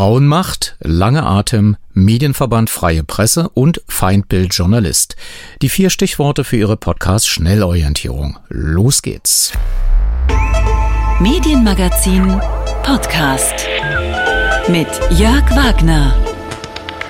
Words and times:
Frauenmacht, 0.00 0.76
Lange 0.80 1.26
Atem, 1.26 1.76
Medienverband 1.92 2.70
Freie 2.70 3.04
Presse 3.04 3.50
und 3.50 3.82
Feindbild 3.86 4.54
Journalist. 4.54 5.14
Die 5.60 5.68
vier 5.68 5.90
Stichworte 5.90 6.42
für 6.42 6.56
Ihre 6.56 6.78
Podcast 6.78 7.28
Schnellorientierung. 7.28 8.38
Los 8.48 9.02
geht's. 9.02 9.52
Medienmagazin 11.20 12.40
Podcast 12.82 13.68
mit 14.68 14.88
Jörg 15.18 15.44
Wagner. 15.54 16.14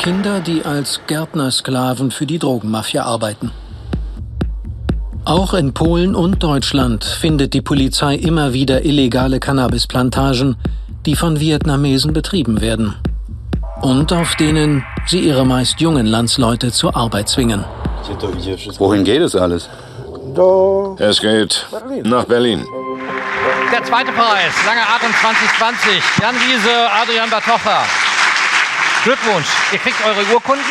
Kinder, 0.01 0.41
die 0.41 0.65
als 0.65 1.01
Gärtnersklaven 1.07 2.11
für 2.11 2.27
die 2.27 2.41
Drogenmafia 2.41 3.05
arbeiten. 3.05 3.53
Auch 5.25 5.55
in 5.55 5.75
Polen 5.75 6.17
und 6.17 6.43
Deutschland 6.43 7.05
findet 7.05 7.55
die 7.55 7.63
Polizei 7.63 8.17
immer 8.17 8.53
wieder 8.53 8.85
illegale 8.85 9.39
Cannabisplantagen, 9.39 10.57
die 11.07 11.17
von 11.17 11.41
Vietnamesen 11.41 12.13
betrieben 12.13 12.61
werden 12.61 12.95
und 13.81 14.13
auf 14.13 14.35
denen 14.37 14.85
sie 15.07 15.21
ihre 15.21 15.47
meist 15.47 15.81
jungen 15.81 16.07
Landsleute 16.07 16.73
zur 16.73 16.95
Arbeit 16.97 17.29
zwingen. 17.29 17.65
Wohin 18.79 19.05
geht 19.05 19.23
es 19.23 19.35
alles? 19.35 19.69
Es 20.99 21.21
geht 21.21 21.67
nach 22.05 22.25
Berlin. 22.25 22.65
Der 23.73 23.83
zweite 23.85 24.13
Preis, 24.13 24.53
Lange 24.67 24.83
Atem 24.83 25.11
2020. 25.21 26.03
Jan 26.21 26.35
Wiese, 26.35 26.91
Adrian 27.03 27.31
Batocha. 27.31 27.85
Glückwunsch, 29.05 29.47
ihr 29.73 29.79
kriegt 29.79 30.05
eure 30.05 30.35
Urkunden. 30.35 30.65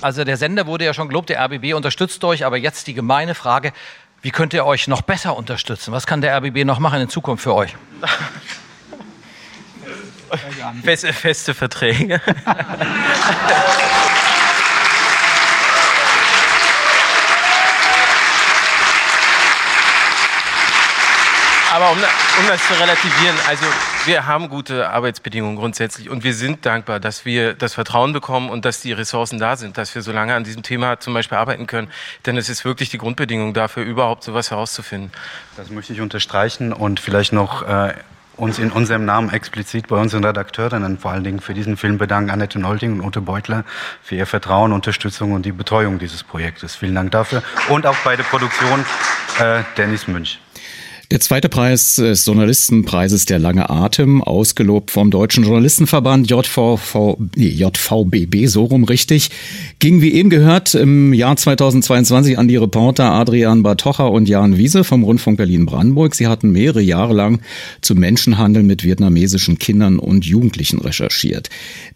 Also 0.00 0.24
der 0.24 0.36
Sender 0.36 0.66
wurde 0.66 0.86
ja 0.86 0.94
schon 0.94 1.08
gelobt, 1.08 1.28
der 1.28 1.44
RBB 1.44 1.74
unterstützt 1.74 2.24
euch, 2.24 2.44
aber 2.44 2.56
jetzt 2.56 2.86
die 2.86 2.94
gemeine 2.94 3.34
Frage, 3.34 3.72
wie 4.22 4.30
könnt 4.30 4.52
ihr 4.52 4.64
euch 4.66 4.88
noch 4.88 5.02
besser 5.02 5.36
unterstützen? 5.36 5.92
Was 5.92 6.06
kann 6.06 6.20
der 6.20 6.36
RBB 6.36 6.64
noch 6.64 6.78
machen 6.78 7.00
in 7.00 7.08
Zukunft 7.08 7.42
für 7.42 7.54
euch? 7.54 7.74
Feste, 10.84 11.12
feste 11.12 11.54
Verträge. 11.54 12.20
Aber 21.80 21.92
um, 21.92 21.96
um, 21.96 22.46
das 22.46 22.60
zu 22.66 22.74
relativieren, 22.74 23.34
also 23.48 23.64
wir 24.04 24.26
haben 24.26 24.50
gute 24.50 24.90
Arbeitsbedingungen 24.90 25.56
grundsätzlich 25.56 26.10
und 26.10 26.24
wir 26.24 26.34
sind 26.34 26.66
dankbar, 26.66 27.00
dass 27.00 27.24
wir 27.24 27.54
das 27.54 27.72
Vertrauen 27.72 28.12
bekommen 28.12 28.50
und 28.50 28.66
dass 28.66 28.82
die 28.82 28.92
Ressourcen 28.92 29.38
da 29.38 29.56
sind, 29.56 29.78
dass 29.78 29.94
wir 29.94 30.02
so 30.02 30.12
lange 30.12 30.34
an 30.34 30.44
diesem 30.44 30.62
Thema 30.62 31.00
zum 31.00 31.14
Beispiel 31.14 31.38
arbeiten 31.38 31.66
können. 31.66 31.88
Denn 32.26 32.36
es 32.36 32.50
ist 32.50 32.66
wirklich 32.66 32.90
die 32.90 32.98
Grundbedingung 32.98 33.54
dafür, 33.54 33.82
überhaupt 33.82 34.24
sowas 34.24 34.50
herauszufinden. 34.50 35.10
Das 35.56 35.70
möchte 35.70 35.94
ich 35.94 36.02
unterstreichen 36.02 36.74
und 36.74 37.00
vielleicht 37.00 37.32
noch 37.32 37.66
äh, 37.66 37.94
uns 38.36 38.58
in 38.58 38.72
unserem 38.72 39.06
Namen 39.06 39.30
explizit 39.30 39.88
bei 39.88 39.96
unseren 39.96 40.22
Redakteurinnen 40.22 40.98
vor 40.98 41.12
allen 41.12 41.24
Dingen 41.24 41.40
für 41.40 41.54
diesen 41.54 41.78
Film 41.78 41.96
bedanken, 41.96 42.28
Annette 42.28 42.58
Nolting 42.58 43.00
und 43.00 43.06
Ute 43.06 43.22
Beutler, 43.22 43.64
für 44.02 44.16
ihr 44.16 44.26
Vertrauen, 44.26 44.74
Unterstützung 44.74 45.32
und 45.32 45.46
die 45.46 45.52
Betreuung 45.52 45.98
dieses 45.98 46.24
Projektes. 46.24 46.76
Vielen 46.76 46.96
Dank 46.96 47.10
dafür. 47.12 47.42
Und 47.70 47.86
auch 47.86 47.96
bei 48.04 48.16
der 48.16 48.24
Produktion 48.24 48.84
äh, 49.38 49.62
Dennis 49.78 50.06
Münch. 50.06 50.40
Der 51.10 51.18
zweite 51.18 51.48
Preis 51.48 51.96
des 51.96 52.24
Journalistenpreises 52.24 53.24
Der 53.24 53.40
lange 53.40 53.68
Atem, 53.68 54.22
ausgelobt 54.22 54.92
vom 54.92 55.10
Deutschen 55.10 55.42
Journalistenverband 55.42 56.30
JVV, 56.30 57.18
nee, 57.34 57.48
JVBB, 57.48 58.46
so 58.46 58.66
rum 58.66 58.84
richtig, 58.84 59.30
ging 59.80 60.02
wie 60.02 60.12
eben 60.12 60.30
gehört 60.30 60.76
im 60.76 61.12
Jahr 61.12 61.36
2022 61.36 62.38
an 62.38 62.46
die 62.46 62.54
Reporter 62.54 63.10
Adrian 63.10 63.64
Bartocher 63.64 64.12
und 64.12 64.28
Jan 64.28 64.56
Wiese 64.56 64.84
vom 64.84 65.02
Rundfunk 65.02 65.38
Berlin-Brandenburg. 65.38 66.14
Sie 66.14 66.28
hatten 66.28 66.52
mehrere 66.52 66.80
Jahre 66.80 67.12
lang 67.12 67.40
zu 67.80 67.96
Menschenhandel 67.96 68.62
mit 68.62 68.84
vietnamesischen 68.84 69.58
Kindern 69.58 69.98
und 69.98 70.24
Jugendlichen 70.24 70.78
recherchiert. 70.78 71.50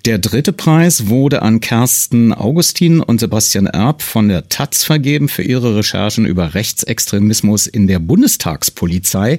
Der 0.05 0.19
dritte 0.19 0.53
Preis 0.53 1.09
wurde 1.09 1.43
an 1.43 1.61
Kersten 1.61 2.33
Augustin 2.33 3.01
und 3.01 3.21
Sebastian 3.21 3.67
Erb 3.67 4.03
von 4.03 4.29
der 4.29 4.49
Taz 4.49 4.85
vergeben 4.85 5.29
für 5.29 5.43
ihre 5.43 5.77
Recherchen 5.77 6.27
über 6.27 6.55
Rechtsextremismus 6.55 7.67
in 7.67 7.87
der 7.87 7.99
Bundestagspolitik. 7.99 8.95
Polizei. 8.95 9.39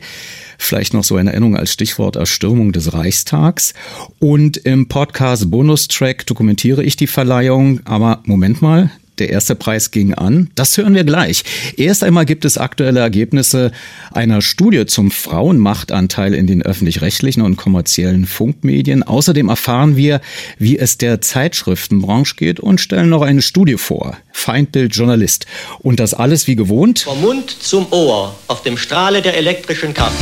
Vielleicht 0.58 0.94
noch 0.94 1.04
so 1.04 1.18
eine 1.18 1.32
Erinnerung 1.32 1.56
als 1.56 1.72
Stichwort 1.72 2.16
Erstürmung 2.16 2.72
des 2.72 2.94
Reichstags. 2.94 3.74
Und 4.20 4.58
im 4.58 4.88
Podcast 4.88 5.52
Bonustrack 5.52 6.26
dokumentiere 6.26 6.84
ich 6.84 6.96
die 6.96 7.08
Verleihung. 7.08 7.82
Aber 7.86 8.22
Moment 8.26 8.62
mal, 8.62 8.90
der 9.20 9.30
erste 9.30 9.56
Preis 9.56 9.92
ging 9.92 10.14
an. 10.14 10.50
Das 10.56 10.78
hören 10.78 10.96
wir 10.96 11.04
gleich. 11.04 11.44
Erst 11.78 12.04
einmal 12.04 12.26
gibt 12.26 12.46
es 12.46 12.58
aktuelle 12.58 13.00
Ergebnisse 13.00 13.72
einer 14.12 14.42
Studie 14.42 14.86
zum 14.86 15.12
Frauenmachtanteil 15.12 16.34
in 16.34 16.48
den 16.48 16.62
öffentlich-rechtlichen 16.62 17.42
und 17.42 17.58
kommerziellen 17.58 18.26
Funkmedien. 18.26 19.04
Außerdem 19.04 19.50
erfahren 19.50 19.96
wir, 19.96 20.22
wie 20.58 20.78
es 20.78 20.98
der 20.98 21.22
Zeitschriftenbranche 21.22 22.36
geht 22.36 22.60
und 22.60 22.82
stellen 22.82 23.10
noch 23.10 23.22
eine 23.22 23.42
Studie 23.42 23.78
vor. 23.78 24.18
Feindbild 24.32 24.96
Journalist. 24.96 25.46
Und 25.80 26.00
das 26.00 26.14
alles 26.14 26.48
wie 26.48 26.56
gewohnt. 26.56 27.00
Vom 27.00 27.22
Mund 27.22 27.50
zum 27.50 27.88
Ohr 27.92 28.36
auf 28.48 28.64
dem 28.64 28.78
Strahle 28.78 29.22
der 29.22 29.38
elektrischen 29.38 29.94
Kraft. 29.94 30.16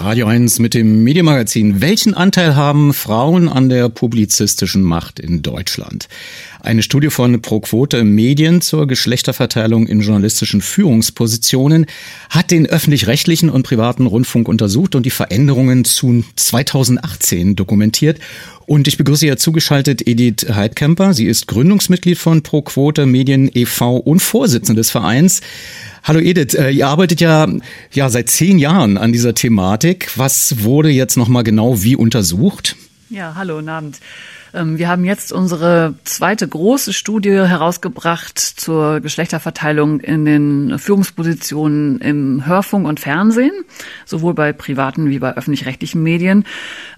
Radio 0.00 0.26
1 0.28 0.60
mit 0.60 0.72
dem 0.72 1.04
Medienmagazin. 1.04 1.82
Welchen 1.82 2.14
Anteil 2.14 2.56
haben 2.56 2.94
Frauen 2.94 3.50
an 3.50 3.68
der 3.68 3.90
publizistischen 3.90 4.82
Macht 4.82 5.20
in 5.20 5.42
Deutschland? 5.42 6.08
Eine 6.62 6.82
Studie 6.82 7.08
von 7.08 7.40
ProQuote 7.40 8.04
Medien 8.04 8.60
zur 8.60 8.86
Geschlechterverteilung 8.86 9.86
in 9.86 10.00
journalistischen 10.00 10.60
Führungspositionen 10.60 11.86
hat 12.28 12.50
den 12.50 12.66
öffentlich-rechtlichen 12.66 13.48
und 13.48 13.62
privaten 13.62 14.06
Rundfunk 14.06 14.46
untersucht 14.46 14.94
und 14.94 15.06
die 15.06 15.10
Veränderungen 15.10 15.84
zu 15.84 16.22
2018 16.36 17.56
dokumentiert. 17.56 18.18
Und 18.66 18.88
ich 18.88 18.98
begrüße 18.98 19.24
hier 19.24 19.38
zugeschaltet 19.38 20.06
Edith 20.06 20.46
Heidkemper. 20.54 21.14
Sie 21.14 21.26
ist 21.26 21.46
Gründungsmitglied 21.46 22.18
von 22.18 22.42
ProQuote 22.42 23.06
Medien 23.06 23.50
e.V. 23.52 23.96
und 23.96 24.20
Vorsitzende 24.20 24.80
des 24.80 24.90
Vereins. 24.90 25.40
Hallo 26.04 26.20
Edith, 26.20 26.54
äh, 26.54 26.70
ihr 26.70 26.88
arbeitet 26.88 27.20
ja, 27.20 27.48
ja 27.90 28.10
seit 28.10 28.28
zehn 28.28 28.58
Jahren 28.58 28.98
an 28.98 29.12
dieser 29.12 29.34
Thematik. 29.34 30.10
Was 30.16 30.62
wurde 30.62 30.90
jetzt 30.90 31.16
nochmal 31.16 31.42
genau 31.42 31.82
wie 31.82 31.96
untersucht? 31.96 32.76
Ja, 33.08 33.34
hallo, 33.34 33.56
guten 33.56 33.70
Abend. 33.70 33.98
Ähm, 34.54 34.78
wir 34.78 34.88
haben 34.88 35.04
jetzt 35.04 35.32
unsere 35.32 35.94
zweite 36.04 36.46
große 36.46 36.92
Studie 36.92 37.30
herausgebracht 37.32 38.38
zur 38.38 39.00
Geschlechterverteilung 39.00 40.00
in 40.00 40.24
den 40.24 40.78
Führungspositionen 40.78 42.00
im 42.00 42.46
Hörfunk 42.46 42.86
und 42.86 43.00
Fernsehen, 43.00 43.52
sowohl 44.04 44.34
bei 44.34 44.52
privaten 44.52 45.10
wie 45.10 45.18
bei 45.18 45.36
öffentlich-rechtlichen 45.36 46.02
Medien. 46.02 46.44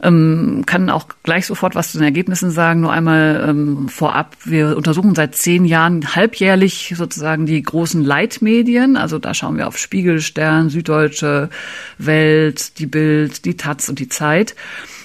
Ähm, 0.02 0.64
kann 0.66 0.91
auch 0.91 1.06
gleich 1.22 1.46
sofort 1.46 1.74
was 1.74 1.92
zu 1.92 1.98
den 1.98 2.04
Ergebnissen 2.04 2.50
sagen. 2.50 2.80
Nur 2.80 2.92
einmal 2.92 3.44
ähm, 3.48 3.88
vorab. 3.88 4.36
Wir 4.44 4.76
untersuchen 4.76 5.14
seit 5.14 5.34
zehn 5.34 5.64
Jahren 5.64 6.14
halbjährlich 6.14 6.94
sozusagen 6.96 7.46
die 7.46 7.62
großen 7.62 8.02
Leitmedien. 8.02 8.96
Also 8.96 9.18
da 9.18 9.34
schauen 9.34 9.56
wir 9.56 9.68
auf 9.68 9.78
Spiegel, 9.78 10.20
Stern, 10.20 10.70
Süddeutsche, 10.70 11.50
Welt, 11.98 12.78
die 12.78 12.86
Bild, 12.86 13.44
die 13.44 13.56
Taz 13.56 13.88
und 13.88 13.98
die 13.98 14.08
Zeit 14.08 14.54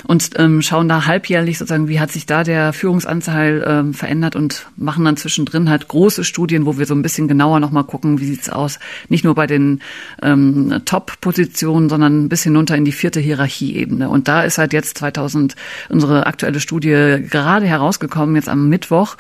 und 0.08 0.32
ähm, 0.38 0.62
schauen 0.62 0.88
da 0.88 1.06
halbjährlich 1.06 1.58
sozusagen, 1.58 1.90
wie 1.90 2.00
hat 2.00 2.12
sich 2.12 2.26
da 2.26 2.44
der 2.46 2.72
Führungsanteil 2.72 3.64
ähm, 3.68 3.94
verändert 3.94 4.38
und 4.38 4.68
machen 4.78 5.04
dann 5.04 5.18
zwischendrin 5.18 5.70
halt 5.70 5.90
große 5.90 6.24
Studien, 6.24 6.66
wo 6.66 6.78
wir 6.78 6.86
so 6.86 6.96
ein 6.96 7.02
bisschen 7.02 7.28
genauer 7.28 7.60
nochmal 7.60 7.84
gucken, 7.84 8.20
wie 8.22 8.26
sieht's 8.26 8.50
aus, 8.50 8.80
nicht 9.10 9.26
nur 9.26 9.36
bei 9.36 9.48
den 9.48 9.82
ähm, 10.22 10.82
Top-Positionen, 10.86 11.90
sondern 11.90 12.24
ein 12.24 12.30
bisschen 12.30 12.56
runter 12.56 12.78
in 12.78 12.86
die 12.86 12.94
vierte 12.94 13.20
Hierarchieebene. 13.20 14.10
Und 14.10 14.30
da 14.30 14.44
ist 14.44 14.58
halt 14.58 14.72
jetzt 14.72 14.98
2000 14.98 15.56
unsere 15.90 16.26
aktuelle 16.26 16.62
Studie 16.62 17.18
gerade 17.30 17.66
herausgekommen, 17.66 18.36
jetzt 18.38 18.50
am 18.50 18.70
Mittwoch. 18.70 19.18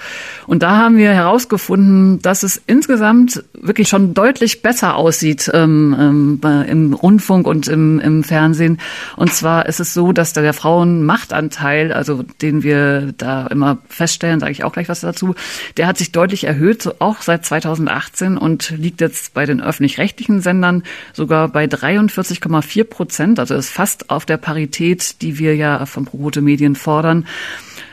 Und 0.47 0.63
da 0.63 0.77
haben 0.77 0.95
wir 0.95 1.11
herausgefunden, 1.11 2.21
dass 2.21 2.43
es 2.43 2.61
insgesamt 2.65 3.43
wirklich 3.53 3.89
schon 3.89 4.13
deutlich 4.13 4.61
besser 4.61 4.95
aussieht 4.95 5.51
ähm, 5.53 6.39
ähm, 6.43 6.65
im 6.65 6.93
Rundfunk 6.93 7.45
und 7.45 7.67
im, 7.67 7.99
im 7.99 8.23
Fernsehen. 8.23 8.79
Und 9.17 9.33
zwar 9.33 9.65
ist 9.65 9.81
es 9.81 9.93
so, 9.93 10.13
dass 10.13 10.31
da 10.31 10.41
der 10.41 10.53
Frau 10.53 10.76
Frauenmachtanteil, 10.77 11.91
also 11.91 12.21
den 12.21 12.61
wir 12.61 13.11
da 13.17 13.47
immer 13.47 13.79
feststellen, 13.89 14.39
sage 14.39 14.51
ich 14.51 14.63
auch 14.63 14.73
gleich 14.73 14.89
was 14.89 14.99
dazu, 14.99 15.33
der 15.75 15.87
hat 15.87 15.97
sich 15.97 16.11
deutlich 16.11 16.43
erhöht, 16.43 16.83
so 16.83 16.93
auch 16.99 17.23
seit 17.23 17.45
2018 17.45 18.37
und 18.37 18.69
liegt 18.77 19.01
jetzt 19.01 19.33
bei 19.33 19.47
den 19.47 19.59
öffentlich-rechtlichen 19.59 20.39
Sendern 20.39 20.83
sogar 21.13 21.47
bei 21.47 21.65
43,4 21.65 22.83
Prozent. 22.83 23.39
Also 23.39 23.55
ist 23.55 23.71
fast 23.71 24.11
auf 24.11 24.27
der 24.27 24.37
Parität, 24.37 25.23
die 25.23 25.39
wir 25.39 25.55
ja 25.55 25.87
von 25.87 26.05
Probote 26.05 26.41
Medien 26.41 26.75
fordern. 26.75 27.25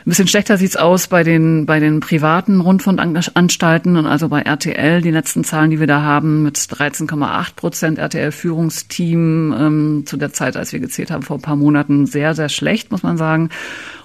Ein 0.05 0.11
bisschen 0.11 0.27
schlechter 0.27 0.57
sieht's 0.57 0.75
aus 0.75 1.07
bei 1.07 1.23
den, 1.23 1.65
bei 1.65 1.79
den 1.79 1.99
privaten 1.99 2.61
Rundfunkanstalten 2.61 3.97
und 3.97 4.05
also 4.05 4.29
bei 4.29 4.41
RTL. 4.41 5.01
Die 5.01 5.09
letzten 5.09 5.43
Zahlen, 5.43 5.71
die 5.71 5.79
wir 5.79 5.87
da 5.87 6.03
haben, 6.03 6.43
mit 6.43 6.57
13,8 6.57 7.55
Prozent 7.55 7.97
RTL-Führungsteam 7.97 9.55
ähm, 9.57 10.03
zu 10.05 10.17
der 10.17 10.31
Zeit, 10.31 10.57
als 10.57 10.73
wir 10.73 10.79
gezählt 10.79 11.09
haben, 11.09 11.23
vor 11.23 11.39
ein 11.39 11.41
paar 11.41 11.55
Monaten, 11.55 12.05
sehr, 12.05 12.35
sehr 12.35 12.49
schlecht, 12.49 12.91
muss 12.91 13.01
man 13.01 13.17
sagen. 13.17 13.49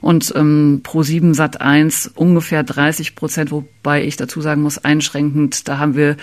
und 0.00 0.32
ähm, 0.36 0.80
pro 0.82 1.02
7 1.02 1.34
Sat 1.34 1.60
1 1.60 2.12
ungefähr 2.14 2.62
30 2.62 3.14
Prozent, 3.14 3.50
wobei 3.50 4.02
ich 4.02 4.16
dazu 4.16 4.40
sagen 4.40 4.62
muss, 4.62 4.78
einschränkend, 4.78 5.68
da 5.68 5.76
haben 5.78 5.96
wir 5.96 6.16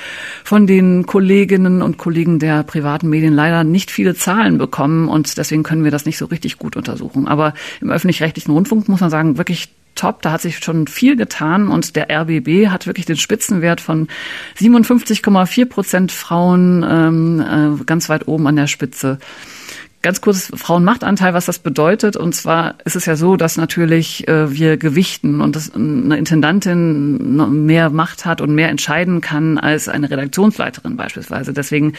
von 0.44 0.66
den 0.66 1.06
Kolleginnen 1.06 1.84
und 1.84 1.98
Kollegen 1.98 2.40
der 2.40 2.64
privaten 2.64 3.10
Medien 3.10 3.34
leider 3.34 3.64
nicht 3.64 3.92
viele 3.92 4.16
Zahlen 4.16 4.58
bekommen 4.58 5.08
und 5.08 5.38
deswegen 5.38 5.62
können 5.62 5.84
wir 5.84 5.92
das 5.92 6.06
nicht 6.06 6.18
so 6.18 6.26
richtig 6.26 6.58
gut 6.58 6.76
untersuchen. 6.76 7.28
Aber 7.28 7.54
im 7.80 7.92
öffentlich-rechtlichen 7.92 8.52
Rundfunk 8.52 8.90
muss 8.90 9.02
man 9.02 9.12
sagen, 9.12 9.38
wirklich 9.38 9.67
top. 9.98 10.22
Da 10.22 10.32
hat 10.32 10.42
sich 10.42 10.60
schon 10.60 10.88
viel 10.88 11.16
getan 11.16 11.68
und 11.68 11.96
der 11.96 12.10
RBB 12.10 12.70
hat 12.70 12.88
wirklich 12.88 13.06
den 13.06 13.18
Spitzenwert 13.18 13.82
von 13.82 14.08
57,4 14.60 15.66
Prozent 15.66 16.12
Frauen 16.12 16.86
ähm, 16.88 17.80
äh, 17.80 17.84
ganz 17.84 18.08
weit 18.10 18.28
oben 18.28 18.48
an 18.48 18.56
der 18.56 18.68
Spitze. 18.68 19.20
Ganz 20.04 20.22
kurz 20.22 20.52
Frauenmachtanteil, 20.56 21.34
was 21.34 21.48
das 21.48 21.58
bedeutet. 21.58 22.16
Und 22.16 22.36
zwar 22.36 22.76
ist 22.86 22.96
es 22.96 23.08
ja 23.08 23.16
so, 23.16 23.36
dass 23.36 23.58
natürlich 23.58 24.28
äh, 24.28 24.54
wir 24.54 24.78
gewichten 24.78 25.42
und 25.42 25.56
dass 25.56 25.74
eine 25.74 26.18
Intendantin 26.18 27.66
mehr 27.66 27.90
Macht 27.90 28.26
hat 28.26 28.40
und 28.40 28.54
mehr 28.54 28.70
entscheiden 28.70 29.22
kann 29.22 29.58
als 29.58 29.90
eine 29.90 30.10
Redaktionsleiterin 30.10 30.98
beispielsweise. 30.98 31.52
Deswegen 31.52 31.94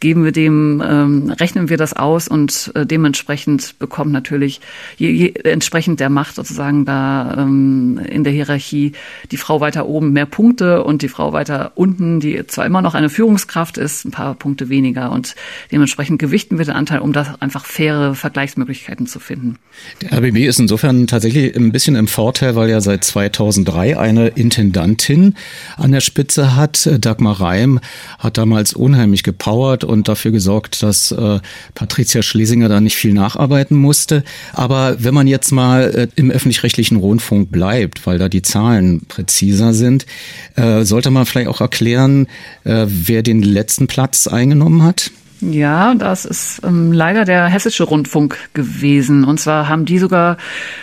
geben 0.00 0.24
wir 0.24 0.32
dem, 0.32 0.82
ähm, 0.84 1.30
rechnen 1.30 1.68
wir 1.68 1.76
das 1.76 1.92
aus 1.92 2.26
und 2.26 2.72
äh, 2.74 2.86
dementsprechend 2.86 3.78
bekommt 3.78 4.12
natürlich 4.12 4.60
je, 4.96 5.10
je, 5.10 5.34
entsprechend 5.44 6.00
der 6.00 6.08
Macht 6.08 6.34
sozusagen 6.34 6.86
da 6.86 7.36
ähm, 7.38 8.00
in 8.08 8.24
der 8.24 8.32
Hierarchie 8.32 8.92
die 9.30 9.36
Frau 9.36 9.60
weiter 9.60 9.86
oben 9.86 10.12
mehr 10.12 10.24
Punkte 10.24 10.82
und 10.84 11.02
die 11.02 11.08
Frau 11.08 11.34
weiter 11.34 11.72
unten, 11.74 12.18
die 12.18 12.46
zwar 12.46 12.64
immer 12.64 12.80
noch 12.80 12.94
eine 12.94 13.10
Führungskraft 13.10 13.76
ist, 13.76 14.06
ein 14.06 14.10
paar 14.10 14.34
Punkte 14.34 14.70
weniger 14.70 15.12
und 15.12 15.36
dementsprechend 15.70 16.18
gewichten 16.18 16.56
wir 16.56 16.64
den 16.64 16.74
Anteil, 16.74 17.00
um 17.00 17.12
da 17.12 17.36
einfach 17.40 17.66
faire 17.66 18.14
Vergleichsmöglichkeiten 18.14 19.06
zu 19.06 19.20
finden. 19.20 19.58
Der 20.00 20.18
RBB 20.18 20.46
ist 20.46 20.60
insofern 20.60 21.06
tatsächlich 21.06 21.54
ein 21.54 21.72
bisschen 21.72 21.94
im 21.94 22.08
Vorteil, 22.08 22.56
weil 22.56 22.70
er 22.70 22.80
seit 22.80 23.04
2003 23.04 23.98
eine 23.98 24.28
Intendantin 24.28 25.34
an 25.76 25.92
der 25.92 26.00
Spitze 26.00 26.56
hat. 26.56 26.88
Dagmar 27.00 27.38
Reim 27.40 27.80
hat 28.18 28.38
damals 28.38 28.72
unheimlich 28.72 29.22
gepowert 29.22 29.84
und 29.90 30.08
dafür 30.08 30.30
gesorgt, 30.30 30.82
dass 30.82 31.12
äh, 31.12 31.40
Patricia 31.74 32.22
Schlesinger 32.22 32.68
da 32.68 32.80
nicht 32.80 32.96
viel 32.96 33.12
nacharbeiten 33.12 33.76
musste. 33.76 34.24
Aber 34.52 35.02
wenn 35.02 35.14
man 35.14 35.26
jetzt 35.26 35.52
mal 35.52 35.82
äh, 35.94 36.08
im 36.16 36.30
öffentlich-rechtlichen 36.30 36.96
Rundfunk 36.96 37.50
bleibt, 37.50 38.06
weil 38.06 38.18
da 38.18 38.28
die 38.28 38.42
Zahlen 38.42 39.02
präziser 39.06 39.74
sind, 39.74 40.06
äh, 40.56 40.84
sollte 40.84 41.10
man 41.10 41.26
vielleicht 41.26 41.48
auch 41.48 41.60
erklären, 41.60 42.26
äh, 42.64 42.86
wer 42.88 43.22
den 43.22 43.42
letzten 43.42 43.86
Platz 43.86 44.26
eingenommen 44.26 44.82
hat? 44.82 45.10
Ja, 45.40 45.94
das 45.94 46.26
ist 46.26 46.60
ähm, 46.64 46.92
leider 46.92 47.24
der 47.24 47.46
hessische 47.46 47.84
Rundfunk 47.84 48.36
gewesen. 48.52 49.24
Und 49.24 49.40
zwar 49.40 49.68
haben 49.68 49.86
die 49.86 49.98
sogar 49.98 50.36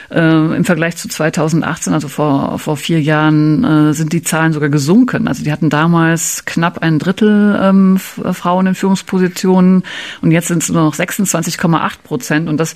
äh, 0.09 0.55
im 0.55 0.65
Vergleich 0.65 0.97
zu 0.97 1.07
2018, 1.07 1.93
also 1.93 2.07
vor, 2.07 2.57
vor 2.57 2.75
vier 2.75 2.99
Jahren, 2.99 3.63
äh, 3.63 3.93
sind 3.93 4.13
die 4.13 4.23
Zahlen 4.23 4.53
sogar 4.53 4.69
gesunken. 4.69 5.27
Also 5.27 5.43
die 5.43 5.51
hatten 5.51 5.69
damals 5.69 6.45
knapp 6.45 6.79
ein 6.79 6.97
Drittel 6.97 7.59
ähm, 7.61 7.97
Frauen 7.97 8.67
in 8.67 8.75
Führungspositionen 8.75 9.83
und 10.21 10.31
jetzt 10.31 10.47
sind 10.47 10.63
es 10.63 10.69
nur 10.69 10.83
noch 10.83 10.95
26,8 10.95 11.91
Prozent. 12.03 12.49
Und 12.49 12.57
das 12.57 12.73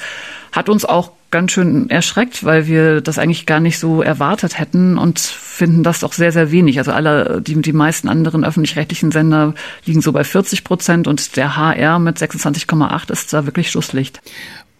hat 0.52 0.70
uns 0.70 0.86
auch 0.86 1.14
ganz 1.32 1.54
schön 1.54 1.90
erschreckt, 1.90 2.44
weil 2.44 2.68
wir 2.68 3.02
das 3.02 3.18
eigentlich 3.18 3.46
gar 3.46 3.60
nicht 3.60 3.80
so 3.80 4.02
erwartet 4.02 4.60
hätten 4.60 4.98
und 4.98 5.20
finden 5.20 5.82
das 5.84 6.02
doch 6.02 6.14
sehr, 6.14 6.32
sehr 6.32 6.52
wenig. 6.52 6.78
Also 6.78 6.92
alle, 6.92 7.42
die, 7.42 7.60
die 7.62 7.74
meisten 7.74 8.10
anderen 8.10 8.44
öffentlich-rechtlichen 8.44 9.12
Sender 9.12 9.56
liegen 9.86 10.02
so 10.02 10.12
bei 10.12 10.24
40 10.24 10.64
Prozent 10.64 11.08
und 11.08 11.38
der 11.38 11.56
HR 11.56 12.00
mit 12.00 12.18
26,8 12.18 13.12
ist 13.12 13.34
da 13.34 13.46
wirklich 13.46 13.72
Schlusslicht. 13.72 14.20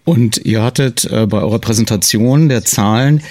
Und 0.04 0.38
ihr 0.46 0.62
hattet 0.62 1.06
äh, 1.06 1.26
bei 1.28 1.40
eurer 1.40 1.60
Präsentation 1.60 2.50
der 2.50 2.66
Zahlen 2.66 3.22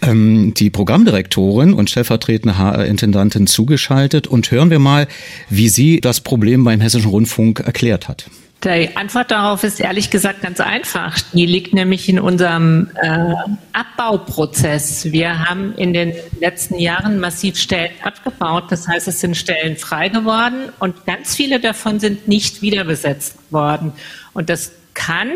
ähm, 0.00 0.54
die 0.54 0.70
Programmdirektorin 0.70 1.74
und 1.74 1.90
stellvertretende 1.90 2.58
HR-Intendantin 2.58 3.46
zugeschaltet 3.46 4.26
und 4.26 4.50
hören 4.50 4.70
wir 4.70 4.78
mal, 4.78 5.08
wie 5.48 5.68
sie 5.68 6.00
das 6.00 6.20
Problem 6.20 6.64
beim 6.64 6.80
Hessischen 6.80 7.10
Rundfunk 7.10 7.60
erklärt 7.60 8.08
hat. 8.08 8.30
Die 8.64 8.96
Antwort 8.96 9.32
darauf 9.32 9.64
ist 9.64 9.80
ehrlich 9.80 10.10
gesagt 10.10 10.42
ganz 10.42 10.60
einfach. 10.60 11.18
Die 11.32 11.46
liegt 11.46 11.74
nämlich 11.74 12.08
in 12.08 12.20
unserem 12.20 12.90
äh, 12.94 13.34
Abbauprozess. 13.72 15.10
Wir 15.10 15.48
haben 15.48 15.74
in 15.74 15.92
den 15.92 16.14
letzten 16.38 16.78
Jahren 16.78 17.18
massiv 17.18 17.56
Stellen 17.56 17.90
abgebaut. 18.04 18.70
Das 18.70 18.86
heißt, 18.86 19.08
es 19.08 19.18
sind 19.18 19.36
Stellen 19.36 19.76
frei 19.76 20.10
geworden 20.10 20.68
und 20.78 21.06
ganz 21.06 21.34
viele 21.34 21.58
davon 21.58 21.98
sind 21.98 22.28
nicht 22.28 22.62
wieder 22.62 22.84
besetzt 22.84 23.36
worden. 23.50 23.92
Und 24.32 24.48
das 24.48 24.70
kann 24.94 25.32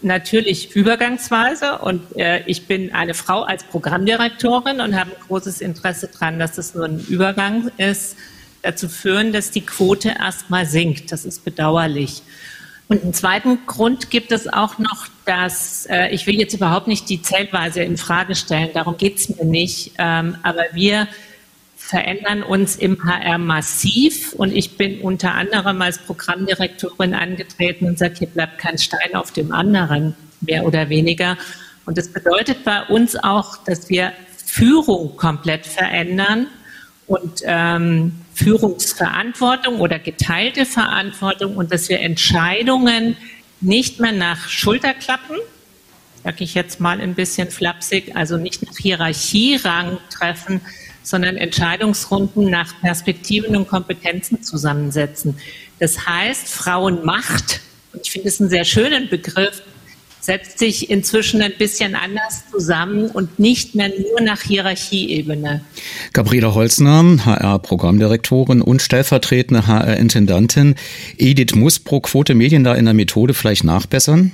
natürlich 0.00 0.76
übergangsweise 0.76 1.78
und 1.78 2.16
äh, 2.16 2.44
ich 2.46 2.68
bin 2.68 2.94
eine 2.94 3.14
Frau 3.14 3.42
als 3.42 3.64
Programmdirektorin 3.64 4.80
und 4.80 4.94
habe 4.94 5.10
ein 5.10 5.26
großes 5.26 5.60
Interesse 5.60 6.08
daran, 6.12 6.38
dass 6.38 6.56
es 6.58 6.76
nur 6.76 6.84
ein 6.84 7.04
Übergang 7.08 7.72
ist, 7.76 8.16
dazu 8.62 8.88
führen, 8.88 9.32
dass 9.32 9.50
die 9.50 9.62
Quote 9.62 10.10
erstmal 10.10 10.66
sinkt. 10.66 11.10
Das 11.10 11.24
ist 11.24 11.44
bedauerlich. 11.44 12.22
Und 12.88 13.02
einen 13.02 13.12
zweiten 13.12 13.66
Grund 13.66 14.10
gibt 14.10 14.32
es 14.32 14.48
auch 14.48 14.78
noch, 14.78 15.08
dass 15.26 15.86
äh, 15.90 16.08
ich 16.08 16.26
will 16.26 16.36
jetzt 16.36 16.54
überhaupt 16.54 16.88
nicht 16.88 17.08
die 17.10 17.20
Zählweise 17.20 17.82
in 17.82 17.98
Frage 17.98 18.34
stellen, 18.34 18.70
darum 18.72 18.96
geht 18.96 19.16
es 19.16 19.28
mir 19.28 19.44
nicht, 19.44 19.92
ähm, 19.98 20.36
aber 20.42 20.62
wir 20.72 21.06
verändern 21.76 22.42
uns 22.42 22.76
im 22.76 23.04
HR 23.04 23.38
massiv 23.38 24.32
und 24.32 24.54
ich 24.54 24.78
bin 24.78 25.00
unter 25.00 25.34
anderem 25.34 25.82
als 25.82 25.98
Programmdirektorin 25.98 27.14
angetreten 27.14 27.86
und 27.86 27.98
sage, 27.98 28.14
hier 28.18 28.28
bleibt 28.28 28.58
kein 28.58 28.78
Stein 28.78 29.14
auf 29.14 29.32
dem 29.32 29.52
anderen, 29.52 30.14
mehr 30.40 30.64
oder 30.64 30.88
weniger. 30.88 31.36
Und 31.84 31.98
das 31.98 32.08
bedeutet 32.08 32.64
bei 32.64 32.82
uns 32.84 33.16
auch, 33.16 33.58
dass 33.64 33.88
wir 33.90 34.12
Führung 34.44 35.16
komplett 35.16 35.66
verändern 35.66 36.48
und 37.08 37.42
ähm, 37.44 38.12
Führungsverantwortung 38.34 39.80
oder 39.80 39.98
geteilte 39.98 40.66
Verantwortung 40.66 41.56
und 41.56 41.72
dass 41.72 41.88
wir 41.88 42.00
Entscheidungen 42.00 43.16
nicht 43.60 43.98
mehr 43.98 44.12
nach 44.12 44.48
Schulterklappen, 44.48 45.36
sage 46.22 46.44
ich 46.44 46.54
jetzt 46.54 46.80
mal 46.80 47.00
ein 47.00 47.14
bisschen 47.14 47.50
flapsig, 47.50 48.14
also 48.14 48.36
nicht 48.36 48.62
nach 48.62 48.76
Hierarchierang 48.76 49.98
treffen, 50.10 50.60
sondern 51.02 51.36
Entscheidungsrunden 51.38 52.50
nach 52.50 52.78
Perspektiven 52.82 53.56
und 53.56 53.66
Kompetenzen 53.68 54.42
zusammensetzen. 54.42 55.38
Das 55.78 56.06
heißt, 56.06 56.46
Frauenmacht, 56.48 57.60
und 57.94 58.02
ich 58.04 58.10
finde 58.10 58.28
es 58.28 58.38
einen 58.38 58.50
sehr 58.50 58.64
schönen 58.64 59.08
Begriff, 59.08 59.62
setzt 60.28 60.58
sich 60.58 60.90
inzwischen 60.90 61.40
ein 61.40 61.54
bisschen 61.56 61.94
anders 61.94 62.42
zusammen 62.50 63.06
und 63.06 63.38
nicht 63.38 63.74
mehr 63.74 63.88
nur 63.88 64.20
nach 64.20 64.42
Hierarchieebene. 64.42 65.62
Gabriela 66.12 66.52
Holzner, 66.52 67.02
HR-Programmdirektorin 67.24 68.60
und 68.60 68.82
stellvertretende 68.82 69.66
HR-Intendantin. 69.66 70.74
Edith 71.16 71.54
muss 71.54 71.78
pro 71.78 72.00
Quote 72.00 72.34
Medien 72.34 72.62
da 72.62 72.74
in 72.74 72.84
der 72.84 72.92
Methode 72.92 73.32
vielleicht 73.32 73.64
nachbessern? 73.64 74.32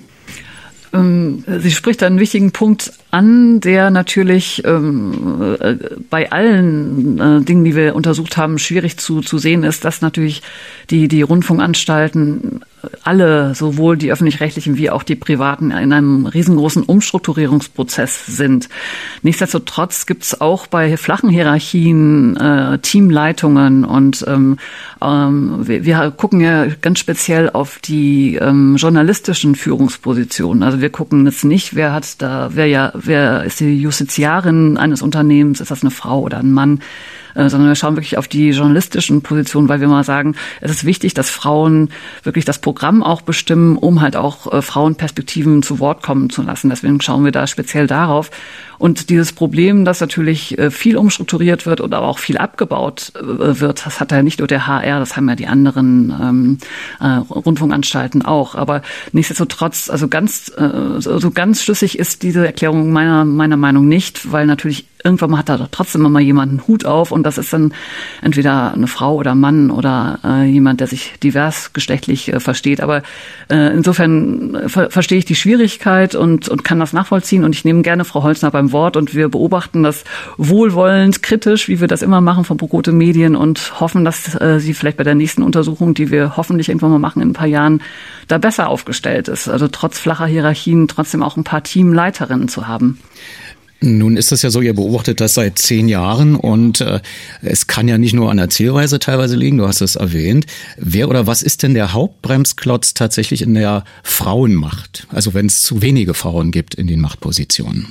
Ähm, 0.93 1.45
sie 1.61 1.71
spricht 1.71 2.03
einen 2.03 2.19
wichtigen 2.19 2.51
Punkt 2.51 2.93
an, 3.15 3.61
der 3.61 3.91
natürlich 3.91 4.65
ähm, 4.65 5.57
äh, 5.61 5.77
bei 6.11 6.33
allen 6.33 7.21
äh, 7.21 7.41
Dingen, 7.43 7.65
die 7.65 7.77
wir 7.77 7.95
untersucht 7.95 8.37
haben, 8.37 8.59
schwierig 8.59 8.99
zu, 8.99 9.21
zu 9.21 9.39
sehen 9.39 9.63
ist, 9.63 9.85
dass 9.85 10.03
natürlich 10.03 10.43
die, 10.91 11.07
die 11.07 11.23
Rundfunkanstalten 11.23 12.65
alle, 13.03 13.55
sowohl 13.55 13.97
die 13.97 14.13
öffentlich-rechtlichen 14.13 14.77
wie 14.77 14.91
auch 14.91 15.03
die 15.03 15.15
privaten, 15.15 15.71
in 15.71 15.93
einem 15.93 16.27
riesengroßen 16.27 16.83
Umstrukturierungsprozess 16.83 18.27
sind. 18.27 18.69
Nichtsdestotrotz 19.23 20.07
gibt 20.07 20.25
es 20.25 20.41
auch 20.41 20.67
bei 20.67 20.97
flachen 20.97 21.31
Hierarchien 21.31 22.37
äh, 22.37 22.79
Teamleitungen 22.79 23.85
und 23.85 24.25
ähm, 24.29 24.59
ähm, 25.03 25.67
wir, 25.67 25.85
wir, 25.85 26.13
gucken 26.17 26.41
ja 26.41 26.67
ganz 26.81 26.99
speziell 26.99 27.51
auf 27.51 27.79
die 27.79 28.37
ähm, 28.37 28.77
journalistischen 28.77 29.55
Führungspositionen. 29.55 30.63
Also 30.63 30.81
wir 30.81 30.91
gucken 30.91 31.27
jetzt 31.27 31.45
nicht, 31.45 31.75
wer 31.75 31.93
hat 31.93 32.21
da, 32.23 32.51
wer 32.53 32.67
ja, 32.67 32.93
wer 33.07 33.45
ist 33.45 33.61
die 33.61 33.81
Justiziarin 33.81 34.77
eines 34.77 35.03
Unternehmens, 35.03 35.61
ist 35.61 35.71
das 35.71 35.83
eine 35.83 35.91
Frau 35.91 36.21
oder 36.21 36.39
ein 36.39 36.53
Mann? 36.53 36.81
Äh, 37.35 37.49
sondern 37.49 37.69
wir 37.69 37.75
schauen 37.75 37.97
wirklich 37.97 38.17
auf 38.19 38.29
die 38.29 38.51
journalistischen 38.51 39.23
Positionen, 39.23 39.69
weil 39.69 39.81
wir 39.81 39.89
mal 39.89 40.05
sagen, 40.05 40.35
es 40.61 40.71
ist 40.71 40.85
wichtig, 40.85 41.15
dass 41.15 41.31
Frauen 41.31 41.91
wirklich 42.23 42.45
das 42.45 42.59
Programm 42.59 43.03
auch 43.03 43.23
bestimmen, 43.23 43.77
um 43.77 44.01
halt 44.01 44.17
auch 44.17 44.53
äh, 44.53 44.63
Frauenperspektiven 44.63 45.63
zu 45.63 45.79
Wort 45.79 46.03
kommen 46.03 46.31
zu 46.31 46.43
lassen. 46.43 46.71
Deswegen 46.71 47.01
schauen 47.01 47.25
wir 47.25 47.33
da 47.33 47.47
speziell 47.47 47.87
darauf. 47.87 48.31
Und 48.79 49.09
dieses 49.11 49.33
Problem, 49.33 49.85
dass 49.85 50.01
natürlich 50.01 50.59
äh, 50.59 50.71
viel 50.71 50.97
umstrukturiert 50.97 51.67
wird 51.67 51.81
oder 51.81 52.03
auch 52.03 52.19
viel 52.19 52.39
abgebaut 52.39 53.13
wird, 53.15 53.87
das 53.87 54.01
hat 54.01 54.13
ja 54.13 54.23
nicht 54.23 54.41
nur 54.41 54.49
der 54.49 54.67
HR, 54.67 54.99
das 54.99 55.17
haben 55.17 55.29
ja 55.29 55.37
die 55.37 55.47
anderen 55.47 56.13
ähm, 56.21 56.59
äh, 57.01 57.07
Rundfunkanstalten 57.07 58.25
auch. 58.25 58.55
Aber 58.55 58.83
nichtsdestotrotz, 59.13 59.91
also 59.91 60.09
ganz, 60.09 60.53
so 60.99 61.31
ganz 61.31 61.63
schlüssig 61.63 61.99
ist 61.99 62.23
diese 62.23 62.47
Erklärung 62.47 62.93
meiner, 62.93 63.25
meiner 63.25 63.57
Meinung 63.57 63.89
nicht, 63.89 64.31
weil 64.33 64.47
natürlich 64.47 64.87
irgendwann 65.05 65.37
hat 65.37 65.51
da 65.51 65.69
trotzdem 65.71 66.07
immer 66.07 66.19
jemand 66.21 66.51
einen 66.51 66.67
Hut 66.67 66.87
auf 66.87 67.13
und 67.13 67.25
das 67.25 67.37
ist 67.37 67.53
dann 67.53 67.75
entweder 68.23 68.73
eine 68.73 68.87
Frau 68.87 69.17
oder 69.17 69.35
Mann 69.35 69.71
oder 69.71 70.19
äh, 70.25 70.45
jemand, 70.45 70.81
der 70.81 70.87
sich 70.87 71.13
divers 71.23 71.75
geschlechtlich 71.75 72.33
äh, 72.33 72.41
versteht. 72.41 72.81
Aber 72.81 73.03
äh, 73.51 73.75
insofern 73.75 74.55
äh, 74.55 74.69
ver 74.71 74.91
verstehe 74.91 75.19
ich 75.19 75.27
die 75.27 75.35
Schwierigkeit 75.35 76.15
und, 76.15 76.49
und 76.49 76.65
kann 76.65 76.81
das 76.81 76.95
nachvollziehen 76.95 77.45
und 77.45 77.55
ich 77.55 77.67
nehme 77.67 77.83
gerne 77.83 78.07
Frau 78.07 78.23
Holzner 78.23 78.51
beim 78.51 78.73
Wort 78.73 78.97
und 78.97 79.15
wir 79.15 79.29
beobachten 79.29 79.83
das 79.83 80.05
wohlwollend, 80.39 81.23
kritisch, 81.23 81.69
wie 81.69 81.81
wir 81.81 81.89
das 81.89 82.01
immer 82.01 82.23
machen 82.23 82.45
von 82.45 82.57
Prokote 82.57 82.93
Medien 82.93 83.37
und 83.37 83.79
hoffen, 83.81 84.07
dass 84.07 84.41
äh, 84.41 84.59
sie 84.59 84.73
vielleicht 84.73 84.97
bei 84.97 85.05
der 85.05 85.15
nächsten 85.15 85.43
Untersuchung, 85.43 85.93
die 85.93 86.11
wir 86.11 86.39
hoffentlich 86.39 86.71
irgendwann 86.71 86.93
mal 86.93 86.99
machen 86.99 87.21
in 87.21 87.31
ein 87.31 87.35
paar 87.35 87.47
Jahren, 87.47 87.83
da 88.27 88.39
besser 88.39 88.69
aufgestellt 88.69 89.29
ist. 89.29 89.49
Also 89.49 89.69
trotz 89.69 89.99
flacher 89.99 90.27
Hierarchien 90.27 90.89
trotzdem 90.89 91.23
auch 91.23 91.37
ein 91.37 91.45
paar 91.45 91.63
Teamleiterinnen 91.63 92.49
zu 92.49 92.67
haben. 92.67 92.99
Nun 93.85 94.17
ist 94.17 94.33
es 94.33 94.41
ja 94.41 94.49
so, 94.49 94.63
ihr 94.63 94.73
beobachtet 94.73 95.21
das 95.21 95.35
seit 95.35 95.59
zehn 95.59 95.89
Jahren 95.89 96.37
und 96.37 96.81
äh, 96.81 97.01
es 97.43 97.67
kann 97.67 97.87
ja 97.87 97.99
nicht 97.99 98.15
nur 98.15 98.31
an 98.31 98.39
der 98.39 98.49
Zielweise 98.49 98.99
teilweise 98.99 99.37
liegen, 99.37 99.59
du 99.59 99.69
hast 99.69 99.83
es 99.83 99.97
erwähnt. 99.97 100.47
Wer 100.79 101.11
oder 101.11 101.27
was 101.27 101.43
ist 101.43 101.63
denn 101.63 101.75
der 101.75 101.93
Hauptbremsklotz 101.93 102.95
tatsächlich 102.95 103.43
in 103.43 103.53
der 103.53 103.85
Frauenmacht? 104.03 105.07
Also 105.11 105.35
wenn 105.35 105.45
es 105.45 105.61
zu 105.61 105.83
wenige 105.83 106.15
Frauen 106.15 106.51
gibt 106.51 106.75
in 106.75 106.87
den 106.87 106.99
Machtpositionen? 107.03 107.89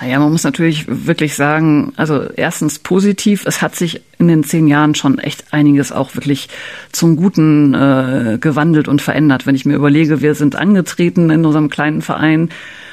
Naja, 0.00 0.18
man 0.20 0.32
muss 0.32 0.44
natürlich 0.44 0.86
wirklich 0.88 1.34
sagen, 1.34 1.92
also 1.96 2.22
erstens 2.34 2.78
positiv, 2.78 3.44
es 3.44 3.60
hat 3.60 3.76
sich 3.76 4.00
in 4.18 4.28
den 4.28 4.42
zehn 4.42 4.66
Jahren 4.66 4.94
schon 4.94 5.18
echt 5.18 5.52
einiges 5.52 5.92
auch 5.92 6.14
wirklich 6.14 6.48
zum 6.92 7.16
Guten 7.16 7.74
äh, 7.74 8.38
gewandelt 8.40 8.88
und 8.88 9.02
verändert. 9.02 9.46
Wenn 9.46 9.54
ich 9.54 9.66
mir 9.66 9.74
überlege, 9.74 10.22
wir 10.22 10.34
sind 10.34 10.56
angetreten 10.56 11.28
in 11.28 11.44
unserem 11.44 11.68
kleinen 11.68 12.00
Verein 12.00 12.48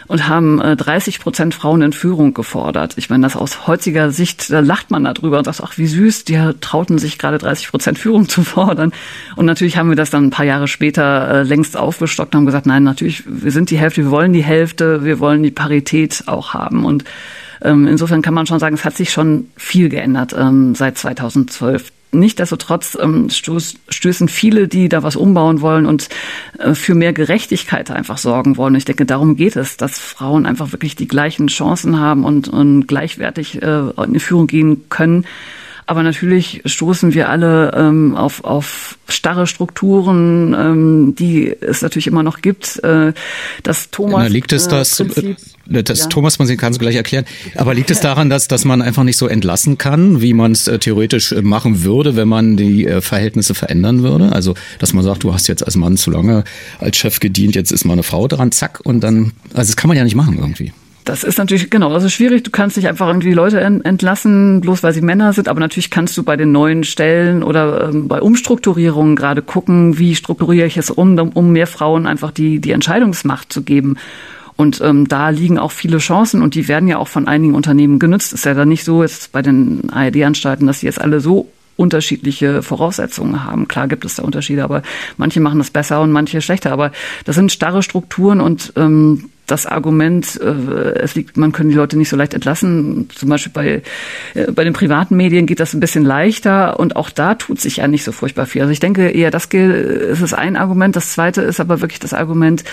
und 0.07 0.27
haben 0.27 0.61
äh, 0.61 0.75
30 0.75 1.19
Prozent 1.19 1.53
Frauen 1.53 1.81
in 1.81 1.93
Führung 1.93 2.33
gefordert. 2.33 2.93
Ich 2.97 3.09
meine, 3.09 3.23
das 3.23 3.35
aus 3.35 3.67
heutiger 3.67 4.11
Sicht, 4.11 4.51
da 4.51 4.59
lacht 4.59 4.91
man 4.91 5.03
darüber 5.03 5.37
und 5.37 5.45
sagt, 5.45 5.61
ach 5.63 5.77
wie 5.77 5.87
süß, 5.87 6.25
die 6.25 6.39
trauten 6.61 6.97
sich 6.97 7.17
gerade 7.17 7.37
30 7.37 7.69
Prozent 7.69 7.99
Führung 7.99 8.27
zu 8.29 8.43
fordern. 8.43 8.91
Und 9.35 9.45
natürlich 9.45 9.77
haben 9.77 9.89
wir 9.89 9.95
das 9.95 10.09
dann 10.09 10.25
ein 10.25 10.31
paar 10.31 10.45
Jahre 10.45 10.67
später 10.67 11.29
äh, 11.29 11.43
längst 11.43 11.77
aufgestockt 11.77 12.33
und 12.33 12.39
haben 12.39 12.45
gesagt, 12.45 12.65
nein, 12.65 12.83
natürlich, 12.83 13.23
wir 13.25 13.51
sind 13.51 13.69
die 13.69 13.77
Hälfte, 13.77 14.03
wir 14.03 14.11
wollen 14.11 14.33
die 14.33 14.43
Hälfte, 14.43 15.03
wir 15.03 15.19
wollen 15.19 15.43
die 15.43 15.51
Parität 15.51 16.23
auch 16.27 16.53
haben. 16.53 16.85
Und 16.85 17.03
ähm, 17.61 17.87
insofern 17.87 18.21
kann 18.21 18.33
man 18.33 18.45
schon 18.45 18.59
sagen, 18.59 18.75
es 18.75 18.85
hat 18.85 18.97
sich 18.97 19.11
schon 19.11 19.49
viel 19.55 19.89
geändert 19.89 20.35
ähm, 20.37 20.75
seit 20.75 20.97
2012. 20.97 21.91
Nichtsdestotrotz 22.13 22.97
ähm, 23.01 23.29
stoß, 23.29 23.75
stößen 23.89 24.27
viele, 24.27 24.67
die 24.67 24.89
da 24.89 25.03
was 25.03 25.15
umbauen 25.15 25.61
wollen 25.61 25.85
und 25.85 26.09
äh, 26.59 26.73
für 26.73 26.95
mehr 26.95 27.13
Gerechtigkeit 27.13 27.91
einfach 27.91 28.17
sorgen 28.17 28.57
wollen. 28.57 28.75
Ich 28.75 28.85
denke, 28.85 29.05
darum 29.05 29.35
geht 29.35 29.55
es, 29.55 29.77
dass 29.77 29.99
Frauen 29.99 30.45
einfach 30.45 30.71
wirklich 30.71 30.95
die 30.95 31.07
gleichen 31.07 31.47
Chancen 31.47 31.99
haben 31.99 32.23
und, 32.23 32.47
und 32.47 32.87
gleichwertig 32.87 33.61
äh, 33.61 33.89
in 34.03 34.13
die 34.13 34.19
Führung 34.19 34.47
gehen 34.47 34.89
können. 34.89 35.25
Aber 35.85 36.03
natürlich 36.03 36.61
stoßen 36.65 37.13
wir 37.13 37.29
alle 37.29 37.73
ähm, 37.75 38.15
auf, 38.15 38.43
auf 38.43 38.97
starre 39.07 39.47
Strukturen, 39.47 40.53
ähm, 40.53 41.15
die 41.15 41.55
es 41.59 41.81
natürlich 41.81 42.07
immer 42.07 42.23
noch 42.23 42.41
gibt. 42.41 42.81
Äh, 42.83 43.13
das 43.63 43.91
Thomas. 43.91 44.23
Na, 44.23 44.27
liegt 44.27 44.53
es 44.53 44.67
äh, 44.67 44.69
das, 44.69 44.95
Prinzip, 44.95 45.37
das 45.65 45.99
ja. 45.99 46.05
Thomas, 46.07 46.39
man 46.39 46.57
kann 46.57 46.73
es 46.73 46.79
gleich 46.79 46.95
erklären. 46.95 47.25
Aber 47.55 47.73
liegt 47.73 47.89
es 47.91 47.99
daran, 47.99 48.29
dass, 48.29 48.47
dass 48.47 48.65
man 48.65 48.81
einfach 48.81 49.03
nicht 49.03 49.17
so 49.17 49.27
entlassen 49.27 49.77
kann, 49.77 50.21
wie 50.21 50.33
man 50.33 50.51
es 50.51 50.67
äh, 50.67 50.79
theoretisch 50.79 51.31
äh, 51.31 51.41
machen 51.41 51.83
würde, 51.83 52.15
wenn 52.15 52.27
man 52.27 52.57
die 52.57 52.85
äh, 52.85 53.01
Verhältnisse 53.01 53.55
verändern 53.55 54.03
würde? 54.03 54.31
Also, 54.33 54.55
dass 54.79 54.93
man 54.93 55.03
sagt, 55.03 55.23
du 55.23 55.33
hast 55.33 55.47
jetzt 55.47 55.65
als 55.65 55.75
Mann 55.75 55.97
zu 55.97 56.11
lange 56.11 56.43
als 56.79 56.97
Chef 56.97 57.19
gedient, 57.19 57.55
jetzt 57.55 57.71
ist 57.71 57.85
mal 57.85 57.93
eine 57.93 58.03
Frau 58.03 58.27
dran, 58.27 58.51
zack, 58.51 58.81
und 58.83 59.01
dann, 59.01 59.31
also 59.53 59.71
das 59.71 59.75
kann 59.75 59.87
man 59.87 59.97
ja 59.97 60.03
nicht 60.03 60.15
machen 60.15 60.37
irgendwie. 60.37 60.73
Das 61.03 61.25
ist 61.25 61.37
natürlich, 61.37 61.69
genau, 61.69 61.91
das 61.91 62.05
ist 62.05 62.13
schwierig. 62.13 62.43
Du 62.43 62.51
kannst 62.51 62.77
nicht 62.77 62.87
einfach 62.87 63.07
irgendwie 63.07 63.33
Leute 63.33 63.59
entlassen, 63.59 64.61
bloß 64.61 64.83
weil 64.83 64.93
sie 64.93 65.01
Männer 65.01 65.33
sind. 65.33 65.49
Aber 65.49 65.59
natürlich 65.59 65.89
kannst 65.89 66.17
du 66.17 66.23
bei 66.23 66.37
den 66.37 66.51
neuen 66.53 66.85
Stellen 66.85 67.43
oder 67.43 67.89
ähm, 67.89 68.07
bei 68.07 68.21
Umstrukturierungen 68.21 69.15
gerade 69.17 69.41
gucken, 69.41 69.97
wie 69.99 70.15
strukturiere 70.15 70.65
ich 70.65 70.77
es 70.77 70.89
um, 70.89 71.17
um 71.17 71.51
mehr 71.51 71.67
Frauen 71.67 72.07
einfach 72.07 72.31
die, 72.31 72.59
die 72.59 72.71
Entscheidungsmacht 72.71 73.51
zu 73.51 73.63
geben. 73.63 73.97
Und 74.55 74.81
ähm, 74.81 75.07
da 75.07 75.29
liegen 75.29 75.57
auch 75.57 75.71
viele 75.71 75.97
Chancen 75.97 76.41
und 76.41 76.55
die 76.55 76.67
werden 76.67 76.87
ja 76.87 76.97
auch 76.97 77.07
von 77.07 77.27
einigen 77.27 77.55
Unternehmen 77.55 77.99
genutzt. 77.99 78.33
Ist 78.33 78.45
ja 78.45 78.53
dann 78.53 78.69
nicht 78.69 78.83
so 78.83 79.01
jetzt 79.01 79.31
bei 79.31 79.41
den 79.41 79.89
ARD-Anstalten, 79.89 80.67
dass 80.67 80.81
sie 80.81 80.85
jetzt 80.85 81.01
alle 81.01 81.19
so 81.19 81.49
unterschiedliche 81.75 82.61
Voraussetzungen 82.61 83.45
haben. 83.45 83.67
Klar 83.67 83.87
gibt 83.87 84.05
es 84.05 84.15
da 84.15 84.23
Unterschiede, 84.23 84.63
aber 84.63 84.83
manche 85.17 85.39
machen 85.39 85.57
das 85.57 85.71
besser 85.71 86.01
und 86.01 86.11
manche 86.11 86.41
schlechter. 86.41 86.71
Aber 86.71 86.91
das 87.25 87.35
sind 87.35 87.51
starre 87.51 87.81
Strukturen 87.81 88.41
und 88.41 88.73
ähm, 88.75 89.29
das 89.45 89.65
Argument, 89.65 90.39
äh, 90.41 90.99
es 90.99 91.15
liegt, 91.15 91.35
man 91.35 91.51
kann 91.51 91.67
die 91.67 91.75
Leute 91.75 91.97
nicht 91.97 92.09
so 92.09 92.15
leicht 92.15 92.33
entlassen. 92.33 93.09
Zum 93.13 93.29
Beispiel 93.29 93.51
bei, 93.51 93.81
äh, 94.39 94.51
bei 94.51 94.63
den 94.63 94.73
privaten 94.73 95.17
Medien 95.17 95.45
geht 95.45 95.59
das 95.59 95.73
ein 95.73 95.79
bisschen 95.79 96.05
leichter 96.05 96.79
und 96.79 96.95
auch 96.95 97.09
da 97.09 97.35
tut 97.35 97.59
sich 97.59 97.77
ja 97.77 97.87
nicht 97.87 98.03
so 98.03 98.11
furchtbar 98.11 98.45
viel. 98.45 98.61
Also 98.61 98.71
ich 98.71 98.79
denke 98.79 99.09
eher, 99.09 99.31
das 99.31 99.49
gilt, 99.49 99.73
es 99.73 100.21
ist 100.21 100.33
ein 100.33 100.55
Argument. 100.55 100.95
Das 100.95 101.11
zweite 101.11 101.41
ist 101.41 101.59
aber 101.59 101.81
wirklich 101.81 101.99
das 101.99 102.13
Argument, 102.13 102.63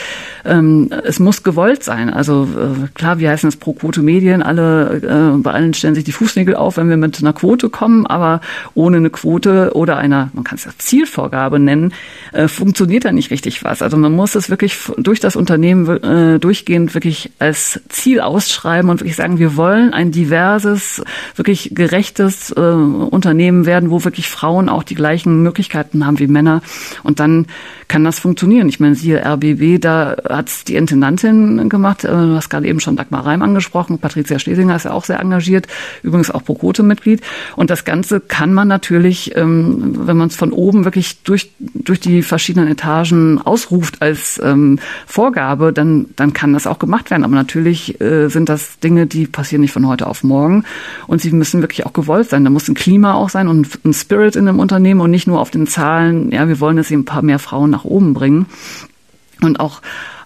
ähm, 0.44 0.90
es 1.04 1.18
muss 1.18 1.42
gewollt 1.42 1.82
sein. 1.82 2.10
Also 2.10 2.44
äh, 2.44 2.88
klar, 2.94 3.18
wir 3.18 3.30
heißen 3.30 3.48
es 3.48 3.56
pro 3.56 3.72
Quote 3.72 4.02
Medien. 4.02 4.42
Alle, 4.42 5.34
äh, 5.36 5.38
bei 5.38 5.50
allen 5.50 5.74
stellen 5.74 5.96
sich 5.96 6.04
die 6.04 6.12
Fußnägel 6.12 6.54
auf, 6.54 6.76
wenn 6.76 6.88
wir 6.88 6.96
mit 6.96 7.20
einer 7.20 7.32
Quote 7.32 7.68
kommen, 7.68 8.06
aber 8.06 8.40
ohne 8.74 8.98
eine 8.98 9.10
Quote 9.10 9.72
oder 9.74 9.96
einer, 9.96 10.30
man 10.34 10.44
kann 10.44 10.56
es 10.56 10.64
ja 10.64 10.70
Zielvorgabe 10.78 11.58
nennen, 11.58 11.92
äh, 12.32 12.46
funktioniert 12.46 13.04
da 13.04 13.12
nicht 13.12 13.30
richtig 13.30 13.64
was. 13.64 13.82
Also 13.82 13.96
man 13.96 14.12
muss 14.12 14.36
es 14.36 14.50
wirklich 14.50 14.78
durch 14.98 15.18
das 15.18 15.34
Unternehmen 15.34 15.88
äh, 16.02 16.38
durch 16.38 16.59
durchgehend 16.60 16.94
wirklich 16.94 17.30
als 17.38 17.80
Ziel 17.88 18.20
ausschreiben 18.20 18.90
und 18.90 19.00
wirklich 19.00 19.16
sagen, 19.16 19.38
wir 19.38 19.56
wollen 19.56 19.94
ein 19.94 20.12
diverses, 20.12 21.02
wirklich 21.36 21.70
gerechtes 21.74 22.50
äh, 22.50 22.60
Unternehmen 22.60 23.64
werden, 23.64 23.90
wo 23.90 24.04
wirklich 24.04 24.28
Frauen 24.28 24.68
auch 24.68 24.82
die 24.82 24.94
gleichen 24.94 25.42
Möglichkeiten 25.42 26.06
haben 26.06 26.18
wie 26.18 26.26
Männer. 26.26 26.62
Und 27.02 27.18
dann 27.18 27.46
kann 27.88 28.04
das 28.04 28.20
funktionieren. 28.20 28.68
Ich 28.68 28.78
meine, 28.78 28.94
siehe 28.94 29.24
RBB, 29.24 29.80
da 29.80 30.16
hat 30.28 30.68
die 30.68 30.76
Intendantin 30.76 31.68
gemacht. 31.68 32.04
Äh, 32.04 32.08
du 32.08 32.36
hast 32.36 32.50
gerade 32.50 32.68
eben 32.68 32.78
schon 32.78 32.96
Dagmar 32.96 33.26
Reim 33.26 33.42
angesprochen. 33.42 33.98
Patricia 33.98 34.38
Schlesinger 34.38 34.76
ist 34.76 34.84
ja 34.84 34.92
auch 34.92 35.04
sehr 35.04 35.18
engagiert, 35.18 35.66
übrigens 36.02 36.30
auch 36.30 36.44
Prokote-Mitglied. 36.44 37.20
Und 37.56 37.70
das 37.70 37.84
Ganze 37.84 38.20
kann 38.20 38.54
man 38.54 38.68
natürlich, 38.68 39.36
ähm, 39.36 40.06
wenn 40.06 40.16
man 40.16 40.28
es 40.28 40.36
von 40.36 40.52
oben 40.52 40.84
wirklich 40.84 41.22
durch, 41.22 41.50
durch 41.58 42.00
die 42.00 42.22
verschiedenen 42.22 42.68
Etagen 42.68 43.40
ausruft 43.42 44.02
als 44.02 44.40
ähm, 44.42 44.78
Vorgabe, 45.06 45.72
dann, 45.72 46.06
dann 46.14 46.32
kann 46.32 46.49
das 46.52 46.66
auch 46.66 46.78
gemacht 46.78 47.10
werden. 47.10 47.24
Aber 47.24 47.34
natürlich 47.34 48.00
äh, 48.00 48.28
sind 48.28 48.48
das 48.48 48.78
Dinge, 48.80 49.06
die 49.06 49.26
passieren 49.26 49.60
nicht 49.60 49.72
von 49.72 49.86
heute 49.86 50.06
auf 50.06 50.24
morgen. 50.24 50.64
Und 51.06 51.20
sie 51.20 51.30
müssen 51.32 51.60
wirklich 51.62 51.86
auch 51.86 51.92
gewollt 51.92 52.30
sein. 52.30 52.44
Da 52.44 52.50
muss 52.50 52.68
ein 52.68 52.74
Klima 52.74 53.14
auch 53.14 53.28
sein 53.28 53.48
und 53.48 53.84
ein 53.84 53.92
Spirit 53.92 54.36
in 54.36 54.48
einem 54.48 54.58
Unternehmen 54.58 55.00
und 55.00 55.10
nicht 55.10 55.26
nur 55.26 55.40
auf 55.40 55.50
den 55.50 55.66
Zahlen, 55.66 56.30
ja, 56.30 56.48
wir 56.48 56.60
wollen 56.60 56.76
jetzt 56.76 56.90
ein 56.90 57.04
paar 57.04 57.22
mehr 57.22 57.38
Frauen 57.38 57.70
nach 57.70 57.84
oben 57.84 58.14
bringen. 58.14 58.46
Und 59.42 59.58
auch 59.58 59.80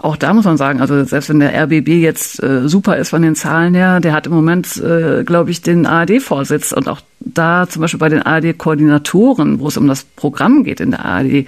auch 0.04 0.16
da 0.16 0.34
muss 0.34 0.44
man 0.44 0.58
sagen, 0.58 0.82
also 0.82 1.02
selbst 1.04 1.30
wenn 1.30 1.40
der 1.40 1.54
RBB 1.62 1.88
jetzt 1.88 2.42
äh, 2.42 2.68
super 2.68 2.98
ist 2.98 3.08
von 3.08 3.22
den 3.22 3.34
Zahlen 3.34 3.72
her, 3.72 4.00
der 4.00 4.12
hat 4.12 4.26
im 4.26 4.34
Moment, 4.34 4.76
äh, 4.76 5.24
glaube 5.24 5.50
ich, 5.50 5.62
den 5.62 5.86
ARD-Vorsitz 5.86 6.72
und 6.72 6.88
auch 6.88 7.00
da 7.20 7.66
zum 7.66 7.80
Beispiel 7.80 8.00
bei 8.00 8.10
den 8.10 8.20
ARD-Koordinatoren, 8.20 9.60
wo 9.60 9.68
es 9.68 9.78
um 9.78 9.88
das 9.88 10.04
Programm 10.04 10.62
geht 10.62 10.80
in 10.80 10.90
der 10.90 11.06
ARD, 11.06 11.46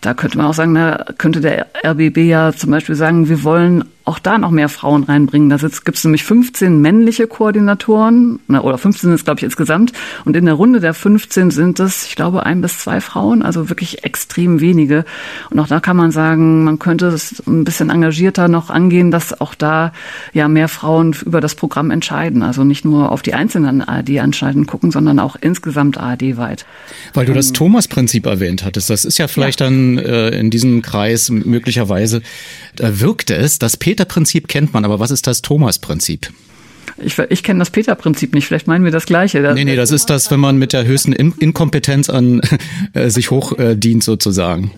da 0.00 0.14
könnte 0.14 0.36
man 0.36 0.48
auch 0.48 0.54
sagen, 0.54 0.74
da 0.74 1.04
könnte 1.16 1.40
der 1.40 1.68
RBB 1.84 2.18
ja 2.28 2.52
zum 2.52 2.72
Beispiel 2.72 2.96
sagen, 2.96 3.28
wir 3.28 3.44
wollen 3.44 3.84
auch 4.04 4.18
da 4.18 4.38
noch 4.38 4.50
mehr 4.50 4.68
Frauen 4.68 5.04
reinbringen. 5.04 5.48
Da 5.48 5.56
gibt 5.56 5.96
es 5.96 6.04
nämlich 6.04 6.24
15 6.24 6.80
männliche 6.80 7.26
Koordinatoren, 7.26 8.40
oder 8.48 8.78
15 8.78 9.08
sind 9.08 9.14
es, 9.14 9.24
glaube 9.24 9.38
ich, 9.38 9.44
insgesamt. 9.44 9.92
Und 10.24 10.36
in 10.36 10.44
der 10.44 10.54
Runde 10.54 10.80
der 10.80 10.94
15 10.94 11.50
sind 11.50 11.80
es, 11.80 12.06
ich 12.06 12.16
glaube, 12.16 12.44
ein 12.44 12.60
bis 12.60 12.78
zwei 12.78 13.00
Frauen, 13.00 13.42
also 13.42 13.68
wirklich 13.68 14.04
extrem 14.04 14.60
wenige. 14.60 15.04
Und 15.50 15.58
auch 15.60 15.68
da 15.68 15.80
kann 15.80 15.96
man 15.96 16.10
sagen, 16.10 16.64
man 16.64 16.78
könnte 16.78 17.06
es 17.06 17.42
ein 17.46 17.64
bisschen 17.64 17.90
engagierter 17.90 18.48
noch 18.48 18.70
angehen, 18.70 19.10
dass 19.10 19.40
auch 19.40 19.54
da 19.54 19.92
ja 20.32 20.48
mehr 20.48 20.68
Frauen 20.68 21.14
über 21.24 21.40
das 21.40 21.54
Programm 21.54 21.90
entscheiden. 21.90 22.42
Also 22.42 22.64
nicht 22.64 22.84
nur 22.84 23.12
auf 23.12 23.22
die 23.22 23.34
einzelnen 23.34 23.82
ARD-Anstalten 23.82 24.66
gucken, 24.66 24.90
sondern 24.90 25.18
auch 25.18 25.36
insgesamt 25.40 25.98
ARD-weit. 25.98 26.66
Weil 27.14 27.26
du 27.26 27.34
das 27.34 27.48
ähm, 27.48 27.54
Thomas-Prinzip 27.54 28.26
erwähnt 28.26 28.64
hattest, 28.64 28.90
das 28.90 29.04
ist 29.04 29.18
ja 29.18 29.28
vielleicht 29.28 29.60
ja. 29.60 29.66
dann 29.66 29.98
äh, 29.98 30.30
in 30.30 30.50
diesem 30.50 30.82
Kreis 30.82 31.30
möglicherweise, 31.30 32.22
da 32.76 33.00
wirkte 33.00 33.34
es, 33.36 33.58
dass 33.58 33.76
Peter 33.76 33.91
Peter-Prinzip 33.92 34.48
kennt 34.48 34.72
man, 34.72 34.86
aber 34.86 35.00
was 35.00 35.10
ist 35.10 35.26
das 35.26 35.42
Thomas-Prinzip? 35.42 36.32
Ich, 36.98 37.18
ich 37.18 37.42
kenne 37.42 37.58
das 37.58 37.70
Peter-Prinzip 37.70 38.34
nicht. 38.34 38.46
Vielleicht 38.46 38.66
meinen 38.66 38.84
wir 38.84 38.92
das 38.92 39.06
Gleiche. 39.06 39.40
nee, 39.54 39.64
nee, 39.64 39.76
das 39.76 39.90
ist 39.90 40.10
das, 40.10 40.30
wenn 40.30 40.40
man 40.40 40.56
mit 40.56 40.72
der 40.72 40.84
höchsten 40.86 41.12
In 41.12 41.32
Inkompetenz 41.38 42.10
an 42.10 42.40
äh, 42.92 43.08
sich 43.08 43.30
hochdient 43.30 44.02
äh, 44.02 44.04
sozusagen. 44.04 44.72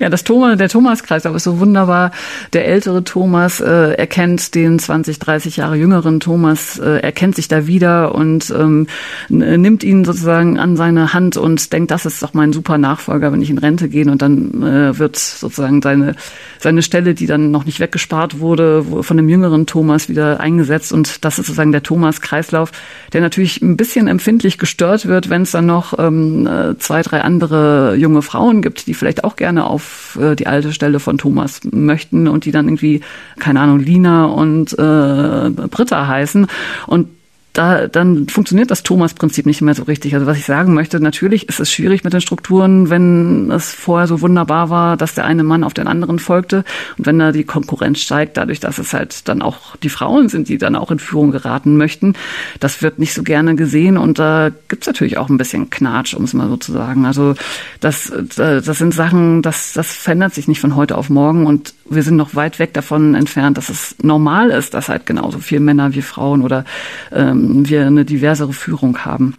Ja, 0.00 0.08
das 0.08 0.24
Thomas, 0.24 0.56
der 0.58 0.68
Thomas-Kreis, 0.68 1.26
aber 1.26 1.36
ist 1.36 1.44
so 1.44 1.58
wunderbar. 1.58 2.12
Der 2.52 2.66
ältere 2.66 3.04
Thomas 3.04 3.60
äh, 3.60 3.92
erkennt 3.94 4.54
den 4.54 4.78
20, 4.78 5.18
30 5.18 5.56
Jahre 5.56 5.76
jüngeren 5.76 6.20
Thomas, 6.20 6.78
äh, 6.78 7.00
erkennt 7.00 7.36
sich 7.36 7.48
da 7.48 7.66
wieder 7.66 8.14
und 8.14 8.52
ähm, 8.56 8.86
nimmt 9.28 9.82
ihn 9.84 10.04
sozusagen 10.04 10.58
an 10.58 10.76
seine 10.76 11.12
Hand 11.12 11.36
und 11.36 11.72
denkt, 11.72 11.90
das 11.90 12.06
ist 12.06 12.22
doch 12.22 12.34
mein 12.34 12.52
super 12.52 12.78
Nachfolger, 12.78 13.32
wenn 13.32 13.42
ich 13.42 13.50
in 13.50 13.58
Rente 13.58 13.88
gehe. 13.88 14.06
Und 14.06 14.22
dann 14.22 14.62
äh, 14.62 14.98
wird 14.98 15.16
sozusagen 15.16 15.82
seine, 15.82 16.14
seine 16.58 16.82
Stelle, 16.82 17.14
die 17.14 17.26
dann 17.26 17.50
noch 17.50 17.64
nicht 17.64 17.80
weggespart 17.80 18.38
wurde, 18.38 18.84
von 19.00 19.16
dem 19.16 19.28
jüngeren 19.28 19.66
Thomas 19.66 20.08
wieder 20.08 20.40
eingesetzt. 20.40 20.92
Und 20.92 21.24
das 21.24 21.38
ist 21.38 21.55
sozusagen 21.56 21.72
der 21.72 21.82
Thomas-Kreislauf, 21.82 22.70
der 23.12 23.22
natürlich 23.22 23.62
ein 23.62 23.76
bisschen 23.76 24.08
empfindlich 24.08 24.58
gestört 24.58 25.06
wird, 25.06 25.30
wenn 25.30 25.42
es 25.42 25.52
dann 25.52 25.66
noch 25.66 25.98
ähm, 25.98 26.46
äh, 26.46 26.78
zwei, 26.78 27.00
drei 27.02 27.22
andere 27.22 27.96
junge 27.96 28.20
Frauen 28.20 28.60
gibt, 28.60 28.86
die 28.86 28.94
vielleicht 28.94 29.24
auch 29.24 29.36
gerne 29.36 29.66
auf 29.66 30.18
äh, 30.20 30.36
die 30.36 30.46
alte 30.46 30.72
Stelle 30.72 31.00
von 31.00 31.16
Thomas 31.16 31.60
möchten 31.64 32.28
und 32.28 32.44
die 32.44 32.52
dann 32.52 32.66
irgendwie, 32.66 33.00
keine 33.38 33.60
Ahnung, 33.60 33.80
Lina 33.80 34.26
und 34.26 34.72
äh, 34.74 35.50
Britta 35.50 36.06
heißen. 36.06 36.46
Und 36.86 37.08
da, 37.56 37.86
dann 37.86 38.28
funktioniert 38.28 38.70
das 38.70 38.82
Thomas-Prinzip 38.82 39.46
nicht 39.46 39.62
mehr 39.62 39.74
so 39.74 39.84
richtig. 39.84 40.14
Also 40.14 40.26
was 40.26 40.36
ich 40.36 40.44
sagen 40.44 40.74
möchte, 40.74 41.00
natürlich 41.00 41.48
ist 41.48 41.58
es 41.58 41.70
schwierig 41.70 42.04
mit 42.04 42.12
den 42.12 42.20
Strukturen, 42.20 42.90
wenn 42.90 43.50
es 43.50 43.72
vorher 43.72 44.06
so 44.06 44.20
wunderbar 44.20 44.68
war, 44.68 44.96
dass 44.98 45.14
der 45.14 45.24
eine 45.24 45.42
Mann 45.42 45.64
auf 45.64 45.72
den 45.72 45.88
anderen 45.88 46.18
folgte 46.18 46.64
und 46.98 47.06
wenn 47.06 47.18
da 47.18 47.32
die 47.32 47.44
Konkurrenz 47.44 48.00
steigt, 48.00 48.36
dadurch, 48.36 48.60
dass 48.60 48.78
es 48.78 48.92
halt 48.92 49.26
dann 49.28 49.40
auch 49.40 49.76
die 49.76 49.88
Frauen 49.88 50.28
sind, 50.28 50.48
die 50.48 50.58
dann 50.58 50.76
auch 50.76 50.90
in 50.90 50.98
Führung 50.98 51.30
geraten 51.30 51.78
möchten, 51.78 52.14
das 52.60 52.82
wird 52.82 52.98
nicht 52.98 53.14
so 53.14 53.22
gerne 53.22 53.56
gesehen 53.56 53.96
und 53.96 54.18
da 54.18 54.50
gibt's 54.68 54.86
natürlich 54.86 55.16
auch 55.16 55.30
ein 55.30 55.38
bisschen 55.38 55.70
Knatsch, 55.70 56.14
um 56.14 56.24
es 56.24 56.34
mal 56.34 56.48
so 56.48 56.58
zu 56.58 56.72
sagen. 56.72 57.06
Also 57.06 57.34
das, 57.80 58.12
das 58.36 58.66
sind 58.66 58.92
Sachen, 58.92 59.40
das, 59.40 59.72
das 59.72 59.92
verändert 59.92 60.34
sich 60.34 60.46
nicht 60.46 60.60
von 60.60 60.76
heute 60.76 60.98
auf 60.98 61.08
morgen 61.08 61.46
und 61.46 61.72
wir 61.88 62.02
sind 62.02 62.16
noch 62.16 62.34
weit 62.34 62.58
weg 62.58 62.74
davon 62.74 63.14
entfernt, 63.14 63.58
dass 63.58 63.68
es 63.68 63.96
normal 64.02 64.50
ist, 64.50 64.74
dass 64.74 64.88
halt 64.88 65.06
genauso 65.06 65.38
viele 65.38 65.60
Männer 65.60 65.94
wie 65.94 66.02
Frauen 66.02 66.42
oder 66.42 66.64
ähm, 67.12 67.68
wir 67.68 67.86
eine 67.86 68.04
diversere 68.04 68.52
Führung 68.52 69.04
haben. 69.04 69.34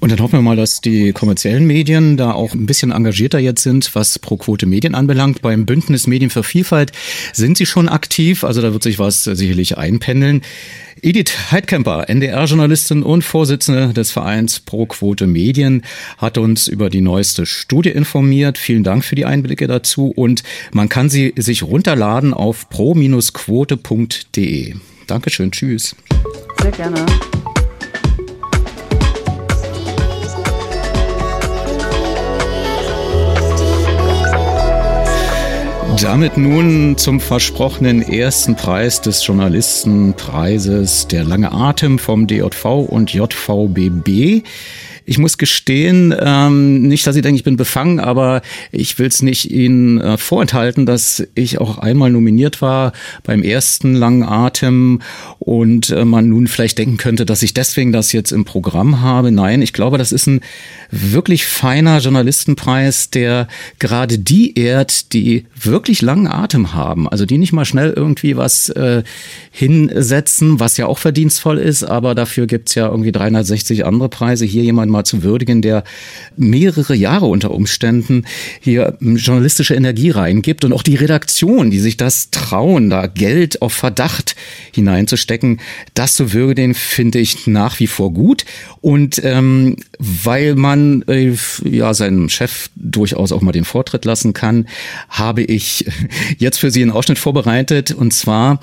Und 0.00 0.12
dann 0.12 0.20
hoffen 0.20 0.34
wir 0.34 0.42
mal, 0.42 0.56
dass 0.56 0.80
die 0.80 1.12
kommerziellen 1.12 1.66
Medien 1.66 2.16
da 2.16 2.32
auch 2.32 2.54
ein 2.54 2.66
bisschen 2.66 2.90
engagierter 2.90 3.38
jetzt 3.38 3.62
sind, 3.62 3.94
was 3.94 4.18
pro 4.18 4.36
Quote 4.36 4.66
Medien 4.66 4.94
anbelangt. 4.94 5.42
Beim 5.42 5.66
Bündnis 5.66 6.06
Medien 6.06 6.30
für 6.30 6.42
Vielfalt 6.42 6.92
sind 7.32 7.58
sie 7.58 7.66
schon 7.66 7.88
aktiv, 7.88 8.44
also 8.44 8.62
da 8.62 8.72
wird 8.72 8.82
sich 8.82 8.98
was 8.98 9.24
sicherlich 9.24 9.78
einpendeln. 9.78 10.42
Edith 11.02 11.52
Heidkemper, 11.52 12.08
NDR-Journalistin 12.08 13.02
und 13.02 13.22
Vorsitzende 13.22 13.92
des 13.92 14.10
Vereins 14.10 14.60
Pro 14.60 14.86
Quote 14.86 15.26
Medien, 15.26 15.82
hat 16.16 16.38
uns 16.38 16.68
über 16.68 16.90
die 16.90 17.00
neueste 17.00 17.46
Studie 17.46 17.90
informiert. 17.90 18.58
Vielen 18.58 18.84
Dank 18.84 19.04
für 19.04 19.14
die 19.14 19.24
Einblicke 19.24 19.66
dazu 19.66 20.10
und 20.10 20.42
man 20.72 20.88
kann 20.88 21.08
sie 21.08 21.34
sich 21.36 21.62
runterladen 21.62 22.34
auf 22.34 22.68
pro-quote.de. 22.68 24.74
Dankeschön, 25.06 25.52
tschüss. 25.52 25.96
Sehr 26.60 26.72
gerne. 26.72 27.06
Damit 36.00 36.36
nun 36.36 36.96
zum 36.96 37.18
versprochenen 37.18 38.02
ersten 38.02 38.54
Preis 38.54 39.00
des 39.00 39.26
Journalistenpreises 39.26 41.08
Der 41.08 41.24
lange 41.24 41.50
Atem 41.50 41.98
vom 41.98 42.28
DJV 42.28 42.64
und 42.88 43.12
JVBB. 43.12 44.44
Ich 45.08 45.16
muss 45.16 45.38
gestehen, 45.38 46.14
ähm, 46.20 46.82
nicht, 46.82 47.06
dass 47.06 47.14
Sie 47.14 47.22
denken, 47.22 47.36
ich 47.36 47.44
bin 47.44 47.56
befangen, 47.56 47.98
aber 47.98 48.42
ich 48.72 48.98
will 48.98 49.06
es 49.06 49.22
nicht 49.22 49.50
Ihnen 49.50 49.98
äh, 49.98 50.18
vorenthalten, 50.18 50.84
dass 50.84 51.26
ich 51.34 51.58
auch 51.58 51.78
einmal 51.78 52.10
nominiert 52.10 52.60
war 52.60 52.92
beim 53.24 53.42
ersten 53.42 53.94
langen 53.94 54.22
Atem 54.22 55.00
und 55.38 55.88
äh, 55.88 56.04
man 56.04 56.28
nun 56.28 56.46
vielleicht 56.46 56.76
denken 56.76 56.98
könnte, 56.98 57.24
dass 57.24 57.42
ich 57.42 57.54
deswegen 57.54 57.90
das 57.90 58.12
jetzt 58.12 58.32
im 58.32 58.44
Programm 58.44 59.00
habe. 59.00 59.30
Nein, 59.30 59.62
ich 59.62 59.72
glaube, 59.72 59.96
das 59.96 60.12
ist 60.12 60.26
ein 60.26 60.42
wirklich 60.90 61.46
feiner 61.46 62.00
Journalistenpreis, 62.00 63.08
der 63.08 63.48
gerade 63.78 64.18
die 64.18 64.58
ehrt, 64.58 65.14
die 65.14 65.46
wirklich 65.58 66.02
langen 66.02 66.26
Atem 66.26 66.74
haben, 66.74 67.08
also 67.08 67.24
die 67.24 67.38
nicht 67.38 67.54
mal 67.54 67.64
schnell 67.64 67.94
irgendwie 67.96 68.36
was 68.36 68.68
äh, 68.68 69.02
hinsetzen, 69.50 70.60
was 70.60 70.76
ja 70.76 70.86
auch 70.86 70.98
verdienstvoll 70.98 71.56
ist, 71.56 71.82
aber 71.82 72.14
dafür 72.14 72.46
gibt's 72.46 72.74
ja 72.74 72.88
irgendwie 72.88 73.12
360 73.12 73.86
andere 73.86 74.10
Preise. 74.10 74.44
Hier 74.44 74.62
jemand 74.62 74.90
mal 74.90 74.97
zu 75.04 75.22
würdigen, 75.22 75.62
der 75.62 75.84
mehrere 76.36 76.94
Jahre 76.94 77.26
unter 77.26 77.50
Umständen 77.50 78.24
hier 78.60 78.96
journalistische 79.00 79.74
Energie 79.74 80.10
reingibt 80.10 80.64
und 80.64 80.72
auch 80.72 80.82
die 80.82 80.96
Redaktion, 80.96 81.70
die 81.70 81.80
sich 81.80 81.96
das 81.96 82.30
trauen, 82.30 82.90
da 82.90 83.06
Geld 83.06 83.62
auf 83.62 83.72
Verdacht 83.72 84.36
hineinzustecken, 84.72 85.60
das 85.94 86.14
zu 86.14 86.32
würdigen, 86.32 86.74
finde 86.74 87.18
ich 87.18 87.46
nach 87.46 87.80
wie 87.80 87.86
vor 87.86 88.12
gut. 88.12 88.44
Und 88.80 89.20
ähm, 89.24 89.76
weil 89.98 90.54
man 90.54 91.02
äh, 91.08 91.34
ja 91.64 91.94
seinem 91.94 92.28
Chef 92.28 92.70
durchaus 92.76 93.32
auch 93.32 93.42
mal 93.42 93.52
den 93.52 93.64
Vortritt 93.64 94.04
lassen 94.04 94.32
kann, 94.32 94.66
habe 95.08 95.42
ich 95.42 95.86
jetzt 96.38 96.58
für 96.58 96.70
Sie 96.70 96.82
einen 96.82 96.90
Ausschnitt 96.90 97.18
vorbereitet 97.18 97.92
und 97.92 98.12
zwar 98.12 98.60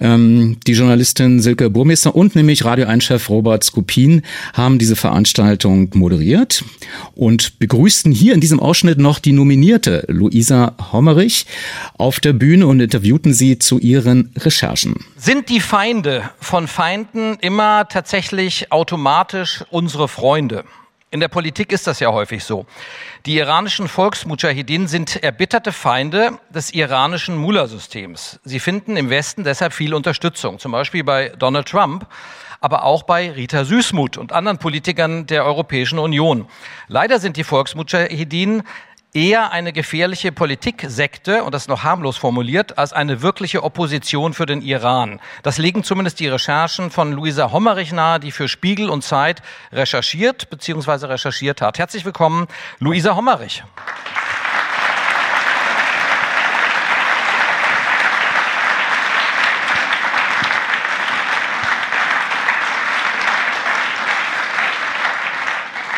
ähm, 0.00 0.58
die 0.66 0.72
Journalistin 0.72 1.40
Silke 1.40 1.70
Burmeister 1.70 2.14
und 2.14 2.36
nämlich 2.36 2.64
Radio 2.64 2.86
1-Chef 2.86 3.28
Robert 3.28 3.64
Skopin 3.64 4.22
haben 4.52 4.78
diese 4.78 4.96
Veranstaltung 4.96 5.75
Sendung 5.76 5.90
moderiert 5.94 6.64
und 7.14 7.58
begrüßten 7.58 8.12
hier 8.12 8.34
in 8.34 8.40
diesem 8.40 8.60
Ausschnitt 8.60 8.98
noch 8.98 9.18
die 9.18 9.32
nominierte 9.32 10.04
Luisa 10.08 10.74
Hommerich 10.92 11.46
auf 11.98 12.20
der 12.20 12.32
Bühne 12.32 12.66
und 12.66 12.80
interviewten 12.80 13.34
sie 13.34 13.58
zu 13.58 13.78
ihren 13.78 14.32
Recherchen. 14.36 15.04
Sind 15.16 15.48
die 15.48 15.60
Feinde 15.60 16.30
von 16.40 16.66
Feinden 16.66 17.36
immer 17.40 17.88
tatsächlich 17.88 18.72
automatisch 18.72 19.64
unsere 19.70 20.08
Freunde? 20.08 20.64
In 21.10 21.20
der 21.20 21.28
Politik 21.28 21.72
ist 21.72 21.86
das 21.86 22.00
ja 22.00 22.12
häufig 22.12 22.42
so. 22.42 22.66
Die 23.26 23.36
iranischen 23.36 23.88
Volksmujahideen 23.88 24.88
sind 24.88 25.22
erbitterte 25.22 25.72
Feinde 25.72 26.38
des 26.52 26.74
iranischen 26.74 27.36
Mullah-Systems. 27.36 28.40
Sie 28.44 28.60
finden 28.60 28.96
im 28.96 29.08
Westen 29.08 29.44
deshalb 29.44 29.72
viel 29.72 29.94
Unterstützung, 29.94 30.58
zum 30.58 30.72
Beispiel 30.72 31.04
bei 31.04 31.32
Donald 31.38 31.68
Trump 31.68 32.06
aber 32.66 32.82
auch 32.82 33.04
bei 33.04 33.30
Rita 33.30 33.64
Süßmuth 33.64 34.18
und 34.18 34.32
anderen 34.32 34.58
Politikern 34.58 35.28
der 35.28 35.44
Europäischen 35.44 36.00
Union. 36.00 36.48
Leider 36.88 37.20
sind 37.20 37.36
die 37.36 37.44
Volksmujahedin 37.44 38.64
eher 39.14 39.52
eine 39.52 39.72
gefährliche 39.72 40.32
Politiksekte, 40.32 41.44
und 41.44 41.54
das 41.54 41.62
ist 41.62 41.68
noch 41.68 41.84
harmlos 41.84 42.16
formuliert, 42.16 42.76
als 42.76 42.92
eine 42.92 43.22
wirkliche 43.22 43.62
Opposition 43.62 44.34
für 44.34 44.46
den 44.46 44.62
Iran. 44.62 45.20
Das 45.44 45.58
legen 45.58 45.84
zumindest 45.84 46.18
die 46.18 46.26
Recherchen 46.26 46.90
von 46.90 47.12
Luisa 47.12 47.52
Hommerich 47.52 47.92
nahe, 47.92 48.18
die 48.18 48.32
für 48.32 48.48
Spiegel 48.48 48.90
und 48.90 49.02
Zeit 49.02 49.42
recherchiert 49.70 50.50
bzw. 50.50 51.06
recherchiert 51.06 51.60
hat. 51.60 51.78
Herzlich 51.78 52.04
willkommen, 52.04 52.48
Luisa 52.80 53.14
Hommerich. 53.14 53.62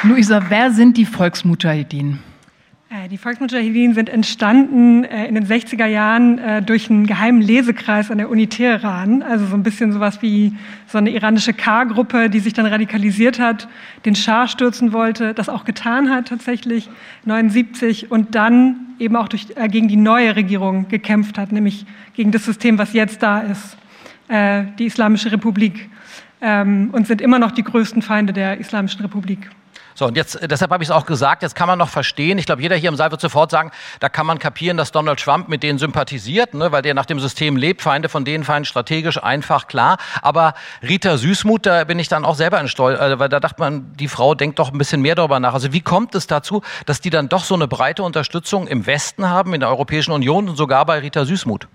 Luisa, 0.05 0.41
wer 0.49 0.71
sind 0.71 0.97
die 0.97 1.05
Volksmujahideen? 1.05 2.21
Äh, 2.89 3.09
die 3.09 3.19
Volksmujahideen 3.19 3.95
sind 3.95 4.09
entstanden 4.09 5.03
äh, 5.03 5.27
in 5.27 5.35
den 5.35 5.45
60er 5.45 5.87
Jahren 5.87 6.39
äh, 6.39 6.63
durch 6.63 6.89
einen 6.89 7.05
geheimen 7.05 7.43
Lesekreis 7.43 8.09
an 8.13 8.19
der 8.19 8.31
Uni 8.31 8.47
Teheran. 8.47 9.23
Also 9.23 9.47
so 9.47 9.57
ein 9.57 9.65
bisschen 9.65 9.93
sowas 9.93 10.23
wie 10.23 10.55
so 10.87 10.99
eine 10.99 11.11
iranische 11.11 11.53
K-Gruppe, 11.53 12.31
die 12.31 12.39
sich 12.39 12.53
dann 12.53 12.67
radikalisiert 12.67 13.41
hat, 13.41 13.67
den 14.05 14.15
Schah 14.15 14.47
stürzen 14.47 14.93
wollte, 14.93 15.35
das 15.35 15.49
auch 15.49 15.65
getan 15.65 16.11
hat 16.11 16.29
tatsächlich, 16.29 16.89
79 17.25 18.13
und 18.13 18.37
dann 18.37 18.77
eben 19.01 19.17
auch 19.17 19.27
durch, 19.27 19.49
gegen 19.69 19.89
die 19.89 19.97
neue 19.97 20.37
Regierung 20.37 20.87
gekämpft 20.87 21.39
hat, 21.39 21.51
nämlich 21.51 21.87
gegen 22.15 22.31
das 22.31 22.45
System, 22.45 22.79
was 22.79 22.93
jetzt 22.93 23.23
da 23.23 23.41
ist, 23.41 23.77
die 24.31 24.85
Islamische 24.85 25.33
Republik. 25.33 25.89
Ähm, 26.41 26.91
und 26.93 27.07
sind 27.07 27.21
immer 27.21 27.39
noch 27.41 27.51
die 27.51 27.65
größten 27.65 28.03
Feinde 28.03 28.33
der 28.33 28.59
Islamischen 28.59 29.01
Republik. 29.01 29.51
So, 29.99 30.07
und 30.07 30.17
jetzt, 30.17 30.39
deshalb 30.49 30.71
habe 30.71 30.85
ich 30.85 30.91
es 30.91 30.95
auch 30.95 31.07
gesagt, 31.07 31.43
jetzt 31.43 31.57
kann 31.57 31.67
man 31.67 31.77
noch 31.77 31.89
verstehen, 31.89 32.39
ich 32.39 32.47
glaube, 32.47 32.63
jeder 32.63 32.77
hier 32.77 32.89
im 32.89 32.95
Saal 32.95 33.11
wird 33.11 33.21
sofort 33.21 33.51
sagen, 33.51 33.73
da 33.99 34.09
kann 34.09 34.27
man 34.27 34.39
kapieren, 34.39 34.77
dass 34.77 34.93
Donald 34.93 35.19
Trump 35.19 35.49
mit 35.49 35.65
denen 35.65 35.81
sympathisiert, 35.81 36.55
ne, 36.55 36.71
weil 36.71 36.83
der 36.83 36.95
nach 36.95 37.05
dem 37.05 37.19
System 37.19 37.57
lebt, 37.57 37.83
Feinde 37.83 38.09
von 38.09 38.25
denen 38.25 38.45
Feinde 38.45 38.69
strategisch 38.69 39.21
einfach 39.21 39.67
klar. 39.67 39.97
Aber 40.23 40.55
Rita 40.85 41.17
Süßmuth, 41.17 41.67
da 41.67 41.83
bin 41.83 41.99
ich 41.99 42.07
dann 42.07 42.25
auch 42.25 42.37
selber 42.37 42.61
in 42.61 42.69
Stolz, 42.69 43.01
äh, 43.01 43.19
weil 43.19 43.29
da 43.29 43.41
dachte 43.41 43.57
man, 43.59 43.93
die 43.97 44.07
Frau 44.07 44.37
denkt 44.37 44.61
doch 44.61 44.71
ein 44.71 44.79
bisschen 44.79 45.03
mehr 45.03 45.17
darüber 45.17 45.41
nach. 45.41 45.53
Also 45.53 45.73
wie 45.73 45.81
kommt 45.81 46.15
es 46.15 46.29
dazu, 46.29 46.63
dass 46.87 47.01
die 47.01 47.11
dann 47.11 47.29
doch 47.29 47.43
so 47.43 47.57
eine 47.57 47.67
breite 47.67 48.05
Unterstützung 48.05 48.69
im 48.69 48.87
Westen 48.87 49.29
haben, 49.29 49.53
in 49.53 49.59
der 49.59 49.69
Europäischen 49.69 50.13
Union 50.13 50.49
und 50.49 50.55
sogar 50.55 50.87
bei 50.87 51.01
Rita 51.01 51.25
Süßmuth? 51.25 51.67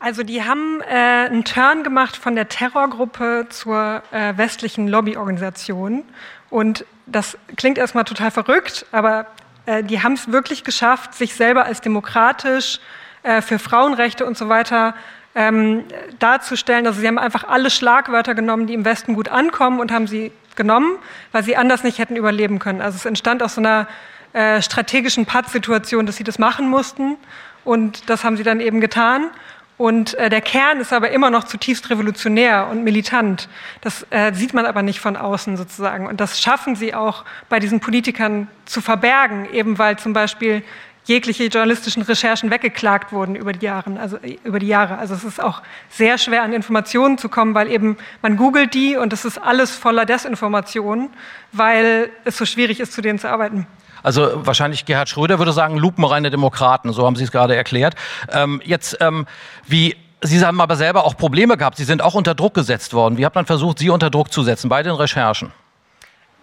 Also 0.00 0.22
die 0.22 0.42
haben 0.42 0.82
äh, 0.82 1.30
einen 1.30 1.46
Turn 1.46 1.82
gemacht 1.82 2.14
von 2.14 2.34
der 2.34 2.50
Terrorgruppe 2.50 3.46
zur 3.48 4.02
äh, 4.12 4.36
westlichen 4.36 4.86
Lobbyorganisation 4.86 6.04
und 6.50 6.84
das 7.06 7.36
klingt 7.56 7.78
erstmal 7.78 8.04
total 8.04 8.30
verrückt, 8.30 8.86
aber 8.92 9.26
äh, 9.66 9.82
die 9.82 10.02
haben 10.02 10.14
es 10.14 10.30
wirklich 10.30 10.64
geschafft, 10.64 11.14
sich 11.14 11.34
selber 11.34 11.64
als 11.64 11.80
demokratisch 11.80 12.80
äh, 13.22 13.42
für 13.42 13.58
Frauenrechte 13.58 14.26
und 14.26 14.36
so 14.36 14.48
weiter 14.48 14.94
ähm, 15.34 15.84
darzustellen. 16.18 16.86
Also 16.86 17.00
sie 17.00 17.08
haben 17.08 17.18
einfach 17.18 17.44
alle 17.44 17.70
Schlagwörter 17.70 18.34
genommen, 18.34 18.66
die 18.66 18.74
im 18.74 18.84
Westen 18.84 19.14
gut 19.14 19.28
ankommen 19.28 19.80
und 19.80 19.92
haben 19.92 20.06
sie 20.06 20.32
genommen, 20.56 20.96
weil 21.32 21.42
sie 21.42 21.56
anders 21.56 21.82
nicht 21.82 21.98
hätten 21.98 22.16
überleben 22.16 22.58
können. 22.58 22.80
Also 22.80 22.96
es 22.96 23.04
entstand 23.04 23.42
aus 23.42 23.56
so 23.56 23.60
einer 23.60 23.88
äh, 24.32 24.62
strategischen 24.62 25.26
Pattsituation, 25.26 26.06
dass 26.06 26.16
sie 26.16 26.24
das 26.24 26.38
machen 26.38 26.68
mussten 26.68 27.16
und 27.64 28.08
das 28.08 28.24
haben 28.24 28.36
sie 28.36 28.42
dann 28.42 28.60
eben 28.60 28.80
getan. 28.80 29.30
Und 29.76 30.14
äh, 30.14 30.30
der 30.30 30.40
Kern 30.40 30.78
ist 30.78 30.92
aber 30.92 31.10
immer 31.10 31.30
noch 31.30 31.44
zutiefst 31.44 31.90
revolutionär 31.90 32.68
und 32.68 32.84
militant. 32.84 33.48
Das 33.80 34.06
äh, 34.10 34.32
sieht 34.32 34.54
man 34.54 34.66
aber 34.66 34.82
nicht 34.82 35.00
von 35.00 35.16
außen 35.16 35.56
sozusagen. 35.56 36.06
Und 36.06 36.20
das 36.20 36.40
schaffen 36.40 36.76
sie 36.76 36.94
auch 36.94 37.24
bei 37.48 37.58
diesen 37.58 37.80
Politikern 37.80 38.46
zu 38.66 38.80
verbergen, 38.80 39.48
eben 39.52 39.78
weil 39.78 39.98
zum 39.98 40.12
Beispiel 40.12 40.62
jegliche 41.06 41.44
journalistischen 41.44 42.02
Recherchen 42.02 42.50
weggeklagt 42.50 43.12
wurden 43.12 43.34
über 43.34 43.52
die 43.52 43.66
Jahre. 43.66 43.98
Also 43.98 44.18
über 44.44 44.60
die 44.60 44.68
Jahre. 44.68 44.96
Also 44.98 45.14
es 45.14 45.24
ist 45.24 45.42
auch 45.42 45.60
sehr 45.90 46.18
schwer 46.18 46.42
an 46.42 46.52
Informationen 46.52 47.18
zu 47.18 47.28
kommen, 47.28 47.54
weil 47.54 47.70
eben 47.70 47.96
man 48.22 48.36
googelt 48.36 48.74
die 48.74 48.96
und 48.96 49.12
es 49.12 49.24
ist 49.24 49.38
alles 49.38 49.72
voller 49.72 50.06
Desinformation, 50.06 51.10
weil 51.52 52.10
es 52.24 52.36
so 52.36 52.46
schwierig 52.46 52.80
ist, 52.80 52.92
zu 52.92 53.02
denen 53.02 53.18
zu 53.18 53.28
arbeiten. 53.28 53.66
Also 54.04 54.46
wahrscheinlich 54.46 54.84
Gerhard 54.84 55.08
Schröder 55.08 55.38
würde 55.38 55.52
sagen, 55.52 55.76
lupenreine 55.76 56.30
Demokraten, 56.30 56.92
so 56.92 57.04
haben 57.04 57.16
Sie 57.16 57.24
es 57.24 57.32
gerade 57.32 57.56
erklärt. 57.56 57.96
Ähm, 58.30 58.62
jetzt, 58.64 58.98
ähm, 59.00 59.26
wie 59.66 59.96
Sie 60.20 60.42
haben 60.44 60.60
aber 60.60 60.76
selber 60.76 61.04
auch 61.04 61.16
Probleme 61.16 61.56
gehabt. 61.56 61.76
Sie 61.76 61.84
sind 61.84 62.00
auch 62.00 62.14
unter 62.14 62.34
Druck 62.34 62.54
gesetzt 62.54 62.94
worden. 62.94 63.18
Wie 63.18 63.26
hat 63.26 63.34
man 63.34 63.46
versucht, 63.46 63.78
Sie 63.78 63.90
unter 63.90 64.08
Druck 64.10 64.32
zu 64.32 64.42
setzen 64.42 64.68
bei 64.68 64.82
den 64.82 64.92
Recherchen? 64.92 65.52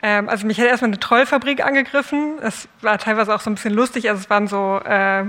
Ähm, 0.04 0.30
also 0.30 0.46
mich 0.46 0.60
hat 0.60 0.68
erstmal 0.68 0.90
eine 0.90 1.00
Trollfabrik 1.00 1.66
angegriffen. 1.66 2.38
Das 2.42 2.68
war 2.82 2.98
teilweise 2.98 3.34
auch 3.34 3.42
so 3.42 3.50
ein 3.50 3.56
bisschen 3.56 3.74
lustig. 3.74 4.10
Also 4.10 4.22
es 4.22 4.30
waren 4.30 4.48
so 4.48 4.80
äh, 4.84 5.24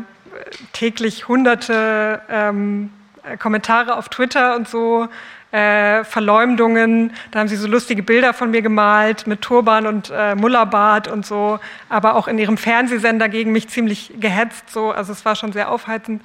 täglich 0.72 1.28
hunderte 1.28 2.20
ähm, 2.30 2.90
Kommentare 3.38 3.96
auf 3.96 4.08
Twitter 4.08 4.56
und 4.56 4.68
so. 4.68 5.08
Äh, 5.52 6.04
Verleumdungen, 6.04 7.12
da 7.30 7.40
haben 7.40 7.48
sie 7.48 7.56
so 7.56 7.68
lustige 7.68 8.02
Bilder 8.02 8.32
von 8.32 8.50
mir 8.50 8.62
gemalt 8.62 9.26
mit 9.26 9.42
Turban 9.42 9.86
und 9.86 10.10
äh, 10.10 10.34
Mullerbart 10.34 11.08
und 11.08 11.26
so, 11.26 11.60
aber 11.90 12.16
auch 12.16 12.26
in 12.26 12.38
ihrem 12.38 12.56
Fernsehsender 12.56 13.28
gegen 13.28 13.52
mich 13.52 13.68
ziemlich 13.68 14.14
gehetzt, 14.18 14.70
so, 14.70 14.92
also 14.92 15.12
es 15.12 15.26
war 15.26 15.36
schon 15.36 15.52
sehr 15.52 15.70
aufheizend. 15.70 16.22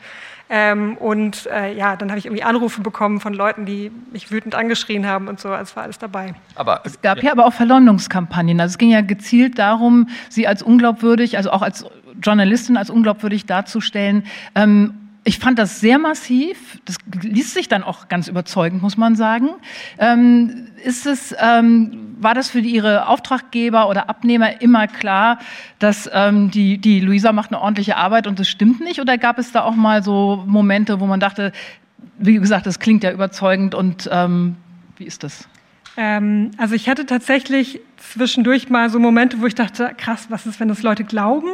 Ähm, 0.49 0.95
und 0.97 1.45
äh, 1.47 1.73
ja, 1.73 1.97
dann 1.97 2.09
habe 2.09 2.19
ich 2.19 2.25
irgendwie 2.25 2.43
Anrufe 2.43 2.81
bekommen 2.81 3.19
von 3.19 3.33
Leuten, 3.33 3.65
die 3.65 3.91
mich 4.13 4.31
wütend 4.31 4.55
angeschrien 4.55 5.05
haben 5.05 5.27
und 5.27 5.41
so. 5.41 5.49
Also 5.49 5.63
es 5.63 5.75
war 5.75 5.83
alles 5.83 5.99
dabei. 5.99 6.33
Aber 6.55 6.81
es 6.85 7.01
gab 7.01 7.17
ja, 7.17 7.25
ja 7.25 7.31
aber 7.33 7.45
auch 7.45 7.53
Verleumdungskampagnen. 7.53 8.61
Also 8.61 8.73
es 8.73 8.77
ging 8.77 8.91
ja 8.91 9.01
gezielt 9.01 9.59
darum, 9.59 10.07
sie 10.29 10.47
als 10.47 10.63
unglaubwürdig, 10.63 11.35
also 11.35 11.51
auch 11.51 11.61
als 11.61 11.85
Journalistin 12.21 12.77
als 12.77 12.89
unglaubwürdig 12.89 13.45
darzustellen. 13.45 14.23
Ähm, 14.55 15.06
ich 15.23 15.39
fand 15.39 15.59
das 15.59 15.79
sehr 15.79 15.99
massiv. 15.99 16.79
Das 16.85 16.95
liest 17.21 17.53
sich 17.53 17.67
dann 17.67 17.83
auch 17.83 18.07
ganz 18.07 18.27
überzeugend, 18.27 18.81
muss 18.81 18.97
man 18.97 19.15
sagen. 19.15 19.49
Ähm, 19.97 20.69
ist 20.83 21.05
es, 21.05 21.35
ähm, 21.39 22.15
war 22.19 22.33
das 22.33 22.49
für 22.49 22.59
Ihre 22.59 23.07
Auftraggeber 23.07 23.89
oder 23.89 24.09
Abnehmer 24.09 24.61
immer 24.61 24.87
klar, 24.87 25.39
dass 25.79 26.09
ähm, 26.13 26.49
die, 26.51 26.77
die 26.77 26.99
Luisa 26.99 27.33
macht 27.33 27.51
eine 27.51 27.61
ordentliche 27.61 27.97
Arbeit 27.97 28.25
und 28.27 28.39
das 28.39 28.47
stimmt 28.47 28.79
nicht? 28.79 29.01
Oder 29.01 29.17
gab 29.17 29.37
es 29.37 29.51
da 29.51 29.63
auch 29.63 29.75
mal 29.75 30.01
so 30.01 30.43
Momente, 30.47 30.99
wo 30.99 31.05
man 31.05 31.19
dachte, 31.19 31.51
wie 32.17 32.35
gesagt, 32.35 32.65
das 32.65 32.79
klingt 32.79 33.03
ja 33.03 33.11
überzeugend 33.11 33.75
und 33.75 34.09
ähm, 34.11 34.55
wie 34.97 35.05
ist 35.05 35.23
das? 35.23 35.47
Ähm, 35.97 36.51
also 36.57 36.75
ich 36.75 36.89
hatte 36.89 37.05
tatsächlich 37.05 37.81
zwischendurch 37.97 38.69
mal 38.69 38.89
so 38.89 38.99
Momente, 38.99 39.41
wo 39.41 39.45
ich 39.45 39.55
dachte, 39.55 39.91
krass, 39.97 40.27
was 40.29 40.45
ist, 40.45 40.59
wenn 40.59 40.67
das 40.67 40.83
Leute 40.83 41.03
glauben? 41.03 41.49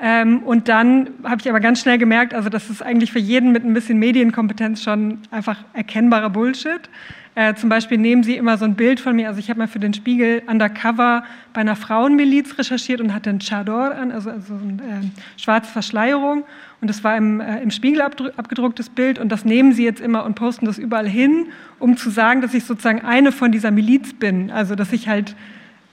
Ähm, 0.00 0.42
und 0.44 0.68
dann 0.68 1.10
habe 1.24 1.40
ich 1.40 1.48
aber 1.48 1.60
ganz 1.60 1.80
schnell 1.80 1.98
gemerkt, 1.98 2.32
also 2.32 2.48
das 2.48 2.70
ist 2.70 2.82
eigentlich 2.82 3.10
für 3.10 3.18
jeden 3.18 3.50
mit 3.52 3.64
ein 3.64 3.74
bisschen 3.74 3.98
Medienkompetenz 3.98 4.82
schon 4.82 5.18
einfach 5.30 5.64
erkennbarer 5.72 6.30
Bullshit. 6.30 6.88
Äh, 7.34 7.54
zum 7.54 7.68
Beispiel 7.68 7.98
nehmen 7.98 8.24
sie 8.24 8.36
immer 8.36 8.58
so 8.58 8.64
ein 8.64 8.74
Bild 8.74 8.98
von 8.98 9.14
mir. 9.14 9.28
Also 9.28 9.38
ich 9.38 9.48
habe 9.48 9.60
mal 9.60 9.68
für 9.68 9.78
den 9.78 9.94
Spiegel 9.94 10.42
undercover 10.48 11.22
bei 11.52 11.60
einer 11.60 11.76
Frauenmiliz 11.76 12.58
recherchiert 12.58 13.00
und 13.00 13.14
hatte 13.14 13.30
einen 13.30 13.38
Chador 13.38 13.94
an, 13.94 14.10
also, 14.10 14.30
also 14.30 14.54
eine 14.54 14.82
äh, 14.82 15.40
schwarze 15.40 15.70
Verschleierung. 15.70 16.44
Und 16.80 16.88
das 16.88 17.04
war 17.04 17.16
im, 17.16 17.40
äh, 17.40 17.60
im 17.60 17.70
Spiegel 17.70 18.02
abgedrucktes 18.02 18.88
Bild. 18.88 19.20
Und 19.20 19.30
das 19.30 19.44
nehmen 19.44 19.72
sie 19.72 19.84
jetzt 19.84 20.00
immer 20.00 20.24
und 20.24 20.34
posten 20.34 20.66
das 20.66 20.78
überall 20.78 21.08
hin, 21.08 21.46
um 21.78 21.96
zu 21.96 22.10
sagen, 22.10 22.40
dass 22.40 22.54
ich 22.54 22.64
sozusagen 22.64 23.02
eine 23.02 23.30
von 23.30 23.52
dieser 23.52 23.70
Miliz 23.70 24.14
bin. 24.14 24.50
Also 24.50 24.74
dass 24.74 24.92
ich 24.92 25.08
halt 25.08 25.36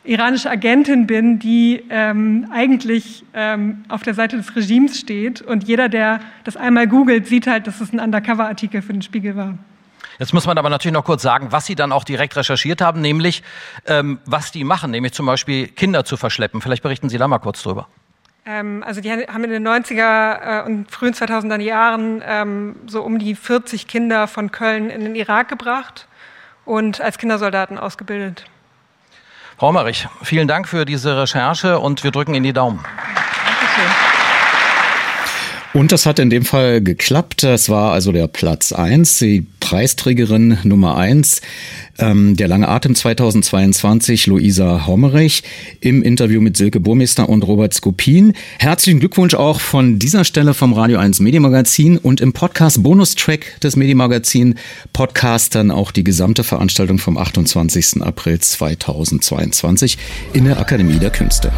iranische 0.05 0.49
Agentin 0.49 1.07
bin, 1.07 1.39
die 1.39 1.83
ähm, 1.89 2.47
eigentlich 2.51 3.23
ähm, 3.33 3.85
auf 3.89 4.03
der 4.03 4.13
Seite 4.13 4.37
des 4.37 4.55
Regimes 4.55 4.99
steht. 4.99 5.41
Und 5.41 5.63
jeder, 5.65 5.89
der 5.89 6.19
das 6.43 6.57
einmal 6.57 6.87
googelt, 6.87 7.27
sieht 7.27 7.47
halt, 7.47 7.67
dass 7.67 7.81
es 7.81 7.91
ein 7.91 7.99
Undercover-Artikel 7.99 8.81
für 8.81 8.93
den 8.93 9.01
Spiegel 9.01 9.35
war. 9.35 9.57
Jetzt 10.19 10.33
muss 10.33 10.45
man 10.45 10.57
aber 10.57 10.69
natürlich 10.69 10.93
noch 10.93 11.03
kurz 11.03 11.21
sagen, 11.21 11.47
was 11.51 11.65
Sie 11.65 11.75
dann 11.75 11.91
auch 11.91 12.03
direkt 12.03 12.37
recherchiert 12.37 12.81
haben, 12.81 13.01
nämlich 13.01 13.43
ähm, 13.85 14.19
was 14.25 14.51
die 14.51 14.63
machen, 14.63 14.91
nämlich 14.91 15.13
zum 15.13 15.25
Beispiel 15.25 15.67
Kinder 15.67 16.05
zu 16.05 16.15
verschleppen. 16.15 16.61
Vielleicht 16.61 16.83
berichten 16.83 17.09
Sie 17.09 17.17
da 17.17 17.27
mal 17.27 17.39
kurz 17.39 17.63
drüber. 17.63 17.87
Ähm, 18.45 18.83
also 18.85 19.01
die 19.01 19.11
haben 19.11 19.43
in 19.43 19.49
den 19.49 19.67
90er 19.67 20.61
äh, 20.61 20.65
und 20.65 20.89
frühen 20.89 21.13
2000er 21.13 21.59
Jahren 21.59 22.21
ähm, 22.25 22.75
so 22.85 23.01
um 23.01 23.19
die 23.19 23.35
40 23.35 23.87
Kinder 23.87 24.27
von 24.27 24.51
Köln 24.51 24.89
in 24.89 25.01
den 25.01 25.15
Irak 25.15 25.49
gebracht 25.49 26.07
und 26.63 27.01
als 27.01 27.17
Kindersoldaten 27.17 27.77
ausgebildet. 27.77 28.45
Frau 29.57 29.71
Merich, 29.71 30.07
vielen 30.21 30.49
Dank 30.49 30.67
für 30.67 30.83
diese 30.83 31.17
Recherche 31.17 31.79
und 31.79 32.03
wir 32.03 32.11
drücken 32.11 32.33
Ihnen 32.33 32.43
die 32.43 32.51
Daumen. 32.51 32.83
Dankeschön. 32.83 34.14
Und 35.75 35.91
das 35.91 36.05
hat 36.05 36.19
in 36.19 36.29
dem 36.29 36.45
Fall 36.45 36.79
geklappt. 36.79 37.43
Das 37.43 37.67
war 37.67 37.91
also 37.91 38.13
der 38.13 38.29
Platz 38.29 38.71
eins, 38.71 39.19
die 39.19 39.45
Preisträgerin 39.59 40.57
Nummer 40.63 40.95
eins, 40.95 41.41
ähm, 41.97 42.38
der 42.38 42.47
lange 42.47 42.69
Atem 42.69 42.95
2022, 42.95 44.27
Luisa 44.27 44.88
Hommerich, 44.88 45.43
im 45.81 46.01
Interview 46.01 46.39
mit 46.39 46.55
Silke 46.55 46.79
Burmester 46.79 47.27
und 47.27 47.43
Robert 47.45 47.73
Skopin. 47.73 48.31
Herzlichen 48.57 49.01
Glückwunsch 49.01 49.33
auch 49.33 49.59
von 49.59 49.99
dieser 49.99 50.23
Stelle 50.23 50.53
vom 50.53 50.71
Radio 50.71 50.97
1 50.97 51.19
Medienmagazin 51.19 51.97
und 51.97 52.21
im 52.21 52.31
Podcast 52.31 52.81
Bonustrack 52.81 53.59
des 53.59 53.75
Medienmagazin 53.75 54.55
Podcast 54.93 55.55
dann 55.55 55.71
auch 55.71 55.91
die 55.91 56.05
gesamte 56.05 56.45
Veranstaltung 56.45 56.99
vom 56.99 57.17
28. 57.17 58.01
April 58.01 58.39
2022 58.39 59.97
in 60.31 60.45
der 60.45 60.57
Akademie 60.57 60.99
der 60.99 61.09
Künste. 61.09 61.51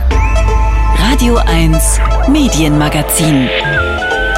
Radio 0.97 1.35
1 1.35 1.99
Medienmagazin 2.31 3.47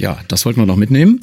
Ja, 0.00 0.18
das 0.28 0.46
wollten 0.46 0.58
wir 0.58 0.64
noch 0.64 0.76
mitnehmen. 0.76 1.20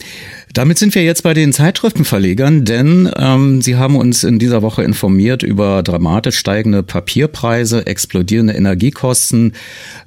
Damit 0.53 0.77
sind 0.77 0.93
wir 0.93 1.03
jetzt 1.03 1.23
bei 1.23 1.33
den 1.33 1.51
Zeitschriftenverlegern, 1.51 2.63
denn 2.63 3.09
ähm, 3.17 3.59
sie 3.63 3.75
haben 3.75 3.95
uns 3.95 4.23
in 4.23 4.37
dieser 4.37 4.61
Woche 4.61 4.83
informiert 4.83 5.41
über 5.41 5.81
dramatisch 5.81 6.37
steigende 6.37 6.83
Papierpreise, 6.83 7.87
explodierende 7.87 8.53
Energiekosten, 8.53 9.53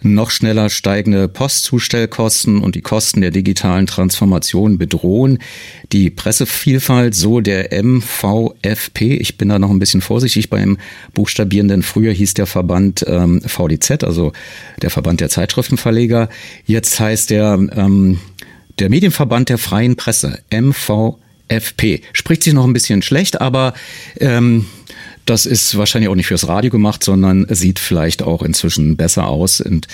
noch 0.02 0.30
schneller 0.30 0.70
steigende 0.70 1.26
Postzustellkosten 1.26 2.61
und 2.61 2.76
die 2.76 2.80
Kosten 2.80 3.22
der 3.22 3.33
digitalen 3.33 3.88
Transformation 3.88 4.78
bedrohen 4.78 5.40
die 5.90 6.09
Pressevielfalt, 6.09 7.16
so 7.16 7.40
der 7.40 7.70
MVFP. 7.83 9.16
Ich 9.16 9.37
bin 9.37 9.48
da 9.48 9.59
noch 9.59 9.70
ein 9.70 9.80
bisschen 9.80 10.00
vorsichtig 10.00 10.48
beim 10.48 10.78
Buchstabieren, 11.12 11.66
denn 11.66 11.83
früher 11.83 12.12
hieß 12.12 12.35
der 12.35 12.46
Verband 12.46 13.04
ähm, 13.09 13.42
VDZ, 13.44 14.04
also 14.04 14.33
der 14.80 14.90
Verband 14.90 15.20
der 15.20 15.28
Zeitschriftenverleger. 15.28 16.28
Jetzt 16.66 17.00
heißt 17.00 17.30
der 17.30 17.54
ähm, 17.72 18.20
der 18.80 18.90
Medienverband 18.90 19.48
der 19.48 19.58
freien 19.58 19.96
Presse, 19.96 20.40
MVFP, 20.50 22.02
spricht 22.12 22.42
sich 22.42 22.54
noch 22.54 22.64
ein 22.64 22.72
bisschen 22.72 23.02
schlecht, 23.02 23.40
aber 23.40 23.74
ähm, 24.18 24.66
das 25.26 25.46
ist 25.46 25.76
wahrscheinlich 25.76 26.09
auch 26.09 26.14
nicht 26.14 26.26
fürs 26.26 26.48
Radio 26.48 26.70
gemacht, 26.70 27.04
sondern 27.04 27.46
sieht 27.50 27.78
vielleicht 27.78 28.22
auch 28.22 28.42
inzwischen 28.42 28.96
besser 28.96 29.28
aus. 29.28 29.61
Und 29.61 29.87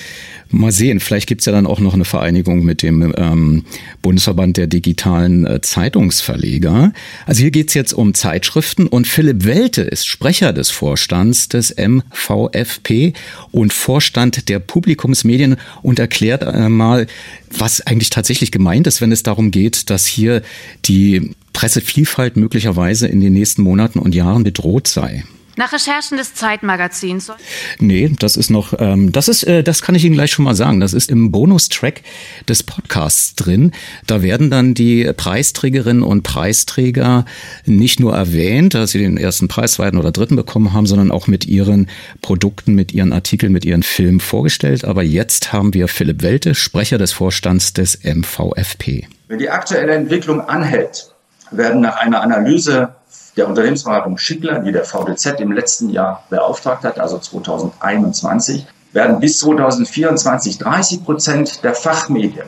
mal 0.51 0.73
sehen, 0.73 1.01
vielleicht 1.01 1.27
gibt's 1.27 1.47
ja 1.47 1.53
dann 1.53 1.67
auch 1.67 1.81
noch 1.81 1.95
eine 1.95 2.05
Vereinigung 2.05 2.65
mit 2.65 2.83
dem 2.83 3.13
ähm, 3.17 3.65
Bundesverband 4.03 4.57
der 4.57 4.67
digitalen 4.67 5.47
äh, 5.47 5.61
Zeitungsverleger. 5.61 6.93
Also 7.27 7.43
hier 7.43 7.51
geht's 7.51 7.75
jetzt 7.75 7.93
um 7.93 8.15
Zeitschriften 8.15 8.87
und 8.87 9.07
Philipp 9.07 9.45
Welte 9.45 9.83
ist 9.83 10.07
Sprecher 10.07 10.53
des 10.53 10.71
Vorstands 10.71 11.49
des 11.49 11.75
MVFP 11.77 13.13
und 13.51 13.73
Vorstand 13.73 14.49
der 14.49 14.59
Publikumsmedien 14.61 15.57
und 15.83 15.99
erklärt 15.99 16.43
äh, 16.43 16.69
mal, 16.69 17.07
was 17.51 17.81
eigentlich 17.81 18.11
tatsächlich 18.11 18.53
gemeint 18.53 18.87
ist, 18.87 19.01
wenn 19.01 19.13
es 19.13 19.23
darum 19.23 19.51
geht, 19.51 19.91
dass 19.91 20.07
hier 20.07 20.43
die 20.85 21.35
Pressevielfalt 21.57 22.37
möglicherweise 22.37 23.09
in 23.09 23.23
den 23.23 23.33
nächsten 23.33 23.63
Monaten 23.63 23.99
und 23.99 24.15
Jahren 24.15 24.45
bedroht 24.45 24.87
sei. 24.89 25.25
Nach 25.57 25.73
Recherchen 25.73 26.19
des 26.19 26.35
Zeitmagazins. 26.35 27.33
Nee, 27.79 28.13
das 28.19 28.37
ist 28.37 28.51
noch, 28.51 28.75
ähm, 28.79 29.11
das 29.11 29.29
ist, 29.29 29.43
äh, 29.45 29.63
das 29.63 29.81
kann 29.81 29.95
ich 29.95 30.05
Ihnen 30.05 30.15
gleich 30.15 30.33
schon 30.33 30.45
mal 30.45 30.55
sagen. 30.55 30.81
Das 30.81 30.93
ist 30.93 31.11
im 31.11 31.33
Bonustrack 31.33 32.03
des 32.47 32.63
Podcasts 32.63 33.37
drin. 33.37 33.73
Da 34.07 34.21
werden 34.21 34.51
dann 34.51 34.75
die 34.75 35.11
Preisträgerinnen 35.17 36.03
und 36.03 36.25
Preisträger 36.25 37.25
nicht 37.65 38.01
nur 38.01 38.15
erwähnt, 38.15 38.75
dass 38.75 38.91
sie 38.91 38.99
den 38.99 39.17
ersten 39.17 39.49
Preis, 39.49 39.73
zweiten 39.73 39.97
oder 39.97 40.13
dritten 40.13 40.37
bekommen 40.37 40.75
haben, 40.75 40.85
sondern 40.85 41.11
auch 41.11 41.27
mit 41.27 41.47
ihren 41.47 41.89
Produkten, 42.21 42.75
mit 42.75 42.93
ihren 42.93 43.15
Artikeln, 43.15 43.51
mit 43.51 43.65
ihren 43.65 43.83
Filmen 43.83 44.21
vorgestellt. 44.21 44.85
Aber 44.85 45.03
jetzt 45.03 45.55
haben 45.55 45.73
wir 45.73 45.89
Philipp 45.89 46.23
Welte, 46.23 46.55
Sprecher 46.55 46.99
des 46.99 47.15
Vorstands 47.15 47.73
des 47.73 48.01
MVFP. 48.05 49.07
Wenn 49.29 49.39
die 49.39 49.49
aktuelle 49.49 49.95
Entwicklung 49.95 50.43
anhält, 50.43 51.16
werden 51.51 51.81
nach 51.81 51.97
einer 51.97 52.23
Analyse 52.23 52.95
der 53.37 53.49
Unternehmensberatung 53.49 54.19
Schickler, 54.19 54.61
die 54.61 54.73
der 54.73 54.85
VDZ 54.85 55.41
im 55.41 55.53
letzten 55.53 55.91
Jahr 55.91 56.25
beauftragt 56.31 56.85
hat, 56.85 56.99
also 56.99 57.19
2021, 57.19 58.67
werden 58.93 59.21
bis 59.21 59.39
2024 59.41 60.59
30 60.59 61.05
Prozent 61.05 61.65
der 61.65 61.75
Fachmedien, 61.75 62.47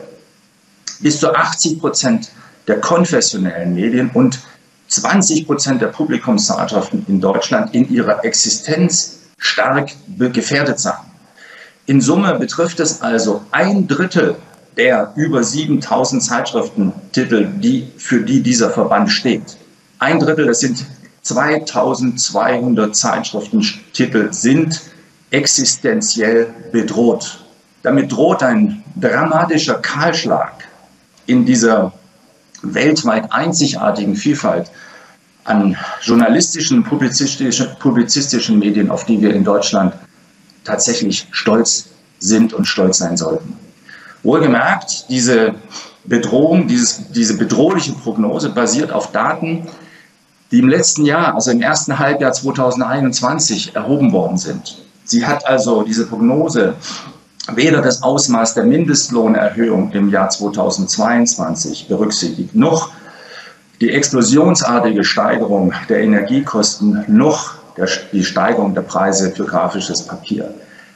bis 0.99 1.19
zu 1.19 1.33
80 1.33 1.79
Prozent 1.79 2.31
der 2.67 2.79
konfessionellen 2.79 3.73
Medien 3.75 4.09
und 4.13 4.39
20 4.87 5.45
Prozent 5.45 5.81
der 5.81 5.87
Publikumszeitschriften 5.87 7.05
in 7.07 7.21
Deutschland 7.21 7.75
in 7.75 7.87
ihrer 7.89 8.25
Existenz 8.25 9.19
stark 9.37 9.91
gefährdet 10.17 10.79
sein. 10.79 10.97
In 11.85 12.01
Summe 12.01 12.37
betrifft 12.37 12.79
es 12.79 13.01
also 13.01 13.43
ein 13.51 13.87
Drittel 13.87 14.35
der 14.77 15.13
über 15.15 15.43
7000 15.43 16.23
Zeitschriftentitel, 16.23 17.47
die, 17.57 17.91
für 17.97 18.21
die 18.21 18.41
dieser 18.41 18.69
Verband 18.69 19.11
steht. 19.11 19.57
Ein 19.99 20.19
Drittel, 20.19 20.45
das 20.47 20.61
sind 20.61 20.85
2200 21.23 22.95
Zeitschriftentitel, 22.95 24.31
sind 24.31 24.81
existenziell 25.31 26.53
bedroht. 26.71 27.43
Damit 27.83 28.11
droht 28.11 28.43
ein 28.43 28.83
dramatischer 28.95 29.75
Kahlschlag 29.75 30.53
in 31.25 31.45
dieser 31.45 31.93
weltweit 32.61 33.31
einzigartigen 33.31 34.15
Vielfalt 34.15 34.69
an 35.45 35.75
journalistischen, 36.01 36.83
publizistischen, 36.83 37.67
publizistischen 37.79 38.59
Medien, 38.59 38.91
auf 38.91 39.05
die 39.05 39.21
wir 39.21 39.33
in 39.33 39.43
Deutschland 39.43 39.93
tatsächlich 40.63 41.27
stolz 41.31 41.85
sind 42.19 42.53
und 42.53 42.65
stolz 42.65 42.97
sein 42.97 43.17
sollten. 43.17 43.57
Wohlgemerkt, 44.23 45.09
diese 45.09 45.55
Bedrohung, 46.05 46.67
dieses, 46.67 47.11
diese 47.11 47.37
bedrohliche 47.37 47.93
Prognose 47.93 48.49
basiert 48.49 48.91
auf 48.91 49.11
Daten, 49.11 49.67
die 50.51 50.59
im 50.59 50.67
letzten 50.67 51.05
Jahr, 51.05 51.35
also 51.35 51.51
im 51.51 51.61
ersten 51.61 51.99
Halbjahr 51.99 52.33
2021, 52.33 53.75
erhoben 53.75 54.11
worden 54.11 54.37
sind. 54.37 54.79
Sie 55.05 55.25
hat 55.25 55.47
also 55.47 55.83
diese 55.83 56.05
Prognose 56.07 56.75
weder 57.55 57.81
das 57.81 58.03
Ausmaß 58.03 58.53
der 58.53 58.63
Mindestlohnerhöhung 58.63 59.91
im 59.91 60.09
Jahr 60.09 60.29
2022 60.29 61.87
berücksichtigt, 61.87 62.55
noch 62.55 62.91
die 63.81 63.91
explosionsartige 63.91 65.03
Steigerung 65.03 65.73
der 65.87 66.01
Energiekosten, 66.01 67.05
noch 67.07 67.55
der, 67.77 67.87
die 68.11 68.23
Steigerung 68.23 68.75
der 68.75 68.81
Preise 68.81 69.31
für 69.31 69.45
grafisches 69.45 70.03
Papier. 70.03 70.53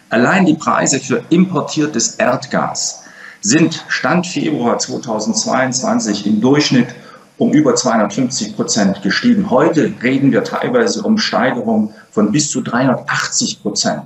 Allein 0.10 0.46
die 0.46 0.56
Preise 0.56 1.00
für 1.00 1.24
importiertes 1.30 2.16
Erdgas 2.16 3.04
sind 3.44 3.86
Stand 3.90 4.26
Februar 4.26 4.80
2022 4.80 6.26
im 6.26 6.40
Durchschnitt 6.40 6.88
um 7.44 7.52
über 7.52 7.76
250 7.76 8.56
Prozent 8.56 9.02
gestiegen. 9.02 9.50
Heute 9.50 9.94
reden 10.02 10.32
wir 10.32 10.46
teilweise 10.46 11.02
um 11.02 11.18
Steigerungen 11.18 11.90
von 12.10 12.32
bis 12.32 12.50
zu 12.50 12.62
380 12.62 13.62
Prozent. 13.62 14.04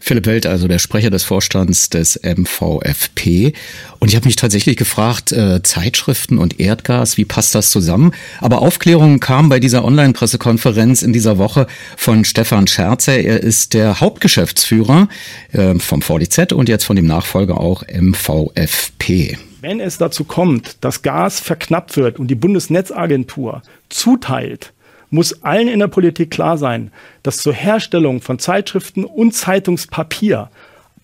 Philipp 0.00 0.24
Welt, 0.24 0.46
also 0.46 0.66
der 0.66 0.78
Sprecher 0.78 1.10
des 1.10 1.22
Vorstands 1.22 1.90
des 1.90 2.18
MVFP. 2.22 3.52
Und 3.98 4.08
ich 4.08 4.16
habe 4.16 4.24
mich 4.24 4.36
tatsächlich 4.36 4.78
gefragt, 4.78 5.30
äh, 5.30 5.62
Zeitschriften 5.62 6.38
und 6.38 6.58
Erdgas, 6.58 7.18
wie 7.18 7.26
passt 7.26 7.54
das 7.54 7.68
zusammen? 7.70 8.12
Aber 8.40 8.62
Aufklärung 8.62 9.20
kam 9.20 9.50
bei 9.50 9.60
dieser 9.60 9.84
Online-Pressekonferenz 9.84 11.02
in 11.02 11.12
dieser 11.12 11.36
Woche 11.36 11.66
von 11.98 12.24
Stefan 12.24 12.66
Scherzer. 12.66 13.18
Er 13.18 13.42
ist 13.42 13.74
der 13.74 14.00
Hauptgeschäftsführer 14.00 15.08
äh, 15.52 15.74
vom 15.78 16.00
VDZ 16.00 16.54
und 16.54 16.70
jetzt 16.70 16.84
von 16.84 16.96
dem 16.96 17.06
Nachfolger 17.06 17.60
auch 17.60 17.84
MVFP. 17.86 19.36
Wenn 19.60 19.80
es 19.80 19.98
dazu 19.98 20.24
kommt, 20.24 20.82
dass 20.82 21.02
Gas 21.02 21.38
verknappt 21.38 21.96
wird 21.96 22.18
und 22.18 22.28
die 22.28 22.34
Bundesnetzagentur 22.34 23.62
zuteilt, 23.90 24.72
muss 25.10 25.42
allen 25.42 25.68
in 25.68 25.80
der 25.80 25.88
Politik 25.88 26.30
klar 26.30 26.56
sein, 26.56 26.92
dass 27.22 27.38
zur 27.38 27.52
Herstellung 27.52 28.22
von 28.22 28.38
Zeitschriften 28.38 29.04
und 29.04 29.34
Zeitungspapier 29.34 30.50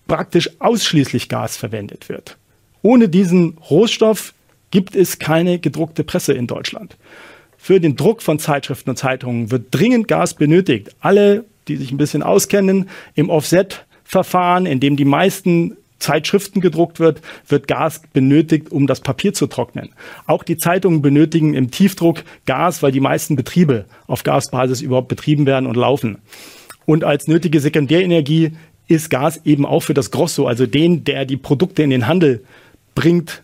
praktisch 0.07 0.51
ausschließlich 0.59 1.29
Gas 1.29 1.57
verwendet 1.57 2.09
wird. 2.09 2.39
Ohne 2.83 3.09
diesen 3.09 3.59
Rohstoff 3.69 4.33
gibt 4.71 4.95
es 4.95 5.19
keine 5.19 5.59
gedruckte 5.59 6.05
Presse 6.05 6.33
in 6.33 6.47
Deutschland. 6.47 6.97
Für 7.59 7.81
den 7.81 7.97
Druck 7.97 8.23
von 8.23 8.39
Zeitschriften 8.39 8.91
und 8.91 8.97
Zeitungen 8.97 9.51
wird 9.51 9.67
dringend 9.71 10.09
Gas 10.09 10.35
benötigt. 10.35 10.95
Alle, 11.01 11.45
die 11.69 11.77
sich 11.77 11.91
ein 11.91 11.97
bisschen 11.97 12.23
auskennen, 12.23 12.89
im 13.15 13.29
Offset-Verfahren, 13.29 14.67
in 14.67 14.81
dem 14.81 14.97
die 14.97 15.05
meisten 15.05 15.77
Zeitschriften 15.99 16.61
gedruckt 16.61 17.01
wird, 17.01 17.23
wird 17.49 17.69
Gas 17.69 18.03
benötigt, 18.13 18.71
um 18.71 18.87
das 18.87 19.01
Papier 19.01 19.33
zu 19.33 19.47
trocknen. 19.47 19.91
Auch 20.27 20.43
die 20.43 20.57
Zeitungen 20.57 21.03
benötigen 21.03 21.55
im 21.55 21.71
Tiefdruck 21.71 22.25
Gas, 22.45 22.83
weil 22.83 22.93
die 22.93 23.01
meisten 23.01 23.37
Betriebe 23.37 23.87
auf 24.07 24.23
Gasbasis 24.23 24.83
überhaupt 24.83 25.09
betrieben 25.09 25.47
werden 25.47 25.67
und 25.67 25.77
laufen. 25.77 26.19
Und 26.85 27.05
als 27.05 27.27
nötige 27.27 27.61
Sekundärenergie 27.61 28.53
ist 28.89 29.11
Gas 29.11 29.41
eben 29.45 29.67
auch 29.67 29.81
für 29.81 29.95
das 29.95 30.11
Grosso, 30.11 30.47
also 30.47 30.67
den, 30.67 31.05
der 31.05 31.25
die 31.25 31.37
Produkte 31.37 31.83
in 31.83 31.91
den 31.91 32.07
Handel 32.07 32.45
bringt, 32.95 33.43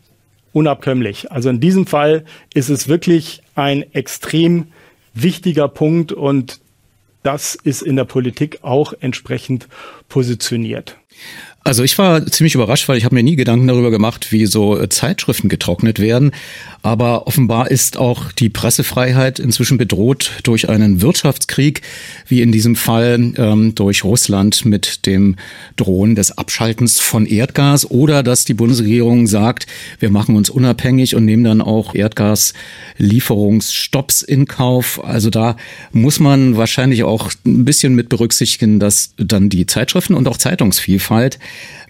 unabkömmlich. 0.52 1.32
Also 1.32 1.48
in 1.48 1.60
diesem 1.60 1.86
Fall 1.86 2.24
ist 2.54 2.68
es 2.68 2.86
wirklich 2.86 3.42
ein 3.54 3.82
extrem 3.94 4.68
wichtiger 5.14 5.68
Punkt 5.68 6.12
und 6.12 6.60
das 7.22 7.54
ist 7.54 7.82
in 7.82 7.96
der 7.96 8.04
Politik 8.04 8.58
auch 8.62 8.92
entsprechend 9.00 9.68
positioniert. 10.08 10.96
Also 11.64 11.84
ich 11.84 11.96
war 11.96 12.26
ziemlich 12.26 12.54
überrascht, 12.56 12.88
weil 12.88 12.98
ich 12.98 13.04
habe 13.04 13.14
mir 13.14 13.22
nie 13.22 13.36
Gedanken 13.36 13.68
darüber 13.68 13.90
gemacht, 13.90 14.32
wie 14.32 14.46
so 14.46 14.80
äh, 14.80 14.88
Zeitschriften 14.88 15.48
getrocknet 15.48 16.00
werden. 16.00 16.32
Aber 16.82 17.26
offenbar 17.28 17.70
ist 17.70 17.96
auch 17.96 18.32
die 18.32 18.48
Pressefreiheit 18.48 19.38
inzwischen 19.38 19.78
bedroht 19.78 20.32
durch 20.42 20.68
einen 20.68 21.00
Wirtschaftskrieg, 21.00 21.82
wie 22.26 22.42
in 22.42 22.50
diesem 22.50 22.74
Fall 22.74 23.34
ähm, 23.36 23.76
durch 23.76 24.02
Russland 24.02 24.64
mit 24.64 25.06
dem 25.06 25.36
Drohen 25.76 26.16
des 26.16 26.36
Abschaltens 26.36 26.98
von 26.98 27.24
Erdgas 27.24 27.88
oder 27.88 28.24
dass 28.24 28.44
die 28.44 28.54
Bundesregierung 28.54 29.28
sagt, 29.28 29.68
wir 30.00 30.10
machen 30.10 30.34
uns 30.34 30.50
unabhängig 30.50 31.14
und 31.14 31.24
nehmen 31.24 31.44
dann 31.44 31.62
auch 31.62 31.94
Erdgaslieferungsstopps 31.94 34.22
in 34.22 34.46
Kauf. 34.46 35.04
Also 35.04 35.30
da 35.30 35.56
muss 35.92 36.18
man 36.18 36.56
wahrscheinlich 36.56 37.04
auch 37.04 37.30
ein 37.46 37.64
bisschen 37.64 37.94
mit 37.94 38.08
berücksichtigen, 38.08 38.80
dass 38.80 39.14
dann 39.16 39.48
die 39.48 39.66
Zeitschriften 39.66 40.14
und 40.14 40.26
auch 40.26 40.36
Zeitungsvielfalt 40.36 41.38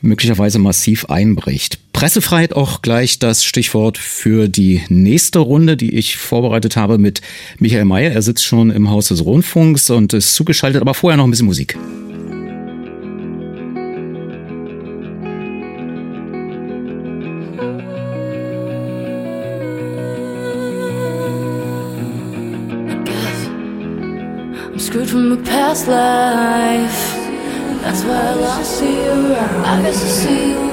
möglicherweise 0.03 0.59
massiv 0.59 1.07
einbricht. 1.07 1.79
Pressefreiheit 1.93 2.55
auch 2.55 2.83
gleich 2.83 3.19
das 3.19 3.45
Stichwort 3.45 3.99
für 3.99 4.49
die 4.49 4.83
nächste 4.89 5.39
Runde, 5.39 5.77
die 5.77 5.95
ich 5.95 6.17
vorbereitet 6.17 6.77
habe 6.77 6.99
mit 6.99 7.21
Michael 7.59 7.85
Mayer. 7.85 8.13
Er 8.13 8.23
sitzt 8.23 8.45
schon 8.45 8.71
im 8.71 8.91
Haus 8.91 9.09
des 9.09 9.25
Rundfunks 9.25 9.91
und 9.91 10.13
ist 10.13 10.35
zugeschaltet, 10.35 10.81
aber 10.81 10.95
vorher 10.95 11.17
noch 11.17 11.25
ein 11.25 11.31
bisschen 11.31 11.47
Musik. 11.47 11.77
screwed 24.79 25.09
from 25.09 25.33
a 25.33 25.37
past 25.45 25.87
life 25.87 27.23
That's 27.83 28.05
why 28.05 28.15
I 28.15 28.35
lost 28.35 28.81
you. 28.81 29.35
I 29.65 29.83
guess 29.83 30.05
I 30.05 30.09
see 30.09 30.51
you. 30.53 30.72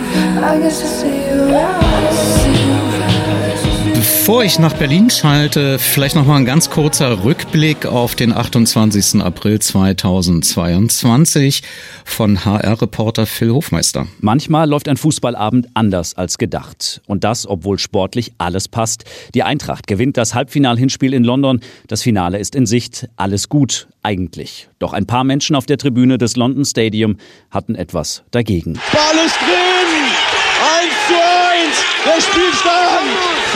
Bevor 4.29 4.43
ich 4.43 4.59
nach 4.59 4.73
Berlin 4.73 5.09
schalte, 5.09 5.79
vielleicht 5.79 6.15
noch 6.15 6.25
mal 6.25 6.35
ein 6.35 6.45
ganz 6.45 6.69
kurzer 6.69 7.23
Rückblick 7.23 7.87
auf 7.87 8.13
den 8.13 8.31
28. 8.31 9.23
April 9.23 9.59
2022 9.59 11.63
von 12.05 12.45
HR-Reporter 12.45 13.25
Phil 13.25 13.49
Hofmeister. 13.49 14.05
Manchmal 14.19 14.69
läuft 14.69 14.87
ein 14.87 14.97
Fußballabend 14.97 15.69
anders 15.73 16.15
als 16.15 16.37
gedacht. 16.37 17.01
Und 17.07 17.23
das, 17.23 17.47
obwohl 17.47 17.79
sportlich 17.79 18.33
alles 18.37 18.67
passt. 18.67 19.05
Die 19.33 19.41
Eintracht 19.41 19.87
gewinnt 19.87 20.15
das 20.15 20.35
Halbfinal-Hinspiel 20.35 21.15
in 21.15 21.23
London. 21.23 21.61
Das 21.87 22.03
Finale 22.03 22.37
ist 22.37 22.53
in 22.53 22.67
Sicht. 22.67 23.09
Alles 23.15 23.49
gut, 23.49 23.87
eigentlich. 24.03 24.69
Doch 24.77 24.93
ein 24.93 25.07
paar 25.07 25.23
Menschen 25.23 25.55
auf 25.55 25.65
der 25.65 25.79
Tribüne 25.79 26.19
des 26.19 26.35
London 26.35 26.65
Stadium 26.65 27.17
hatten 27.49 27.73
etwas 27.73 28.21
dagegen. 28.29 28.73
Ball 28.93 29.25
ist 29.25 29.37
drin! 29.37 29.78
1 32.05 32.25
zu 32.25 32.31
1! 32.31 32.63
Der 32.63 32.71
Spielstand! 32.71 33.49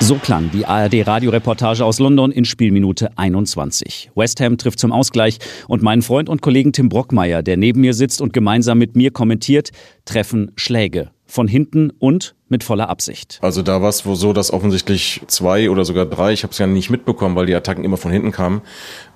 So 0.00 0.14
klang 0.14 0.50
die 0.52 0.64
ARD-Radioreportage 0.64 1.84
aus 1.84 1.98
London 1.98 2.30
in 2.30 2.44
Spielminute 2.44 3.10
21. 3.18 4.10
West 4.14 4.40
Ham 4.40 4.56
trifft 4.56 4.78
zum 4.78 4.92
Ausgleich 4.92 5.38
und 5.66 5.82
mein 5.82 6.02
Freund 6.02 6.28
und 6.28 6.40
Kollegen 6.40 6.72
Tim 6.72 6.88
Brockmeier, 6.88 7.42
der 7.42 7.56
neben 7.56 7.80
mir 7.80 7.92
sitzt 7.92 8.22
und 8.22 8.32
gemeinsam 8.32 8.78
mit 8.78 8.96
mir 8.96 9.10
kommentiert, 9.10 9.70
treffen 10.04 10.52
Schläge. 10.56 11.10
Von 11.28 11.46
hinten 11.46 11.90
und 11.98 12.34
mit 12.48 12.64
voller 12.64 12.88
Absicht. 12.88 13.38
Also 13.42 13.62
da 13.62 13.82
war 13.82 13.90
es 13.90 13.98
so, 13.98 14.32
dass 14.32 14.52
offensichtlich 14.52 15.20
zwei 15.26 15.70
oder 15.70 15.84
sogar 15.84 16.06
drei, 16.06 16.32
ich 16.32 16.42
habe 16.42 16.52
es 16.52 16.58
ja 16.58 16.66
nicht 16.66 16.90
mitbekommen, 16.90 17.36
weil 17.36 17.46
die 17.46 17.54
Attacken 17.54 17.84
immer 17.84 17.98
von 17.98 18.10
hinten 18.10 18.32
kamen, 18.32 18.62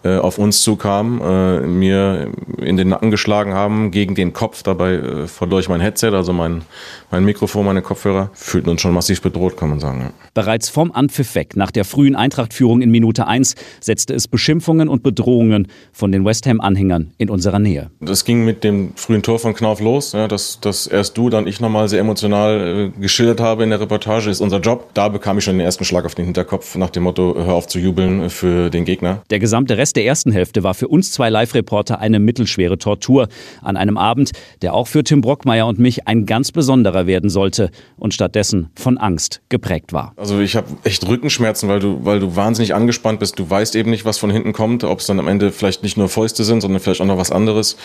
äh, 0.05 0.16
auf 0.16 0.38
uns 0.38 0.62
zukamen, 0.62 1.20
äh, 1.20 1.66
mir 1.66 2.33
in 2.59 2.77
den 2.77 2.88
Nacken 2.88 3.11
geschlagen 3.11 3.55
haben, 3.55 3.90
gegen 3.90 4.14
den 4.14 4.33
Kopf. 4.33 4.62
Dabei 4.62 4.94
äh, 4.94 5.27
verlor 5.29 5.61
ich 5.61 5.68
mein 5.68 5.81
Headset, 5.81 6.11
also 6.11 6.33
mein, 6.33 6.62
mein 7.11 7.25
Mikrofon, 7.25 7.64
meine 7.64 7.83
Kopfhörer. 7.83 8.31
Fühlten 8.35 8.68
uns 8.68 8.81
schon 8.81 8.92
massiv 8.92 9.22
bedroht, 9.22 9.57
kann 9.57 9.70
man 9.70 9.81
sagen. 9.81 10.01
Ja. 10.01 10.11
Bereits 10.35 10.68
vom 10.68 10.92
Anpfiff 10.92 11.35
weg, 11.35 11.57
nach 11.57 11.70
der 11.70 11.85
frühen 11.85 12.16
Eintrachtführung 12.16 12.83
in 12.83 12.90
Minute 12.90 13.27
1, 13.27 13.55
setzte 13.81 14.14
es 14.14 14.29
Beschimpfungen 14.29 14.88
und 14.88 15.03
Bedrohungen 15.03 15.68
von 15.92 16.12
den 16.12 16.25
West 16.25 16.46
Ham-Anhängern 16.46 17.12
in 17.16 17.31
unserer 17.31 17.59
Nähe. 17.59 17.90
Das 18.01 18.25
ging 18.25 18.44
mit 18.44 18.64
dem 18.64 18.92
frühen 18.96 19.22
Tor 19.22 19.38
von 19.38 19.55
Knauf 19.55 19.81
los, 19.81 20.12
ja, 20.12 20.29
dass, 20.29 20.61
dass 20.61 20.87
erst 20.87 21.16
du, 21.16 21.31
dann 21.31 21.46
ich 21.46 21.61
nochmal 21.61 21.88
sehr 21.88 22.01
emotional 22.02 22.92
äh, 22.96 23.00
geschildert 23.00 23.40
habe 23.40 23.62
in 23.64 23.70
der 23.70 23.80
Reportage, 23.80 24.30
ist 24.30 24.40
unser 24.40 24.60
Job. 24.60 24.90
Da 24.94 25.08
bekam 25.08 25.38
ich 25.38 25.44
schon 25.44 25.56
den 25.56 25.64
ersten 25.64 25.84
Schlag 25.84 26.04
auf 26.04 26.14
den 26.14 26.26
Hinterkopf 26.26 26.76
nach 26.76 26.90
dem 26.90 27.04
Motto, 27.04 27.34
hör 27.36 27.54
auf 27.54 27.66
zu 27.66 27.78
jubeln 27.78 28.28
für 28.28 28.70
den 28.70 28.84
Gegner. 28.84 29.22
Der 29.30 29.38
gesamte 29.38 29.78
Rest 29.78 29.96
der 29.96 30.04
ersten 30.04 30.32
Hälfte 30.32 30.62
war 30.62 30.74
für 30.74 30.88
uns 30.88 31.12
zwei 31.12 31.30
Live-Reporter 31.30 31.98
eine 31.98 32.18
mittelschwere 32.18 32.78
Tortur. 32.78 33.28
An 33.62 33.76
einem 33.76 33.96
Abend, 33.96 34.32
der 34.60 34.74
auch 34.74 34.86
für 34.86 35.04
Tim 35.04 35.20
Brockmeier 35.20 35.66
und 35.66 35.78
mich 35.78 36.06
ein 36.06 36.26
ganz 36.26 36.52
besonderer 36.52 37.06
werden 37.06 37.30
sollte 37.30 37.70
und 37.96 38.14
stattdessen 38.14 38.70
von 38.74 38.98
Angst 38.98 39.40
geprägt 39.48 39.92
war. 39.92 40.12
Also 40.16 40.40
ich 40.40 40.56
habe 40.56 40.66
echt 40.84 41.06
Rückenschmerzen, 41.06 41.68
weil 41.68 41.80
du, 41.80 42.04
weil 42.04 42.20
du 42.20 42.36
wahnsinnig 42.36 42.74
angespannt 42.74 43.20
bist. 43.20 43.38
Du 43.38 43.48
weißt 43.48 43.76
eben 43.76 43.90
nicht, 43.90 44.04
was 44.04 44.18
von 44.18 44.30
hinten 44.30 44.52
kommt, 44.52 44.84
ob 44.84 45.00
es 45.00 45.06
dann 45.06 45.18
am 45.18 45.28
Ende 45.28 45.52
vielleicht 45.52 45.82
nicht 45.82 45.96
nur 45.96 46.08
Fäuste 46.08 46.44
sind, 46.44 46.60
sondern 46.60 46.80
vielleicht 46.80 47.00
auch 47.00 47.06
noch 47.06 47.18
was 47.18 47.30
anderes. 47.30 47.76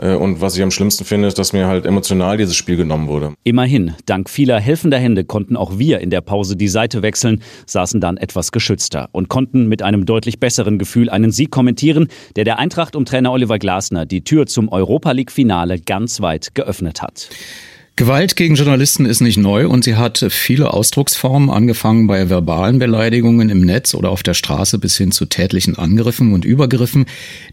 Äh, 0.00 0.14
und 0.14 0.40
was 0.40 0.56
ich 0.56 0.62
am 0.62 0.70
schlimmsten 0.70 1.04
finde, 1.04 1.28
ist, 1.28 1.38
dass 1.38 1.52
mir 1.52 1.66
halt 1.66 1.86
emotional 1.86 2.36
dieses 2.36 2.56
Spiel 2.56 2.76
genommen 2.76 3.08
wurde. 3.08 3.32
Immerhin, 3.60 3.92
dank 4.06 4.30
vieler 4.30 4.58
helfender 4.58 4.98
Hände 4.98 5.22
konnten 5.22 5.54
auch 5.54 5.78
wir 5.78 6.00
in 6.00 6.08
der 6.08 6.22
Pause 6.22 6.56
die 6.56 6.66
Seite 6.66 7.02
wechseln, 7.02 7.42
saßen 7.66 8.00
dann 8.00 8.16
etwas 8.16 8.52
geschützter 8.52 9.10
und 9.12 9.28
konnten 9.28 9.68
mit 9.68 9.82
einem 9.82 10.06
deutlich 10.06 10.40
besseren 10.40 10.78
Gefühl 10.78 11.10
einen 11.10 11.30
Sieg 11.30 11.50
kommentieren, 11.50 12.08
der 12.36 12.44
der 12.44 12.58
Eintracht 12.58 12.96
um 12.96 13.04
Trainer 13.04 13.32
Oliver 13.32 13.58
Glasner 13.58 14.06
die 14.06 14.24
Tür 14.24 14.46
zum 14.46 14.70
Europa 14.70 15.12
League 15.12 15.30
Finale 15.30 15.78
ganz 15.78 16.22
weit 16.22 16.54
geöffnet 16.54 17.02
hat. 17.02 17.28
Gewalt 18.00 18.34
gegen 18.34 18.54
Journalisten 18.54 19.04
ist 19.04 19.20
nicht 19.20 19.36
neu 19.36 19.68
und 19.68 19.84
sie 19.84 19.94
hat 19.94 20.24
viele 20.30 20.72
Ausdrucksformen, 20.72 21.50
angefangen 21.50 22.06
bei 22.06 22.30
verbalen 22.30 22.78
Beleidigungen 22.78 23.50
im 23.50 23.60
Netz 23.60 23.92
oder 23.92 24.08
auf 24.08 24.22
der 24.22 24.32
Straße 24.32 24.78
bis 24.78 24.96
hin 24.96 25.12
zu 25.12 25.26
tätlichen 25.26 25.76
Angriffen 25.76 26.32
und 26.32 26.46
Übergriffen, 26.46 27.04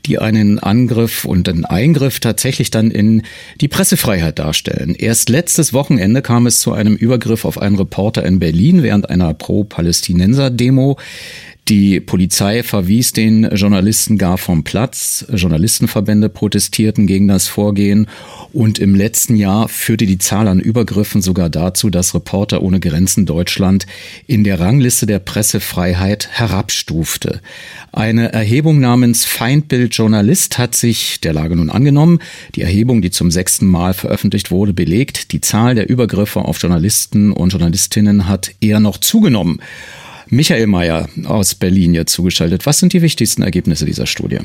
die 0.05 0.19
einen 0.19 0.57
Angriff 0.57 1.25
und 1.25 1.49
einen 1.49 1.65
Eingriff 1.65 2.21
tatsächlich 2.21 2.71
dann 2.71 2.91
in 2.91 3.23
die 3.59 3.67
Pressefreiheit 3.67 4.39
darstellen. 4.39 4.95
Erst 4.95 5.27
letztes 5.27 5.73
Wochenende 5.73 6.21
kam 6.21 6.47
es 6.47 6.61
zu 6.61 6.71
einem 6.71 6.95
Übergriff 6.95 7.43
auf 7.43 7.61
einen 7.61 7.75
Reporter 7.75 8.25
in 8.25 8.39
Berlin 8.39 8.83
während 8.83 9.09
einer 9.09 9.33
Pro-Palästinenser-Demo. 9.33 10.97
Die 11.69 11.99
Polizei 11.99 12.63
verwies 12.63 13.11
den 13.11 13.43
Journalisten 13.53 14.17
gar 14.17 14.37
vom 14.37 14.63
Platz. 14.63 15.25
Journalistenverbände 15.29 16.29
protestierten 16.29 17.07
gegen 17.07 17.27
das 17.27 17.49
Vorgehen. 17.49 18.07
Und 18.53 18.79
im 18.79 18.95
letzten 18.95 19.35
Jahr 19.35 19.67
führte 19.67 20.05
die 20.05 20.17
Zahl 20.17 20.47
an 20.47 20.61
Übergriffen 20.61 21.21
sogar 21.21 21.49
dazu, 21.49 21.89
dass 21.89 22.15
Reporter 22.15 22.61
ohne 22.61 22.79
Grenzen 22.79 23.25
Deutschland 23.25 23.85
in 24.27 24.45
der 24.45 24.61
Rangliste 24.61 25.07
der 25.07 25.19
Pressefreiheit 25.19 26.29
herabstufte. 26.31 27.41
Eine 27.91 28.31
Erhebung 28.31 28.79
namens 28.79 29.25
Feindbild 29.25 29.93
Journalist 29.93 30.57
hat 30.57 30.73
sich 30.73 31.19
der 31.19 31.33
Lage 31.33 31.57
nun 31.57 31.69
angenommen. 31.69 32.19
Die 32.55 32.61
Erhebung, 32.61 33.01
die 33.01 33.11
zum 33.11 33.29
sechsten 33.29 33.65
Mal 33.65 33.93
veröffentlicht 33.93 34.51
wurde, 34.51 34.71
belegt, 34.71 35.33
die 35.33 35.41
Zahl 35.41 35.75
der 35.75 35.89
Übergriffe 35.89 36.45
auf 36.45 36.61
Journalisten 36.61 37.33
und 37.33 37.49
Journalistinnen 37.51 38.29
hat 38.29 38.51
eher 38.61 38.79
noch 38.79 38.99
zugenommen. 38.99 39.59
Michael 40.29 40.67
Mayer 40.67 41.07
aus 41.25 41.55
Berlin 41.55 41.93
jetzt 41.93 42.11
zugeschaltet. 42.11 42.65
Was 42.65 42.79
sind 42.79 42.91
die 42.91 43.01
wichtigsten 43.01 43.43
Ergebnisse 43.43 43.85
dieser 43.85 44.05
Studie? 44.05 44.39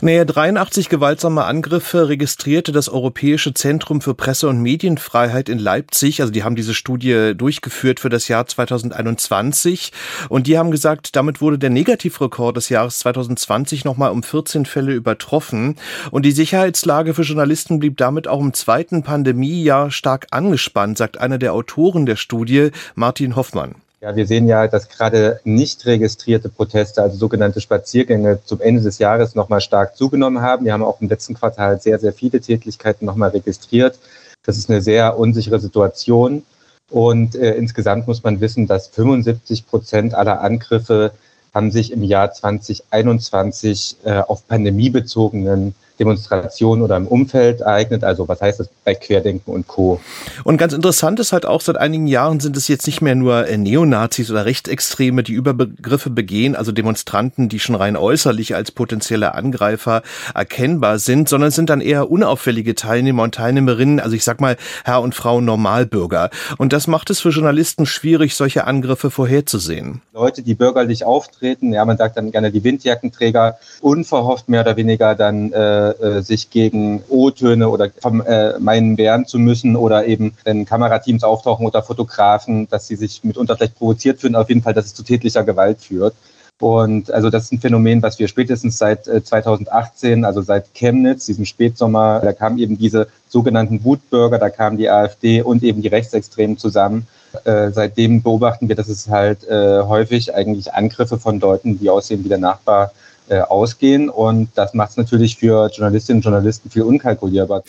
Naja, 0.00 0.24
83 0.24 0.88
gewaltsame 0.88 1.44
Angriffe 1.44 2.08
registrierte 2.08 2.70
das 2.70 2.88
Europäische 2.88 3.52
Zentrum 3.52 4.00
für 4.00 4.14
Presse- 4.14 4.48
und 4.48 4.62
Medienfreiheit 4.62 5.48
in 5.48 5.58
Leipzig. 5.58 6.20
Also 6.20 6.32
die 6.32 6.44
haben 6.44 6.54
diese 6.54 6.74
Studie 6.74 7.32
durchgeführt 7.36 7.98
für 7.98 8.08
das 8.08 8.28
Jahr 8.28 8.46
2021. 8.46 9.92
Und 10.28 10.46
die 10.46 10.58
haben 10.58 10.70
gesagt, 10.70 11.16
damit 11.16 11.40
wurde 11.40 11.58
der 11.58 11.70
Negativrekord 11.70 12.56
des 12.56 12.68
Jahres 12.68 13.00
2020 13.00 13.84
nochmal 13.84 14.12
um 14.12 14.22
14 14.22 14.64
Fälle 14.66 14.92
übertroffen. 14.92 15.76
Und 16.10 16.24
die 16.24 16.32
Sicherheitslage 16.32 17.14
für 17.14 17.22
Journalisten 17.22 17.80
blieb 17.80 17.96
damit 17.96 18.28
auch 18.28 18.40
im 18.40 18.52
zweiten 18.52 19.02
Pandemiejahr 19.02 19.90
stark 19.90 20.28
angespannt, 20.30 20.98
sagt 20.98 21.18
einer 21.18 21.38
der 21.38 21.52
Autoren 21.52 22.06
der 22.06 22.16
Studie, 22.16 22.70
Martin 22.94 23.34
Hoffmann. 23.34 23.74
Ja, 24.06 24.14
wir 24.14 24.28
sehen 24.28 24.46
ja, 24.46 24.68
dass 24.68 24.88
gerade 24.88 25.40
nicht 25.42 25.84
registrierte 25.84 26.48
Proteste, 26.48 27.02
also 27.02 27.16
sogenannte 27.16 27.60
Spaziergänge, 27.60 28.38
zum 28.44 28.60
Ende 28.60 28.80
des 28.80 29.00
Jahres 29.00 29.34
nochmal 29.34 29.60
stark 29.60 29.96
zugenommen 29.96 30.42
haben. 30.42 30.64
Wir 30.64 30.74
haben 30.74 30.84
auch 30.84 31.00
im 31.00 31.08
letzten 31.08 31.34
Quartal 31.34 31.80
sehr, 31.80 31.98
sehr 31.98 32.12
viele 32.12 32.40
Tätigkeiten 32.40 33.04
nochmal 33.04 33.30
registriert. 33.30 33.98
Das 34.44 34.58
ist 34.58 34.70
eine 34.70 34.80
sehr 34.80 35.18
unsichere 35.18 35.58
Situation. 35.58 36.44
Und 36.88 37.34
äh, 37.34 37.56
insgesamt 37.56 38.06
muss 38.06 38.22
man 38.22 38.40
wissen, 38.40 38.68
dass 38.68 38.86
75 38.86 39.66
Prozent 39.66 40.14
aller 40.14 40.40
Angriffe 40.40 41.10
haben 41.52 41.72
sich 41.72 41.90
im 41.90 42.04
Jahr 42.04 42.32
2021 42.32 43.96
äh, 44.04 44.20
auf 44.20 44.46
pandemiebezogenen 44.46 45.74
Demonstrationen 45.98 46.82
oder 46.82 46.96
im 46.96 47.06
Umfeld 47.06 47.60
ereignet. 47.60 48.04
Also 48.04 48.28
was 48.28 48.40
heißt 48.40 48.60
das 48.60 48.68
bei 48.84 48.94
Querdenken 48.94 49.52
und 49.52 49.66
Co. 49.66 50.00
Und 50.44 50.56
ganz 50.58 50.72
interessant 50.72 51.20
ist 51.20 51.32
halt 51.32 51.46
auch, 51.46 51.60
seit 51.60 51.76
einigen 51.76 52.06
Jahren 52.06 52.40
sind 52.40 52.56
es 52.56 52.68
jetzt 52.68 52.86
nicht 52.86 53.00
mehr 53.00 53.14
nur 53.14 53.46
äh, 53.46 53.56
Neonazis 53.56 54.30
oder 54.30 54.44
Rechtsextreme, 54.44 55.22
die 55.22 55.32
Überbegriffe 55.32 56.10
begehen, 56.10 56.56
also 56.56 56.72
Demonstranten, 56.72 57.48
die 57.48 57.58
schon 57.58 57.74
rein 57.74 57.96
äußerlich 57.96 58.54
als 58.54 58.70
potenzielle 58.70 59.34
Angreifer 59.34 60.02
erkennbar 60.34 60.98
sind, 60.98 61.28
sondern 61.28 61.50
sind 61.50 61.70
dann 61.70 61.80
eher 61.80 62.10
unauffällige 62.10 62.74
Teilnehmer 62.74 63.22
und 63.22 63.34
Teilnehmerinnen, 63.34 64.00
also 64.00 64.14
ich 64.14 64.24
sag 64.24 64.40
mal 64.40 64.56
Herr 64.84 65.02
und 65.02 65.14
Frau 65.14 65.40
Normalbürger. 65.40 66.30
Und 66.58 66.72
das 66.72 66.86
macht 66.86 67.10
es 67.10 67.20
für 67.20 67.30
Journalisten 67.30 67.86
schwierig, 67.86 68.34
solche 68.34 68.66
Angriffe 68.66 69.10
vorherzusehen. 69.10 70.02
Leute, 70.12 70.42
die 70.42 70.54
bürgerlich 70.54 71.04
auftreten, 71.04 71.72
ja, 71.72 71.84
man 71.84 71.96
sagt 71.96 72.16
dann 72.16 72.30
gerne 72.30 72.50
die 72.50 72.64
Windjackenträger, 72.64 73.58
unverhofft 73.80 74.48
mehr 74.48 74.62
oder 74.62 74.76
weniger 74.76 75.14
dann 75.14 75.52
äh, 75.52 75.85
äh, 75.90 76.22
sich 76.22 76.50
gegen 76.50 77.02
O-Töne 77.08 77.68
oder 77.68 77.86
äh, 77.86 78.54
wehren 78.60 79.26
zu 79.26 79.38
müssen 79.38 79.76
oder 79.76 80.06
eben, 80.06 80.32
wenn 80.44 80.64
Kamerateams 80.64 81.24
auftauchen 81.24 81.66
oder 81.66 81.82
Fotografen, 81.82 82.68
dass 82.68 82.86
sie 82.86 82.96
sich 82.96 83.22
mitunter 83.24 83.56
vielleicht 83.56 83.78
provoziert 83.78 84.20
fühlen, 84.20 84.36
auf 84.36 84.48
jeden 84.48 84.62
Fall, 84.62 84.74
dass 84.74 84.86
es 84.86 84.94
zu 84.94 85.02
tätlicher 85.02 85.44
Gewalt 85.44 85.80
führt. 85.80 86.14
Und 86.58 87.10
also 87.10 87.28
das 87.28 87.44
ist 87.44 87.52
ein 87.52 87.60
Phänomen, 87.60 88.02
was 88.02 88.18
wir 88.18 88.28
spätestens 88.28 88.78
seit 88.78 89.04
2018, 89.04 90.22
äh, 90.22 90.26
also 90.26 90.40
seit 90.40 90.72
Chemnitz, 90.72 91.26
diesem 91.26 91.44
Spätsommer, 91.44 92.20
da 92.20 92.32
kamen 92.32 92.58
eben 92.58 92.78
diese 92.78 93.08
sogenannten 93.28 93.84
Wutbürger, 93.84 94.38
da 94.38 94.48
kamen 94.48 94.78
die 94.78 94.88
AfD 94.88 95.42
und 95.42 95.62
eben 95.62 95.82
die 95.82 95.88
Rechtsextremen 95.88 96.56
zusammen. 96.56 97.06
Äh, 97.44 97.72
seitdem 97.72 98.22
beobachten 98.22 98.68
wir, 98.68 98.76
dass 98.76 98.88
es 98.88 99.08
halt 99.08 99.40
häufig 99.50 100.34
eigentlich 100.34 100.72
Angriffe 100.72 101.18
von 101.18 101.40
Leuten, 101.40 101.78
die 101.78 101.90
aussehen 101.90 102.24
wie 102.24 102.30
der 102.30 102.38
Nachbar, 102.38 102.92
äh, 103.28 103.40
ausgehen. 103.40 104.08
Und 104.08 104.48
das 104.54 104.74
macht 104.74 104.90
es 104.90 104.96
natürlich 104.96 105.36
für 105.36 105.68
Journalistinnen 105.68 106.18
und 106.18 106.24
Journalisten 106.24 106.70
viel 106.70 106.82
unkalkulierbar. 106.82 107.62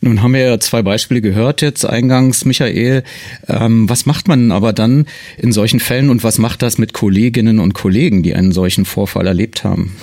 Nun 0.00 0.22
haben 0.22 0.34
wir 0.34 0.46
ja 0.46 0.60
zwei 0.60 0.82
Beispiele 0.82 1.20
gehört 1.20 1.62
jetzt 1.62 1.84
eingangs, 1.84 2.44
Michael. 2.44 3.04
Ähm, 3.48 3.88
was 3.88 4.06
macht 4.06 4.28
man 4.28 4.52
aber 4.52 4.72
dann 4.72 5.06
in 5.38 5.52
solchen 5.52 5.80
Fällen 5.80 6.10
und 6.10 6.24
was 6.24 6.38
macht 6.38 6.62
das 6.62 6.78
mit 6.78 6.92
Kolleginnen 6.92 7.58
und 7.58 7.74
Kollegen, 7.74 8.22
die 8.22 8.34
einen 8.34 8.52
solchen 8.52 8.84
Vorfall 8.84 9.26
erlebt 9.26 9.64
haben? 9.64 9.96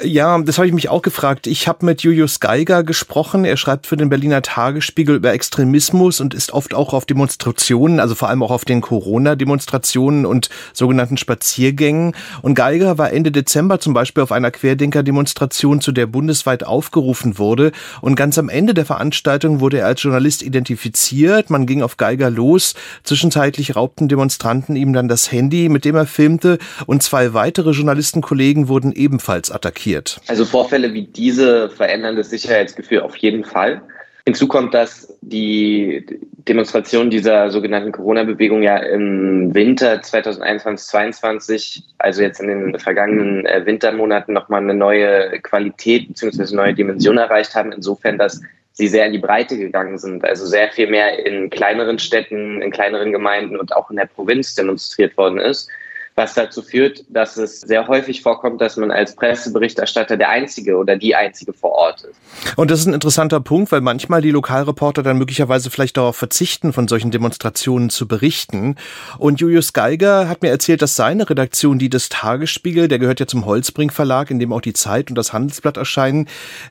Ja, 0.00 0.40
das 0.40 0.58
habe 0.58 0.66
ich 0.66 0.72
mich 0.72 0.88
auch 0.88 1.02
gefragt. 1.02 1.46
Ich 1.46 1.68
habe 1.68 1.84
mit 1.84 2.02
Julius 2.02 2.40
Geiger 2.40 2.82
gesprochen. 2.82 3.44
Er 3.44 3.56
schreibt 3.56 3.86
für 3.86 3.96
den 3.96 4.08
Berliner 4.08 4.40
Tagesspiegel 4.40 5.16
über 5.16 5.32
Extremismus 5.32 6.20
und 6.20 6.34
ist 6.34 6.52
oft 6.52 6.72
auch 6.72 6.94
auf 6.94 7.04
Demonstrationen, 7.04 8.00
also 8.00 8.14
vor 8.14 8.28
allem 8.28 8.42
auch 8.42 8.50
auf 8.50 8.64
den 8.64 8.80
Corona-Demonstrationen 8.80 10.24
und 10.24 10.48
sogenannten 10.72 11.16
Spaziergängen. 11.16 12.14
Und 12.40 12.54
Geiger 12.54 12.96
war 12.96 13.12
Ende 13.12 13.32
Dezember 13.32 13.80
zum 13.80 13.92
Beispiel 13.92 14.22
auf 14.22 14.32
einer 14.32 14.50
Querdenker-Demonstration, 14.50 15.80
zu 15.80 15.92
der 15.92 16.06
bundesweit 16.06 16.64
aufgerufen 16.64 17.38
wurde. 17.38 17.72
Und 18.00 18.14
ganz 18.14 18.38
am 18.38 18.48
Ende 18.48 18.74
der 18.74 18.86
Veranstaltung 18.86 19.60
wurde 19.60 19.78
er 19.78 19.86
als 19.86 20.02
Journalist 20.02 20.42
identifiziert. 20.42 21.50
Man 21.50 21.66
ging 21.66 21.82
auf 21.82 21.96
Geiger 21.96 22.30
los. 22.30 22.74
Zwischenzeitlich 23.04 23.76
raubten 23.76 24.08
Demonstranten 24.08 24.74
ihm 24.74 24.92
dann 24.92 25.08
das 25.08 25.30
Handy, 25.30 25.68
mit 25.68 25.84
dem 25.84 25.96
er 25.96 26.06
filmte. 26.06 26.58
Und 26.86 27.02
zwei 27.02 27.34
weitere 27.34 27.72
Journalistenkollegen 27.72 28.68
wurden 28.68 28.92
ebenfalls 28.92 29.50
attackiert. 29.50 29.81
Also 30.28 30.44
Vorfälle 30.44 30.92
wie 30.92 31.06
diese 31.06 31.70
verändern 31.70 32.16
das 32.16 32.30
Sicherheitsgefühl 32.30 33.00
auf 33.00 33.16
jeden 33.16 33.44
Fall. 33.44 33.82
Hinzu 34.24 34.46
kommt, 34.46 34.72
dass 34.72 35.18
die, 35.20 36.06
Demonstrationen 36.48 37.10
dieser 37.10 37.50
sogenannten 37.50 37.90
Corona-Bewegung 37.92 38.62
ja 38.62 38.76
im 38.76 39.52
Winter 39.52 40.00
2021, 40.00 40.88
2022, 40.88 41.82
also 41.98 42.22
jetzt 42.22 42.40
in 42.40 42.48
den 42.48 42.78
vergangenen 42.78 43.46
äh, 43.46 43.66
Wintermonaten 43.66 44.32
nochmal 44.32 44.62
eine 44.62 44.74
neue 44.74 45.40
Qualität 45.40 46.08
bzw. 46.08 46.54
neue 46.54 46.74
Dimension 46.74 47.18
erreicht 47.18 47.54
haben, 47.54 47.72
insofern, 47.72 48.16
dass 48.16 48.40
sie 48.72 48.88
sehr 48.88 49.06
in 49.06 49.12
die 49.12 49.18
Breite 49.18 49.58
gegangen 49.58 49.98
sind, 49.98 50.24
also 50.24 50.46
sehr 50.46 50.70
viel 50.70 50.88
mehr 50.88 51.24
in 51.24 51.50
kleineren 51.50 51.98
Städten, 51.98 52.62
in 52.62 52.70
kleineren 52.70 53.12
Gemeinden 53.12 53.56
und 53.56 53.74
auch 53.74 53.90
in 53.90 53.96
der 53.96 54.06
Provinz 54.06 54.54
demonstriert 54.54 55.16
worden 55.16 55.38
ist 55.38 55.68
was 56.14 56.34
dazu 56.34 56.62
führt, 56.62 57.04
dass 57.08 57.36
es 57.36 57.60
sehr 57.60 57.88
häufig 57.88 58.22
vorkommt, 58.22 58.60
dass 58.60 58.76
man 58.76 58.90
als 58.90 59.16
Presseberichterstatter 59.16 60.16
der 60.16 60.28
Einzige 60.28 60.76
oder 60.76 60.96
die 60.96 61.14
Einzige 61.14 61.52
vor 61.52 61.72
Ort 61.72 62.02
ist. 62.02 62.16
Und 62.56 62.70
das 62.70 62.80
ist 62.80 62.86
ein 62.86 62.94
interessanter 62.94 63.40
Punkt, 63.40 63.72
weil 63.72 63.80
manchmal 63.80 64.20
die 64.20 64.30
Lokalreporter 64.30 65.02
dann 65.02 65.16
möglicherweise 65.16 65.70
vielleicht 65.70 65.96
darauf 65.96 66.16
verzichten, 66.16 66.72
von 66.72 66.86
solchen 66.86 67.10
Demonstrationen 67.10 67.88
zu 67.88 68.06
berichten. 68.06 68.76
Und 69.18 69.40
Julius 69.40 69.72
Geiger 69.72 70.28
hat 70.28 70.42
mir 70.42 70.50
erzählt, 70.50 70.82
dass 70.82 70.96
seine 70.96 71.28
Redaktion, 71.28 71.78
die 71.78 71.88
des 71.88 72.10
Tagesspiegel, 72.10 72.88
der 72.88 72.98
gehört 72.98 73.20
ja 73.20 73.26
zum 73.26 73.46
Holzbrink 73.46 73.92
Verlag, 73.92 74.30
in 74.30 74.38
dem 74.38 74.52
auch 74.52 74.60
die 74.60 74.74
Zeit 74.74 75.08
und 75.08 75.16
das 75.16 75.32
Handelsblatt 75.32 75.78
erscheinen, 75.78 76.28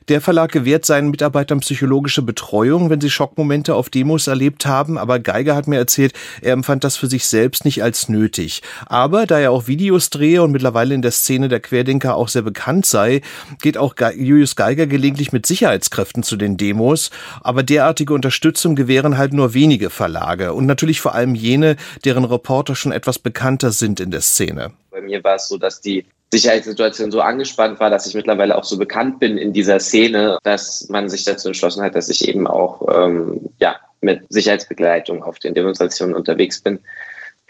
der 0.08 0.20
Verlag 0.20 0.52
gewährt 0.52 0.86
seinen 0.86 1.10
Mitarbeitern 1.10 1.60
psychologische 1.60 2.22
Betreuung, 2.22 2.90
wenn 2.90 3.00
sie 3.00 3.10
Schockmomente 3.10 3.74
auf 3.74 3.90
Demos 3.90 4.28
erlebt 4.28 4.66
haben. 4.66 4.98
Aber 4.98 5.18
Geiger 5.18 5.56
hat 5.56 5.66
mir 5.66 5.78
erzählt, 5.78 6.12
er 6.42 6.52
empfand 6.52 6.84
das 6.84 6.96
für 6.96 7.08
sich 7.08 7.26
selbst 7.26 7.64
nicht 7.64 7.82
als 7.82 8.08
nötig. 8.08 8.62
Aber 8.86 9.26
da 9.32 9.40
er 9.40 9.50
auch 9.50 9.66
Videos 9.66 10.10
drehe 10.10 10.42
und 10.42 10.52
mittlerweile 10.52 10.94
in 10.94 11.00
der 11.00 11.10
Szene 11.10 11.48
der 11.48 11.60
Querdenker 11.60 12.16
auch 12.16 12.28
sehr 12.28 12.42
bekannt 12.42 12.84
sei, 12.84 13.22
geht 13.62 13.78
auch 13.78 13.94
Julius 14.14 14.56
Geiger 14.56 14.86
gelegentlich 14.86 15.32
mit 15.32 15.46
Sicherheitskräften 15.46 16.22
zu 16.22 16.36
den 16.36 16.58
Demos. 16.58 17.10
Aber 17.40 17.62
derartige 17.62 18.12
Unterstützung 18.12 18.76
gewähren 18.76 19.16
halt 19.16 19.32
nur 19.32 19.54
wenige 19.54 19.88
Verlage 19.88 20.52
und 20.52 20.66
natürlich 20.66 21.00
vor 21.00 21.14
allem 21.14 21.34
jene, 21.34 21.76
deren 22.04 22.24
Reporter 22.24 22.74
schon 22.74 22.92
etwas 22.92 23.18
bekannter 23.18 23.70
sind 23.72 24.00
in 24.00 24.10
der 24.10 24.20
Szene. 24.20 24.72
Bei 24.90 25.00
mir 25.00 25.24
war 25.24 25.36
es 25.36 25.48
so, 25.48 25.56
dass 25.56 25.80
die 25.80 26.04
Sicherheitssituation 26.30 27.10
so 27.10 27.22
angespannt 27.22 27.80
war, 27.80 27.88
dass 27.88 28.06
ich 28.06 28.14
mittlerweile 28.14 28.58
auch 28.58 28.64
so 28.64 28.76
bekannt 28.76 29.18
bin 29.18 29.38
in 29.38 29.54
dieser 29.54 29.80
Szene, 29.80 30.36
dass 30.42 30.88
man 30.90 31.08
sich 31.08 31.24
dazu 31.24 31.48
entschlossen 31.48 31.82
hat, 31.82 31.94
dass 31.94 32.10
ich 32.10 32.28
eben 32.28 32.46
auch 32.46 32.86
ähm, 32.94 33.40
ja, 33.60 33.76
mit 34.02 34.24
Sicherheitsbegleitung 34.28 35.22
auf 35.22 35.38
den 35.38 35.54
Demonstrationen 35.54 36.14
unterwegs 36.14 36.60
bin 36.60 36.80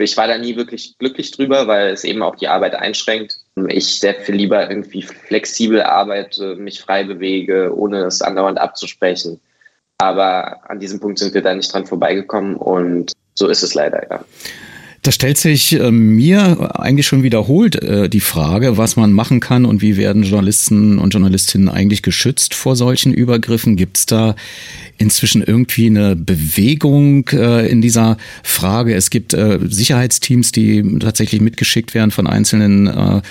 ich 0.02 0.16
war 0.16 0.26
da 0.26 0.38
nie 0.38 0.56
wirklich 0.56 0.96
glücklich 0.98 1.30
drüber, 1.30 1.66
weil 1.66 1.88
es 1.88 2.04
eben 2.04 2.22
auch 2.22 2.36
die 2.36 2.48
Arbeit 2.48 2.74
einschränkt. 2.74 3.38
Ich 3.68 4.00
sehr 4.00 4.14
viel 4.14 4.34
lieber 4.34 4.68
irgendwie 4.68 5.02
flexibel 5.02 5.82
arbeite, 5.82 6.56
mich 6.56 6.80
frei 6.80 7.04
bewege, 7.04 7.72
ohne 7.76 8.04
es 8.04 8.22
andauernd 8.22 8.58
abzusprechen. 8.58 9.40
Aber 9.98 10.68
an 10.68 10.80
diesem 10.80 11.00
Punkt 11.00 11.18
sind 11.18 11.34
wir 11.34 11.42
da 11.42 11.54
nicht 11.54 11.72
dran 11.72 11.86
vorbeigekommen 11.86 12.56
und 12.56 13.12
so 13.34 13.48
ist 13.48 13.62
es 13.62 13.74
leider, 13.74 14.08
ja. 14.10 14.24
Da 15.02 15.10
stellt 15.10 15.36
sich 15.36 15.72
äh, 15.72 15.90
mir 15.90 16.78
eigentlich 16.78 17.08
schon 17.08 17.24
wiederholt 17.24 17.74
äh, 17.82 18.08
die 18.08 18.20
Frage, 18.20 18.78
was 18.78 18.94
man 18.94 19.10
machen 19.10 19.40
kann 19.40 19.64
und 19.64 19.82
wie 19.82 19.96
werden 19.96 20.22
Journalisten 20.22 21.00
und 21.00 21.12
Journalistinnen 21.12 21.68
eigentlich 21.68 22.02
geschützt 22.02 22.54
vor 22.54 22.76
solchen 22.76 23.12
Übergriffen? 23.12 23.74
Gibt 23.74 23.98
es 23.98 24.06
da 24.06 24.36
inzwischen 24.98 25.42
irgendwie 25.42 25.86
eine 25.86 26.14
Bewegung 26.14 27.28
äh, 27.32 27.68
in 27.68 27.82
dieser 27.82 28.16
Frage? 28.44 28.94
Es 28.94 29.10
gibt 29.10 29.32
Sicherheitsteams, 29.32 30.52
die 30.52 30.98
tatsächlich 31.00 31.40
mitgeschickt 31.40 31.94
werden 31.94 32.12
von 32.12 32.28
einzelnen 32.28 33.22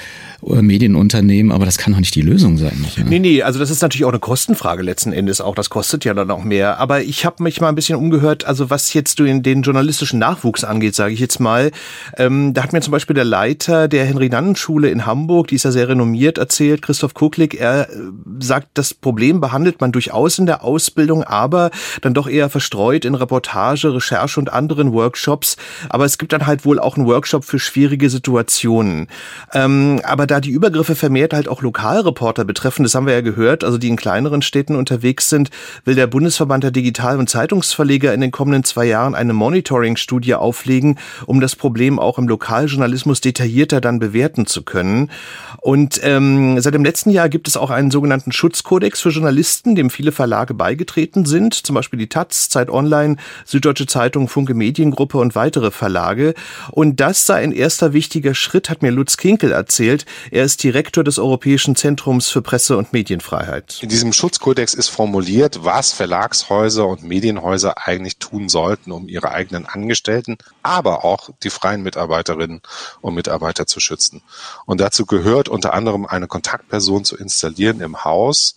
Medienunternehmen, 0.41 1.51
aber 1.51 1.65
das 1.65 1.77
kann 1.77 1.93
doch 1.93 1.99
nicht 1.99 2.15
die 2.15 2.21
Lösung 2.21 2.57
sein. 2.57 2.77
Nicht, 2.81 2.97
ja? 2.97 3.03
Nee, 3.03 3.19
nee, 3.19 3.43
also 3.43 3.59
das 3.59 3.69
ist 3.69 3.81
natürlich 3.81 4.05
auch 4.05 4.09
eine 4.09 4.19
Kostenfrage 4.19 4.81
letzten 4.81 5.13
Endes 5.13 5.39
auch. 5.39 5.55
Das 5.55 5.69
kostet 5.69 6.03
ja 6.03 6.13
dann 6.13 6.31
auch 6.31 6.43
mehr. 6.43 6.79
Aber 6.79 7.01
ich 7.01 7.25
habe 7.25 7.43
mich 7.43 7.61
mal 7.61 7.69
ein 7.69 7.75
bisschen 7.75 7.97
umgehört, 7.97 8.45
also 8.45 8.69
was 8.69 8.93
jetzt 8.93 9.19
den, 9.19 9.43
den 9.43 9.61
journalistischen 9.61 10.19
Nachwuchs 10.19 10.63
angeht, 10.63 10.95
sage 10.95 11.13
ich 11.13 11.19
jetzt 11.19 11.39
mal. 11.39 11.71
Ähm, 12.17 12.53
da 12.53 12.63
hat 12.63 12.73
mir 12.73 12.81
zum 12.81 12.91
Beispiel 12.91 13.13
der 13.13 13.25
Leiter 13.25 13.87
der 13.87 14.05
Henry-Nannen-Schule 14.05 14.89
in 14.89 15.05
Hamburg, 15.05 15.47
die 15.47 15.55
ist 15.55 15.63
ja 15.63 15.71
sehr 15.71 15.89
renommiert, 15.89 16.37
erzählt, 16.37 16.81
Christoph 16.81 17.13
Kuklik, 17.13 17.59
er 17.59 17.89
äh, 17.89 17.93
sagt, 18.39 18.69
das 18.73 18.93
Problem 18.93 19.41
behandelt 19.41 19.79
man 19.79 19.91
durchaus 19.91 20.39
in 20.39 20.47
der 20.47 20.63
Ausbildung, 20.63 21.23
aber 21.23 21.69
dann 22.01 22.13
doch 22.13 22.27
eher 22.27 22.49
verstreut 22.49 23.05
in 23.05 23.15
Reportage, 23.15 23.93
Recherche 23.93 24.39
und 24.39 24.51
anderen 24.51 24.91
Workshops. 24.93 25.57
Aber 25.89 26.05
es 26.05 26.17
gibt 26.17 26.33
dann 26.33 26.47
halt 26.47 26.65
wohl 26.65 26.79
auch 26.79 26.97
einen 26.97 27.05
Workshop 27.05 27.45
für 27.45 27.59
schwierige 27.59 28.09
Situationen. 28.09 29.07
Ähm, 29.53 30.01
aber 30.03 30.30
da 30.31 30.39
die 30.39 30.51
Übergriffe 30.51 30.95
vermehrt 30.95 31.33
halt 31.33 31.49
auch 31.49 31.61
Lokalreporter 31.61 32.45
betreffen, 32.45 32.83
das 32.83 32.95
haben 32.95 33.05
wir 33.05 33.13
ja 33.13 33.21
gehört, 33.21 33.65
also 33.65 33.77
die 33.77 33.89
in 33.89 33.97
kleineren 33.97 34.41
Städten 34.41 34.77
unterwegs 34.77 35.27
sind, 35.29 35.49
will 35.83 35.95
der 35.95 36.07
Bundesverband 36.07 36.63
der 36.63 36.71
Digital- 36.71 37.19
und 37.19 37.29
Zeitungsverleger 37.29 38.13
in 38.13 38.21
den 38.21 38.31
kommenden 38.31 38.63
zwei 38.63 38.85
Jahren 38.85 39.13
eine 39.13 39.33
Monitoring-Studie 39.33 40.35
auflegen, 40.35 40.97
um 41.25 41.41
das 41.41 41.57
Problem 41.57 41.99
auch 41.99 42.17
im 42.17 42.29
Lokaljournalismus 42.29 43.19
detaillierter 43.19 43.81
dann 43.81 43.99
bewerten 43.99 44.45
zu 44.45 44.63
können. 44.63 45.11
Und 45.59 45.99
ähm, 46.01 46.61
seit 46.61 46.73
dem 46.73 46.85
letzten 46.85 47.09
Jahr 47.09 47.27
gibt 47.27 47.49
es 47.49 47.57
auch 47.57 47.69
einen 47.69 47.91
sogenannten 47.91 48.31
Schutzkodex 48.31 49.01
für 49.01 49.09
Journalisten, 49.09 49.75
dem 49.75 49.89
viele 49.89 50.13
Verlage 50.13 50.53
beigetreten 50.53 51.25
sind, 51.25 51.53
zum 51.53 51.75
Beispiel 51.75 51.99
die 51.99 52.07
Taz, 52.07 52.47
Zeit 52.47 52.69
Online, 52.69 53.17
Süddeutsche 53.43 53.85
Zeitung, 53.85 54.29
Funke 54.29 54.53
Mediengruppe 54.53 55.17
und 55.17 55.35
weitere 55.35 55.71
Verlage. 55.71 56.35
Und 56.71 57.01
das 57.01 57.25
sei 57.25 57.43
ein 57.43 57.51
erster 57.51 57.91
wichtiger 57.91 58.33
Schritt, 58.33 58.69
hat 58.69 58.81
mir 58.81 58.91
Lutz 58.91 59.17
Kinkel 59.17 59.51
erzählt. 59.51 60.05
Er 60.29 60.43
ist 60.43 60.63
Direktor 60.63 61.03
des 61.03 61.17
Europäischen 61.17 61.75
Zentrums 61.75 62.29
für 62.29 62.41
Presse- 62.41 62.77
und 62.77 62.93
Medienfreiheit. 62.93 63.79
In 63.81 63.89
diesem 63.89 64.13
Schutzkodex 64.13 64.73
ist 64.73 64.89
formuliert, 64.89 65.63
was 65.63 65.93
Verlagshäuser 65.93 66.87
und 66.87 67.03
Medienhäuser 67.03 67.87
eigentlich 67.87 68.17
tun 68.17 68.49
sollten, 68.49 68.91
um 68.91 69.07
ihre 69.07 69.31
eigenen 69.31 69.65
Angestellten, 69.65 70.37
aber 70.61 71.03
auch 71.03 71.29
die 71.43 71.49
freien 71.49 71.81
Mitarbeiterinnen 71.81 72.61
und 73.01 73.15
Mitarbeiter 73.15 73.65
zu 73.65 73.79
schützen. 73.79 74.21
Und 74.65 74.79
dazu 74.81 75.05
gehört 75.05 75.49
unter 75.49 75.73
anderem 75.73 76.05
eine 76.05 76.27
Kontaktperson 76.27 77.05
zu 77.05 77.17
installieren 77.17 77.81
im 77.81 78.03
Haus, 78.03 78.55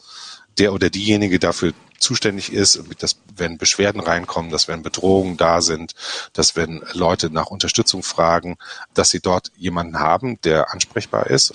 der 0.59 0.73
oder 0.73 0.91
diejenige 0.91 1.39
dafür 1.39 1.73
zuständig 1.99 2.53
ist, 2.53 2.81
dass 2.99 3.17
wenn 3.37 3.59
Beschwerden 3.59 4.01
reinkommen, 4.01 4.51
dass 4.51 4.69
wenn 4.69 4.83
Bedrohungen 4.83 5.37
da 5.37 5.61
sind, 5.61 5.95
dass 6.33 6.57
wenn 6.57 6.83
Leute 6.93 7.31
nach 7.31 7.47
Unterstützung 7.47 8.03
fragen, 8.03 8.57
dass 8.95 9.11
sie 9.11 9.21
dort 9.21 9.51
jemanden 9.57 9.99
haben, 9.99 10.41
der 10.43 10.73
ansprechbar 10.73 11.29
ist. 11.29 11.53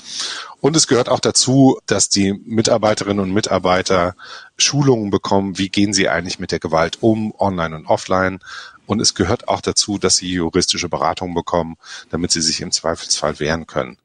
Und 0.61 0.75
es 0.75 0.87
gehört 0.87 1.09
auch 1.09 1.19
dazu, 1.19 1.79
dass 1.85 2.09
die 2.09 2.33
Mitarbeiterinnen 2.33 3.23
und 3.23 3.33
Mitarbeiter 3.33 4.15
Schulungen 4.57 5.09
bekommen, 5.09 5.57
wie 5.57 5.69
gehen 5.69 5.93
sie 5.93 6.09
eigentlich 6.09 6.39
mit 6.39 6.51
der 6.51 6.59
Gewalt 6.59 6.97
um, 7.01 7.33
online 7.37 7.75
und 7.75 7.85
offline. 7.87 8.39
Und 8.85 8.99
es 8.99 9.13
gehört 9.13 9.47
auch 9.47 9.61
dazu, 9.61 9.97
dass 9.97 10.17
sie 10.17 10.31
juristische 10.31 10.89
Beratung 10.89 11.33
bekommen, 11.33 11.77
damit 12.09 12.31
sie 12.31 12.41
sich 12.41 12.59
im 12.61 12.71
Zweifelsfall 12.71 13.39
wehren 13.39 13.67
können. 13.67 13.97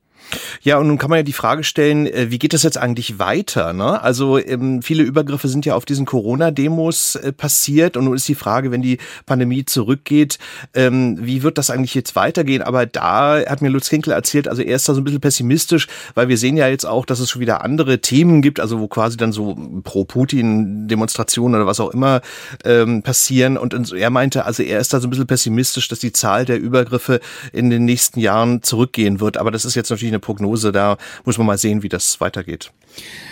Ja, 0.62 0.78
und 0.78 0.88
nun 0.88 0.98
kann 0.98 1.10
man 1.10 1.18
ja 1.18 1.22
die 1.22 1.32
Frage 1.32 1.64
stellen, 1.64 2.06
äh, 2.06 2.30
wie 2.30 2.38
geht 2.38 2.52
das 2.52 2.62
jetzt 2.62 2.78
eigentlich 2.78 3.18
weiter? 3.18 3.72
Ne? 3.72 4.02
Also 4.02 4.38
ähm, 4.38 4.82
viele 4.82 5.02
Übergriffe 5.02 5.48
sind 5.48 5.66
ja 5.66 5.74
auf 5.74 5.84
diesen 5.84 6.06
Corona-Demos 6.06 7.16
äh, 7.16 7.32
passiert 7.32 7.96
und 7.96 8.04
nun 8.04 8.16
ist 8.16 8.28
die 8.28 8.34
Frage, 8.34 8.70
wenn 8.70 8.82
die 8.82 8.98
Pandemie 9.26 9.64
zurückgeht, 9.64 10.38
ähm, 10.74 11.18
wie 11.20 11.42
wird 11.42 11.58
das 11.58 11.70
eigentlich 11.70 11.94
jetzt 11.94 12.16
weitergehen? 12.16 12.62
Aber 12.62 12.86
da 12.86 13.38
hat 13.46 13.62
mir 13.62 13.68
Lutz 13.68 13.88
Kinkel 13.88 14.12
erzählt, 14.12 14.48
also 14.48 14.62
er 14.62 14.76
ist 14.76 14.88
da 14.88 14.94
so 14.94 15.00
ein 15.00 15.04
bisschen 15.04 15.20
pessimistisch, 15.20 15.86
weil 16.14 16.28
wir 16.28 16.38
sehen 16.38 16.56
ja 16.56 16.68
jetzt 16.68 16.86
auch, 16.86 17.06
dass 17.06 17.20
es 17.20 17.30
schon 17.30 17.40
wieder 17.40 17.62
andere 17.62 18.00
Themen 18.00 18.42
gibt, 18.42 18.60
also 18.60 18.80
wo 18.80 18.88
quasi 18.88 19.16
dann 19.16 19.32
so 19.32 19.56
Pro-Putin-Demonstrationen 19.84 21.56
oder 21.56 21.66
was 21.66 21.80
auch 21.80 21.90
immer 21.90 22.22
ähm, 22.64 23.02
passieren. 23.02 23.56
Und 23.56 23.92
er 23.92 24.10
meinte, 24.10 24.44
also 24.44 24.62
er 24.62 24.80
ist 24.80 24.92
da 24.92 25.00
so 25.00 25.06
ein 25.06 25.10
bisschen 25.10 25.26
pessimistisch, 25.26 25.88
dass 25.88 25.98
die 25.98 26.12
Zahl 26.12 26.44
der 26.44 26.58
Übergriffe 26.58 27.20
in 27.52 27.70
den 27.70 27.84
nächsten 27.84 28.20
Jahren 28.20 28.62
zurückgehen 28.62 29.20
wird. 29.20 29.36
Aber 29.36 29.50
das 29.50 29.64
ist 29.64 29.74
jetzt 29.74 29.90
natürlich 29.90 30.13
eine 30.14 30.20
Prognose. 30.20 30.72
Da 30.72 30.96
muss 31.24 31.38
man 31.38 31.46
mal 31.46 31.58
sehen, 31.58 31.82
wie 31.82 31.88
das 31.88 32.20
weitergeht. 32.20 32.72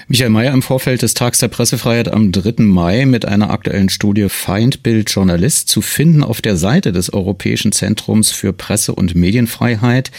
Michael 0.09 0.31
Mayer 0.31 0.53
im 0.53 0.63
Vorfeld 0.63 1.03
des 1.03 1.15
Tags 1.15 1.39
der 1.39 1.49
Pressefreiheit 1.49 2.13
am 2.13 2.33
3. 2.33 2.65
Mai 2.65 3.07
mit 3.07 3.25
einer 3.25 3.51
aktuellen 3.51 3.89
Studie 3.89 4.29
Feindbild 4.29 5.11
Journalist 5.11 5.69
zu 5.69 5.81
finden 5.81 6.25
auf 6.25 6.43
der 6.43 6.57
Seite 6.57 6.93
des 6.93 7.13
Europäischen 7.13 7.73
Zentrums 7.73 8.33
für 8.33 8.53
Presse- 8.53 8.95
und 8.95 9.15
Medienfreiheit 9.15 10.11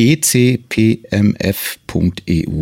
ecpmf.eu. 0.00 1.06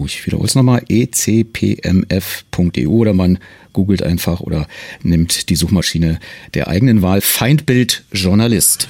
Ich 0.06 0.26
wiederhole 0.26 0.48
es 0.48 0.56
nochmal, 0.56 0.82
ecpmf.eu 0.88 2.88
oder 2.88 3.14
man 3.14 3.38
googelt 3.72 4.02
einfach 4.02 4.40
oder 4.40 4.66
nimmt 5.02 5.48
die 5.48 5.54
Suchmaschine 5.54 6.18
der 6.54 6.66
eigenen 6.66 7.00
Wahl 7.02 7.20
Feindbild 7.20 8.02
Journalist. 8.10 8.88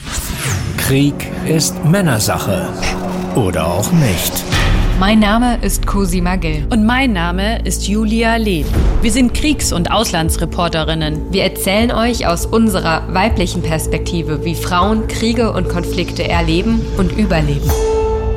Krieg 0.78 1.12
ist 1.46 1.84
Männersache 1.84 2.72
oder 3.34 3.66
auch 3.66 3.92
nicht. 3.92 4.32
Mein 4.98 5.20
Name 5.20 5.58
ist 5.62 5.86
Cosima 5.86 6.36
Gill. 6.36 6.66
Und 6.70 6.86
mein 6.86 7.12
Name 7.12 7.62
ist 7.64 7.86
Julia 7.86 8.36
Lehn. 8.36 8.64
Wir 9.02 9.12
sind 9.12 9.34
Kriegs- 9.34 9.72
und 9.72 9.92
Auslandsreporterinnen. 9.92 11.32
Wir 11.32 11.44
erzählen 11.44 11.92
euch 11.92 12.26
aus 12.26 12.46
unserer 12.46 13.14
weiblichen 13.14 13.62
Perspektive, 13.62 14.44
wie 14.44 14.56
Frauen 14.56 15.06
Kriege 15.06 15.52
und 15.52 15.68
Konflikte 15.68 16.26
erleben 16.26 16.80
und 16.96 17.12
überleben. 17.12 17.70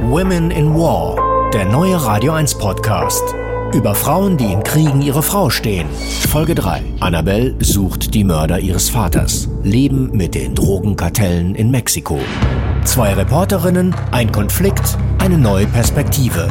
Women 0.04 0.50
in 0.50 0.74
War, 0.74 1.16
der 1.54 1.66
neue 1.66 2.04
Radio 2.04 2.34
1 2.34 2.58
Podcast. 2.58 3.24
Über 3.72 3.94
Frauen, 3.94 4.36
die 4.36 4.52
in 4.52 4.64
Kriegen 4.64 5.00
ihre 5.02 5.22
Frau 5.22 5.52
stehen. 5.52 5.88
Folge 6.28 6.56
3. 6.56 6.82
Annabelle 7.00 7.54
sucht 7.60 8.16
die 8.16 8.24
Mörder 8.24 8.60
ihres 8.60 8.90
Vaters. 8.90 9.48
Leben 9.62 10.10
mit 10.12 10.34
den 10.34 10.56
Drogenkartellen 10.56 11.54
in 11.54 11.70
Mexiko. 11.70 12.20
Zwei 12.84 13.14
Reporterinnen, 13.14 13.96
ein 14.12 14.32
Konflikt, 14.32 14.98
eine 15.20 15.38
neue 15.38 15.68
Perspektive. 15.68 16.48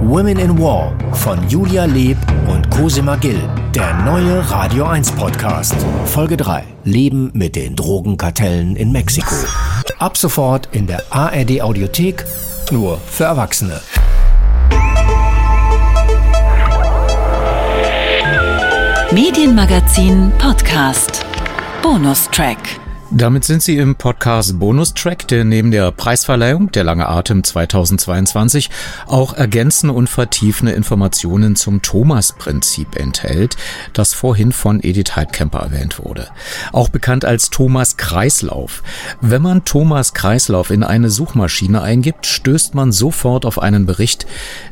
Women 0.00 0.38
in 0.38 0.58
War 0.60 0.96
von 1.12 1.48
Julia 1.48 1.86
Leb 1.86 2.18
und 2.46 2.70
Cosima 2.70 3.16
Gill. 3.16 3.40
Der 3.74 3.94
neue 4.04 4.48
Radio 4.48 4.84
1 4.84 5.10
Podcast. 5.12 5.74
Folge 6.06 6.36
3. 6.36 6.62
Leben 6.84 7.32
mit 7.34 7.56
den 7.56 7.74
Drogenkartellen 7.74 8.76
in 8.76 8.92
Mexiko. 8.92 9.34
Ab 9.98 10.16
sofort 10.16 10.68
in 10.70 10.86
der 10.86 11.02
ARD 11.10 11.62
Audiothek. 11.62 12.24
Nur 12.70 13.00
für 13.06 13.24
Erwachsene. 13.24 13.80
Medienmagazin 19.12 20.32
Podcast. 20.38 21.24
Bonustrack. 21.82 22.81
Damit 23.14 23.44
sind 23.44 23.62
Sie 23.62 23.76
im 23.76 23.94
Podcast 23.96 24.58
Bonustrack, 24.58 25.28
der 25.28 25.44
neben 25.44 25.70
der 25.70 25.92
Preisverleihung 25.92 26.72
der 26.72 26.82
Lange 26.82 27.10
Atem 27.10 27.44
2022 27.44 28.70
auch 29.06 29.34
ergänzende 29.34 29.92
und 29.92 30.08
vertiefende 30.08 30.72
Informationen 30.72 31.54
zum 31.54 31.82
Thomas-Prinzip 31.82 32.96
enthält, 32.96 33.58
das 33.92 34.14
vorhin 34.14 34.50
von 34.50 34.82
Edith 34.82 35.14
Heidkemper 35.14 35.58
erwähnt 35.58 36.02
wurde. 36.02 36.28
Auch 36.72 36.88
bekannt 36.88 37.26
als 37.26 37.50
Thomas 37.50 37.98
Kreislauf. 37.98 38.82
Wenn 39.20 39.42
man 39.42 39.66
Thomas 39.66 40.14
Kreislauf 40.14 40.70
in 40.70 40.82
eine 40.82 41.10
Suchmaschine 41.10 41.82
eingibt, 41.82 42.24
stößt 42.24 42.74
man 42.74 42.92
sofort 42.92 43.44
auf 43.44 43.58
einen 43.58 43.84
Bericht 43.84 44.26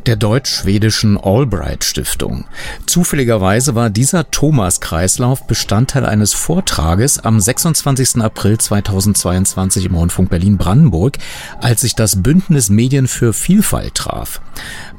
der 0.07 0.17
deutsch-schwedischen 0.17 1.19
Albright 1.19 1.85
Stiftung. 1.85 2.47
Zufälligerweise 2.87 3.75
war 3.75 3.91
dieser 3.91 4.31
Thomas 4.31 4.81
Kreislauf 4.81 5.47
Bestandteil 5.47 6.07
eines 6.07 6.33
Vortrages 6.33 7.19
am 7.19 7.39
26. 7.39 8.30
April 8.31 8.59
2022 8.59 9.87
im 9.87 9.97
Rundfunk 9.97 10.31
Berlin-Brandenburg, 10.31 11.19
als 11.61 11.81
sich 11.81 11.97
das 11.97 12.23
Bündnis 12.23 12.71
Medien 12.71 13.09
für 13.09 13.33
Vielfalt 13.33 13.97
traf. 13.97 14.41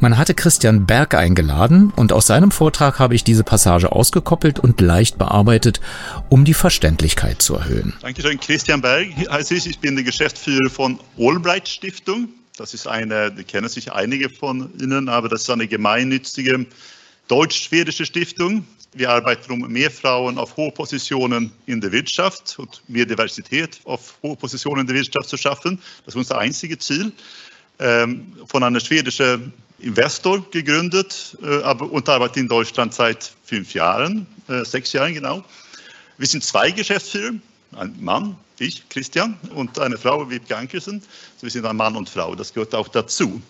Man 0.01 0.17
hatte 0.17 0.33
Christian 0.33 0.85
Berg 0.85 1.15
eingeladen 1.15 1.93
und 1.95 2.11
aus 2.11 2.27
seinem 2.27 2.51
Vortrag 2.51 2.99
habe 2.99 3.15
ich 3.15 3.23
diese 3.23 3.45
Passage 3.45 3.93
ausgekoppelt 3.93 4.59
und 4.59 4.81
leicht 4.81 5.17
bearbeitet, 5.17 5.79
um 6.27 6.43
die 6.43 6.53
Verständlichkeit 6.53 7.41
zu 7.41 7.55
erhöhen. 7.55 7.93
Dankeschön. 8.01 8.37
Christian 8.37 8.81
Berg 8.81 9.07
heiße 9.29 9.55
ich. 9.55 9.65
Ich 9.65 9.79
bin 9.79 9.95
der 9.95 10.03
Geschäftsführer 10.03 10.69
von 10.69 10.99
Albright 11.17 11.69
Stiftung. 11.69 12.27
Das 12.57 12.73
ist 12.73 12.85
eine, 12.85 13.31
die 13.31 13.45
kennen 13.45 13.69
sich 13.69 13.93
einige 13.93 14.29
von 14.29 14.69
Ihnen, 14.77 15.07
aber 15.07 15.29
das 15.29 15.43
ist 15.43 15.49
eine 15.49 15.67
gemeinnützige 15.67 16.65
deutsch-schwedische 17.29 18.05
Stiftung. 18.05 18.65
Wir 18.93 19.09
arbeiten 19.09 19.51
um 19.51 19.71
mehr 19.71 19.89
Frauen 19.89 20.37
auf 20.37 20.57
hohe 20.57 20.71
Positionen 20.71 21.51
in 21.65 21.79
der 21.79 21.91
Wirtschaft 21.93 22.59
und 22.59 22.81
mehr 22.89 23.05
Diversität 23.05 23.79
auf 23.85 24.15
hohe 24.21 24.35
Positionen 24.35 24.81
in 24.81 24.87
der 24.87 24.97
Wirtschaft 24.97 25.29
zu 25.29 25.37
schaffen. 25.37 25.79
Das 26.05 26.13
ist 26.13 26.17
unser 26.17 26.37
einziges 26.37 26.79
Ziel. 26.79 27.11
Ähm, 27.79 28.33
von 28.47 28.63
einem 28.63 28.79
schwedischen 28.79 29.53
Investor 29.79 30.45
gegründet, 30.51 31.35
äh, 31.41 31.73
und 31.73 32.07
arbeite 32.09 32.39
in 32.39 32.47
Deutschland 32.47 32.93
seit 32.93 33.31
fünf 33.45 33.73
Jahren, 33.73 34.27
äh, 34.47 34.63
sechs 34.63 34.93
Jahren 34.93 35.13
genau. 35.13 35.43
Wir 36.17 36.27
sind 36.27 36.43
zwei 36.43 36.69
Geschäftsführer, 36.69 37.33
ein 37.77 37.95
Mann, 37.99 38.35
ich, 38.59 38.87
Christian, 38.89 39.37
und 39.55 39.79
eine 39.79 39.97
Frau, 39.97 40.29
Wiebke 40.29 40.55
Ankersen. 40.55 41.01
wir 41.39 41.49
sind 41.49 41.65
ein 41.65 41.75
Mann 41.75 41.95
und 41.95 42.09
Frau, 42.09 42.35
das 42.35 42.53
gehört 42.53 42.75
auch 42.75 42.89
dazu. 42.89 43.41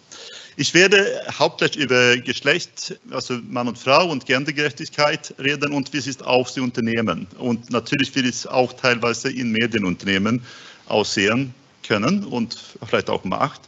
Ich 0.57 0.73
werde 0.73 1.23
hauptsächlich 1.39 1.85
über 1.85 2.17
Geschlecht, 2.17 2.99
also 3.09 3.39
Mann 3.49 3.69
und 3.69 3.77
Frau 3.77 4.09
und 4.09 4.25
Gendergerechtigkeit 4.25 5.33
reden 5.39 5.71
und 5.71 5.93
wie 5.93 5.97
es 5.97 6.07
ist 6.07 6.23
auf 6.23 6.53
die 6.53 6.59
Unternehmen. 6.59 7.25
Und 7.37 7.69
natürlich 7.69 8.13
wird 8.15 8.25
es 8.25 8.45
auch 8.45 8.73
teilweise 8.73 9.31
in 9.31 9.51
Medienunternehmen 9.51 10.41
aussehen 10.87 11.53
können 11.87 12.25
und 12.25 12.57
vielleicht 12.85 13.09
auch 13.09 13.23
Macht. 13.23 13.61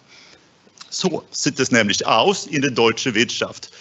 So 0.89 1.23
sieht 1.31 1.57
es 1.59 1.71
nämlich 1.71 2.05
aus 2.05 2.47
in 2.47 2.61
der 2.61 2.71
deutschen 2.71 3.15
Wirtschaft. 3.15 3.71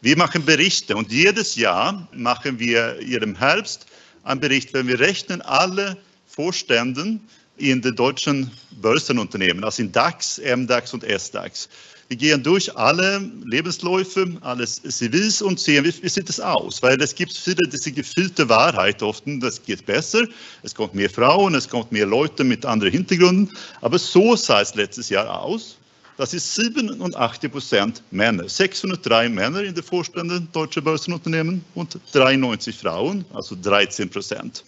Wir 0.00 0.16
machen 0.16 0.44
Berichte 0.44 0.96
und 0.96 1.12
jedes 1.12 1.54
Jahr 1.54 2.08
machen 2.12 2.58
wir 2.58 2.98
im 3.00 3.36
Herbst 3.36 3.86
einen 4.24 4.40
Bericht, 4.40 4.72
wenn 4.72 4.88
wir 4.88 4.98
rechnen 4.98 5.42
alle 5.42 5.98
Vorständen 6.26 7.20
in 7.58 7.82
den 7.82 7.94
deutschen 7.94 8.50
Börsenunternehmen, 8.70 9.64
also 9.64 9.82
in 9.82 9.92
DAX, 9.92 10.38
MDAX 10.38 10.94
und 10.94 11.04
SDAX. 11.04 11.68
Wir 12.08 12.16
gehen 12.16 12.42
durch 12.42 12.74
alle 12.74 13.20
Lebensläufe, 13.44 14.38
alles 14.40 14.80
CVs 14.82 15.42
und 15.42 15.60
sehen, 15.60 15.84
wie, 15.84 16.02
wie 16.02 16.08
sieht 16.08 16.30
es 16.30 16.40
aus? 16.40 16.82
Weil 16.82 16.98
es 17.02 17.14
gibt 17.14 17.34
viele 17.34 17.68
diese 17.68 17.92
gefühlte 17.92 18.48
Wahrheit 18.48 19.02
oft, 19.02 19.24
das 19.26 19.62
geht 19.62 19.84
besser, 19.84 20.26
es 20.62 20.74
kommt 20.74 20.94
mehr 20.94 21.10
Frauen, 21.10 21.54
es 21.54 21.68
kommt 21.68 21.92
mehr 21.92 22.06
Leute 22.06 22.44
mit 22.44 22.64
anderen 22.64 22.92
Hintergründen, 22.92 23.54
aber 23.82 23.98
so 23.98 24.36
sah 24.36 24.62
es 24.62 24.74
letztes 24.74 25.10
Jahr 25.10 25.42
aus. 25.42 25.76
Das 26.16 26.32
ist 26.32 26.54
87 26.54 27.52
Prozent 27.52 28.02
Männer. 28.10 28.48
603 28.48 29.28
Männer 29.28 29.62
in 29.62 29.74
den 29.74 29.84
Vorständen 29.84 30.48
deutscher 30.52 30.80
Börsenunternehmen 30.80 31.62
und 31.74 31.98
93 32.12 32.74
Frauen, 32.74 33.24
also 33.34 33.54
13 33.54 34.08
Prozent. 34.08 34.64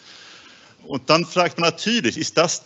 Und 0.87 1.09
dann 1.09 1.25
fragt 1.25 1.59
man 1.59 1.71
natürlich, 1.71 2.19
ist 2.19 2.37
das 2.37 2.65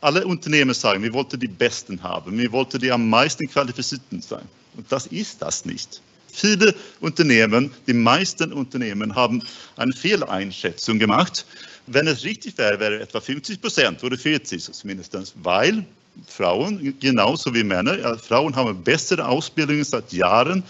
alle 0.00 0.26
Unternehmen 0.26 0.74
sagen, 0.74 1.02
wir 1.02 1.12
wollten 1.12 1.38
die 1.38 1.48
Besten 1.48 2.02
haben, 2.02 2.36
wir 2.36 2.50
wollten 2.52 2.80
die 2.80 2.90
am 2.90 3.08
meisten 3.08 3.48
qualifizierten 3.48 4.20
sein. 4.20 4.44
Und 4.76 4.90
das 4.90 5.06
ist 5.06 5.40
das 5.42 5.64
nicht. 5.64 6.00
Viele 6.32 6.74
Unternehmen, 7.00 7.70
die 7.86 7.92
meisten 7.92 8.52
Unternehmen 8.52 9.14
haben 9.14 9.42
eine 9.76 9.92
Fehleinschätzung 9.92 10.98
gemacht. 10.98 11.44
Wenn 11.86 12.06
es 12.06 12.24
richtig 12.24 12.56
wäre, 12.56 12.80
wäre 12.80 13.00
etwa 13.00 13.20
50 13.20 13.60
Prozent 13.60 14.02
oder 14.02 14.16
40 14.16 14.72
zumindest, 14.72 15.14
weil 15.42 15.84
Frauen 16.26 16.94
genauso 17.00 17.54
wie 17.54 17.62
Männer, 17.62 17.98
ja, 17.98 18.16
Frauen 18.16 18.54
haben 18.56 18.82
bessere 18.82 19.26
Ausbildungen 19.26 19.84
seit 19.84 20.12
Jahren. 20.12 20.62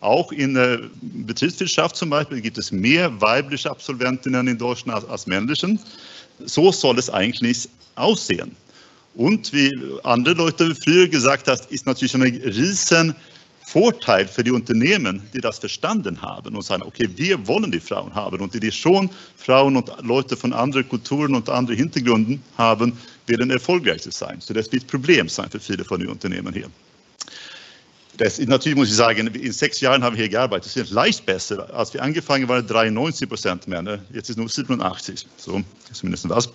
Auch 0.00 0.30
in 0.30 0.54
der 0.54 0.80
Betriebswirtschaft 1.00 1.96
zum 1.96 2.10
Beispiel 2.10 2.40
gibt 2.40 2.58
es 2.58 2.70
mehr 2.70 3.20
weibliche 3.20 3.70
Absolventinnen 3.70 4.46
in 4.46 4.58
Deutschland 4.58 5.02
als, 5.02 5.10
als 5.10 5.26
männlichen. 5.26 5.80
So 6.44 6.72
soll 6.72 6.98
es 6.98 7.10
eigentlich 7.10 7.68
aussehen. 7.96 8.54
Und 9.14 9.52
wie 9.52 9.76
andere 10.04 10.34
Leute 10.34 10.74
früher 10.74 11.08
gesagt 11.08 11.48
haben, 11.48 11.60
ist 11.70 11.86
natürlich 11.86 12.14
ein 12.14 12.22
riesen 12.22 13.14
Vorteil 13.68 14.26
für 14.26 14.42
die 14.42 14.50
Unternehmen, 14.50 15.22
die 15.34 15.40
das 15.40 15.58
verstanden 15.58 16.22
haben 16.22 16.56
und 16.56 16.62
sagen, 16.62 16.82
okay, 16.84 17.08
wir 17.16 17.46
wollen 17.46 17.70
die 17.70 17.80
Frauen 17.80 18.14
haben 18.14 18.40
und 18.40 18.54
die, 18.54 18.60
die 18.60 18.72
schon 18.72 19.10
Frauen 19.36 19.76
und 19.76 19.92
Leute 20.02 20.36
von 20.36 20.54
anderen 20.54 20.88
Kulturen 20.88 21.34
und 21.34 21.50
anderen 21.50 21.76
Hintergründen 21.76 22.42
haben, 22.56 22.96
werden 23.26 23.50
erfolgreicher 23.50 24.10
sein. 24.10 24.40
So 24.40 24.54
das 24.54 24.72
wird 24.72 24.84
ein 24.84 24.86
Problem 24.86 25.28
sein 25.28 25.50
für 25.50 25.60
viele 25.60 25.84
von 25.84 26.00
den 26.00 26.08
Unternehmen 26.08 26.54
hier. 26.54 26.70
Das 28.18 28.40
ist, 28.40 28.48
natürlich 28.48 28.76
muss 28.76 28.88
ich 28.88 28.96
sagen, 28.96 29.28
in 29.28 29.52
sechs 29.52 29.80
Jahren 29.80 30.02
haben 30.02 30.16
wir 30.16 30.22
hier 30.24 30.28
gearbeitet. 30.28 30.76
Das 30.76 30.76
ist 30.76 30.90
leicht 30.90 31.24
besser. 31.24 31.72
Als 31.72 31.94
wir 31.94 32.02
angefangen 32.02 32.48
waren, 32.48 32.66
93 32.66 33.28
Prozent 33.28 33.68
Männer. 33.68 34.00
Jetzt 34.12 34.28
ist 34.28 34.36
nur 34.36 34.48
87. 34.48 35.24
So, 35.36 35.62
zumindest 35.92 36.28
was. 36.28 36.48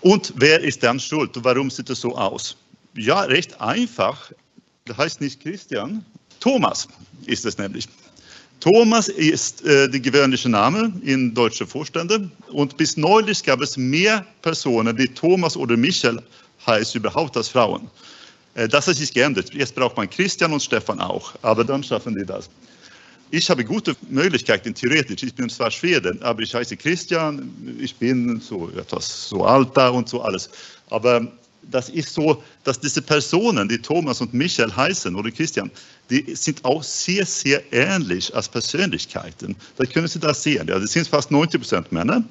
Und 0.00 0.32
wer 0.36 0.60
ist 0.60 0.82
dann 0.82 0.98
schuld? 0.98 1.30
Warum 1.44 1.70
sieht 1.70 1.90
es 1.90 2.00
so 2.00 2.16
aus? 2.16 2.56
Ja, 2.94 3.20
recht 3.20 3.60
einfach. 3.60 4.32
Das 4.84 4.96
heißt 4.96 5.20
nicht 5.20 5.40
Christian. 5.40 6.04
Thomas 6.40 6.88
ist 7.26 7.44
es 7.44 7.56
nämlich. 7.56 7.86
Thomas 8.58 9.08
ist 9.08 9.64
äh, 9.64 9.88
der 9.88 10.00
gewöhnliche 10.00 10.48
Name 10.48 10.92
in 11.04 11.34
deutschen 11.34 11.68
Vorständen. 11.68 12.32
Und 12.50 12.76
bis 12.76 12.96
neulich 12.96 13.44
gab 13.44 13.60
es 13.60 13.76
mehr 13.76 14.26
Personen, 14.42 14.96
die 14.96 15.06
Thomas 15.06 15.56
oder 15.56 15.76
Michael 15.76 16.20
heißen 16.66 17.00
überhaupt 17.00 17.36
als 17.36 17.46
Frauen. 17.46 17.88
Äh, 18.58 18.68
das 18.68 18.86
hat 18.86 18.96
sich 18.96 19.12
geändert. 19.14 19.54
Jetzt 19.54 19.74
braucht 19.74 19.96
man 19.96 20.10
Christian 20.10 20.52
und 20.52 20.62
Stefan 20.62 21.00
auch. 21.00 21.34
Aber 21.42 21.64
dann 21.64 21.82
schaffen 21.82 22.14
die 22.14 22.26
das 22.26 22.50
ich 23.30 23.50
habe 23.50 23.64
gute 23.64 23.94
Möglichkeiten 24.08 24.74
theoretisch. 24.74 25.22
Ich 25.22 25.34
bin 25.34 25.48
zwar 25.48 25.70
Schwede, 25.70 26.16
aber 26.20 26.42
ich 26.42 26.54
heiße 26.54 26.76
Christian, 26.76 27.50
ich 27.78 27.94
bin 27.94 28.40
so 28.40 28.70
etwas 28.70 29.28
so 29.28 29.44
alt 29.44 29.68
da 29.74 29.90
und 29.90 30.08
so 30.08 30.22
alles. 30.22 30.48
Aber 30.90 31.30
das 31.70 31.90
ist 31.90 32.14
so, 32.14 32.42
dass 32.64 32.80
diese 32.80 33.02
Personen, 33.02 33.68
die 33.68 33.78
Thomas 33.78 34.20
und 34.20 34.32
Michael 34.32 34.74
heißen 34.74 35.14
oder 35.14 35.30
Christian, 35.30 35.70
die 36.08 36.34
sind 36.34 36.64
auch 36.64 36.82
sehr, 36.82 37.26
sehr 37.26 37.62
ähnlich 37.72 38.34
als 38.34 38.48
Persönlichkeiten. 38.48 39.54
Da 39.76 39.84
können 39.84 40.08
Sie 40.08 40.18
das 40.18 40.42
sehen. 40.42 40.66
Ja, 40.66 40.78
das 40.78 40.92
sind 40.92 41.06
fast 41.06 41.30
90 41.30 41.60
Prozent 41.60 41.92
Männer, 41.92 42.24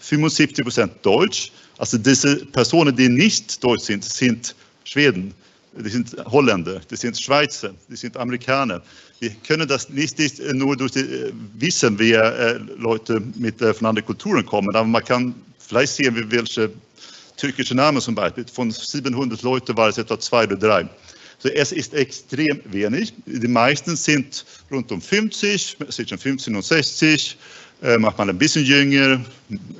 75 0.00 0.64
Prozent 0.64 0.92
Deutsch. 1.02 1.52
Also 1.78 1.98
diese 1.98 2.44
Personen, 2.46 2.94
die 2.96 3.08
nicht 3.08 3.62
Deutsch 3.62 3.84
sind, 3.84 4.04
sind 4.04 4.54
Schweden 4.84 5.32
die 5.76 5.88
sind 5.88 6.16
Holländer, 6.26 6.80
die 6.90 6.96
sind 6.96 7.20
Schweizer, 7.20 7.70
die 7.88 7.96
sind 7.96 8.16
Amerikaner. 8.16 8.82
Wir 9.20 9.30
können 9.46 9.66
das 9.66 9.88
nicht, 9.88 10.18
nicht 10.18 10.40
nur 10.52 10.76
durch 10.76 10.92
die, 10.92 11.00
äh, 11.00 11.32
wissen, 11.54 11.98
wie 11.98 12.12
äh, 12.12 12.58
Leute 12.78 13.22
mit, 13.36 13.60
äh, 13.60 13.74
von 13.74 13.88
anderen 13.88 14.06
Kulturen 14.06 14.44
kommen, 14.46 14.74
aber 14.74 14.86
man 14.86 15.04
kann 15.04 15.34
vielleicht 15.58 15.94
sehen, 15.94 16.30
welche 16.30 16.70
türkische 17.36 17.74
Namen 17.74 18.00
zum 18.00 18.14
Beispiel. 18.14 18.44
Von 18.52 18.70
700 18.70 19.42
Leuten 19.42 19.76
war 19.76 19.88
es 19.88 19.98
etwa 19.98 20.18
zwei 20.18 20.44
oder 20.44 20.56
drei. 20.56 20.88
So, 21.38 21.48
es 21.48 21.72
ist 21.72 21.92
extrem 21.94 22.60
wenig. 22.66 23.12
Die 23.26 23.48
meisten 23.48 23.96
sind 23.96 24.44
rund 24.70 24.90
um 24.92 25.00
50, 25.00 25.76
zwischen 25.90 26.18
15 26.18 26.54
und 26.54 26.64
60, 26.64 27.36
äh, 27.82 27.98
manchmal 27.98 28.30
ein 28.30 28.38
bisschen 28.38 28.64
jünger, 28.64 29.20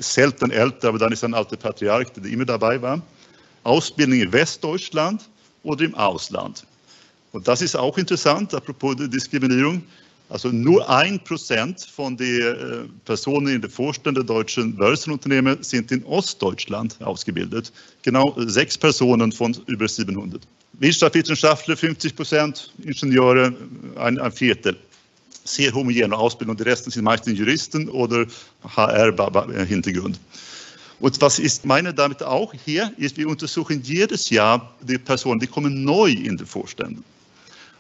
selten 0.00 0.50
älter, 0.50 0.88
aber 0.88 0.98
dann 0.98 1.12
ist 1.12 1.22
ein 1.22 1.34
alter 1.34 1.56
Patriarch, 1.56 2.08
der 2.12 2.30
immer 2.30 2.44
dabei 2.44 2.82
war. 2.82 3.00
Ausbildung 3.62 4.20
in 4.20 4.32
Westdeutschland 4.32 5.22
oder 5.64 5.84
im 5.84 5.94
Ausland. 5.96 6.64
Und 7.32 7.48
das 7.48 7.62
ist 7.62 7.74
auch 7.74 7.98
interessant, 7.98 8.54
apropos 8.54 8.94
Diskriminierung. 8.96 9.82
Also 10.30 10.48
nur 10.48 10.88
ein 10.88 11.22
Prozent 11.22 11.80
von 11.80 12.16
den 12.16 12.40
äh, 12.40 12.54
Personen 13.04 13.56
in 13.56 13.60
den 13.60 13.70
Vorständen 13.70 14.14
der 14.14 14.24
deutschen 14.24 14.74
Börsenunternehmen 14.74 15.62
sind 15.62 15.92
in 15.92 16.02
Ostdeutschland 16.04 16.96
ausgebildet. 17.02 17.72
Genau 18.02 18.34
sechs 18.38 18.78
Personen 18.78 19.32
von 19.32 19.54
über 19.66 19.86
700. 19.86 20.40
Wirtschaftswissenschaftler 20.78 21.76
50 21.76 22.16
Prozent, 22.16 22.72
Ingenieure 22.82 23.52
ein, 23.96 24.18
ein 24.18 24.32
Viertel. 24.32 24.76
Sehr 25.44 25.74
homogene 25.74 26.16
Ausbildung. 26.16 26.56
Die 26.56 26.62
Resten 26.62 26.90
sind 26.90 27.04
meistens 27.04 27.38
Juristen 27.38 27.88
oder 27.90 28.26
HR-Hintergrund. 28.76 30.18
Und 31.00 31.20
was 31.20 31.38
ist 31.38 31.64
meine 31.64 31.92
damit 31.92 32.22
auch 32.22 32.54
hier, 32.64 32.92
ist, 32.96 33.16
wir 33.16 33.28
untersuchen 33.28 33.82
jedes 33.82 34.30
Jahr 34.30 34.74
die 34.80 34.98
Personen, 34.98 35.40
die 35.40 35.46
kommen 35.46 35.84
neu 35.84 36.10
in 36.10 36.36
die 36.36 36.46
Vorstände. 36.46 37.02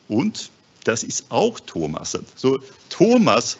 Und 0.08 0.50
das 0.84 1.02
ist 1.02 1.24
auch 1.30 1.58
Thomas. 1.60 2.18
So, 2.34 2.58
Thomas 2.90 3.56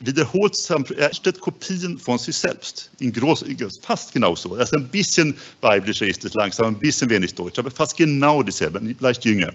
wiederholt, 0.00 0.58
er 0.96 1.14
stellt 1.14 1.40
Kopien 1.40 1.98
von 1.98 2.18
sich 2.18 2.36
selbst. 2.36 2.90
In 2.98 3.12
groß, 3.12 3.44
fast 3.80 4.12
genauso. 4.12 4.54
Also 4.54 4.76
ein 4.76 4.88
bisschen 4.88 5.36
weiblicher 5.60 6.06
ist 6.06 6.24
es 6.24 6.34
langsam, 6.34 6.74
ein 6.74 6.78
bisschen 6.78 7.08
wenig 7.08 7.34
deutsch, 7.34 7.58
aber 7.58 7.70
fast 7.70 7.96
genau 7.96 8.42
dieselbe, 8.42 8.80
leicht 9.00 9.24
jünger. 9.24 9.52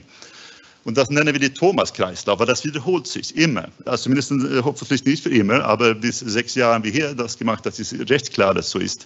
Und 0.88 0.98
das 0.98 1.10
nennen 1.10 1.34
wir 1.34 1.40
die 1.40 1.50
Thomas-Kreislauf, 1.50 2.40
weil 2.40 2.46
das 2.46 2.64
wiederholt 2.64 3.08
sich 3.08 3.36
immer. 3.36 3.68
Also 3.84 4.04
zumindest 4.04 4.32
äh, 4.32 4.62
hoffentlich 4.64 5.04
nicht 5.04 5.22
für 5.22 5.30
immer, 5.30 5.62
aber 5.66 5.94
bis 5.94 6.20
sechs 6.20 6.56
Jahren 6.56 6.82
wie 6.82 6.92
hier 6.92 7.14
das 7.14 7.38
gemacht, 7.38 7.66
das 7.66 7.78
ist 7.78 8.10
recht 8.10 8.32
klar, 8.32 8.54
dass 8.54 8.70
so 8.70 8.80
ist. 8.80 9.06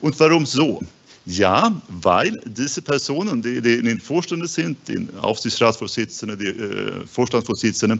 Und 0.00 0.20
warum 0.20 0.46
so? 0.46 0.80
Ja, 1.26 1.74
weil 1.88 2.40
diese 2.46 2.80
Personen, 2.80 3.42
die, 3.42 3.60
die 3.60 3.74
in 3.74 3.86
den 3.86 4.00
Vorständen 4.00 4.46
sind, 4.46 4.78
die 4.86 5.08
Aufsichtsratsvorsitzenden, 5.20 6.38
die 6.38 6.46
äh, 6.46 7.04
Vorstandsvorsitzenden, 7.08 7.98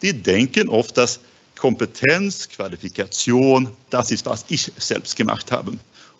die 0.00 0.12
denken 0.12 0.68
oft, 0.68 0.96
dass 0.96 1.18
Kompetenz, 1.58 2.48
Qualifikation, 2.48 3.68
das 3.90 4.12
ist, 4.12 4.26
was 4.26 4.44
ich 4.46 4.70
selbst 4.78 5.16
gemacht 5.16 5.50
habe. 5.50 5.72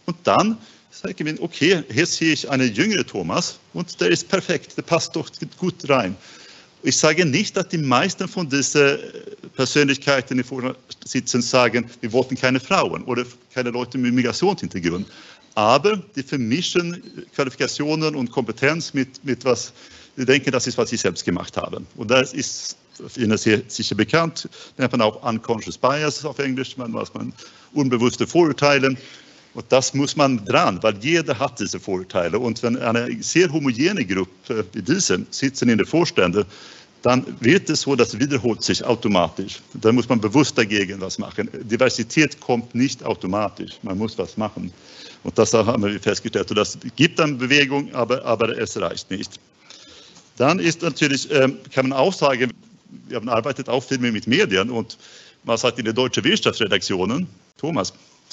Und 0.06 0.16
dann 0.24 0.58
sage 0.94 1.24
mir, 1.24 1.40
okay, 1.40 1.82
hier 1.92 2.06
sehe 2.06 2.32
ich 2.32 2.48
einen 2.48 2.72
jüngeren 2.72 3.06
Thomas 3.06 3.58
und 3.72 4.00
der 4.00 4.08
ist 4.08 4.28
perfekt, 4.28 4.76
der 4.76 4.82
passt 4.82 5.16
doch 5.16 5.28
gut 5.58 5.88
rein. 5.88 6.16
Ich 6.82 6.96
sage 6.96 7.24
nicht, 7.24 7.56
dass 7.56 7.68
die 7.68 7.78
meisten 7.78 8.28
von 8.28 8.48
diesen 8.48 8.98
Persönlichkeiten, 9.56 10.36
die 10.36 10.44
vorne 10.44 10.76
sitzen, 11.04 11.40
sagen, 11.40 11.90
wir 12.00 12.12
wollten 12.12 12.36
keine 12.36 12.60
Frauen 12.60 13.02
oder 13.04 13.24
keine 13.52 13.70
Leute 13.70 13.96
mit 13.98 14.12
Migrationshintergrund. 14.12 15.06
Aber 15.54 15.96
die 16.14 16.22
vermischen 16.22 17.02
Qualifikationen 17.34 18.14
und 18.14 18.30
Kompetenz 18.30 18.92
mit, 18.92 19.24
mit 19.24 19.44
was, 19.44 19.72
die 20.16 20.24
denken, 20.24 20.50
das 20.50 20.66
ist, 20.66 20.76
was 20.76 20.90
sie 20.90 20.96
selbst 20.96 21.24
gemacht 21.24 21.56
haben. 21.56 21.86
Und 21.96 22.10
das 22.10 22.34
ist 22.34 22.76
Ihnen 23.16 23.36
sehr 23.36 23.62
sicher 23.66 23.94
bekannt, 23.94 24.48
nennt 24.78 24.92
man 24.92 25.00
auch 25.00 25.22
unconscious 25.28 25.76
bias 25.76 26.24
auf 26.24 26.38
Englisch, 26.38 26.74
was 26.76 27.12
man 27.14 27.32
unbewusste 27.72 28.26
Vorurteile. 28.26 28.96
Und 29.54 29.64
das 29.68 29.94
muss 29.94 30.16
man 30.16 30.44
dran, 30.44 30.82
weil 30.82 30.96
jeder 31.00 31.38
hat 31.38 31.60
diese 31.60 31.78
Vorurteile. 31.78 32.38
Und 32.38 32.62
wenn 32.62 32.76
eine 32.76 33.22
sehr 33.22 33.50
homogene 33.52 34.04
Gruppe 34.04 34.64
wie 34.72 34.82
diese 34.82 35.24
sitzen 35.30 35.68
in 35.68 35.78
den 35.78 35.86
Vorständen, 35.86 36.44
dann 37.02 37.24
wird 37.40 37.68
es 37.68 37.82
so, 37.82 37.94
das 37.94 38.18
wiederholt 38.18 38.62
sich 38.62 38.82
automatisch. 38.82 39.60
Da 39.74 39.92
muss 39.92 40.08
man 40.08 40.20
bewusst 40.20 40.56
dagegen 40.56 41.00
was 41.00 41.18
machen. 41.18 41.50
Diversität 41.52 42.40
kommt 42.40 42.74
nicht 42.74 43.04
automatisch, 43.04 43.72
man 43.82 43.98
muss 43.98 44.16
was 44.16 44.36
machen. 44.36 44.72
Und 45.22 45.38
das 45.38 45.52
haben 45.52 45.84
wir 45.84 46.00
festgestellt. 46.00 46.50
Und 46.50 46.56
das 46.56 46.78
gibt 46.96 47.18
dann 47.18 47.36
Bewegung, 47.38 47.94
aber, 47.94 48.24
aber 48.24 48.56
es 48.58 48.80
reicht 48.80 49.10
nicht. 49.10 49.38
Dann 50.36 50.58
ist 50.58 50.82
natürlich, 50.82 51.30
ähm, 51.30 51.58
kann 51.72 51.88
man 51.90 51.98
auch 51.98 52.12
sagen, 52.12 52.50
wir 53.08 53.16
haben 53.16 53.28
arbeitet 53.28 53.68
auch 53.68 53.82
viel 53.82 53.98
mit 53.98 54.26
Medien 54.26 54.70
und 54.70 54.96
man 55.44 55.58
sagt 55.58 55.78
in 55.78 55.84
der 55.84 55.94
deutschen 55.94 56.24
Wirtschaftsredaktionen, 56.24 57.26
Thomas, 57.58 57.92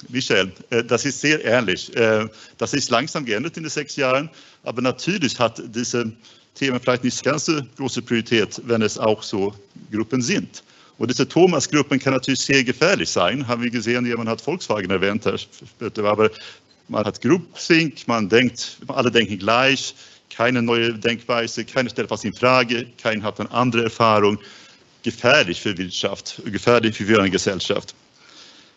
Michael, 0.10 0.52
äh, 0.70 0.84
das 0.84 1.06
ist 1.06 1.22
sehr 1.22 1.43
ehrlich. 1.43 1.95
Äh, 1.95 2.28
das 2.58 2.74
ist 2.74 2.89
langsam 2.89 3.26
geändert 3.26 3.58
in 3.58 3.64
den 3.64 3.70
sechs 3.70 3.95
Jahren, 3.95 4.30
aber 4.64 4.82
natürlich 4.82 5.39
hat 5.39 5.62
diese 5.76 6.12
Themen 6.56 6.80
vielleicht 6.80 7.04
nicht 7.04 7.24
ganz 7.24 7.45
so 7.45 7.62
große 7.78 8.02
Priorität, 8.02 8.62
wenn 8.66 8.82
es 8.82 8.97
auch 8.97 9.24
so 9.24 9.54
Gruppen 9.91 10.22
sind. 10.22 10.64
Und 10.97 11.10
diese 11.10 11.28
Thomas-Gruppen 11.28 11.97
kann 11.99 12.14
natürlich 12.14 12.41
sehr 12.41 12.64
gefährlich 12.64 13.10
sein, 13.10 13.47
haben 13.47 13.64
wir 13.64 13.72
gesehen, 13.72 14.06
jemand 14.06 14.30
hat 14.30 14.41
Volkswagen 14.41 14.91
erwähnt, 14.91 15.26
aber 15.97 16.30
man 16.89 17.06
hat 17.06 17.22
Groupthink, 17.22 18.08
man 18.08 18.30
denkt, 18.30 18.78
alle 18.88 19.10
denken 19.10 19.39
gleich, 19.39 19.95
keine 20.30 20.62
neue 20.62 20.93
Denkweise, 20.93 21.66
keiner 21.66 21.89
stellt 21.89 22.10
was 22.10 22.24
in 22.24 22.34
Frage, 22.34 22.86
keiner 23.02 23.24
hat 23.24 23.39
eine 23.39 23.49
andere 23.52 23.86
Erfahrung. 23.86 24.38
Gefährlich 25.04 25.60
für 25.60 25.76
Wirtschaft, 25.78 26.41
gefährlich 26.45 26.97
für 26.97 27.20
eine 27.20 27.32
Gesellschaft. 27.32 27.95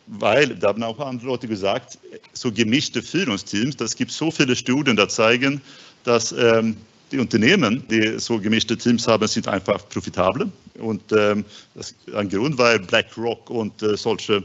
Weil, 0.06 0.48
da 0.56 0.68
haben 0.68 0.82
auch 0.82 0.98
andere 1.00 1.26
Leute 1.26 1.48
gesagt, 1.48 1.98
so 2.34 2.52
gemischte 2.52 3.02
Führungsteams, 3.02 3.76
das 3.76 3.96
gibt 3.96 4.12
so 4.12 4.30
viele 4.30 4.54
Studien, 4.54 4.96
die 4.96 5.08
zeigen, 5.08 5.62
dass 6.04 6.32
ähm, 6.32 6.76
die 7.10 7.18
Unternehmen, 7.18 7.84
die 7.88 8.18
so 8.18 8.38
gemischte 8.38 8.76
Teams 8.76 9.06
haben, 9.06 9.26
sind 9.28 9.48
einfach 9.48 9.88
profitabel. 9.88 10.50
Und 10.78 11.02
ähm, 11.12 11.44
das 11.74 11.94
ein 12.14 12.28
Grund, 12.28 12.58
weil 12.58 12.80
BlackRock 12.80 13.48
und 13.48 13.82
äh, 13.82 13.96
solche 13.96 14.42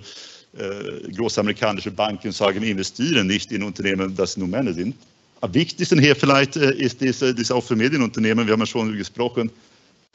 äh, 0.58 1.12
große 1.12 1.40
amerikanische 1.42 1.92
Banken 1.92 2.32
sagen, 2.32 2.64
investieren 2.64 3.28
nicht 3.28 3.52
in 3.52 3.64
Unternehmen, 3.64 4.16
das 4.16 4.38
nur 4.38 4.48
Männer 4.48 4.74
sind. 4.74 4.96
Am 5.42 5.54
wichtigsten 5.54 6.00
hier 6.00 6.16
vielleicht 6.16 6.56
äh, 6.56 6.74
ist 6.74 7.02
diese, 7.02 7.34
diese 7.34 7.56
auch 7.56 7.64
für 7.64 7.76
Medienunternehmen, 7.76 8.46
wir 8.46 8.54
haben 8.54 8.60
ja 8.62 8.66
schon 8.66 8.96
gesprochen, 8.96 9.52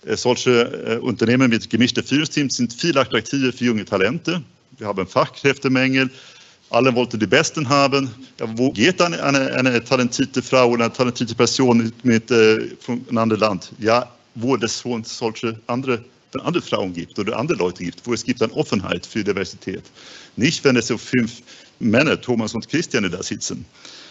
äh, 0.07 0.16
solche 0.16 1.01
Unternehmen 1.01 1.51
mit 1.51 1.68
gemischten 1.68 2.05
Führungsteams 2.05 2.57
sind 2.57 2.72
viel 2.72 2.97
attraktiver 2.97 3.53
für 3.53 3.64
junge 3.64 3.84
Talente. 3.84 4.42
Wir 4.78 4.86
haben 4.86 5.06
Fachkräftemängel, 5.06 6.10
alle 6.70 6.94
wollten 6.94 7.20
die 7.20 7.26
Besten 7.26 7.68
haben. 7.68 8.10
Ja, 8.40 8.46
wo 8.56 8.70
geht 8.72 9.00
eine, 9.00 9.22
eine, 9.22 9.52
eine 9.52 9.84
talentierte 9.84 10.42
Frau 10.42 10.70
oder 10.70 10.86
eine 10.86 10.92
talentierte 10.92 11.34
Person 11.34 11.92
mit, 12.02 12.30
äh, 12.30 12.74
von 12.80 13.04
einem 13.08 13.18
anderen 13.18 13.40
Land? 13.40 13.72
Ja, 13.78 14.10
wo 14.34 14.56
es 14.56 14.82
solche 15.04 15.60
andere 15.66 16.04
andere 16.42 16.62
Frauen 16.62 16.92
gibt 16.92 17.18
oder 17.18 17.38
andere 17.38 17.58
Leute 17.58 17.84
gibt, 17.84 18.04
wo 18.06 18.12
es 18.12 18.24
gibt 18.24 18.42
eine 18.42 18.52
Offenheit 18.54 19.06
für 19.06 19.22
Diversität. 19.22 19.84
Nicht, 20.36 20.64
wenn 20.64 20.76
es 20.76 20.88
so 20.88 20.98
fünf 20.98 21.42
Männer, 21.78 22.20
Thomas 22.20 22.54
und 22.54 22.68
Christiane, 22.68 23.10
da 23.10 23.22
sitzen. 23.22 23.64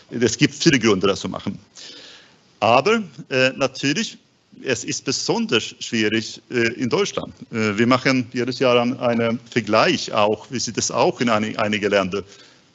Es 0.10 0.38
gibt 0.38 0.54
viele 0.54 0.80
Gründe, 0.80 1.08
das 1.08 1.22
zu 1.22 1.30
machen. 1.30 1.58
Aber 2.60 3.04
äh, 3.30 3.50
natürlich, 3.58 4.18
es 4.64 4.84
ist 4.84 5.06
besonders 5.06 5.76
schwierig 5.80 6.42
äh, 6.50 6.74
in 6.74 6.90
Deutschland. 6.90 7.34
Äh, 7.52 7.78
wir 7.78 7.88
machen 7.88 8.28
jedes 8.34 8.60
Jahr 8.60 8.80
einen 8.82 9.40
Vergleich 9.50 10.12
auch, 10.14 10.48
wie 10.50 10.60
sieht 10.60 10.78
es 10.78 10.92
auch 10.92 11.20
in 11.22 11.30
ein, 11.30 11.58
einigen 11.58 11.90
Ländern. 11.90 12.24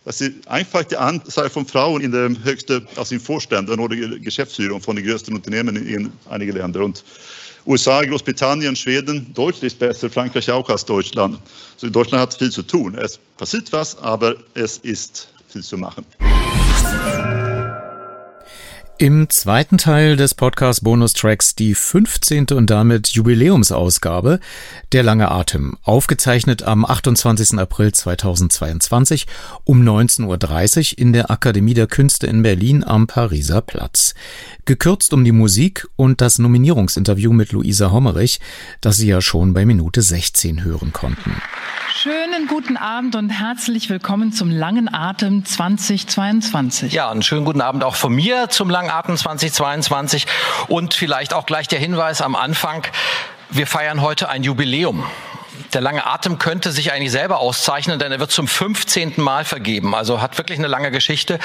Das 0.04 0.20
ist 0.20 0.48
einfach 0.48 0.84
die 0.84 0.96
Anzahl 0.96 1.50
von 1.50 1.66
Frauen 1.66 2.00
in 2.00 2.12
der 2.12 2.30
höchsten, 2.42 2.86
also 2.96 3.14
in 3.14 3.20
Vorständen 3.20 3.78
oder 3.78 3.94
Geschäftsführung 3.96 4.80
von 4.80 4.96
den 4.96 5.04
größten 5.04 5.34
Unternehmen 5.34 5.76
in 5.76 6.10
einigen 6.30 6.56
Ländern. 6.56 6.84
Und 6.84 7.04
USA, 7.66 8.02
Großbritannien, 8.02 8.74
Schweden 8.74 9.32
deutlich 9.34 9.76
besser, 9.76 10.08
Frankreich 10.08 10.50
auch 10.50 10.68
als 10.70 10.84
Deutschland. 10.84 11.38
Also 11.74 11.90
Deutschland 11.90 12.22
hat 12.22 12.34
viel 12.34 12.50
zu 12.50 12.62
tun. 12.62 12.94
Es 12.94 13.18
passiert 13.36 13.70
was, 13.72 13.98
aber 13.98 14.36
es 14.54 14.78
ist 14.78 15.28
viel 15.48 15.62
zu 15.62 15.76
machen. 15.76 16.06
Im 19.00 19.30
zweiten 19.30 19.78
Teil 19.78 20.16
des 20.16 20.34
Podcast 20.34 20.82
Bonustracks 20.82 21.54
die 21.54 21.76
15. 21.76 22.46
und 22.50 22.68
damit 22.68 23.06
Jubiläumsausgabe 23.10 24.40
Der 24.90 25.04
lange 25.04 25.30
Atem, 25.30 25.78
aufgezeichnet 25.84 26.64
am 26.64 26.84
28. 26.84 27.60
April 27.60 27.92
2022 27.92 29.28
um 29.62 29.82
19.30 29.82 30.94
Uhr 30.94 30.98
in 30.98 31.12
der 31.12 31.30
Akademie 31.30 31.74
der 31.74 31.86
Künste 31.86 32.26
in 32.26 32.42
Berlin 32.42 32.82
am 32.82 33.06
Pariser 33.06 33.60
Platz. 33.60 34.16
Gekürzt 34.64 35.12
um 35.12 35.22
die 35.22 35.30
Musik 35.30 35.86
und 35.94 36.20
das 36.20 36.40
Nominierungsinterview 36.40 37.32
mit 37.32 37.52
Luisa 37.52 37.92
Hommerich, 37.92 38.40
das 38.80 38.96
Sie 38.96 39.06
ja 39.06 39.20
schon 39.20 39.54
bei 39.54 39.64
Minute 39.64 40.02
16 40.02 40.64
hören 40.64 40.92
konnten. 40.92 41.40
Schönen 41.94 42.46
guten 42.48 42.76
Abend 42.76 43.16
und 43.16 43.30
herzlich 43.30 43.90
willkommen 43.90 44.32
zum 44.32 44.50
Langen 44.50 44.92
Atem 44.92 45.44
2022. 45.44 46.92
Ja, 46.92 47.10
einen 47.10 47.22
schönen 47.22 47.44
guten 47.44 47.60
Abend 47.60 47.82
auch 47.82 47.94
von 47.94 48.14
mir 48.14 48.48
zum 48.50 48.70
Langen 48.70 48.87
Atem 48.90 49.16
2022 49.16 50.26
und 50.68 50.94
vielleicht 50.94 51.34
auch 51.34 51.46
gleich 51.46 51.68
der 51.68 51.78
Hinweis 51.78 52.20
am 52.20 52.36
Anfang. 52.36 52.86
Wir 53.50 53.66
feiern 53.66 54.02
heute 54.02 54.28
ein 54.28 54.42
Jubiläum. 54.42 55.04
Der 55.72 55.80
lange 55.80 56.06
Atem 56.06 56.38
könnte 56.38 56.70
sich 56.70 56.92
eigentlich 56.92 57.10
selber 57.10 57.40
auszeichnen, 57.40 57.98
denn 57.98 58.12
er 58.12 58.20
wird 58.20 58.30
zum 58.30 58.48
15. 58.48 59.14
Mal 59.16 59.44
vergeben. 59.44 59.94
Also 59.94 60.20
hat 60.20 60.38
wirklich 60.38 60.58
eine 60.58 60.68
lange 60.68 60.90
Geschichte. 60.90 61.38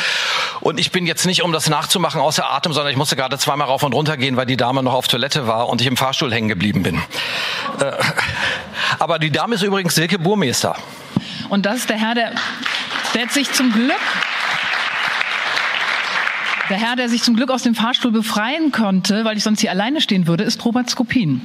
Und 0.62 0.80
ich 0.80 0.92
bin 0.92 1.06
jetzt 1.06 1.26
nicht, 1.26 1.42
um 1.44 1.52
das 1.52 1.70
nachzumachen, 1.70 2.22
außer 2.22 2.50
Atem, 2.50 2.74
sondern 2.74 2.92
ich 2.92 2.98
musste 2.98 3.16
gerade 3.16 3.38
zweimal 3.38 3.68
rauf 3.68 3.84
und 3.84 3.94
runter 3.94 4.16
gehen, 4.16 4.38
weil 4.38 4.46
die 4.46 4.58
Dame 4.58 4.84
noch 4.84 4.94
auf 4.94 5.08
Toilette 5.08 5.48
war 5.48 5.68
und 5.68 5.82
ich 5.82 5.88
im 5.88 5.98
Fahrstuhl 5.98 6.34
hängen 6.34 6.48
geblieben 6.48 6.84
bin. 6.84 7.02
Äh, 7.80 7.92
aber 9.00 9.20
die 9.20 9.32
Dame 9.32 9.56
ist 9.56 9.62
übrigens 9.64 9.96
Silke 9.96 10.20
Burmeister. 10.20 10.76
Und 11.50 11.66
das 11.66 11.78
ist 11.78 11.90
der 11.90 11.98
Herr, 11.98 12.16
der, 12.16 12.32
der 13.14 13.24
hat 13.24 13.32
sich 13.32 13.52
zum 13.52 13.72
Glück 13.74 14.00
der 16.70 16.78
Herr, 16.78 16.96
der 16.96 17.10
sich 17.10 17.24
zum 17.24 17.36
Glück 17.36 17.52
aus 17.52 17.64
dem 17.64 17.76
Fahrstuhl 17.76 18.12
befreien 18.12 18.72
konnte, 18.72 19.26
weil 19.26 19.38
ich 19.38 19.44
sonst 19.44 19.60
hier 19.60 19.72
alleine 19.72 20.02
stehen 20.02 20.28
würde, 20.28 20.44
ist 20.44 20.64
Robert 20.64 20.90
Skopin. 20.90 21.42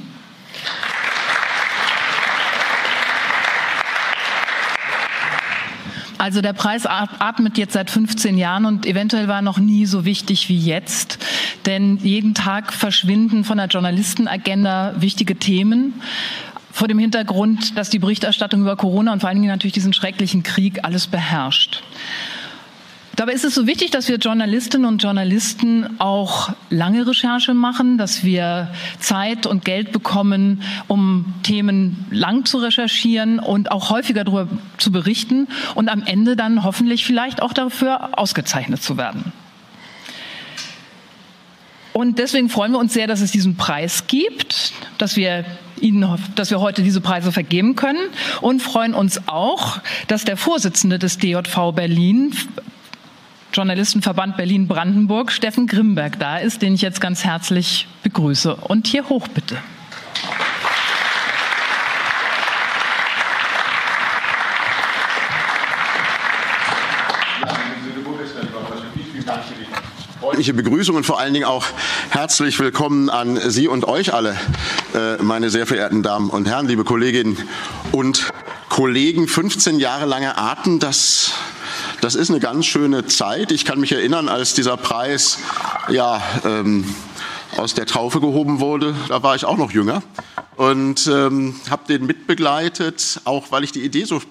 Also 6.17 6.41
der 6.41 6.51
Preis 6.51 6.85
atmet 6.85 7.57
jetzt 7.57 7.73
seit 7.73 7.89
15 7.89 8.37
Jahren 8.37 8.65
und 8.65 8.85
eventuell 8.85 9.29
war 9.29 9.41
noch 9.41 9.57
nie 9.57 9.85
so 9.85 10.03
wichtig 10.03 10.49
wie 10.49 10.57
jetzt. 10.57 11.17
Denn 11.65 11.97
jeden 11.97 12.33
Tag 12.33 12.73
verschwinden 12.73 13.45
von 13.45 13.57
der 13.57 13.67
Journalistenagenda 13.67 14.95
wichtige 14.97 15.37
Themen 15.37 16.01
vor 16.71 16.89
dem 16.89 16.99
Hintergrund, 16.99 17.77
dass 17.77 17.89
die 17.89 17.99
Berichterstattung 17.99 18.61
über 18.61 18.75
Corona 18.75 19.13
und 19.13 19.21
vor 19.21 19.29
allen 19.29 19.37
Dingen 19.37 19.51
natürlich 19.51 19.73
diesen 19.73 19.93
schrecklichen 19.93 20.43
Krieg 20.43 20.83
alles 20.83 21.07
beherrscht. 21.07 21.83
Dabei 23.19 23.33
ist 23.33 23.43
es 23.43 23.53
so 23.53 23.67
wichtig, 23.67 23.91
dass 23.91 24.07
wir 24.07 24.15
Journalistinnen 24.15 24.87
und 24.87 25.03
Journalisten 25.03 25.99
auch 25.99 26.53
lange 26.69 27.05
Recherche 27.05 27.53
machen, 27.53 27.97
dass 27.97 28.23
wir 28.23 28.69
Zeit 28.97 29.45
und 29.45 29.65
Geld 29.65 29.91
bekommen, 29.91 30.63
um 30.87 31.33
Themen 31.43 32.05
lang 32.11 32.45
zu 32.45 32.59
recherchieren 32.59 33.39
und 33.39 33.71
auch 33.73 33.89
häufiger 33.89 34.23
darüber 34.23 34.47
zu 34.77 34.93
berichten 34.93 35.49
und 35.75 35.89
am 35.89 36.01
Ende 36.03 36.37
dann 36.37 36.63
hoffentlich 36.63 37.05
vielleicht 37.05 37.41
auch 37.41 37.51
dafür 37.51 38.17
ausgezeichnet 38.17 38.81
zu 38.81 38.95
werden. 38.95 39.33
Und 41.91 42.19
deswegen 42.19 42.47
freuen 42.47 42.71
wir 42.71 42.79
uns 42.79 42.93
sehr, 42.93 43.07
dass 43.07 43.19
es 43.19 43.31
diesen 43.31 43.57
Preis 43.57 44.07
gibt, 44.07 44.71
dass 44.97 45.17
wir 45.17 45.43
Ihnen, 45.81 46.07
dass 46.35 46.51
wir 46.51 46.61
heute 46.61 46.83
diese 46.83 47.01
Preise 47.01 47.33
vergeben 47.33 47.75
können 47.75 47.99
und 48.39 48.61
freuen 48.61 48.93
uns 48.93 49.27
auch, 49.27 49.79
dass 50.07 50.23
der 50.23 50.37
Vorsitzende 50.37 50.99
des 50.99 51.17
DJV 51.17 51.73
Berlin, 51.75 52.33
Journalistenverband 53.53 54.37
Berlin-Brandenburg, 54.37 55.31
Steffen 55.31 55.67
Grimberg, 55.67 56.19
da 56.19 56.37
ist, 56.37 56.61
den 56.61 56.75
ich 56.75 56.81
jetzt 56.81 57.01
ganz 57.01 57.23
herzlich 57.23 57.87
begrüße. 58.03 58.55
Und 58.55 58.87
hier 58.87 59.09
hoch 59.09 59.27
bitte. 59.27 59.57
freundliche 70.39 70.53
Begrüßung 70.53 70.95
und 70.95 71.05
vor 71.05 71.19
allen 71.19 71.33
Dingen 71.33 71.45
auch 71.45 71.65
herzlich 72.11 72.57
willkommen 72.59 73.09
an 73.09 73.39
Sie 73.49 73.67
und 73.67 73.85
euch 73.85 74.13
alle, 74.13 74.37
äh, 74.93 75.21
meine 75.21 75.49
sehr 75.49 75.65
verehrten 75.65 76.01
Damen 76.01 76.29
und 76.29 76.47
Herren, 76.47 76.67
liebe 76.67 76.83
Kolleginnen 76.85 77.37
und 77.91 78.29
Kollegen. 78.69 79.27
15 79.27 79.79
Jahre 79.79 80.05
lange 80.05 80.37
Atem, 80.37 80.79
das 80.79 81.33
das 82.01 82.15
ist 82.15 82.29
eine 82.29 82.39
ganz 82.39 82.65
schöne 82.65 83.05
Zeit. 83.07 83.51
Ich 83.51 83.65
kann 83.65 83.79
mich 83.79 83.91
erinnern, 83.91 84.29
als 84.29 84.53
dieser 84.53 84.77
Preis 84.77 85.39
ja, 85.89 86.21
ähm, 86.45 86.85
aus 87.57 87.73
der 87.73 87.85
Taufe 87.85 88.19
gehoben 88.19 88.59
wurde, 88.59 88.95
da 89.07 89.23
war 89.23 89.35
ich 89.35 89.45
auch 89.45 89.57
noch 89.57 89.71
jünger 89.71 90.03
und 90.55 91.07
ähm, 91.07 91.55
habe 91.69 91.83
den 91.87 92.05
mitbegleitet, 92.05 93.21
auch 93.25 93.51
weil 93.51 93.63
ich 93.63 93.71
die 93.71 93.83
Idee 93.83 94.05
so 94.05 94.21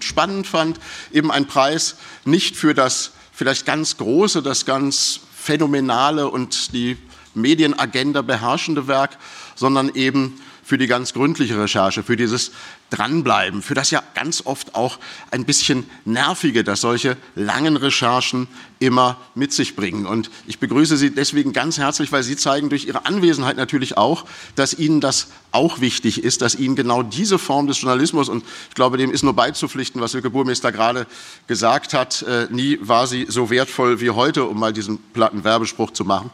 spannend 0.00 0.46
fand, 0.46 0.80
eben 1.12 1.30
ein 1.30 1.46
Preis 1.46 1.96
nicht 2.24 2.56
für 2.56 2.74
das 2.74 3.12
vielleicht 3.32 3.66
ganz 3.66 3.96
große, 3.96 4.42
das 4.42 4.64
ganz 4.64 5.20
phänomenale 5.34 6.28
und 6.28 6.72
die 6.72 6.96
Medienagenda 7.34 8.22
beherrschende 8.22 8.88
Werk, 8.88 9.18
sondern 9.54 9.94
eben 9.94 10.40
für 10.66 10.78
die 10.78 10.88
ganz 10.88 11.14
gründliche 11.14 11.56
Recherche, 11.60 12.02
für 12.02 12.16
dieses 12.16 12.50
Dranbleiben, 12.90 13.62
für 13.62 13.74
das 13.74 13.92
ja 13.92 14.02
ganz 14.16 14.44
oft 14.44 14.74
auch 14.74 14.98
ein 15.30 15.44
bisschen 15.44 15.88
nervige, 16.04 16.64
dass 16.64 16.80
solche 16.80 17.16
langen 17.36 17.76
Recherchen 17.76 18.48
immer 18.80 19.16
mit 19.36 19.52
sich 19.52 19.76
bringen. 19.76 20.06
Und 20.06 20.28
ich 20.48 20.58
begrüße 20.58 20.96
Sie 20.96 21.14
deswegen 21.14 21.52
ganz 21.52 21.78
herzlich, 21.78 22.10
weil 22.10 22.24
Sie 22.24 22.34
zeigen 22.36 22.68
durch 22.68 22.84
Ihre 22.84 23.06
Anwesenheit 23.06 23.56
natürlich 23.56 23.96
auch, 23.96 24.24
dass 24.56 24.74
Ihnen 24.74 25.00
das 25.00 25.28
auch 25.52 25.80
wichtig 25.80 26.24
ist, 26.24 26.42
dass 26.42 26.56
Ihnen 26.56 26.74
genau 26.74 27.04
diese 27.04 27.38
Form 27.38 27.68
des 27.68 27.80
Journalismus, 27.80 28.28
und 28.28 28.44
ich 28.68 28.74
glaube, 28.74 28.98
dem 28.98 29.12
ist 29.12 29.22
nur 29.22 29.34
beizupflichten, 29.34 30.00
was 30.00 30.10
Silke 30.10 30.30
Burmeister 30.30 30.72
gerade 30.72 31.06
gesagt 31.46 31.94
hat, 31.94 32.22
äh, 32.22 32.48
nie 32.50 32.78
war 32.80 33.06
sie 33.06 33.26
so 33.28 33.50
wertvoll 33.50 34.00
wie 34.00 34.10
heute, 34.10 34.44
um 34.44 34.58
mal 34.58 34.72
diesen 34.72 34.98
platten 35.12 35.44
Werbespruch 35.44 35.92
zu 35.92 36.04
machen, 36.04 36.30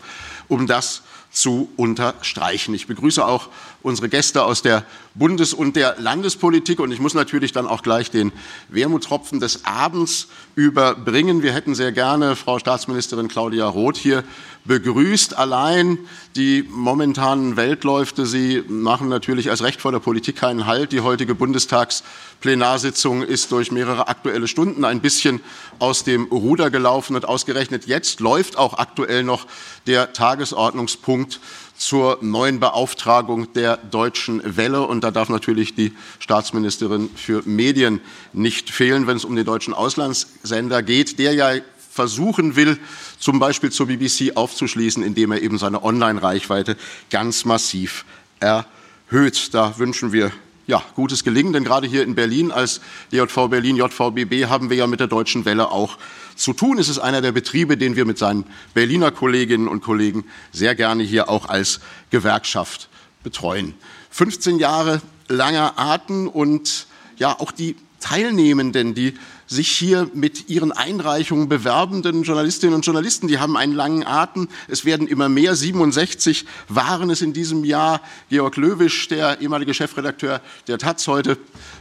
um 0.48 0.66
das 0.66 1.02
zu 1.32 1.70
unterstreichen. 1.76 2.74
Ich 2.74 2.86
begrüße 2.86 3.24
auch 3.24 3.48
unsere 3.82 4.08
Gäste 4.08 4.44
aus 4.44 4.62
der 4.62 4.84
Bundes- 5.14 5.52
und 5.52 5.76
der 5.76 5.96
Landespolitik 5.98 6.80
und 6.80 6.90
ich 6.90 7.00
muss 7.00 7.14
natürlich 7.14 7.52
dann 7.52 7.66
auch 7.66 7.82
gleich 7.82 8.10
den 8.10 8.32
Wermutstropfen 8.68 9.40
des 9.40 9.64
Abends 9.64 10.28
überbringen. 10.54 11.42
Wir 11.42 11.52
hätten 11.52 11.74
sehr 11.74 11.92
gerne 11.92 12.34
Frau 12.34 12.58
Staatsministerin 12.58 13.28
Claudia 13.28 13.66
Roth 13.66 13.96
hier 13.96 14.24
begrüßt. 14.64 15.36
Allein 15.36 15.98
die 16.36 16.62
momentanen 16.68 17.56
Weltläufe, 17.56 18.24
sie 18.26 18.62
machen 18.68 19.08
natürlich 19.08 19.50
als 19.50 19.62
Recht 19.62 19.80
vor 19.80 19.92
der 19.92 19.98
Politik 19.98 20.36
keinen 20.36 20.66
Halt. 20.66 20.92
Die 20.92 21.00
heutige 21.00 21.34
Bundestagsplenarsitzung 21.34 23.22
ist 23.22 23.52
durch 23.52 23.70
mehrere 23.70 24.08
aktuelle 24.08 24.48
Stunden 24.48 24.84
ein 24.84 25.00
bisschen 25.00 25.40
aus 25.78 26.04
dem 26.04 26.24
Ruder 26.24 26.70
gelaufen 26.70 27.16
und 27.16 27.26
ausgerechnet 27.28 27.86
jetzt 27.86 28.20
läuft 28.20 28.56
auch 28.56 28.78
aktuell 28.78 29.24
noch 29.24 29.46
der 29.86 30.12
Tagesordnungspunkt 30.12 31.40
zur 31.82 32.18
neuen 32.20 32.60
Beauftragung 32.60 33.52
der 33.54 33.76
Deutschen 33.76 34.56
Welle. 34.56 34.82
Und 34.82 35.02
da 35.02 35.10
darf 35.10 35.28
natürlich 35.28 35.74
die 35.74 35.92
Staatsministerin 36.20 37.10
für 37.16 37.42
Medien 37.44 38.00
nicht 38.32 38.70
fehlen, 38.70 39.08
wenn 39.08 39.16
es 39.16 39.24
um 39.24 39.34
den 39.34 39.44
deutschen 39.44 39.74
Auslandssender 39.74 40.84
geht, 40.84 41.18
der 41.18 41.34
ja 41.34 41.50
versuchen 41.90 42.54
will, 42.54 42.78
zum 43.18 43.40
Beispiel 43.40 43.70
zur 43.70 43.88
BBC 43.88 44.36
aufzuschließen, 44.36 45.02
indem 45.02 45.32
er 45.32 45.42
eben 45.42 45.58
seine 45.58 45.82
Online-Reichweite 45.82 46.76
ganz 47.10 47.44
massiv 47.44 48.04
erhöht. 48.38 49.52
Da 49.52 49.76
wünschen 49.78 50.12
wir 50.12 50.30
ja, 50.66 50.82
gutes 50.94 51.24
Gelingen, 51.24 51.52
denn 51.52 51.64
gerade 51.64 51.86
hier 51.86 52.02
in 52.02 52.14
Berlin 52.14 52.52
als 52.52 52.80
DJV 53.10 53.48
Berlin, 53.48 53.76
JVBB 53.76 54.46
haben 54.46 54.70
wir 54.70 54.76
ja 54.76 54.86
mit 54.86 55.00
der 55.00 55.08
Deutschen 55.08 55.44
Welle 55.44 55.70
auch 55.70 55.98
zu 56.36 56.52
tun. 56.52 56.78
Es 56.78 56.88
ist 56.88 56.98
einer 56.98 57.20
der 57.20 57.32
Betriebe, 57.32 57.76
den 57.76 57.96
wir 57.96 58.04
mit 58.04 58.18
seinen 58.18 58.44
Berliner 58.74 59.10
Kolleginnen 59.10 59.68
und 59.68 59.82
Kollegen 59.82 60.24
sehr 60.52 60.74
gerne 60.74 61.02
hier 61.02 61.28
auch 61.28 61.48
als 61.48 61.80
Gewerkschaft 62.10 62.88
betreuen. 63.22 63.74
15 64.10 64.58
Jahre 64.58 65.00
langer 65.28 65.78
Atem 65.78 66.28
und 66.28 66.86
ja, 67.16 67.38
auch 67.38 67.52
die 67.52 67.76
Teilnehmenden, 68.00 68.94
die 68.94 69.14
sich 69.53 69.68
hier 69.68 70.11
mit 70.14 70.48
ihren 70.48 70.72
Einreichungen 70.72 71.48
bewerbenden 71.48 72.22
Journalistinnen 72.22 72.74
und 72.74 72.86
Journalisten. 72.86 73.28
Die 73.28 73.38
haben 73.38 73.57
einen 73.57 73.74
langen 73.74 74.05
Atem. 74.05 74.48
Es 74.66 74.84
werden 74.84 75.07
immer 75.07 75.28
mehr. 75.28 75.55
67 75.55 76.46
waren 76.68 77.11
es 77.11 77.20
in 77.22 77.32
diesem 77.32 77.64
Jahr. 77.64 78.00
Georg 78.30 78.57
Löwisch, 78.57 79.09
der 79.09 79.40
ehemalige 79.40 79.74
Chefredakteur 79.74 80.40
der 80.66 80.78
Taz 80.78 81.07
heute 81.07 81.38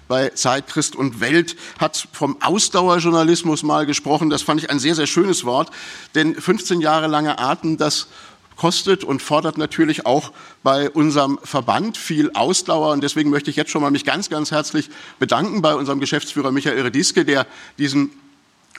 bei 0.07 0.29
Zeit, 0.29 0.67
Christ 0.67 0.95
und 0.95 1.21
Welt, 1.21 1.55
hat 1.79 2.07
vom 2.11 2.41
Ausdauerjournalismus 2.41 3.63
mal 3.63 3.85
gesprochen. 3.85 4.29
Das 4.29 4.41
fand 4.41 4.61
ich 4.61 4.69
ein 4.69 4.79
sehr, 4.79 4.95
sehr 4.95 5.07
schönes 5.07 5.45
Wort. 5.45 5.71
Denn 6.13 6.35
15 6.35 6.81
Jahre 6.81 7.07
lange 7.07 7.39
Atem, 7.39 7.77
das 7.77 8.07
kostet 8.61 9.03
und 9.03 9.23
fordert 9.23 9.57
natürlich 9.57 10.05
auch 10.05 10.31
bei 10.61 10.87
unserem 10.91 11.39
Verband 11.43 11.97
viel 11.97 12.29
Ausdauer. 12.35 12.91
Und 12.91 13.03
deswegen 13.03 13.31
möchte 13.31 13.49
ich 13.49 13.55
jetzt 13.55 13.71
schon 13.71 13.81
mal 13.81 13.89
mich 13.89 14.05
ganz, 14.05 14.29
ganz 14.29 14.51
herzlich 14.51 14.91
bedanken 15.17 15.63
bei 15.63 15.73
unserem 15.73 15.99
Geschäftsführer 15.99 16.51
Michael 16.51 16.79
Rediske, 16.79 17.25
der 17.25 17.47
diesen 17.79 18.11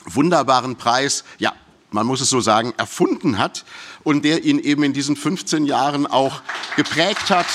wunderbaren 0.05 0.77
Preis, 0.77 1.25
ja, 1.37 1.51
man 1.91 2.07
muss 2.07 2.21
es 2.21 2.29
so 2.29 2.39
sagen, 2.39 2.73
erfunden 2.77 3.37
hat 3.39 3.65
und 4.03 4.23
der 4.23 4.45
ihn 4.45 4.57
eben 4.57 4.83
in 4.83 4.93
diesen 4.93 5.17
15 5.17 5.65
Jahren 5.65 6.07
auch 6.07 6.41
geprägt 6.77 7.29
hat. 7.29 7.47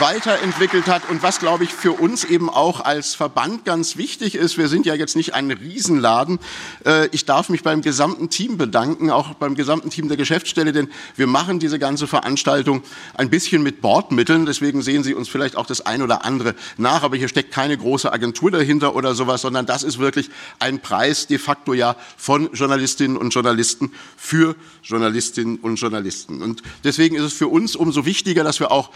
Weiterentwickelt 0.00 0.86
hat 0.86 1.08
und 1.10 1.22
was, 1.22 1.38
glaube 1.38 1.64
ich, 1.64 1.74
für 1.74 1.92
uns 1.92 2.24
eben 2.24 2.48
auch 2.48 2.80
als 2.80 3.14
Verband 3.14 3.64
ganz 3.66 3.96
wichtig 3.96 4.34
ist. 4.34 4.56
Wir 4.56 4.68
sind 4.68 4.86
ja 4.86 4.94
jetzt 4.94 5.14
nicht 5.14 5.34
ein 5.34 5.50
Riesenladen. 5.50 6.38
Äh, 6.86 7.08
ich 7.08 7.26
darf 7.26 7.50
mich 7.50 7.62
beim 7.62 7.82
gesamten 7.82 8.30
Team 8.30 8.56
bedanken, 8.56 9.10
auch 9.10 9.34
beim 9.34 9.54
gesamten 9.54 9.90
Team 9.90 10.08
der 10.08 10.16
Geschäftsstelle, 10.16 10.72
denn 10.72 10.88
wir 11.16 11.26
machen 11.26 11.58
diese 11.58 11.78
ganze 11.78 12.06
Veranstaltung 12.06 12.82
ein 13.14 13.28
bisschen 13.28 13.62
mit 13.62 13.82
Bordmitteln. 13.82 14.46
Deswegen 14.46 14.80
sehen 14.80 15.02
Sie 15.02 15.14
uns 15.14 15.28
vielleicht 15.28 15.56
auch 15.56 15.66
das 15.66 15.84
ein 15.84 16.00
oder 16.00 16.24
andere 16.24 16.54
nach. 16.78 17.02
Aber 17.02 17.16
hier 17.16 17.28
steckt 17.28 17.52
keine 17.52 17.76
große 17.76 18.10
Agentur 18.10 18.50
dahinter 18.50 18.96
oder 18.96 19.14
sowas, 19.14 19.42
sondern 19.42 19.66
das 19.66 19.82
ist 19.82 19.98
wirklich 19.98 20.30
ein 20.58 20.80
Preis 20.80 21.26
de 21.26 21.38
facto 21.38 21.74
ja 21.74 21.94
von 22.16 22.50
Journalistinnen 22.54 23.18
und 23.18 23.34
Journalisten 23.34 23.92
für 24.16 24.56
Journalistinnen 24.82 25.58
und 25.58 25.76
Journalisten. 25.76 26.42
Und 26.42 26.62
deswegen 26.84 27.16
ist 27.16 27.24
es 27.24 27.32
für 27.34 27.48
uns 27.48 27.76
umso 27.76 28.06
wichtiger, 28.06 28.44
dass 28.44 28.60
wir 28.60 28.70
auch 28.70 28.90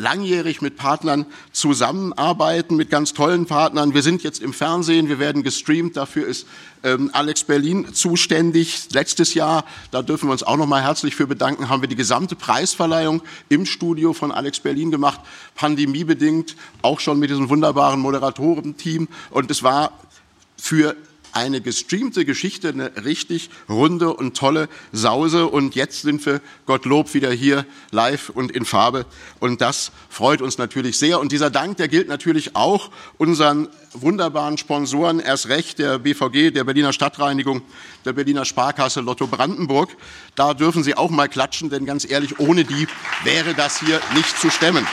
langjährig 0.00 0.62
mit 0.62 0.76
Partnern 0.76 1.26
zusammenarbeiten, 1.52 2.76
mit 2.76 2.90
ganz 2.90 3.12
tollen 3.12 3.46
Partnern. 3.46 3.94
Wir 3.94 4.02
sind 4.02 4.22
jetzt 4.22 4.42
im 4.42 4.52
Fernsehen, 4.52 5.08
wir 5.08 5.18
werden 5.18 5.42
gestreamt, 5.42 5.96
dafür 5.96 6.26
ist 6.26 6.46
ähm, 6.82 7.10
Alex 7.12 7.44
Berlin 7.44 7.92
zuständig. 7.92 8.88
Letztes 8.92 9.34
Jahr, 9.34 9.64
da 9.90 10.02
dürfen 10.02 10.28
wir 10.28 10.32
uns 10.32 10.42
auch 10.42 10.56
noch 10.56 10.66
mal 10.66 10.82
herzlich 10.82 11.14
für 11.14 11.26
bedanken, 11.26 11.68
haben 11.68 11.82
wir 11.82 11.88
die 11.88 11.96
gesamte 11.96 12.34
Preisverleihung 12.34 13.22
im 13.48 13.66
Studio 13.66 14.12
von 14.12 14.32
Alex 14.32 14.60
Berlin 14.60 14.90
gemacht, 14.90 15.20
pandemiebedingt, 15.54 16.56
auch 16.82 17.00
schon 17.00 17.18
mit 17.18 17.30
diesem 17.30 17.48
wunderbaren 17.48 18.00
Moderatorenteam. 18.00 19.08
Und 19.30 19.50
es 19.50 19.62
war 19.62 19.92
für 20.56 20.96
eine 21.32 21.60
gestreamte 21.60 22.24
Geschichte, 22.24 22.68
eine 22.68 23.04
richtig 23.04 23.50
runde 23.68 24.12
und 24.12 24.36
tolle 24.36 24.68
Sause. 24.92 25.46
Und 25.46 25.74
jetzt 25.74 26.02
sind 26.02 26.24
wir, 26.26 26.40
Gottlob, 26.66 27.14
wieder 27.14 27.30
hier 27.30 27.66
live 27.90 28.30
und 28.30 28.50
in 28.50 28.64
Farbe. 28.64 29.06
Und 29.38 29.60
das 29.60 29.92
freut 30.08 30.42
uns 30.42 30.58
natürlich 30.58 30.98
sehr. 30.98 31.20
Und 31.20 31.32
dieser 31.32 31.50
Dank, 31.50 31.76
der 31.76 31.88
gilt 31.88 32.08
natürlich 32.08 32.56
auch 32.56 32.90
unseren 33.18 33.68
wunderbaren 33.92 34.58
Sponsoren, 34.58 35.20
erst 35.20 35.48
recht 35.48 35.78
der 35.78 35.98
BVG, 35.98 36.52
der 36.52 36.64
Berliner 36.64 36.92
Stadtreinigung, 36.92 37.62
der 38.04 38.12
Berliner 38.12 38.44
Sparkasse 38.44 39.00
Lotto 39.00 39.26
Brandenburg. 39.26 39.90
Da 40.34 40.54
dürfen 40.54 40.84
Sie 40.84 40.96
auch 40.96 41.10
mal 41.10 41.28
klatschen, 41.28 41.70
denn 41.70 41.86
ganz 41.86 42.08
ehrlich, 42.08 42.38
ohne 42.38 42.64
die 42.64 42.86
wäre 43.24 43.54
das 43.54 43.80
hier 43.80 44.00
nicht 44.14 44.38
zu 44.38 44.50
stemmen. 44.50 44.86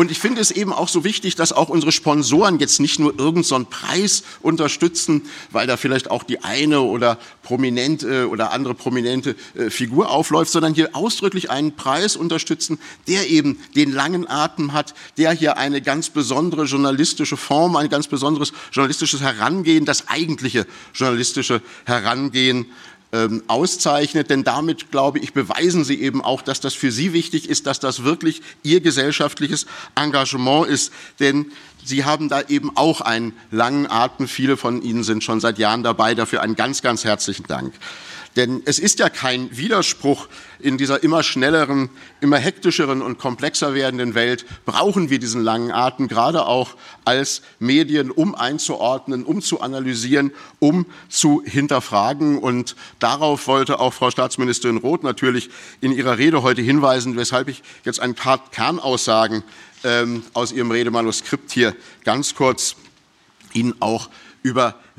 Und 0.00 0.10
ich 0.10 0.18
finde 0.18 0.40
es 0.40 0.50
eben 0.50 0.72
auch 0.72 0.88
so 0.88 1.04
wichtig, 1.04 1.34
dass 1.36 1.52
auch 1.52 1.68
unsere 1.68 1.92
Sponsoren 1.92 2.58
jetzt 2.58 2.80
nicht 2.80 2.98
nur 2.98 3.10
irgendeinen 3.18 3.66
so 3.66 3.66
Preis 3.68 4.22
unterstützen, 4.40 5.26
weil 5.50 5.66
da 5.66 5.76
vielleicht 5.76 6.10
auch 6.10 6.22
die 6.22 6.42
eine 6.42 6.80
oder 6.80 7.18
prominente 7.42 8.30
oder 8.30 8.50
andere 8.52 8.72
prominente 8.72 9.36
äh, 9.54 9.68
Figur 9.68 10.08
aufläuft, 10.10 10.52
sondern 10.52 10.72
hier 10.72 10.96
ausdrücklich 10.96 11.50
einen 11.50 11.76
Preis 11.76 12.16
unterstützen, 12.16 12.78
der 13.08 13.28
eben 13.28 13.60
den 13.76 13.92
langen 13.92 14.26
Atem 14.26 14.72
hat, 14.72 14.94
der 15.18 15.32
hier 15.32 15.58
eine 15.58 15.82
ganz 15.82 16.08
besondere 16.08 16.64
journalistische 16.64 17.36
Form, 17.36 17.76
ein 17.76 17.90
ganz 17.90 18.06
besonderes 18.06 18.54
journalistisches 18.72 19.20
Herangehen, 19.20 19.84
das 19.84 20.08
eigentliche 20.08 20.66
journalistische 20.94 21.60
Herangehen 21.84 22.72
ähm, 23.12 23.42
auszeichnet. 23.46 24.30
Denn 24.30 24.44
damit, 24.44 24.90
glaube 24.90 25.18
ich, 25.18 25.32
beweisen 25.32 25.84
Sie 25.84 26.00
eben 26.00 26.22
auch, 26.22 26.42
dass 26.42 26.60
das 26.60 26.74
für 26.74 26.92
Sie 26.92 27.12
wichtig 27.12 27.48
ist, 27.48 27.66
dass 27.66 27.80
das 27.80 28.04
wirklich 28.04 28.42
Ihr 28.62 28.80
gesellschaftliches 28.80 29.66
Engagement 29.94 30.68
ist. 30.68 30.92
Denn 31.18 31.52
Sie 31.84 32.04
haben 32.04 32.28
da 32.28 32.42
eben 32.42 32.76
auch 32.76 33.00
einen 33.00 33.32
langen 33.50 33.86
Atem. 33.90 34.28
Viele 34.28 34.56
von 34.56 34.82
Ihnen 34.82 35.02
sind 35.02 35.24
schon 35.24 35.40
seit 35.40 35.58
Jahren 35.58 35.82
dabei. 35.82 36.14
Dafür 36.14 36.42
einen 36.42 36.56
ganz, 36.56 36.82
ganz 36.82 37.04
herzlichen 37.04 37.46
Dank. 37.46 37.74
Denn 38.36 38.62
es 38.64 38.78
ist 38.78 39.00
ja 39.00 39.08
kein 39.08 39.56
Widerspruch 39.56 40.28
in 40.60 40.78
dieser 40.78 41.02
immer 41.02 41.22
schnelleren, 41.24 41.90
immer 42.20 42.38
hektischeren 42.38 43.02
und 43.02 43.18
komplexer 43.18 43.74
werdenden 43.74 44.14
Welt 44.14 44.46
brauchen 44.64 45.10
wir 45.10 45.18
diesen 45.18 45.42
langen 45.42 45.72
Atem, 45.72 46.06
gerade 46.06 46.46
auch 46.46 46.76
als 47.04 47.42
Medien, 47.58 48.10
um 48.10 48.36
einzuordnen, 48.36 49.24
um 49.24 49.42
zu 49.42 49.60
analysieren, 49.60 50.30
um 50.60 50.86
zu 51.08 51.42
hinterfragen. 51.44 52.38
Und 52.38 52.76
darauf 53.00 53.48
wollte 53.48 53.80
auch 53.80 53.92
Frau 53.92 54.10
Staatsministerin 54.10 54.76
Roth 54.76 55.02
natürlich 55.02 55.50
in 55.80 55.90
ihrer 55.90 56.18
Rede 56.18 56.42
heute 56.42 56.62
hinweisen, 56.62 57.16
weshalb 57.16 57.48
ich 57.48 57.62
jetzt 57.84 57.98
ein 57.98 58.14
paar 58.14 58.48
Kernaussagen 58.50 59.42
ähm, 59.82 60.22
aus 60.34 60.52
ihrem 60.52 60.70
Redemanuskript 60.70 61.50
hier 61.50 61.74
ganz 62.04 62.34
kurz 62.34 62.76
Ihnen 63.52 63.74
auch 63.80 64.08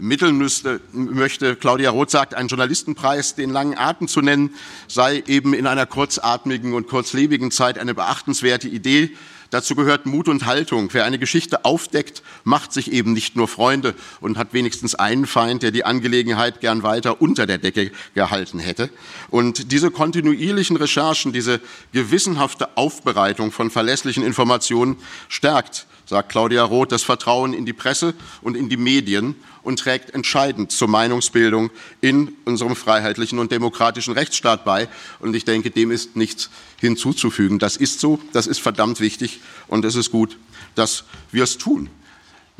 übermitteln 0.02 0.36
müsste, 0.36 0.82
möchte. 0.94 1.56
Claudia 1.56 1.92
Roth 1.92 2.10
sagt, 2.10 2.34
einen 2.34 2.50
Journalistenpreis, 2.50 3.36
den 3.36 3.52
langen 3.52 3.78
Atem 3.78 4.08
zu 4.08 4.22
nennen, 4.22 4.56
sei 4.88 5.24
eben 5.28 5.54
in 5.54 5.68
einer 5.68 5.86
kurzatmigen 5.86 6.74
und 6.74 6.88
kurzlebigen 6.88 7.52
Zeit 7.52 7.78
eine 7.78 7.94
beachtenswerte 7.94 8.68
Idee. 8.68 9.12
Dazu 9.52 9.76
gehört 9.76 10.08
Mut 10.08 10.28
und 10.28 10.48
Haltung. 10.48 10.90
Wer 10.92 11.06
eine 11.06 11.20
Geschichte 11.20 11.66
aufdeckt, 11.66 12.24
macht 12.44 12.74
sich 12.74 12.92
eben 12.92 13.14
nicht 13.14 13.36
nur 13.36 13.48
Freunde 13.48 13.94
und 14.22 14.40
hat 14.40 14.54
wenigstens 14.54 14.96
einen 14.96 15.28
Feind, 15.28 15.62
der 15.62 15.70
die 15.72 15.86
Angelegenheit 15.86 16.62
gern 16.62 16.82
weiter 16.82 17.22
unter 17.22 17.46
der 17.46 17.60
Decke 17.60 17.92
gehalten 18.16 18.58
hätte. 18.58 18.90
Und 19.30 19.72
diese 19.72 19.92
kontinuierlichen 19.92 20.78
Recherchen, 20.78 21.32
diese 21.32 21.60
gewissenhafte 21.92 22.76
Aufbereitung 22.76 23.52
von 23.52 23.70
verlässlichen 23.70 24.24
Informationen 24.24 24.98
stärkt 25.28 25.86
sagt 26.12 26.30
Claudia 26.30 26.64
Roth, 26.64 26.92
das 26.92 27.04
Vertrauen 27.04 27.54
in 27.54 27.66
die 27.66 27.72
Presse 27.72 28.14
und 28.42 28.58
in 28.58 28.68
die 28.68 28.76
Medien 28.76 29.36
und 29.64 29.80
trägt 29.80 30.14
entscheidend 30.14 30.70
zur 30.70 30.90
Meinungsbildung 30.90 31.72
in 32.02 32.34
unserem 32.44 32.76
freiheitlichen 32.76 33.40
und 33.40 33.50
demokratischen 33.50 34.14
Rechtsstaat 34.14 34.66
bei. 34.66 34.90
Und 35.20 35.34
ich 35.38 35.46
denke, 35.46 35.72
dem 35.72 35.90
ist 35.90 36.18
nichts 36.18 36.50
hinzuzufügen. 36.82 37.60
Das 37.60 37.78
ist 37.78 38.02
so, 38.02 38.20
das 38.34 38.46
ist 38.46 38.60
verdammt 38.60 39.00
wichtig 39.00 39.40
und 39.70 39.86
es 39.86 39.96
ist 39.96 40.12
gut, 40.12 40.38
dass 40.76 41.06
wir 41.32 41.46
es 41.46 41.58
tun. 41.58 41.90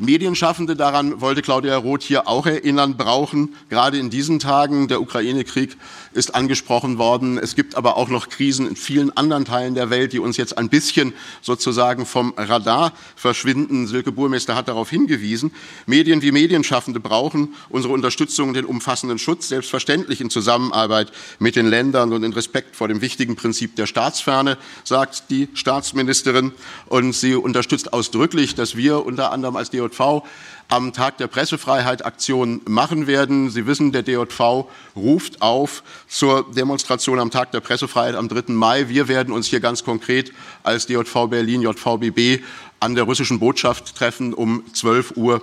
Medienschaffende, 0.02 0.74
daran 0.74 1.20
wollte 1.20 1.42
Claudia 1.42 1.76
Roth 1.76 2.02
hier 2.02 2.26
auch 2.26 2.46
erinnern, 2.46 2.96
brauchen 2.96 3.54
gerade 3.68 3.98
in 3.98 4.10
diesen 4.10 4.40
Tagen, 4.40 4.88
der 4.88 5.00
Ukraine-Krieg 5.00 5.76
ist 6.12 6.34
angesprochen 6.34 6.98
worden, 6.98 7.38
es 7.38 7.54
gibt 7.54 7.76
aber 7.76 7.96
auch 7.96 8.08
noch 8.08 8.28
Krisen 8.28 8.66
in 8.66 8.74
vielen 8.74 9.16
anderen 9.16 9.44
Teilen 9.44 9.76
der 9.76 9.90
Welt, 9.90 10.12
die 10.12 10.18
uns 10.18 10.36
jetzt 10.36 10.58
ein 10.58 10.68
bisschen 10.68 11.14
sozusagen 11.40 12.04
vom 12.04 12.34
Radar 12.36 12.92
verschwinden. 13.14 13.86
Silke 13.86 14.10
Burmeister 14.10 14.56
hat 14.56 14.66
darauf 14.66 14.90
hingewiesen. 14.90 15.52
Medien 15.86 16.20
wie 16.20 16.32
Medienschaffende 16.32 16.98
brauchen 16.98 17.54
unsere 17.68 17.94
Unterstützung 17.94 18.48
und 18.48 18.54
den 18.54 18.64
umfassenden 18.64 19.20
Schutz, 19.20 19.48
selbstverständlich 19.48 20.20
in 20.20 20.30
Zusammenarbeit 20.30 21.12
mit 21.38 21.54
den 21.54 21.66
Ländern 21.66 22.12
und 22.12 22.24
in 22.24 22.32
Respekt 22.32 22.74
vor 22.74 22.88
dem 22.88 23.02
wichtigen 23.02 23.36
Prinzip 23.36 23.76
der 23.76 23.86
Staatsferne, 23.86 24.58
sagt 24.82 25.30
die 25.30 25.48
Staatsministerin. 25.54 26.50
Und 26.88 27.14
sie 27.14 27.36
unterstützt 27.36 27.92
ausdrücklich, 27.92 28.56
dass 28.56 28.76
wir 28.76 29.06
unter 29.06 29.30
anderem 29.30 29.54
als 29.54 29.70
DOT 29.70 29.91
DJV 29.92 30.22
am 30.68 30.92
Tag 30.92 31.18
der 31.18 31.26
Pressefreiheit 31.26 32.04
Aktion 32.04 32.62
machen 32.66 33.06
werden. 33.06 33.50
Sie 33.50 33.66
wissen, 33.66 33.92
der 33.92 34.02
DJV 34.02 34.66
ruft 34.96 35.42
auf 35.42 35.82
zur 36.08 36.50
Demonstration 36.52 37.18
am 37.18 37.30
Tag 37.30 37.52
der 37.52 37.60
Pressefreiheit 37.60 38.14
am 38.14 38.28
3. 38.28 38.52
Mai. 38.52 38.88
Wir 38.88 39.08
werden 39.08 39.34
uns 39.34 39.46
hier 39.46 39.60
ganz 39.60 39.84
konkret 39.84 40.32
als 40.62 40.86
DJV 40.86 41.28
Berlin, 41.28 41.62
JVBB 41.62 42.42
an 42.80 42.94
der 42.94 43.04
russischen 43.04 43.38
Botschaft 43.38 43.94
treffen 43.94 44.34
um 44.34 44.64
12 44.72 45.16
Uhr 45.16 45.42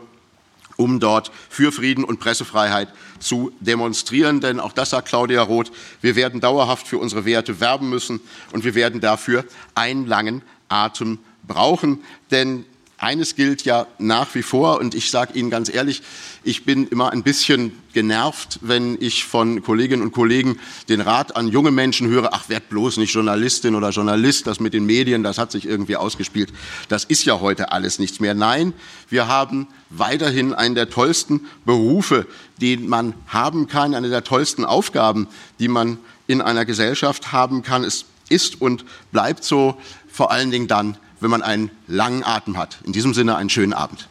um 0.75 1.01
dort 1.01 1.29
für 1.49 1.73
Frieden 1.73 2.05
und 2.05 2.21
Pressefreiheit 2.21 2.87
zu 3.19 3.51
demonstrieren. 3.59 4.39
Denn 4.39 4.61
auch 4.61 4.71
das 4.71 4.91
sagt 4.91 5.09
Claudia 5.09 5.41
Roth, 5.41 5.71
wir 6.01 6.15
werden 6.15 6.39
dauerhaft 6.39 6.87
für 6.87 6.97
unsere 6.97 7.25
Werte 7.25 7.59
werben 7.59 7.89
müssen 7.89 8.21
und 8.53 8.63
wir 8.63 8.75
werden 8.75 9.01
dafür 9.01 9.43
einen 9.75 10.07
langen 10.07 10.41
Atem 10.69 11.19
brauchen. 11.45 12.01
Denn 12.31 12.65
eines 12.99 13.35
gilt 13.35 13.63
ja 13.63 13.87
nach 13.97 14.35
wie 14.35 14.43
vor, 14.43 14.79
und 14.79 14.93
ich 14.93 15.09
sage 15.09 15.37
Ihnen 15.37 15.49
ganz 15.49 15.73
ehrlich, 15.73 16.01
ich 16.43 16.65
bin 16.65 16.87
immer 16.87 17.11
ein 17.11 17.23
bisschen 17.23 17.71
genervt, 17.93 18.59
wenn 18.61 18.97
ich 18.99 19.23
von 19.23 19.63
Kolleginnen 19.63 20.01
und 20.01 20.11
Kollegen 20.11 20.59
den 20.89 21.01
Rat 21.01 21.35
an 21.35 21.47
junge 21.47 21.71
Menschen 21.71 22.09
höre, 22.09 22.33
ach, 22.33 22.49
werd 22.49 22.69
bloß 22.69 22.97
nicht 22.97 23.13
Journalistin 23.13 23.75
oder 23.75 23.89
Journalist, 23.91 24.47
das 24.47 24.59
mit 24.59 24.73
den 24.73 24.85
Medien, 24.85 25.23
das 25.23 25.37
hat 25.37 25.51
sich 25.51 25.65
irgendwie 25.65 25.95
ausgespielt. 25.95 26.51
Das 26.89 27.05
ist 27.05 27.23
ja 27.25 27.39
heute 27.39 27.71
alles 27.71 27.99
nichts 27.99 28.19
mehr. 28.19 28.33
Nein, 28.33 28.73
wir 29.09 29.27
haben 29.27 29.67
weiterhin 29.89 30.53
einen 30.53 30.75
der 30.75 30.89
tollsten 30.89 31.47
Berufe, 31.65 32.27
den 32.61 32.87
man 32.87 33.13
haben 33.27 33.67
kann, 33.67 33.95
eine 33.95 34.09
der 34.09 34.23
tollsten 34.23 34.65
Aufgaben, 34.65 35.27
die 35.59 35.69
man 35.69 35.97
in 36.27 36.41
einer 36.41 36.65
Gesellschaft 36.65 37.31
haben 37.31 37.63
kann. 37.63 37.83
Es 37.83 38.05
ist 38.29 38.61
und 38.61 38.85
bleibt 39.11 39.43
so, 39.43 39.77
vor 40.11 40.31
allen 40.31 40.51
Dingen 40.51 40.67
dann, 40.67 40.97
wenn 41.19 41.29
man 41.29 41.41
einen 41.41 41.71
langen 41.87 42.23
Atem 42.23 42.57
hat. 42.57 42.77
In 42.83 42.93
diesem 42.93 43.13
Sinne 43.13 43.35
einen 43.35 43.49
schönen 43.49 43.73
Abend. 43.73 44.07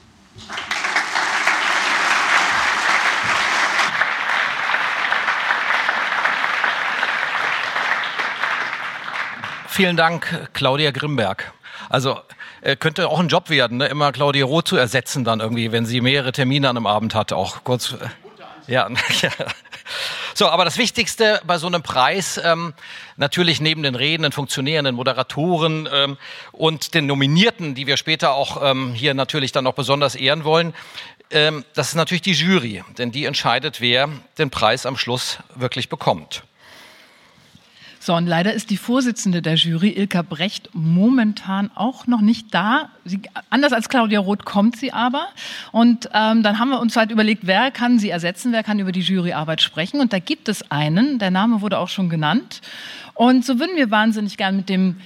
Vielen 9.68 9.96
Dank, 9.96 10.48
Claudia 10.54 10.90
Grimberg. 10.90 11.52
Also 11.88 12.18
äh, 12.62 12.74
könnte 12.74 13.08
auch 13.08 13.20
ein 13.20 13.28
Job 13.28 13.48
werden, 13.48 13.78
ne? 13.78 13.86
immer 13.86 14.10
Claudia 14.10 14.44
Roth 14.44 14.66
zu 14.66 14.76
ersetzen 14.76 15.22
dann 15.22 15.38
irgendwie, 15.38 15.70
wenn 15.70 15.86
sie 15.86 16.00
mehrere 16.00 16.32
Termine 16.32 16.68
an 16.68 16.76
einem 16.76 16.86
Abend 16.86 17.14
hat, 17.14 17.32
auch 17.32 17.62
kurz. 17.62 17.92
Äh, 17.92 18.72
ja, 18.72 18.88
ja. 19.20 19.30
So, 20.34 20.48
aber 20.48 20.64
das 20.64 20.78
Wichtigste 20.78 21.40
bei 21.46 21.58
so 21.58 21.66
einem 21.66 21.82
Preis, 21.82 22.40
ähm, 22.42 22.74
natürlich 23.16 23.60
neben 23.60 23.82
den 23.82 23.94
redenden 23.94 24.32
Funktionären, 24.32 24.84
den 24.84 24.94
Moderatoren 24.94 25.88
ähm, 25.92 26.16
und 26.52 26.94
den 26.94 27.06
Nominierten, 27.06 27.74
die 27.74 27.86
wir 27.86 27.96
später 27.96 28.32
auch 28.32 28.62
ähm, 28.62 28.92
hier 28.92 29.14
natürlich 29.14 29.52
dann 29.52 29.64
noch 29.64 29.74
besonders 29.74 30.14
ehren 30.14 30.44
wollen, 30.44 30.74
ähm, 31.30 31.64
das 31.74 31.88
ist 31.88 31.94
natürlich 31.94 32.22
die 32.22 32.32
Jury, 32.32 32.82
denn 32.96 33.12
die 33.12 33.24
entscheidet, 33.24 33.80
wer 33.80 34.08
den 34.38 34.50
Preis 34.50 34.86
am 34.86 34.96
Schluss 34.96 35.38
wirklich 35.54 35.88
bekommt. 35.88 36.42
So, 38.08 38.14
und 38.14 38.26
leider 38.26 38.54
ist 38.54 38.70
die 38.70 38.78
Vorsitzende 38.78 39.42
der 39.42 39.56
Jury, 39.56 39.90
Ilka 39.90 40.22
Brecht, 40.22 40.70
momentan 40.72 41.70
auch 41.74 42.06
noch 42.06 42.22
nicht 42.22 42.54
da. 42.54 42.88
Sie, 43.04 43.20
anders 43.50 43.74
als 43.74 43.90
Claudia 43.90 44.18
Roth 44.18 44.46
kommt 44.46 44.78
sie 44.78 44.94
aber. 44.94 45.26
Und 45.72 46.08
ähm, 46.14 46.42
dann 46.42 46.58
haben 46.58 46.70
wir 46.70 46.80
uns 46.80 46.96
halt 46.96 47.10
überlegt, 47.10 47.46
wer 47.46 47.70
kann 47.70 47.98
sie 47.98 48.08
ersetzen, 48.08 48.50
wer 48.52 48.62
kann 48.62 48.78
über 48.78 48.92
die 48.92 49.02
Juryarbeit 49.02 49.60
sprechen. 49.60 50.00
Und 50.00 50.14
da 50.14 50.20
gibt 50.20 50.48
es 50.48 50.70
einen, 50.70 51.18
der 51.18 51.30
Name 51.30 51.60
wurde 51.60 51.76
auch 51.76 51.90
schon 51.90 52.08
genannt. 52.08 52.62
Und 53.12 53.44
so 53.44 53.60
würden 53.60 53.76
wir 53.76 53.90
wahnsinnig 53.90 54.38
gern 54.38 54.56
mit 54.56 54.70
dem 54.70 54.96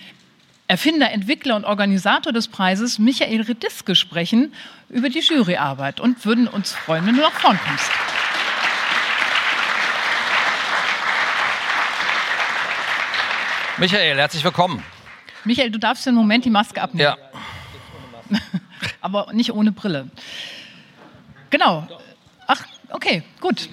Erfinder, 0.68 1.11
Entwickler 1.11 1.57
und 1.57 1.64
Organisator 1.64 2.32
des 2.32 2.46
Preises, 2.46 3.00
Michael 3.00 3.40
Rediske, 3.40 3.96
sprechen 3.96 4.53
über 4.88 5.09
die 5.09 5.18
Juryarbeit 5.18 5.98
und 5.98 6.24
würden 6.24 6.46
uns 6.46 6.70
freuen, 6.70 7.05
wenn 7.05 7.16
du 7.16 7.22
nach 7.22 7.32
vorn 7.32 7.59
kommst. 7.66 7.90
Michael, 13.79 14.18
herzlich 14.18 14.45
willkommen. 14.45 14.83
Michael, 15.45 15.70
du 15.70 15.79
darfst 15.79 16.07
im 16.07 16.14
Moment 16.14 16.45
die 16.45 16.51
Maske 16.51 16.81
abnehmen. 16.81 17.16
Ja. 18.31 18.39
Aber 19.01 19.33
nicht 19.33 19.53
ohne 19.53 19.73
Brille. 19.73 20.09
Genau. 21.51 21.89
Ach, 22.47 22.64
okay, 22.91 23.23
gut. 23.41 23.68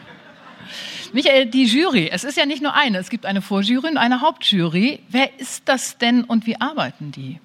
Michael, 1.12 1.46
die 1.46 1.64
Jury, 1.64 2.10
es 2.12 2.22
ist 2.22 2.36
ja 2.36 2.44
nicht 2.44 2.62
nur 2.62 2.74
eine, 2.74 2.98
es 2.98 3.08
gibt 3.08 3.24
eine 3.24 3.40
Vorjury 3.40 3.88
und 3.88 3.96
eine 3.96 4.20
Hauptjury. 4.20 5.00
Wer 5.08 5.38
ist 5.40 5.68
das 5.68 5.96
denn 5.96 6.24
und 6.24 6.46
wie 6.46 6.60
arbeiten 6.60 7.10
die? 7.10 7.40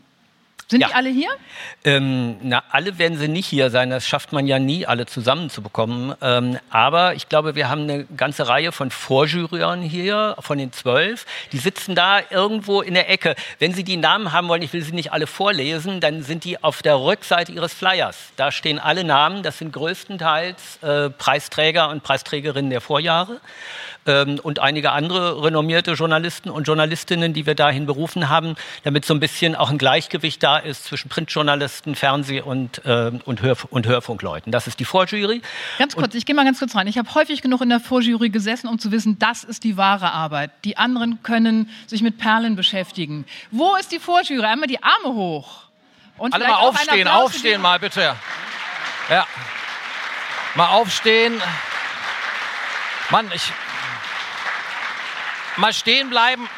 Sind 0.74 0.82
Ja. 0.82 0.88
die 0.88 0.94
alle 0.96 1.10
hier? 1.10 1.30
Ähm, 1.86 2.38
na, 2.42 2.64
alle 2.72 2.98
werden 2.98 3.20
sie 3.20 3.28
nicht 3.28 3.46
hier 3.46 3.70
sein. 3.70 3.92
Das 3.92 4.08
schafft 4.08 4.34
man 4.34 4.48
ja 4.48 4.58
nie, 4.58 4.88
alle 4.88 5.06
zusammenzubekommen. 5.06 6.16
Ähm, 6.20 6.58
aber 6.72 7.14
ich 7.14 7.30
glaube, 7.30 7.54
wir 7.54 7.70
haben 7.70 7.84
eine 7.84 8.06
ganze 8.06 8.48
Reihe 8.48 8.72
von 8.72 8.90
Vorjuryern 8.90 9.84
hier, 9.84 10.36
von 10.40 10.58
den 10.58 10.72
zwölf. 10.74 11.28
Die 11.52 11.60
sitzen 11.60 11.94
da 11.94 12.22
irgendwo 12.32 12.82
in 12.82 12.96
der 12.96 13.08
Ecke. 13.12 13.36
Wenn 13.60 13.72
Sie 13.72 13.84
die 13.84 13.98
Namen 13.98 14.32
haben 14.32 14.48
wollen, 14.48 14.64
ich 14.64 14.74
will 14.74 14.82
sie 14.82 14.94
nicht 14.94 15.14
alle 15.14 15.28
vorlesen, 15.28 16.00
dann 16.00 16.24
sind 16.24 16.44
die 16.44 16.64
auf 16.64 16.82
der 16.82 17.00
Rückseite 17.00 17.52
Ihres 17.52 17.72
Flyers. 17.76 18.18
Da 18.36 18.52
stehen 18.52 18.80
alle 18.80 19.04
Namen. 19.04 19.44
Das 19.44 19.60
sind 19.60 19.72
größtenteils 19.74 20.82
äh, 20.82 21.12
Preisträger 21.12 21.90
und 21.90 22.02
Preisträgerinnen 22.02 22.72
der 22.72 22.82
Vorjahre. 22.82 23.40
Ähm, 24.06 24.40
und 24.42 24.60
einige 24.60 24.92
andere 24.92 25.44
renommierte 25.44 25.94
Journalisten 25.94 26.50
und 26.50 26.68
Journalistinnen, 26.68 27.34
die 27.34 27.46
wir 27.46 27.56
dahin 27.56 27.86
berufen 27.86 28.30
haben, 28.30 28.56
damit 28.84 29.06
so 29.06 29.14
ein 29.14 29.20
bisschen 29.20 29.56
auch 29.56 29.70
ein 29.70 29.78
Gleichgewicht 29.78 30.44
da 30.44 30.58
ist 30.58 30.86
zwischen 30.86 31.10
Printjournalisten, 31.10 31.96
Fernseh- 31.96 32.42
und, 32.42 32.82
ähm, 32.86 33.22
und, 33.26 33.42
Hörf 33.42 33.66
und 33.66 33.88
Hörfunkleuten. 33.88 34.52
Das 34.52 34.68
ist 34.68 34.80
die 34.80 34.86
Vorjury. 34.86 35.42
Ganz 35.80 35.96
kurz, 35.96 36.16
ich 36.16 36.26
gehe 36.26 36.36
mal 36.36 36.46
ganz 36.46 36.60
kurz 36.60 36.76
rein. 36.76 36.88
Ich 36.88 36.98
habe 36.98 37.14
häufig 37.16 37.42
genug 37.42 37.62
in 37.62 37.70
der 37.70 37.80
Vorjury 37.80 38.30
gesessen, 38.30 38.68
um 38.68 38.80
zu 38.80 38.92
wissen, 38.92 39.20
das 39.20 39.44
ist 39.44 39.64
die 39.64 39.78
wahre 39.78 40.12
Arbeit. 40.12 40.52
Die 40.66 40.78
anderen 40.78 41.24
können 41.24 41.70
sich 41.88 42.02
mit 42.02 42.18
Perlen 42.18 42.56
beschäftigen. 42.56 43.26
Wo 43.52 43.76
ist 43.76 43.92
die 43.92 44.00
Vorjury? 44.00 44.46
Einmal 44.46 44.68
die 44.68 44.82
Arme 44.84 45.16
hoch. 45.16 45.64
Und 46.18 46.34
Alle 46.34 46.48
mal 46.48 46.56
aufstehen, 46.56 47.08
aufstehen 47.08 47.62
mal 47.62 47.80
bitte. 47.80 48.16
Ja. 49.10 49.26
Mal 50.56 50.68
aufstehen. 50.68 51.42
Mann, 53.10 53.30
ich. 53.34 53.52
Mal 55.58 55.74
stehen 55.74 56.10
bleiben. 56.10 56.50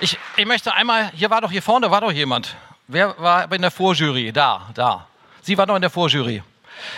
Ich, 0.00 0.18
ich 0.36 0.46
möchte 0.46 0.74
einmal, 0.74 1.10
hier 1.14 1.30
war 1.30 1.40
doch, 1.40 1.50
hier 1.50 1.62
vorne 1.62 1.90
war 1.90 2.00
doch 2.00 2.12
jemand. 2.12 2.54
Wer 2.86 3.18
war 3.18 3.50
in 3.50 3.62
der 3.62 3.70
Vorjury? 3.70 4.32
Da, 4.32 4.68
da. 4.74 5.06
Sie 5.42 5.56
war 5.56 5.66
doch 5.66 5.74
in 5.74 5.80
der 5.80 5.90
Vorjury. 5.90 6.42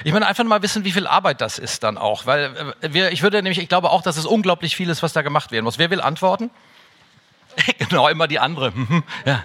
Ich 0.03 0.13
möchte 0.13 0.27
einfach 0.27 0.45
mal 0.45 0.63
wissen, 0.63 0.85
wie 0.85 0.91
viel 0.91 1.07
Arbeit 1.07 1.41
das 1.41 1.59
ist 1.59 1.83
dann 1.85 1.97
auch. 1.97 2.27
Weil 2.27 2.75
äh, 2.81 2.93
wir, 2.93 3.13
ich 3.13 3.23
würde 3.23 3.43
nämlich, 3.43 3.59
ich 3.59 3.69
glaube 3.69 3.91
auch, 3.91 4.03
dass 4.03 4.17
es 4.17 4.27
unglaublich 4.27 4.75
viel 4.75 4.91
ist, 4.91 5.03
was 5.03 5.13
da 5.13 5.23
gemacht 5.23 5.53
werden 5.53 5.65
muss. 5.65 5.79
Wer 5.79 5.91
will 5.91 6.01
antworten? 6.01 6.51
genau, 7.79 8.09
immer 8.09 8.27
die 8.29 8.39
andere. 8.39 8.73
Ja. 9.25 9.45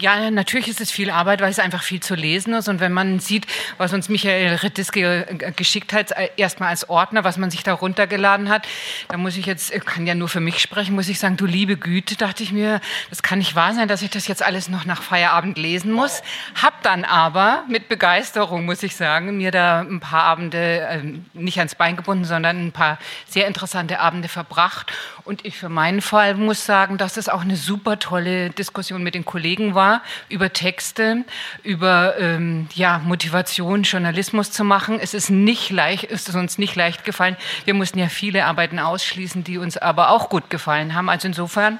Ja, 0.00 0.30
natürlich 0.30 0.66
ist 0.68 0.80
es 0.80 0.90
viel 0.90 1.10
Arbeit, 1.10 1.42
weil 1.42 1.50
es 1.50 1.58
einfach 1.58 1.82
viel 1.82 2.00
zu 2.00 2.14
lesen 2.14 2.54
ist. 2.54 2.68
Und 2.68 2.80
wenn 2.80 2.92
man 2.92 3.20
sieht, 3.20 3.46
was 3.76 3.92
uns 3.92 4.08
Michael 4.08 4.54
Rittiske 4.54 5.26
äh, 5.28 5.52
geschickt 5.52 5.92
hat, 5.92 6.12
äh, 6.12 6.30
erstmal 6.38 6.70
als 6.70 6.88
Ordner, 6.88 7.22
was 7.22 7.36
man 7.36 7.50
sich 7.50 7.62
da 7.64 7.74
runtergeladen 7.74 8.48
hat, 8.48 8.66
da 9.08 9.18
muss 9.18 9.36
ich 9.36 9.44
jetzt, 9.44 9.70
äh, 9.70 9.78
kann 9.78 10.06
ja 10.06 10.14
nur 10.14 10.30
für 10.30 10.40
mich 10.40 10.58
sprechen, 10.58 10.94
muss 10.94 11.10
ich 11.10 11.18
sagen, 11.18 11.36
du 11.36 11.44
liebe 11.44 11.76
Güte, 11.76 12.16
dachte 12.16 12.42
ich 12.42 12.50
mir, 12.50 12.80
das 13.10 13.22
kann 13.22 13.40
nicht 13.40 13.54
wahr 13.54 13.74
sein, 13.74 13.88
dass 13.88 14.00
ich 14.00 14.08
das 14.08 14.26
jetzt 14.26 14.42
alles 14.42 14.70
noch 14.70 14.86
nach 14.86 15.02
Feierabend 15.02 15.58
lesen 15.58 15.92
muss. 15.92 16.22
Hab 16.60 16.82
dann 16.82 17.04
aber 17.04 17.64
mit 17.68 17.90
Begeisterung, 17.90 18.64
muss 18.64 18.82
ich 18.82 18.96
sagen, 18.96 19.36
mir 19.36 19.50
da 19.50 19.80
ein 19.80 20.00
paar 20.00 20.24
Abende 20.24 20.88
ähm, 20.90 21.26
nicht 21.34 21.58
ans 21.58 21.74
Bein 21.74 21.96
gebunden, 21.96 22.24
sondern 22.24 22.68
ein 22.68 22.72
paar 22.72 22.98
sehr 23.28 23.46
interessante 23.46 24.00
Abende 24.00 24.28
verbracht. 24.28 24.90
Und 25.24 25.44
ich 25.44 25.58
für 25.58 25.68
meinen 25.68 26.00
Fall 26.00 26.36
muss 26.36 26.64
sagen, 26.64 26.96
dass 26.96 27.18
es 27.18 27.28
auch 27.28 27.42
eine 27.42 27.56
super 27.56 27.98
tolle 27.98 28.48
Diskussion 28.48 29.02
mit 29.02 29.14
den 29.14 29.26
Kollegen 29.26 29.74
war, 29.74 29.89
über 30.28 30.52
Texte, 30.52 31.24
über 31.62 32.18
ähm, 32.18 32.68
ja, 32.74 32.98
Motivation, 32.98 33.82
Journalismus 33.82 34.50
zu 34.52 34.64
machen. 34.64 34.98
Es 35.00 35.14
ist 35.14 35.30
nicht 35.30 35.70
leicht, 35.70 36.04
ist 36.04 36.28
es 36.28 36.34
uns 36.34 36.58
nicht 36.58 36.76
leicht 36.76 37.04
gefallen. 37.04 37.36
Wir 37.64 37.74
mussten 37.74 37.98
ja 37.98 38.08
viele 38.08 38.44
Arbeiten 38.44 38.78
ausschließen, 38.78 39.44
die 39.44 39.58
uns 39.58 39.76
aber 39.76 40.10
auch 40.10 40.28
gut 40.28 40.50
gefallen 40.50 40.94
haben. 40.94 41.08
Also 41.08 41.28
insofern 41.28 41.78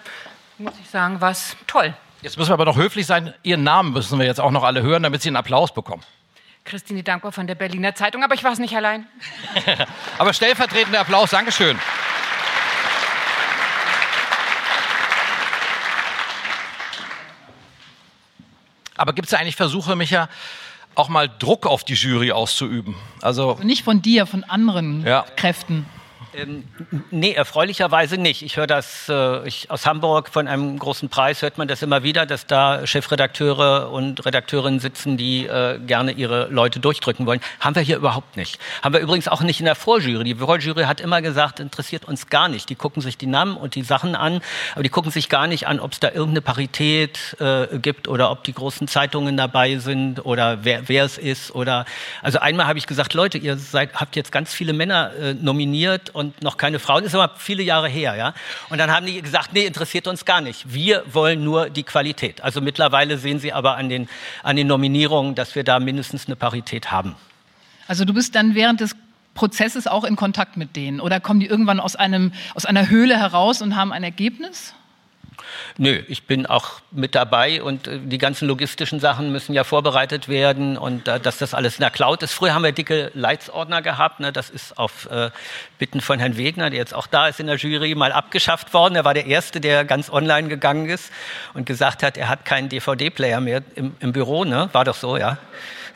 muss 0.59 0.75
ich 0.83 0.91
sagen, 0.91 1.21
war 1.21 1.31
es 1.31 1.57
toll. 1.67 1.95
Jetzt 2.23 2.37
müssen 2.37 2.51
wir 2.51 2.55
aber 2.55 2.67
noch 2.67 2.77
höflich 2.77 3.07
sein. 3.07 3.33
Ihren 3.43 3.63
Namen 3.63 3.93
müssen 3.93 4.19
wir 4.19 4.27
jetzt 4.27 4.41
auch 4.41 4.51
noch 4.51 4.65
alle 4.65 4.83
hören, 4.83 5.03
damit 5.03 5.23
Sie 5.23 5.29
einen 5.29 5.37
Applaus 5.37 5.73
bekommen. 5.73 6.03
Christine 6.65 7.03
Dankbar 7.03 7.33
von 7.33 7.47
der 7.47 7.55
Berliner 7.55 7.95
Zeitung, 7.95 8.23
aber 8.23 8.35
ich 8.35 8.45
war 8.45 8.53
es 8.53 8.59
nicht 8.59 8.77
allein. 8.77 9.07
aber 10.19 10.33
stellvertretender 10.33 11.01
Applaus, 11.01 11.31
Dankeschön. 11.31 11.79
Aber 19.01 19.15
gibt 19.15 19.29
es 19.29 19.35
eigentlich 19.35 19.57
Versuche, 19.57 19.97
Micha, 19.97 20.29
auch 20.95 21.09
mal 21.09 21.27
Druck 21.39 21.67
auf 21.67 21.85
die 21.85 21.95
Jury 21.95 22.33
auszuüben? 22.33 22.95
Also 23.23 23.59
Nicht 23.63 23.83
von 23.83 24.03
dir, 24.03 24.27
von 24.27 24.45
anderen 24.45 25.07
Ja. 25.07 25.25
Kräften. 25.37 25.87
Ähm, 26.35 26.65
nee, 27.11 27.33
erfreulicherweise 27.33 28.17
nicht. 28.17 28.43
Ich 28.43 28.57
höre 28.57 28.67
das 28.67 29.09
äh, 29.09 29.47
ich, 29.49 29.71
aus 29.71 29.87
Hamburg 29.87 30.29
von 30.29 30.47
einem 30.47 30.79
großen 30.79 31.09
Preis, 31.09 31.43
hört 31.43 31.59
man 31.59 31.67
das 31.67 31.83
immer 31.83 32.03
wieder, 32.03 32.25
dass 32.25 32.47
da 32.47 32.87
Chefredakteure 32.87 33.91
und 33.91 34.25
Redakteurinnen 34.25 34.79
sitzen, 34.79 35.17
die 35.17 35.47
äh, 35.47 35.79
gerne 35.79 36.13
ihre 36.13 36.47
Leute 36.49 36.79
durchdrücken 36.79 37.27
wollen. 37.27 37.41
Haben 37.59 37.75
wir 37.75 37.83
hier 37.83 37.97
überhaupt 37.97 38.37
nicht. 38.37 38.59
Haben 38.83 38.95
wir 38.95 39.01
übrigens 39.01 39.27
auch 39.27 39.43
nicht 39.43 39.59
in 39.61 39.67
der 39.67 39.75
Vorjury. 39.75 40.25
Die 40.25 40.37
Vorjury 40.37 40.85
hat 40.85 41.01
immer 41.01 41.21
gesagt, 41.21 41.59
interessiert 41.59 42.05
uns 42.05 42.29
gar 42.29 42.49
nicht. 42.49 42.69
Die 42.71 42.77
gucken 42.77 43.03
sich 43.03 43.19
die 43.19 43.27
Namen 43.27 43.57
und 43.57 43.75
die 43.75 43.83
Sachen 43.83 44.15
an, 44.15 44.41
aber 44.75 44.83
die 44.85 44.89
gucken 44.89 45.11
sich 45.11 45.29
gar 45.29 45.49
nicht 45.49 45.67
an, 45.67 45.81
ob 45.81 45.93
es 45.93 46.01
da 46.01 46.09
irgendeine 46.09 46.43
Parität 46.43 47.37
äh, 47.41 47.79
gibt 47.79 48.07
oder 48.07 48.31
ob 48.31 48.45
die 48.45 48.53
großen 48.53 48.87
Zeitungen 48.87 49.37
dabei 49.37 49.79
sind 49.79 50.25
oder 50.25 50.65
wer, 50.65 50.89
wer 50.89 51.05
es 51.05 51.19
ist. 51.19 51.55
Oder 51.55 51.87
also 52.23 52.39
einmal 52.39 52.67
habe 52.67 52.79
ich 52.79 52.87
gesagt, 52.87 53.15
Leute, 53.15 53.39
ihr 53.39 53.57
seid, 53.57 53.95
habt 53.95 54.15
jetzt 54.15 54.31
ganz 54.31 54.55
viele 54.55 54.73
Männer 54.73 55.13
äh, 55.15 55.35
nominiert 55.35 56.11
und 56.21 56.41
noch 56.43 56.57
keine 56.57 56.79
Frauen. 56.79 57.03
Das 57.03 57.13
ist 57.13 57.19
aber 57.19 57.35
viele 57.37 57.63
Jahre 57.63 57.89
her, 57.89 58.15
ja. 58.15 58.35
Und 58.69 58.79
dann 58.79 58.93
haben 58.93 59.07
die 59.07 59.21
gesagt, 59.21 59.53
nee, 59.53 59.67
interessiert 59.67 60.07
uns 60.07 60.25
gar 60.25 60.41
nicht. 60.41 60.73
Wir 60.73 61.03
wollen 61.13 61.43
nur 61.43 61.69
die 61.71 61.83
Qualität. 61.83 62.41
Also 62.43 62.61
mittlerweile 62.61 63.19
sehen 63.19 63.41
Sie 63.41 63.53
aber 63.53 63.77
an 63.77 63.89
den, 63.89 64.09
an 64.43 64.55
den 64.55 64.69
Nominierungen, 64.69 65.35
dass 65.35 65.55
wir 65.55 65.65
da 65.65 65.81
mindestens 65.81 66.27
eine 66.27 66.37
Parität 66.37 66.93
haben. 66.93 67.17
Also 67.89 68.05
du 68.05 68.15
bist 68.15 68.37
dann 68.37 68.55
während 68.55 68.81
des 68.81 68.95
Prozesses 69.35 69.87
auch 69.87 70.05
in 70.05 70.17
Kontakt 70.17 70.57
mit 70.57 70.77
denen? 70.77 71.01
Oder 71.01 71.21
kommen 71.21 71.41
die 71.41 71.47
irgendwann 71.47 71.81
aus, 71.81 71.97
einem, 71.97 72.33
aus 72.55 72.67
einer 72.67 72.89
Höhle 72.91 73.17
heraus 73.17 73.63
und 73.63 73.77
haben 73.77 73.93
ein 73.93 74.05
Ergebnis? 74.05 74.75
Nö, 75.79 76.03
ich 76.09 76.25
bin 76.25 76.47
auch 76.47 76.81
mit 76.91 77.15
dabei 77.15 77.63
und 77.63 77.87
äh, 77.87 77.99
die 77.99 78.19
ganzen 78.19 78.49
logistischen 78.49 79.01
Sachen 79.01 79.33
müssen 79.33 79.53
ja 79.53 79.65
vorbereitet 79.65 80.29
werden 80.29 80.77
und 80.77 81.09
äh, 81.09 81.21
dass 81.21 81.39
das 81.39 81.55
alles 81.55 81.77
in 81.77 81.81
der 81.81 81.91
Cloud 81.91 82.23
ist. 82.23 82.33
Früher 82.33 82.55
haben 82.55 82.65
wir 82.65 82.73
dicke 82.73 83.11
Leitsordner 83.15 83.83
gehabt, 83.83 84.21
ne, 84.21 84.33
das 84.33 84.51
ist 84.51 84.79
auf 84.79 85.09
äh, 85.11 85.31
Bitten 85.79 86.01
von 86.01 86.19
Herrn 86.19 86.37
Wegner, 86.37 86.71
der 86.71 86.79
jetzt 86.79 86.95
auch 86.95 87.07
da 87.07 87.29
ist 87.29 87.41
in 87.41 87.47
der 87.47 87.57
Jury, 87.57 87.95
mal 87.95 88.13
abgeschafft 88.13 88.75
worden. 88.75 88.97
Er 88.97 89.05
war 89.05 89.15
der 89.15 89.27
Erste, 89.27 89.61
der 89.61 89.85
ganz 89.85 90.11
online 90.11 90.49
gegangen 90.49 90.89
ist 90.89 91.11
und 91.55 91.67
gesagt 91.67 92.03
hat, 92.03 92.17
er 92.17 92.29
hat 92.29 92.45
keinen 92.45 92.69
DVD-Player 92.69 93.41
mehr 93.41 93.63
im, 93.75 93.95
im 94.01 94.13
Büro, 94.13 94.45
ne? 94.45 94.69
war 94.73 94.85
doch 94.85 94.97
so, 94.97 95.17
ja. 95.17 95.39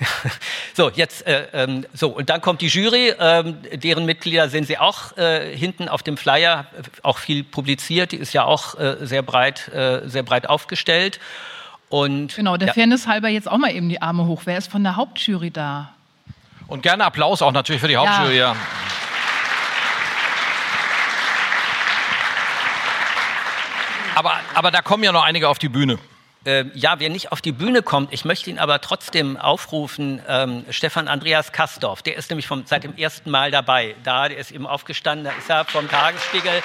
so, 0.75 0.91
jetzt, 0.91 1.27
äh, 1.27 1.47
ähm, 1.53 1.87
so, 1.93 2.09
und 2.09 2.31
dann 2.31 2.41
kommt 2.41 2.61
die 2.61 2.69
Jury, 2.69 3.13
ähm, 3.19 3.59
deren 3.73 4.05
Mitglieder 4.05 4.49
sehen 4.49 4.65
Sie 4.65 4.79
auch 4.79 5.17
äh, 5.17 5.57
hinten 5.57 5.89
auf 5.89 6.03
dem 6.03 6.17
Flyer, 6.17 6.67
äh, 6.77 6.83
auch 7.03 7.19
viel 7.19 7.45
publiziert, 7.45 8.13
die 8.13 8.17
ist 8.17 8.33
ja 8.33 8.45
auch 8.45 8.79
äh, 8.79 8.97
sehr 9.01 9.23
breit, 9.23 9.69
äh, 9.69 10.09
sehr 10.09 10.23
breit 10.23 10.49
aufgestellt. 10.49 11.21
Und, 11.89 12.35
genau, 12.35 12.57
der 12.57 12.69
ja. 12.69 12.75
Fairness 12.75 13.07
halber 13.07 13.29
jetzt 13.29 13.49
auch 13.49 13.59
mal 13.59 13.73
eben 13.73 13.89
die 13.89 14.03
Arme 14.03 14.27
hoch. 14.27 14.43
Wer 14.45 14.59
ist 14.59 14.71
von 14.71 14.83
der 14.83 14.97
Hauptjury 14.97 15.51
da? 15.51 15.91
Und 16.67 16.83
gerne 16.83 17.05
Applaus 17.05 17.43
auch 17.43 17.53
natürlich 17.53 17.81
für 17.81 17.89
die 17.89 17.97
Hauptjury, 17.97 18.37
ja. 18.37 18.53
ja. 18.53 18.57
Aber, 24.15 24.33
aber 24.55 24.71
da 24.71 24.81
kommen 24.81 25.03
ja 25.03 25.13
noch 25.13 25.25
einige 25.25 25.49
auf 25.49 25.59
die 25.59 25.69
Bühne. 25.69 25.99
Ähm, 26.47 26.71
ja, 26.75 27.01
wer 27.01 27.09
nicht 27.09 27.33
auf 27.33 27.41
die 27.41 27.53
Bühne 27.53 27.83
kommt, 27.83 28.13
ich 28.13 28.27
möchte 28.27 28.51
ihn 28.51 28.59
aber 28.59 28.83
trotzdem 28.83 29.39
aufrufen, 29.39 30.21
ähm, 30.29 30.67
Stefan 30.69 31.09
Andreas 31.09 31.53
Kastorf, 31.53 32.03
der 32.03 32.17
ist 32.17 32.29
nämlich 32.29 32.47
vom, 32.47 32.67
seit 32.67 32.85
dem 32.85 32.95
ersten 32.97 33.31
Mal 33.31 33.51
dabei. 33.51 33.95
Da, 34.05 34.29
der 34.29 34.37
ist 34.37 34.51
eben 34.51 34.67
aufgestanden, 34.67 35.25
da 35.25 35.33
ist 35.33 35.49
er 35.49 35.65
vom 35.65 35.89
Tagesspiegel, 35.89 36.63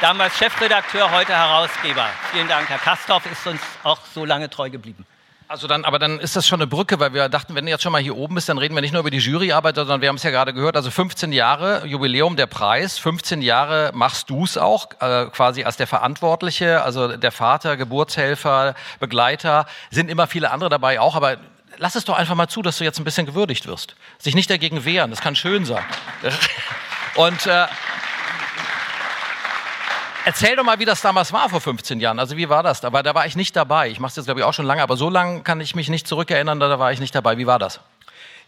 damals 0.00 0.38
Chefredakteur, 0.38 1.10
heute 1.10 1.34
Herausgeber. 1.34 2.06
Vielen 2.32 2.48
Dank, 2.48 2.70
Herr 2.70 2.78
Kastorf 2.78 3.30
ist 3.30 3.46
uns 3.46 3.60
auch 3.82 4.00
so 4.14 4.24
lange 4.24 4.48
treu 4.48 4.70
geblieben. 4.70 5.04
Also 5.50 5.66
dann, 5.66 5.86
aber 5.86 5.98
dann 5.98 6.20
ist 6.20 6.36
das 6.36 6.46
schon 6.46 6.60
eine 6.60 6.66
Brücke, 6.66 7.00
weil 7.00 7.14
wir 7.14 7.30
dachten, 7.30 7.54
wenn 7.54 7.64
du 7.64 7.70
jetzt 7.70 7.82
schon 7.82 7.92
mal 7.92 8.02
hier 8.02 8.14
oben 8.14 8.34
bist, 8.34 8.50
dann 8.50 8.58
reden 8.58 8.74
wir 8.74 8.82
nicht 8.82 8.92
nur 8.92 9.00
über 9.00 9.10
die 9.10 9.16
Juryarbeit, 9.16 9.76
sondern 9.76 10.02
wir 10.02 10.10
haben 10.10 10.16
es 10.16 10.22
ja 10.22 10.30
gerade 10.30 10.52
gehört, 10.52 10.76
also 10.76 10.90
15 10.90 11.32
Jahre 11.32 11.86
Jubiläum 11.86 12.36
der 12.36 12.44
Preis, 12.44 12.98
15 12.98 13.40
Jahre 13.40 13.90
machst 13.94 14.28
du 14.28 14.44
es 14.44 14.58
auch, 14.58 14.88
äh, 15.00 15.24
quasi 15.30 15.64
als 15.64 15.78
der 15.78 15.86
Verantwortliche, 15.86 16.82
also 16.82 17.16
der 17.16 17.32
Vater, 17.32 17.78
Geburtshelfer, 17.78 18.74
Begleiter, 19.00 19.64
sind 19.90 20.10
immer 20.10 20.26
viele 20.26 20.50
andere 20.50 20.68
dabei 20.68 21.00
auch, 21.00 21.16
aber 21.16 21.38
lass 21.78 21.94
es 21.94 22.04
doch 22.04 22.18
einfach 22.18 22.34
mal 22.34 22.48
zu, 22.48 22.60
dass 22.60 22.76
du 22.76 22.84
jetzt 22.84 22.98
ein 22.98 23.04
bisschen 23.04 23.24
gewürdigt 23.24 23.66
wirst. 23.66 23.96
Sich 24.18 24.34
nicht 24.34 24.50
dagegen 24.50 24.84
wehren, 24.84 25.10
das 25.10 25.22
kann 25.22 25.34
schön 25.34 25.64
sein. 25.64 25.84
Und 27.14 27.46
äh, 27.46 27.66
Erzähl 30.24 30.56
doch 30.56 30.64
mal, 30.64 30.78
wie 30.78 30.84
das 30.84 31.00
damals 31.00 31.32
war 31.32 31.48
vor 31.48 31.60
15 31.60 32.00
Jahren. 32.00 32.18
Also 32.18 32.36
wie 32.36 32.48
war 32.48 32.62
das? 32.62 32.84
Aber 32.84 33.02
da 33.02 33.14
war 33.14 33.26
ich 33.26 33.36
nicht 33.36 33.56
dabei. 33.56 33.88
Ich 33.88 34.00
mache 34.00 34.10
es 34.10 34.16
jetzt, 34.16 34.26
glaube 34.26 34.40
ich, 34.40 34.46
auch 34.46 34.54
schon 34.54 34.66
lange, 34.66 34.82
aber 34.82 34.96
so 34.96 35.08
lange 35.08 35.42
kann 35.42 35.60
ich 35.60 35.74
mich 35.74 35.88
nicht 35.88 36.06
zurückerinnern, 36.06 36.60
da 36.60 36.78
war 36.78 36.92
ich 36.92 37.00
nicht 37.00 37.14
dabei. 37.14 37.38
Wie 37.38 37.46
war 37.46 37.58
das? 37.58 37.80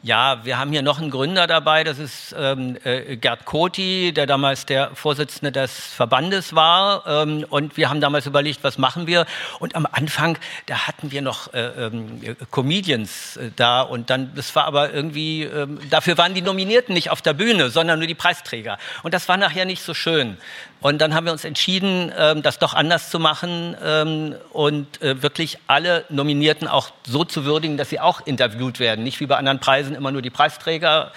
Ja, 0.02 0.46
wir 0.46 0.58
haben 0.58 0.72
hier 0.72 0.80
noch 0.80 0.98
einen 0.98 1.10
Gründer 1.10 1.46
dabei, 1.46 1.84
das 1.84 1.98
ist 1.98 2.34
ähm, 2.38 2.78
äh, 2.84 3.18
Gerd 3.18 3.44
Koti, 3.44 4.14
der 4.14 4.26
damals 4.26 4.64
der 4.64 4.92
Vorsitzende 4.94 5.52
des 5.52 5.72
Verbandes 5.72 6.54
war. 6.54 7.06
Ähm, 7.06 7.44
und 7.50 7.76
wir 7.76 7.90
haben 7.90 8.00
damals 8.00 8.24
überlegt, 8.24 8.64
was 8.64 8.78
machen 8.78 9.06
wir? 9.06 9.26
Und 9.58 9.76
am 9.76 9.86
Anfang, 9.92 10.38
da 10.64 10.86
hatten 10.86 11.12
wir 11.12 11.20
noch 11.20 11.52
äh, 11.52 11.66
ähm, 11.88 12.22
Comedians 12.50 13.36
äh, 13.36 13.50
da 13.54 13.82
und 13.82 14.08
dann, 14.08 14.34
das 14.34 14.56
war 14.56 14.64
aber 14.64 14.90
irgendwie, 14.90 15.42
ähm, 15.42 15.78
dafür 15.90 16.16
waren 16.16 16.32
die 16.32 16.40
Nominierten 16.40 16.94
nicht 16.94 17.10
auf 17.10 17.20
der 17.20 17.34
Bühne, 17.34 17.68
sondern 17.68 17.98
nur 17.98 18.08
die 18.08 18.14
Preisträger. 18.14 18.78
Und 19.02 19.12
das 19.12 19.28
war 19.28 19.36
nachher 19.36 19.66
nicht 19.66 19.82
so 19.82 19.92
schön. 19.92 20.38
Und 20.80 20.98
dann 21.00 21.14
haben 21.14 21.26
wir 21.26 21.32
uns 21.32 21.44
entschieden, 21.44 22.12
ähm, 22.16 22.42
das 22.42 22.58
doch 22.58 22.72
anders 22.74 23.10
zu 23.10 23.18
machen 23.18 23.76
ähm, 23.84 24.34
und 24.52 25.02
äh, 25.02 25.22
wirklich 25.22 25.58
alle 25.66 26.04
Nominierten 26.08 26.68
auch 26.68 26.90
so 27.06 27.24
zu 27.24 27.44
würdigen, 27.44 27.76
dass 27.76 27.90
sie 27.90 28.00
auch 28.00 28.26
interviewt 28.26 28.80
werden. 28.80 29.04
Nicht 29.04 29.20
wie 29.20 29.26
bei 29.26 29.36
anderen 29.36 29.60
Preisen 29.60 29.94
immer 29.94 30.10
nur 30.10 30.22
die 30.22 30.30
Preisträger. 30.30 31.12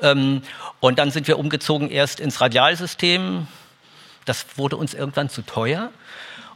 Ähm, 0.00 0.42
und 0.80 0.98
dann 0.98 1.10
sind 1.10 1.26
wir 1.26 1.38
umgezogen 1.38 1.90
erst 1.90 2.20
ins 2.20 2.40
Radialsystem. 2.40 3.48
Das 4.24 4.46
wurde 4.56 4.76
uns 4.76 4.94
irgendwann 4.94 5.28
zu 5.28 5.42
teuer. 5.42 5.90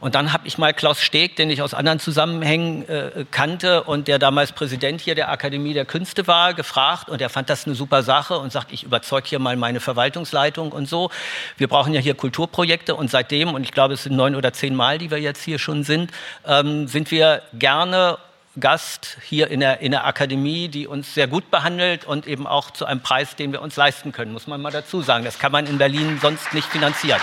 Und 0.03 0.15
dann 0.15 0.33
habe 0.33 0.45
ich 0.49 0.57
mal 0.57 0.73
Klaus 0.73 1.01
Steg, 1.01 1.37
den 1.37 1.49
ich 1.49 1.61
aus 1.61 1.73
anderen 1.73 1.97
Zusammenhängen 1.97 2.85
äh, 2.89 3.23
kannte 3.31 3.83
und 3.83 4.09
der 4.09 4.19
damals 4.19 4.51
Präsident 4.51 4.99
hier 4.99 5.15
der 5.15 5.31
Akademie 5.31 5.73
der 5.73 5.85
Künste 5.85 6.27
war, 6.27 6.53
gefragt 6.53 7.07
und 7.07 7.21
er 7.21 7.29
fand 7.29 7.49
das 7.49 7.65
eine 7.65 7.73
super 7.73 8.03
Sache 8.03 8.37
und 8.37 8.51
sagt, 8.51 8.73
ich 8.73 8.83
überzeuge 8.83 9.29
hier 9.29 9.39
mal 9.39 9.55
meine 9.55 9.79
Verwaltungsleitung 9.79 10.73
und 10.73 10.89
so. 10.89 11.09
Wir 11.55 11.69
brauchen 11.69 11.93
ja 11.93 12.01
hier 12.01 12.15
Kulturprojekte 12.15 12.95
und 12.95 13.09
seitdem, 13.11 13.53
und 13.53 13.63
ich 13.63 13.71
glaube, 13.71 13.93
es 13.93 14.03
sind 14.03 14.17
neun 14.17 14.35
oder 14.35 14.51
zehn 14.51 14.75
Mal, 14.75 14.97
die 14.97 15.09
wir 15.09 15.21
jetzt 15.21 15.41
hier 15.41 15.57
schon 15.57 15.85
sind, 15.85 16.11
ähm, 16.45 16.89
sind 16.89 17.09
wir 17.09 17.41
gerne 17.53 18.17
Gast 18.59 19.17
hier 19.23 19.49
in 19.51 19.61
der, 19.61 19.79
in 19.79 19.91
der 19.91 20.05
Akademie, 20.05 20.67
die 20.67 20.85
uns 20.85 21.13
sehr 21.13 21.27
gut 21.27 21.49
behandelt 21.49 22.03
und 22.03 22.27
eben 22.27 22.45
auch 22.45 22.71
zu 22.71 22.85
einem 22.85 22.99
Preis, 22.99 23.37
den 23.37 23.53
wir 23.53 23.61
uns 23.61 23.77
leisten 23.77 24.11
können, 24.11 24.33
muss 24.33 24.47
man 24.47 24.61
mal 24.61 24.71
dazu 24.73 25.01
sagen. 25.01 25.23
Das 25.23 25.39
kann 25.39 25.53
man 25.53 25.65
in 25.65 25.77
Berlin 25.77 26.19
sonst 26.21 26.53
nicht 26.53 26.67
finanzieren. 26.67 27.21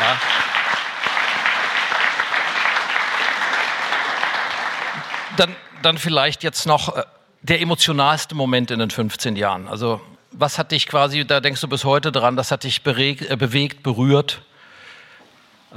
Ja. 0.00 0.65
Dann, 5.82 5.98
vielleicht 5.98 6.42
jetzt 6.42 6.66
noch 6.66 6.96
äh, 6.96 7.02
der 7.42 7.60
emotionalste 7.60 8.34
Moment 8.34 8.70
in 8.70 8.78
den 8.78 8.90
15 8.90 9.36
Jahren. 9.36 9.68
Also 9.68 10.00
was 10.32 10.58
hat 10.58 10.72
dich 10.72 10.86
quasi, 10.86 11.26
da 11.26 11.40
denkst 11.40 11.60
du 11.60 11.68
bis 11.68 11.84
heute 11.84 12.12
dran, 12.12 12.36
das 12.36 12.50
hat 12.50 12.64
dich 12.64 12.82
beregt, 12.82 13.30
äh, 13.30 13.36
bewegt, 13.36 13.82
berührt? 13.82 14.42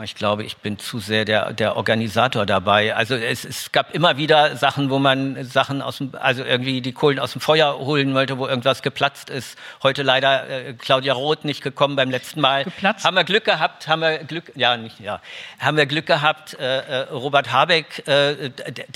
Ich 0.04 0.16
glaube, 0.16 0.44
ich 0.44 0.58
bin 0.58 0.80
zu 0.80 1.00
sehr 1.00 1.26
der, 1.26 1.54
der 1.54 1.76
Organisator 1.76 2.46
dabei. 2.46 2.96
Also 2.96 3.16
es, 3.16 3.44
es 3.44 3.72
gab 3.72 3.94
immer 3.94 4.18
wieder 4.18 4.56
Sachen, 4.56 4.90
wo 4.90 5.00
man 5.00 5.44
Sachen 5.44 5.82
aus 5.82 5.98
dem, 5.98 6.12
also 6.20 6.44
irgendwie 6.44 6.82
die 6.82 6.94
Kohlen 6.94 7.20
aus 7.20 7.34
dem 7.34 7.42
Feuer 7.42 7.78
holen 7.80 8.14
wollte, 8.14 8.38
wo 8.38 8.48
irgendwas 8.48 8.82
geplatzt 8.82 9.30
ist. 9.30 9.58
Heute 9.84 10.04
leider 10.04 10.50
äh, 10.50 10.74
Claudia 10.74 11.14
Roth 11.14 11.44
nicht 11.44 11.62
gekommen 11.62 11.96
beim 11.96 12.10
letzten 12.10 12.42
Mal. 12.42 12.64
Geplatzt? 12.64 13.06
Haben 13.06 13.16
wir 13.16 13.24
Glück 13.24 13.46
gehabt, 13.46 13.88
haben 13.88 14.02
wir 14.02 14.20
Glück, 14.20 14.52
ja, 14.56 14.78
nicht, 14.78 15.00
ja. 15.00 15.22
Haben 15.60 15.78
wir 15.78 15.86
Glück 15.86 16.06
gehabt, 16.06 16.58
äh, 16.60 16.80
äh 16.80 17.00
Robert 17.10 17.52
Habeck, 17.52 18.08
äh, 18.08 18.52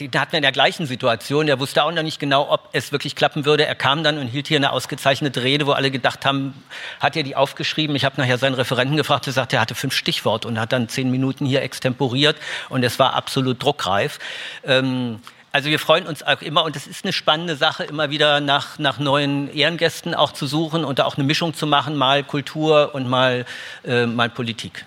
da 0.10 0.22
hatten 0.22 0.32
wir 0.34 0.38
in 0.38 0.44
der 0.44 0.52
gleichen 0.52 0.86
Situation. 0.86 1.48
Der 1.48 1.60
wusste 1.60 1.84
auch 1.84 1.92
noch 1.92 2.04
nicht 2.04 2.20
genau, 2.20 2.50
ob 2.50 2.70
es 2.72 2.92
wirklich 2.92 3.16
klappen 3.16 3.46
würde. 3.46 3.66
Er 3.66 3.76
kam 3.76 4.04
dann 4.04 4.18
und 4.18 4.28
hielt 4.28 4.48
hier 4.48 4.58
eine 4.58 4.72
ausgezeichnete 4.72 5.44
Rede, 5.44 5.68
wo 5.68 5.72
alle 5.72 5.92
gedacht 5.92 6.26
haben, 6.26 6.64
hat 7.00 7.16
er 7.16 7.24
die 7.24 7.36
aufgeschrieben? 7.36 7.96
Ich 7.96 8.06
habe 8.06 8.20
nachher 8.20 8.38
seinen 8.38 8.54
Referenten 8.56 8.98
gefragt, 8.98 9.26
der 9.26 9.34
sagte, 9.34 9.58
er 9.58 9.62
hatte 9.62 9.76
fünf 9.76 9.94
Stichworte 9.94 10.48
und 10.48 10.60
hat 10.60 10.72
dann 10.72 10.90
zehn 10.94 11.12
Minuten 11.12 11.46
hier 11.46 11.62
extemporiert 11.62 12.38
und 12.70 12.84
es 12.84 13.00
war 13.00 13.14
absolut 13.14 13.62
druckreif. 13.62 14.20
Ähm, 14.64 15.20
also 15.52 15.70
wir 15.70 15.78
freuen 15.78 16.08
uns 16.08 16.24
auch 16.24 16.42
immer 16.42 16.64
und 16.64 16.76
es 16.76 16.88
ist 16.88 17.06
eine 17.06 17.14
spannende 17.14 17.56
Sache, 17.56 17.84
immer 17.84 18.10
wieder 18.10 18.40
nach, 18.40 18.80
nach 18.80 18.98
neuen 18.98 19.54
Ehrengästen 19.54 20.16
auch 20.16 20.32
zu 20.32 20.48
suchen 20.48 20.84
und 20.84 20.98
da 20.98 21.06
auch 21.06 21.16
eine 21.16 21.26
Mischung 21.26 21.54
zu 21.54 21.68
machen, 21.68 21.96
mal 21.96 22.24
Kultur 22.24 22.96
und 22.96 23.08
mal, 23.08 23.46
äh, 23.86 24.08
mal 24.08 24.30
Politik. 24.30 24.84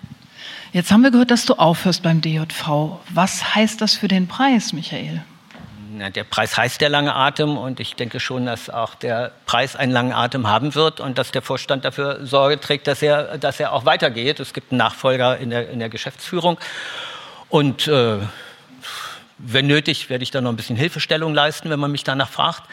Jetzt 0.73 0.91
haben 0.91 1.03
wir 1.03 1.11
gehört, 1.11 1.31
dass 1.31 1.45
du 1.45 1.53
aufhörst 1.53 2.03
beim 2.03 2.19
DJV. 2.19 2.99
Was 3.13 3.55
heißt 3.55 3.79
das 3.79 3.95
für 3.95 4.09
den 4.09 4.27
Preis, 4.27 4.73
Michael? 4.73 5.23
Der 5.99 6.23
Preis 6.23 6.57
heißt 6.57 6.81
der 6.81 6.89
lange 6.89 7.15
Atem 7.15 7.57
und 7.57 7.79
ich 7.79 7.95
denke 7.95 8.19
schon, 8.19 8.45
dass 8.45 8.69
auch 8.69 8.95
der 8.95 9.31
Preis 9.45 9.75
einen 9.75 9.91
langen 9.91 10.13
Atem 10.13 10.47
haben 10.47 10.75
wird 10.75 10.99
und 10.99 11.17
dass 11.17 11.31
der 11.31 11.41
Vorstand 11.41 11.85
dafür 11.85 12.25
Sorge 12.25 12.59
trägt, 12.59 12.87
dass 12.87 13.01
er, 13.01 13.37
dass 13.37 13.59
er 13.59 13.73
auch 13.73 13.85
weitergeht. 13.85 14.39
Es 14.39 14.53
gibt 14.53 14.71
einen 14.71 14.79
Nachfolger 14.79 15.37
in 15.37 15.49
der, 15.49 15.69
in 15.69 15.79
der 15.79 15.89
Geschäftsführung 15.89 16.57
und 17.49 17.87
äh, 17.87 18.19
wenn 19.37 19.67
nötig, 19.67 20.09
werde 20.09 20.23
ich 20.23 20.31
da 20.31 20.41
noch 20.41 20.51
ein 20.51 20.55
bisschen 20.55 20.75
Hilfestellung 20.75 21.33
leisten, 21.33 21.69
wenn 21.69 21.79
man 21.79 21.91
mich 21.91 22.03
danach 22.03 22.29
fragt. 22.29 22.63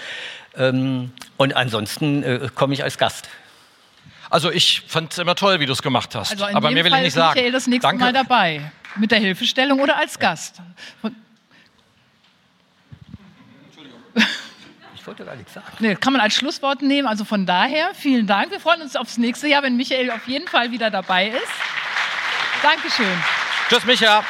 Ähm, 0.57 1.13
und 1.37 1.57
ansonsten 1.57 2.23
äh, 2.23 2.49
komme 2.55 2.75
ich 2.75 2.83
als 2.83 2.99
Gast. 2.99 3.29
Also 4.31 4.51
ich 4.51 4.83
fand 4.89 5.13
es 5.13 5.19
immer 5.19 5.35
toll, 5.35 5.61
wie 5.61 5.67
du 5.67 5.73
es 5.73 5.83
gemacht 5.83 6.15
hast. 6.15 6.33
Also 6.33 6.47
Aber 6.47 6.71
mir 6.71 6.85
will 6.85 6.91
Fall 6.91 7.01
ich 7.01 7.07
nicht 7.07 7.15
sagen. 7.15 7.35
Michael 7.35 7.53
das 7.53 7.67
nächste 7.67 7.89
Danke. 7.89 8.05
Mal 8.05 8.13
dabei. 8.13 8.73
Mit 8.97 9.11
der 9.11 9.19
Hilfestellung 9.19 9.81
oder 9.81 9.97
als 9.97 10.19
Gast. 10.19 10.61
Ich 15.05 15.07
wollte 15.07 15.27
gar 15.27 15.37
nichts 15.37 15.53
sagen. 15.53 15.67
Nee, 15.81 15.97
kann 15.97 16.15
man 16.15 16.23
als 16.23 16.33
Schlusswort 16.33 16.81
nehmen. 16.81 17.07
Also 17.07 17.27
von 17.27 17.45
daher, 17.45 17.91
vielen 17.93 18.27
Dank. 18.27 18.51
Wir 18.51 18.59
freuen 18.59 18.81
uns 18.81 18.97
aufs 18.97 19.19
nächste 19.19 19.47
Jahr, 19.47 19.63
wenn 19.63 19.77
Michael 19.77 20.11
auf 20.11 20.27
jeden 20.27 20.49
Fall 20.49 20.71
wieder 20.71 20.91
dabei 20.91 21.29
ist. 21.29 21.43
Dankeschön. 22.63 23.07
Tschüss, 23.69 23.85
Micha. 23.85 24.25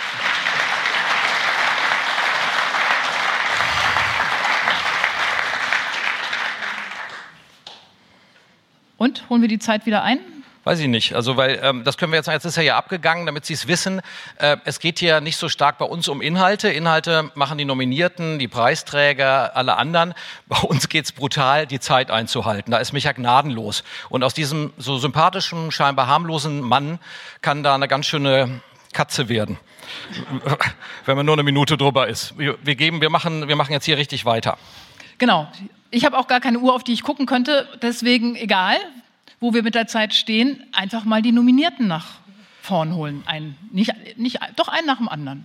Und 8.97 9.31
holen 9.31 9.43
wir 9.43 9.49
die 9.49 9.61
Zeit 9.61 9.87
wieder 9.87 10.03
ein? 10.03 10.34
Weiß 10.65 10.81
ich 10.81 10.89
nicht. 10.89 11.15
Also, 11.15 11.37
weil 11.37 11.61
ähm, 11.63 11.85
das 11.85 11.99
können 11.99 12.13
wir 12.13 12.17
jetzt, 12.17 12.27
jetzt 12.27 12.47
ist 12.47 12.57
er 12.57 12.63
ja 12.63 12.79
abgegangen, 12.79 13.27
damit 13.27 13.45
Sie 13.45 13.53
es 13.53 13.69
wissen. 13.69 14.01
Äh, 14.39 14.57
es 14.65 14.81
geht 14.81 14.99
hier 14.99 15.21
nicht 15.21 15.37
so 15.37 15.51
stark 15.51 15.77
bei 15.77 15.85
uns 15.85 16.09
um 16.09 16.23
Inhalte. 16.23 16.71
Inhalte 16.71 17.31
machen 17.35 17.59
die 17.59 17.67
Nominierten, 17.67 18.39
die 18.39 18.49
Preisträger, 18.49 19.55
alle 19.57 19.77
anderen. 19.77 20.15
Bei 20.47 20.59
uns 20.59 20.89
geht's 20.89 21.13
brutal, 21.13 21.67
die 21.67 21.81
Zeit 21.81 22.11
einzuhalten. 22.11 22.71
Da 22.71 22.79
ist 22.79 22.93
Micha 22.93 23.13
gnadenlos. 23.13 23.85
Und 24.09 24.25
aus 24.25 24.33
diesem 24.33 24.73
so 24.79 24.97
sympathischen, 24.97 25.71
scheinbar 25.71 26.07
harmlosen 26.07 26.63
Mann 26.63 26.99
kann 27.43 27.63
da 27.63 27.75
eine 27.75 27.87
ganz 27.87 28.07
schöne 28.07 28.63
Katze 28.95 29.29
werden. 29.29 29.59
Wenn 31.05 31.17
man 31.17 31.27
nur 31.27 31.35
eine 31.35 31.43
Minute 31.43 31.77
drüber 31.77 32.09
ist. 32.09 32.39
Wir, 32.39 32.57
wir 32.63 32.75
geben, 32.75 33.03
wir 33.03 33.11
machen, 33.11 33.49
wir 33.49 33.57
machen 33.57 33.73
jetzt 33.73 33.85
hier 33.85 33.99
richtig 33.99 34.25
weiter. 34.25 34.57
Genau. 35.19 35.47
Ich 35.91 36.07
habe 36.07 36.19
auch 36.19 36.27
gar 36.27 36.41
keine 36.41 36.59
Uhr, 36.59 36.75
auf 36.75 36.85
die 36.85 36.95
ich 36.95 37.03
gucken 37.03 37.27
könnte. 37.27 37.69
Deswegen 37.83 38.35
egal 38.35 38.79
wo 39.45 39.53
wir 39.53 39.63
mit 39.63 39.75
der 39.75 39.87
Zeit 39.87 40.15
stehen, 40.15 40.65
einfach 40.73 41.05
mal 41.05 41.21
die 41.21 41.31
Nominierten 41.31 41.87
nach 41.87 42.13
vorn 42.63 42.95
holen. 42.95 43.23
Ein, 43.27 43.57
nicht, 43.71 43.93
nicht, 44.17 44.39
doch 44.57 44.69
einen 44.69 44.87
nach 44.87 44.97
dem 44.97 45.09
anderen. 45.11 45.45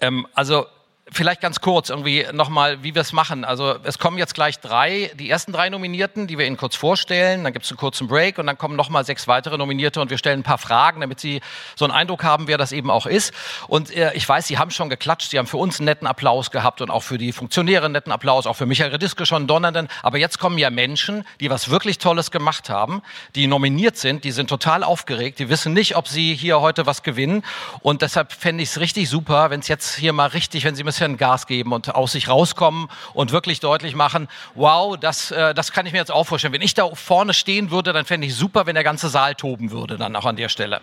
Ähm, 0.00 0.28
also 0.32 0.66
Vielleicht 1.12 1.40
ganz 1.40 1.60
kurz 1.60 1.88
irgendwie 1.88 2.26
nochmal, 2.32 2.82
wie 2.82 2.96
wir 2.96 3.02
es 3.02 3.12
machen. 3.12 3.44
Also 3.44 3.76
es 3.84 4.00
kommen 4.00 4.18
jetzt 4.18 4.34
gleich 4.34 4.58
drei, 4.58 5.12
die 5.14 5.30
ersten 5.30 5.52
drei 5.52 5.68
Nominierten, 5.68 6.26
die 6.26 6.36
wir 6.36 6.48
Ihnen 6.48 6.56
kurz 6.56 6.74
vorstellen. 6.74 7.44
Dann 7.44 7.52
gibt 7.52 7.64
es 7.64 7.70
einen 7.70 7.78
kurzen 7.78 8.08
Break 8.08 8.38
und 8.38 8.46
dann 8.48 8.58
kommen 8.58 8.74
nochmal 8.74 9.04
sechs 9.04 9.28
weitere 9.28 9.56
Nominierte 9.56 10.00
und 10.00 10.10
wir 10.10 10.18
stellen 10.18 10.40
ein 10.40 10.42
paar 10.42 10.58
Fragen, 10.58 11.00
damit 11.00 11.20
Sie 11.20 11.42
so 11.76 11.84
einen 11.84 11.94
Eindruck 11.94 12.24
haben, 12.24 12.48
wer 12.48 12.58
das 12.58 12.72
eben 12.72 12.90
auch 12.90 13.06
ist. 13.06 13.32
Und 13.68 13.94
äh, 13.94 14.14
ich 14.14 14.28
weiß, 14.28 14.48
Sie 14.48 14.58
haben 14.58 14.72
schon 14.72 14.88
geklatscht, 14.90 15.30
Sie 15.30 15.38
haben 15.38 15.46
für 15.46 15.58
uns 15.58 15.78
einen 15.78 15.84
netten 15.84 16.08
Applaus 16.08 16.50
gehabt 16.50 16.80
und 16.80 16.90
auch 16.90 17.04
für 17.04 17.18
die 17.18 17.30
Funktionäre 17.30 17.84
einen 17.84 17.92
netten 17.92 18.10
Applaus, 18.10 18.48
auch 18.48 18.56
für 18.56 18.66
Michael 18.66 18.90
Rediske 18.90 19.26
schon 19.26 19.42
einen 19.42 19.46
donnernden. 19.46 19.86
Aber 20.02 20.18
jetzt 20.18 20.40
kommen 20.40 20.58
ja 20.58 20.70
Menschen, 20.70 21.24
die 21.38 21.50
was 21.50 21.70
wirklich 21.70 21.98
Tolles 21.98 22.32
gemacht 22.32 22.68
haben, 22.68 23.00
die 23.36 23.46
nominiert 23.46 23.96
sind, 23.96 24.24
die 24.24 24.32
sind 24.32 24.50
total 24.50 24.82
aufgeregt, 24.82 25.38
die 25.38 25.48
wissen 25.50 25.72
nicht, 25.72 25.94
ob 25.94 26.08
sie 26.08 26.34
hier 26.34 26.60
heute 26.60 26.84
was 26.84 27.04
gewinnen. 27.04 27.44
Und 27.80 28.02
deshalb 28.02 28.32
fände 28.32 28.64
ich 28.64 28.70
es 28.70 28.80
richtig 28.80 29.08
super, 29.08 29.50
wenn 29.50 29.60
es 29.60 29.68
jetzt 29.68 29.94
hier 29.94 30.12
mal 30.12 30.26
richtig, 30.26 30.64
wenn 30.64 30.74
Sie 30.74 30.82
ein 30.82 30.95
bisschen 30.96 31.18
Gas 31.18 31.46
geben 31.46 31.72
und 31.72 31.94
aus 31.94 32.12
sich 32.12 32.28
rauskommen 32.28 32.88
und 33.12 33.30
wirklich 33.30 33.60
deutlich 33.60 33.94
machen, 33.94 34.28
wow, 34.54 34.96
das, 34.96 35.30
äh, 35.30 35.52
das 35.52 35.72
kann 35.72 35.84
ich 35.84 35.92
mir 35.92 35.98
jetzt 35.98 36.10
auch 36.10 36.24
vorstellen. 36.24 36.54
Wenn 36.54 36.62
ich 36.62 36.72
da 36.72 36.88
vorne 36.94 37.34
stehen 37.34 37.70
würde, 37.70 37.92
dann 37.92 38.06
fände 38.06 38.26
ich 38.26 38.34
super, 38.34 38.64
wenn 38.64 38.74
der 38.74 38.84
ganze 38.84 39.10
Saal 39.10 39.34
toben 39.34 39.70
würde, 39.70 39.98
dann 39.98 40.16
auch 40.16 40.24
an 40.24 40.36
der 40.36 40.48
Stelle. 40.48 40.80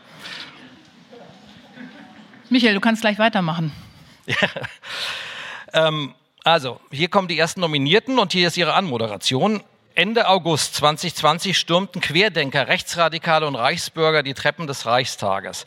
Michael, 2.49 2.75
du 2.75 2.79
kannst 2.79 3.01
gleich 3.01 3.19
weitermachen. 3.19 3.71
Ja. 4.25 4.35
Ähm, 5.75 6.13
also, 6.43 6.79
hier 6.91 7.07
kommen 7.07 7.27
die 7.27 7.39
ersten 7.39 7.61
Nominierten 7.61 8.19
und 8.19 8.31
hier 8.31 8.47
ist 8.47 8.57
ihre 8.57 8.75
Anmoderation. 8.75 9.63
Ende 9.95 10.27
August 10.27 10.75
2020 10.75 11.57
stürmten 11.57 11.99
Querdenker, 11.99 12.67
Rechtsradikale 12.67 13.47
und 13.47 13.55
Reichsbürger 13.55 14.21
die 14.21 14.35
Treppen 14.35 14.67
des 14.67 14.85
Reichstages. 14.85 15.65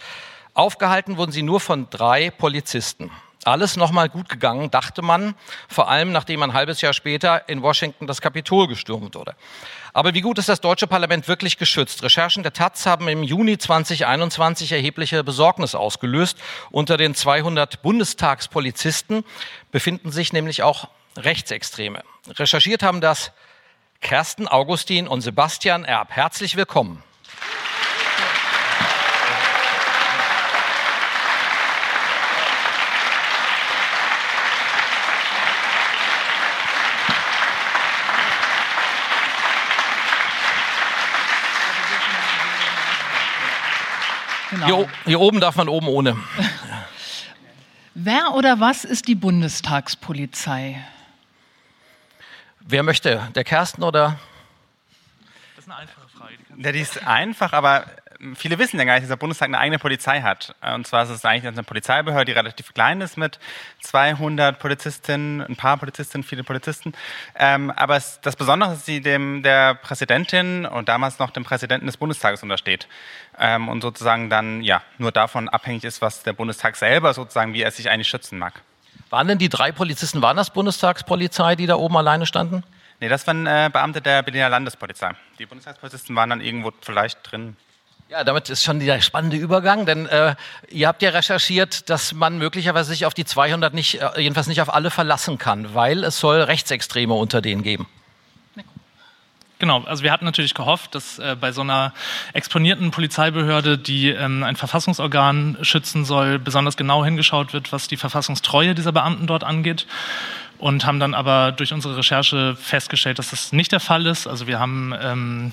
Aufgehalten 0.55 1.17
wurden 1.17 1.33
sie 1.33 1.43
nur 1.43 1.59
von 1.59 1.91
drei 1.91 2.31
Polizisten. 2.31 3.11
Alles 3.47 3.77
nochmal 3.77 4.09
gut 4.09 4.29
gegangen, 4.29 4.73
dachte 4.73 5.03
man, 5.03 5.37
vor 5.69 5.89
allem 5.89 6.11
nachdem 6.11 6.43
ein 6.43 6.53
halbes 6.53 6.81
Jahr 6.81 6.93
später 6.93 7.49
in 7.49 7.63
Washington 7.63 8.09
das 8.09 8.21
Kapitol 8.21 8.67
gestürmt 8.67 9.15
wurde. 9.15 9.37
Aber 9.93 10.15
wie 10.15 10.21
gut 10.21 10.39
ist 10.39 10.49
das 10.49 10.61
deutsche 10.61 10.89
Parlament 10.89 11.29
wirklich 11.29 11.57
geschützt? 11.57 12.03
Recherchen 12.03 12.43
der 12.43 12.53
Taz 12.53 12.87
haben 12.87 13.07
im 13.07 13.23
Juni 13.23 13.57
2021 13.57 14.73
erhebliche 14.73 15.23
Besorgnis 15.23 15.77
ausgelöst. 15.77 16.39
Unter 16.73 16.97
den 16.97 17.15
200 17.15 17.83
Bundestagspolizisten 17.83 19.25
befinden 19.71 20.11
sich 20.11 20.33
nämlich 20.33 20.65
auch 20.65 20.89
Rechtsextreme. 21.17 22.03
Recherchiert 22.29 22.83
haben 22.83 23.01
das 23.01 23.31
Kersten 24.01 24.49
Augustin 24.49 25.07
und 25.07 25.21
Sebastian 25.21 25.85
Erb. 25.85 26.11
Herzlich 26.11 26.57
willkommen. 26.57 27.05
Genau. 44.57 44.67
Hier, 44.67 44.89
hier 45.05 45.21
oben 45.21 45.41
darf 45.41 45.57
man 45.57 45.69
oben 45.69 45.89
ohne. 45.89 46.17
Wer 47.95 48.35
oder 48.35 48.59
was 48.59 48.85
ist 48.85 49.07
die 49.07 49.15
Bundestagspolizei? 49.15 50.83
Wer 52.61 52.83
möchte? 52.83 53.29
Der 53.35 53.45
Kersten 53.45 53.83
oder? 53.83 54.19
Das 55.67 55.75
ist 55.75 55.81
eine 55.81 55.81
einfache 55.81 56.09
Frage. 56.09 56.35
Die, 56.57 56.63
ja, 56.63 56.73
die 56.73 56.81
ist 56.81 57.07
einfach, 57.07 57.53
aber 57.53 57.87
viele 58.37 58.59
wissen 58.59 58.79
ja 58.79 58.85
gar 58.85 58.95
nicht, 58.95 59.03
dass 59.03 59.09
der 59.09 59.17
Bundestag 59.17 59.49
eine 59.49 59.59
eigene 59.59 59.79
Polizei 59.79 60.23
hat. 60.23 60.55
Und 60.75 60.87
zwar 60.87 61.03
ist 61.03 61.11
es 61.11 61.25
eigentlich 61.25 61.47
eine 61.47 61.65
Polizeibehörde, 61.65 62.27
die 62.27 62.33
relativ 62.33 62.73
klein 62.73 63.01
ist 63.01 63.17
mit 63.17 63.41
200 63.83 64.59
Polizistinnen, 64.59 65.43
ein 65.43 65.57
paar 65.57 65.77
Polizistinnen, 65.77 66.25
viele 66.25 66.45
Polizisten. 66.45 66.93
Ähm, 67.35 67.73
aber 67.73 67.97
es, 67.97 68.21
das 68.23 68.37
Besondere 68.37 68.73
ist, 68.73 68.79
dass 68.79 68.87
sie 68.87 69.01
dem 69.01 69.43
der 69.43 69.75
Präsidentin 69.75 70.67
und 70.67 70.89
damals 70.89 71.19
noch 71.19 71.31
dem 71.31 71.45
Präsidenten 71.45 71.87
des 71.87 71.97
Bundestages 71.97 72.43
untersteht. 72.43 72.87
Ähm, 73.39 73.69
und 73.69 73.81
sozusagen 73.81 74.31
dann 74.31 74.63
ja 74.63 74.83
nur 74.99 75.11
davon 75.11 75.49
abhängig 75.49 75.83
ist, 75.83 76.01
was 76.01 76.23
der 76.23 76.33
Bundestag 76.33 76.77
selber 76.77 77.13
sozusagen, 77.13 77.55
wie 77.55 77.63
er 77.63 77.73
sich 77.73 77.91
eigentlich 77.91 78.09
schützen 78.09 78.39
mag. 78.39 78.63
Waren 79.11 79.29
denn 79.29 79.39
die 79.39 79.49
drei 79.49 79.73
Polizisten, 79.73 80.23
waren 80.23 80.37
das 80.37 80.51
Bundestagspolizei, 80.51 81.57
die 81.57 81.67
da 81.67 81.75
oben 81.75 81.97
alleine 81.97 82.27
standen? 82.27 82.63
Nee, 83.01 83.09
das 83.09 83.27
waren 83.27 83.47
äh, 83.47 83.71
Beamte 83.73 84.01
der 84.01 84.23
Berliner 84.23 84.49
Landespolizei. 84.49 85.11
Die 85.39 85.47
Bundestagspolizisten 85.47 86.17
waren 86.17 86.31
dann 86.31 86.41
irgendwo 86.41 86.73
vielleicht 86.81 87.31
drin. 87.31 87.57
Ja, 88.09 88.23
damit 88.23 88.49
ist 88.49 88.63
schon 88.63 88.79
der 88.79 89.01
spannende 89.01 89.37
Übergang, 89.37 89.85
denn 89.85 90.07
äh, 90.07 90.37
ihr 90.71 90.87
habt 90.87 91.03
ja 91.03 91.11
recherchiert, 91.11 91.91
dass 91.91 92.13
man 92.13 92.39
möglicherweise 92.39 92.91
sich 92.91 93.05
auf 93.05 93.15
die 93.15 93.25
200 93.25 93.75
nicht, 93.75 94.01
äh, 94.01 94.21
jedenfalls 94.21 94.47
nicht 94.47 94.61
auf 94.61 94.73
alle 94.73 94.91
verlassen 94.91 95.39
kann, 95.39 95.75
weil 95.75 96.05
es 96.05 96.21
soll 96.21 96.41
Rechtsextreme 96.41 97.13
unter 97.13 97.43
denen 97.43 97.63
geben. 97.63 97.89
Genau, 99.59 99.83
also 99.85 100.03
wir 100.03 100.13
hatten 100.13 100.27
natürlich 100.27 100.53
gehofft, 100.53 100.95
dass 100.95 101.19
äh, 101.19 101.35
bei 101.41 101.51
so 101.51 101.63
einer 101.63 101.95
exponierten 102.35 102.91
Polizeibehörde, 102.91 103.79
die 103.79 104.11
ähm, 104.11 104.43
ein 104.43 104.55
Verfassungsorgan 104.55 105.57
schützen 105.63 106.05
soll, 106.05 106.39
besonders 106.39 106.77
genau 106.77 107.05
hingeschaut 107.05 107.55
wird, 107.55 107.73
was 107.73 107.89
die 107.89 107.97
Verfassungstreue 107.97 108.75
dieser 108.75 108.93
Beamten 108.93 109.27
dort 109.27 109.45
angeht. 109.45 109.87
Und 110.59 110.87
haben 110.87 111.01
dann 111.01 111.15
aber 111.15 111.53
durch 111.53 111.73
unsere 111.73 111.97
Recherche 111.97 112.57
festgestellt, 112.57 113.19
dass 113.19 113.31
das 113.31 113.53
nicht 113.53 113.73
der 113.73 113.81
Fall 113.81 114.07
ist. 114.07 114.27
Also 114.27 114.47
wir 114.47 114.59
haben 114.59 114.95
ähm, 115.01 115.53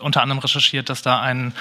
unter 0.00 0.22
anderem 0.22 0.38
recherchiert, 0.38 0.88
dass 0.88 1.02
da 1.02 1.20
ein 1.20 1.52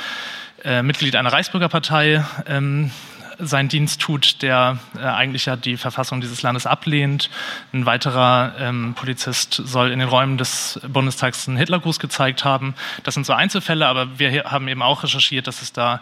äh, 0.63 0.81
Mitglied 0.81 1.15
einer 1.15 1.31
Reichsbürgerpartei 1.31 2.23
ähm, 2.47 2.91
seinen 3.39 3.69
Dienst 3.69 4.01
tut, 4.01 4.41
der 4.41 4.79
äh, 4.97 5.01
eigentlich 5.01 5.45
ja 5.45 5.55
die 5.55 5.77
Verfassung 5.77 6.21
dieses 6.21 6.41
Landes 6.41 6.65
ablehnt. 6.65 7.29
Ein 7.73 7.85
weiterer 7.85 8.53
ähm, 8.59 8.93
Polizist 8.95 9.53
soll 9.53 9.91
in 9.91 9.99
den 9.99 10.07
Räumen 10.07 10.37
des 10.37 10.79
Bundestags 10.87 11.47
einen 11.47 11.57
Hitlergruß 11.57 11.99
gezeigt 11.99 12.43
haben. 12.43 12.73
Das 13.03 13.13
sind 13.13 13.25
so 13.25 13.33
Einzelfälle, 13.33 13.87
aber 13.87 14.19
wir 14.19 14.45
haben 14.45 14.67
eben 14.67 14.81
auch 14.81 15.03
recherchiert, 15.03 15.47
dass 15.47 15.61
es 15.61 15.73
da 15.73 16.01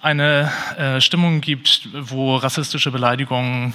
eine 0.00 0.50
äh, 0.76 1.00
Stimmung 1.00 1.40
gibt, 1.40 1.88
wo 1.92 2.36
rassistische 2.36 2.90
Beleidigungen 2.90 3.72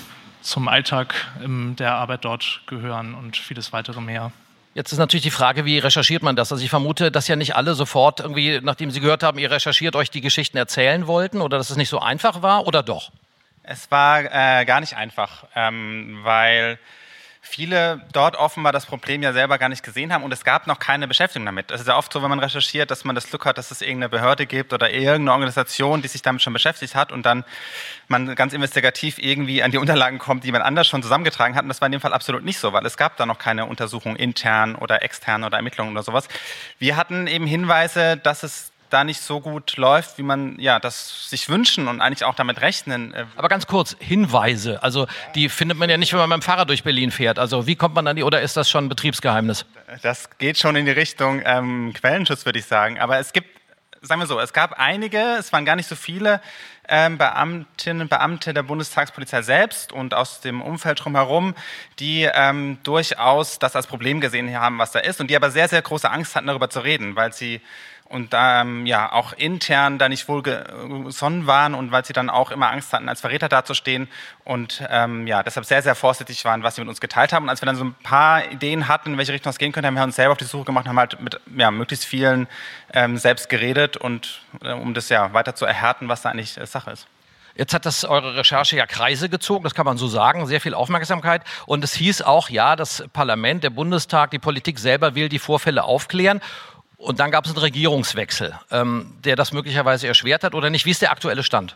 zum 0.48 0.68
Alltag 0.68 1.14
ähm, 1.44 1.76
der 1.78 1.95
Arbeit 1.95 2.26
dort 2.26 2.61
gehören 2.68 3.14
und 3.14 3.38
vieles 3.38 3.74
weitere 3.74 4.02
mehr. 4.02 4.32
Jetzt 4.74 4.91
ist 4.91 4.99
natürlich 4.99 5.24
die 5.24 5.32
Frage, 5.32 5.65
wie 5.65 5.80
recherchiert 5.80 6.22
man 6.22 6.36
das? 6.36 6.52
Also 6.52 6.64
ich 6.64 6.69
vermute, 6.69 7.11
dass 7.11 7.28
ja 7.28 7.36
nicht 7.36 7.56
alle 7.56 7.74
sofort 7.74 8.19
irgendwie, 8.19 8.60
nachdem 8.61 8.91
sie 8.91 8.99
gehört 8.99 9.24
haben, 9.24 9.40
ihr 9.40 9.49
recherchiert, 9.49 9.95
euch 9.95 10.11
die 10.11 10.22
Geschichten 10.22 10.57
erzählen 10.57 11.07
wollten 11.07 11.41
oder 11.41 11.57
dass 11.57 11.69
es 11.69 11.78
nicht 11.78 11.90
so 11.90 11.99
einfach 11.99 12.41
war 12.44 12.68
oder 12.68 12.84
doch? 12.84 13.11
Es 13.64 13.90
war 13.91 14.19
äh, 14.19 14.65
gar 14.65 14.80
nicht 14.80 14.95
einfach, 14.95 15.45
ähm, 15.56 16.19
weil 16.22 16.80
viele 17.48 18.02
dort 18.11 18.36
offenbar 18.36 18.72
das 18.72 18.86
Problem 18.86 19.24
ja 19.24 19.34
selber 19.34 19.57
gar 19.57 19.69
nicht 19.69 19.84
gesehen 19.84 20.14
haben 20.14 20.24
und 20.24 20.32
es 20.32 20.44
gab 20.44 20.68
noch 20.68 20.80
keine 20.80 21.07
Beschäftigung 21.07 21.45
damit. 21.45 21.72
Es 21.72 21.82
ist 21.82 21.88
ja 21.88 21.98
oft 21.98 22.11
so, 22.11 22.22
wenn 22.22 22.30
man 22.30 22.40
recherchiert, 22.40 22.91
dass 22.91 23.06
man 23.06 23.15
das 23.15 23.30
Glück 23.30 23.45
hat, 23.45 23.57
dass 23.57 23.72
es 23.72 23.82
irgendeine 23.82 24.10
Behörde 24.10 24.45
gibt 24.45 24.74
oder 24.74 24.91
irgendeine 24.91 25.32
Organisation, 25.32 26.02
die 26.02 26.07
sich 26.07 26.22
damit 26.22 26.41
schon 26.41 26.53
beschäftigt 26.53 26.95
hat 26.95 27.11
und 27.11 27.26
dann 27.26 27.45
man 28.07 28.36
ganz 28.36 28.53
investigativ 28.53 29.18
irgendwie 29.18 29.64
an 29.64 29.72
die 29.72 29.78
Unterlagen 29.78 30.19
kommt, 30.19 30.44
die 30.44 30.52
man 30.52 30.61
anders 30.61 30.88
schon 30.88 31.02
zusammengetragen 31.02 31.56
hat. 31.56 31.64
Und 31.64 31.69
das 31.69 31.82
war 31.82 31.88
in 31.88 31.94
dem 31.94 32.02
Fall 32.02 32.14
absolut 32.14 32.44
nicht 32.44 32.60
so, 32.60 32.74
weil 32.74 32.86
es 32.86 32.98
gab 32.98 33.18
da 33.18 33.26
noch 33.26 33.40
keine 33.40 33.65
Untersuchung 33.65 34.15
intern 34.15 34.76
oder 34.76 35.02
extern 35.02 35.44
oder 35.44 35.57
Ermittlungen 35.57 35.91
oder 35.94 36.03
sowas. 36.03 36.28
Wir 36.80 36.98
hatten 36.98 37.28
eben 37.28 37.48
Hinweise, 37.48 38.18
dass 38.18 38.44
es 38.44 38.72
da 38.89 39.03
nicht 39.03 39.22
so 39.22 39.39
gut 39.39 39.77
läuft, 39.77 40.18
wie 40.18 40.23
man 40.23 40.57
ja 40.59 40.80
das 40.80 41.30
sich 41.30 41.49
wünschen 41.49 41.88
und 41.88 42.01
eigentlich 42.01 42.23
auch 42.23 42.35
damit 42.35 42.61
rechnen. 42.61 43.14
Äh, 43.14 43.26
Aber 43.35 43.49
ganz 43.49 43.68
kurz 43.68 43.95
Hinweise, 43.99 44.81
also 44.84 45.07
die 45.35 45.49
findet 45.49 45.77
man 45.77 45.89
ja 45.89 45.97
nicht, 45.97 46.14
wenn 46.14 46.19
man 46.19 46.30
mit 46.30 46.39
dem 46.39 46.41
Fahrrad 46.41 46.69
durch 46.69 46.84
Berlin 46.84 47.11
fährt. 47.11 47.39
Also 47.39 47.68
wie 47.68 47.76
kommt 47.76 47.95
man 47.95 48.07
an 48.07 48.15
die 48.15 48.23
oder 48.23 48.41
ist 48.41 48.57
das 48.57 48.69
schon 48.69 48.85
ein 48.85 48.89
Betriebsgeheimnis? 48.89 49.65
Das 50.01 50.30
geht 50.38 50.57
schon 50.57 50.76
in 50.76 50.85
die 50.85 50.91
Richtung 50.91 51.41
ähm, 51.45 51.93
Quellenschutz, 51.93 52.45
würde 52.45 52.59
ich 52.59 52.65
sagen. 52.65 52.99
Aber 52.99 53.19
es 53.19 53.34
gibt, 53.34 53.49
sagen 54.01 54.22
wir 54.22 54.27
so, 54.27 54.39
es 54.39 54.53
gab 54.53 54.73
einige, 54.73 55.19
es 55.39 55.51
waren 55.53 55.65
gar 55.65 55.76
nicht 55.76 55.88
so 55.88 55.95
viele 55.95 56.41
ähm, 56.88 57.18
Beamtinnen 57.18 58.03
und 58.03 58.09
Beamte 58.09 58.53
der 58.53 58.64
Bundestagspolizei 58.64 59.41
selbst 59.41 59.91
und 59.91 60.14
aus 60.14 60.41
dem 60.41 60.61
Umfeld 60.61 61.03
drumherum, 61.03 61.53
die 61.99 62.30
ähm, 62.34 62.77
durchaus 62.84 63.59
das 63.59 63.76
als 63.76 63.88
Problem 63.88 64.22
gesehen 64.22 64.57
haben, 64.57 64.77
was 64.80 64.91
da 64.91 64.99
ist 64.99 65.19
und 65.19 65.30
die 65.30 65.35
aber 65.35 65.51
sehr, 65.51 65.68
sehr 65.68 65.81
große 65.81 66.09
Angst 66.09 66.35
hatten, 66.35 66.47
darüber 66.47 66.69
zu 66.69 66.80
reden, 66.80 67.15
weil 67.15 67.34
sie 67.34 67.61
und 68.09 68.34
ähm, 68.34 68.85
ja 68.85 69.11
auch 69.11 69.34
intern 69.34 69.97
da 69.97 70.09
nicht 70.09 70.27
wohl 70.27 70.41
gesonnen 70.41 71.47
waren 71.47 71.73
und 71.73 71.91
weil 71.91 72.05
sie 72.05 72.13
dann 72.13 72.29
auch 72.29 72.51
immer 72.51 72.71
Angst 72.71 72.93
hatten, 72.93 73.09
als 73.09 73.21
Verräter 73.21 73.49
dazustehen 73.49 74.07
und 74.43 74.84
ähm, 74.89 75.27
ja 75.27 75.43
deshalb 75.43 75.65
sehr, 75.65 75.81
sehr 75.81 75.95
vorsichtig 75.95 76.43
waren, 76.45 76.63
was 76.63 76.75
sie 76.75 76.81
mit 76.81 76.89
uns 76.89 77.01
geteilt 77.01 77.34
haben. 77.34 77.43
Und 77.43 77.49
als 77.49 77.61
wir 77.61 77.65
dann 77.65 77.75
so 77.75 77.84
ein 77.84 77.95
paar 78.03 78.49
Ideen 78.51 78.88
hatten, 78.88 79.13
in 79.13 79.17
welche 79.17 79.34
Richtung 79.34 79.49
es 79.49 79.57
gehen 79.57 79.71
könnte, 79.71 79.88
haben 79.88 79.95
wir 79.95 80.03
uns 80.03 80.15
selber 80.15 80.34
auf 80.34 80.38
die 80.38 80.45
Suche 80.45 80.65
gemacht 80.65 80.85
und 80.85 80.89
haben 80.89 80.99
halt 80.99 81.19
mit 81.21 81.39
ja, 81.55 81.71
möglichst 81.71 82.05
vielen 82.05 82.47
ähm, 82.93 83.17
selbst 83.17 83.49
geredet 83.49 83.97
und 83.97 84.41
äh, 84.63 84.71
um 84.71 84.93
das 84.93 85.09
ja 85.09 85.34
weiter 85.34 85.55
zu 85.55 85.65
erhärten, 85.65 86.07
was 86.09 86.21
da 86.21 86.29
eigentlich 86.29 86.57
äh, 86.57 86.65
Sache 86.65 86.91
ist. 86.91 87.07
Jetzt 87.57 87.73
hat 87.73 87.88
das 87.88 88.05
eure 88.05 88.35
Recherche 88.35 88.77
ja 88.77 88.85
Kreise 88.85 89.29
gezogen, 89.29 89.63
das 89.63 89.73
kann 89.73 89.85
man 89.85 89.97
so 89.97 90.07
sagen, 90.07 90.45
sehr 90.45 90.61
viel 90.61 90.75
Aufmerksamkeit. 90.75 91.41
Und 91.65 91.84
es 91.84 91.95
hieß 91.95 92.21
auch, 92.21 92.49
ja, 92.49 92.75
das 92.75 93.03
Parlament, 93.13 93.63
der 93.63 93.71
Bundestag, 93.71 94.29
die 94.29 94.38
Politik 94.38 94.77
selber 94.77 95.15
will 95.15 95.27
die 95.27 95.39
Vorfälle 95.39 95.84
aufklären. 95.84 96.39
Und 96.98 97.19
dann 97.19 97.30
gab 97.30 97.45
es 97.45 97.52
einen 97.52 97.60
Regierungswechsel, 97.60 98.56
ähm, 98.72 99.14
der 99.24 99.36
das 99.36 99.52
möglicherweise 99.52 100.07
erschwert 100.07 100.44
hat 100.44 100.56
oder 100.56 100.69
nicht. 100.69 100.86
Wie 100.86 100.91
ist 100.91 101.02
der 101.02 101.11
aktuelle 101.11 101.44
Stand? 101.44 101.76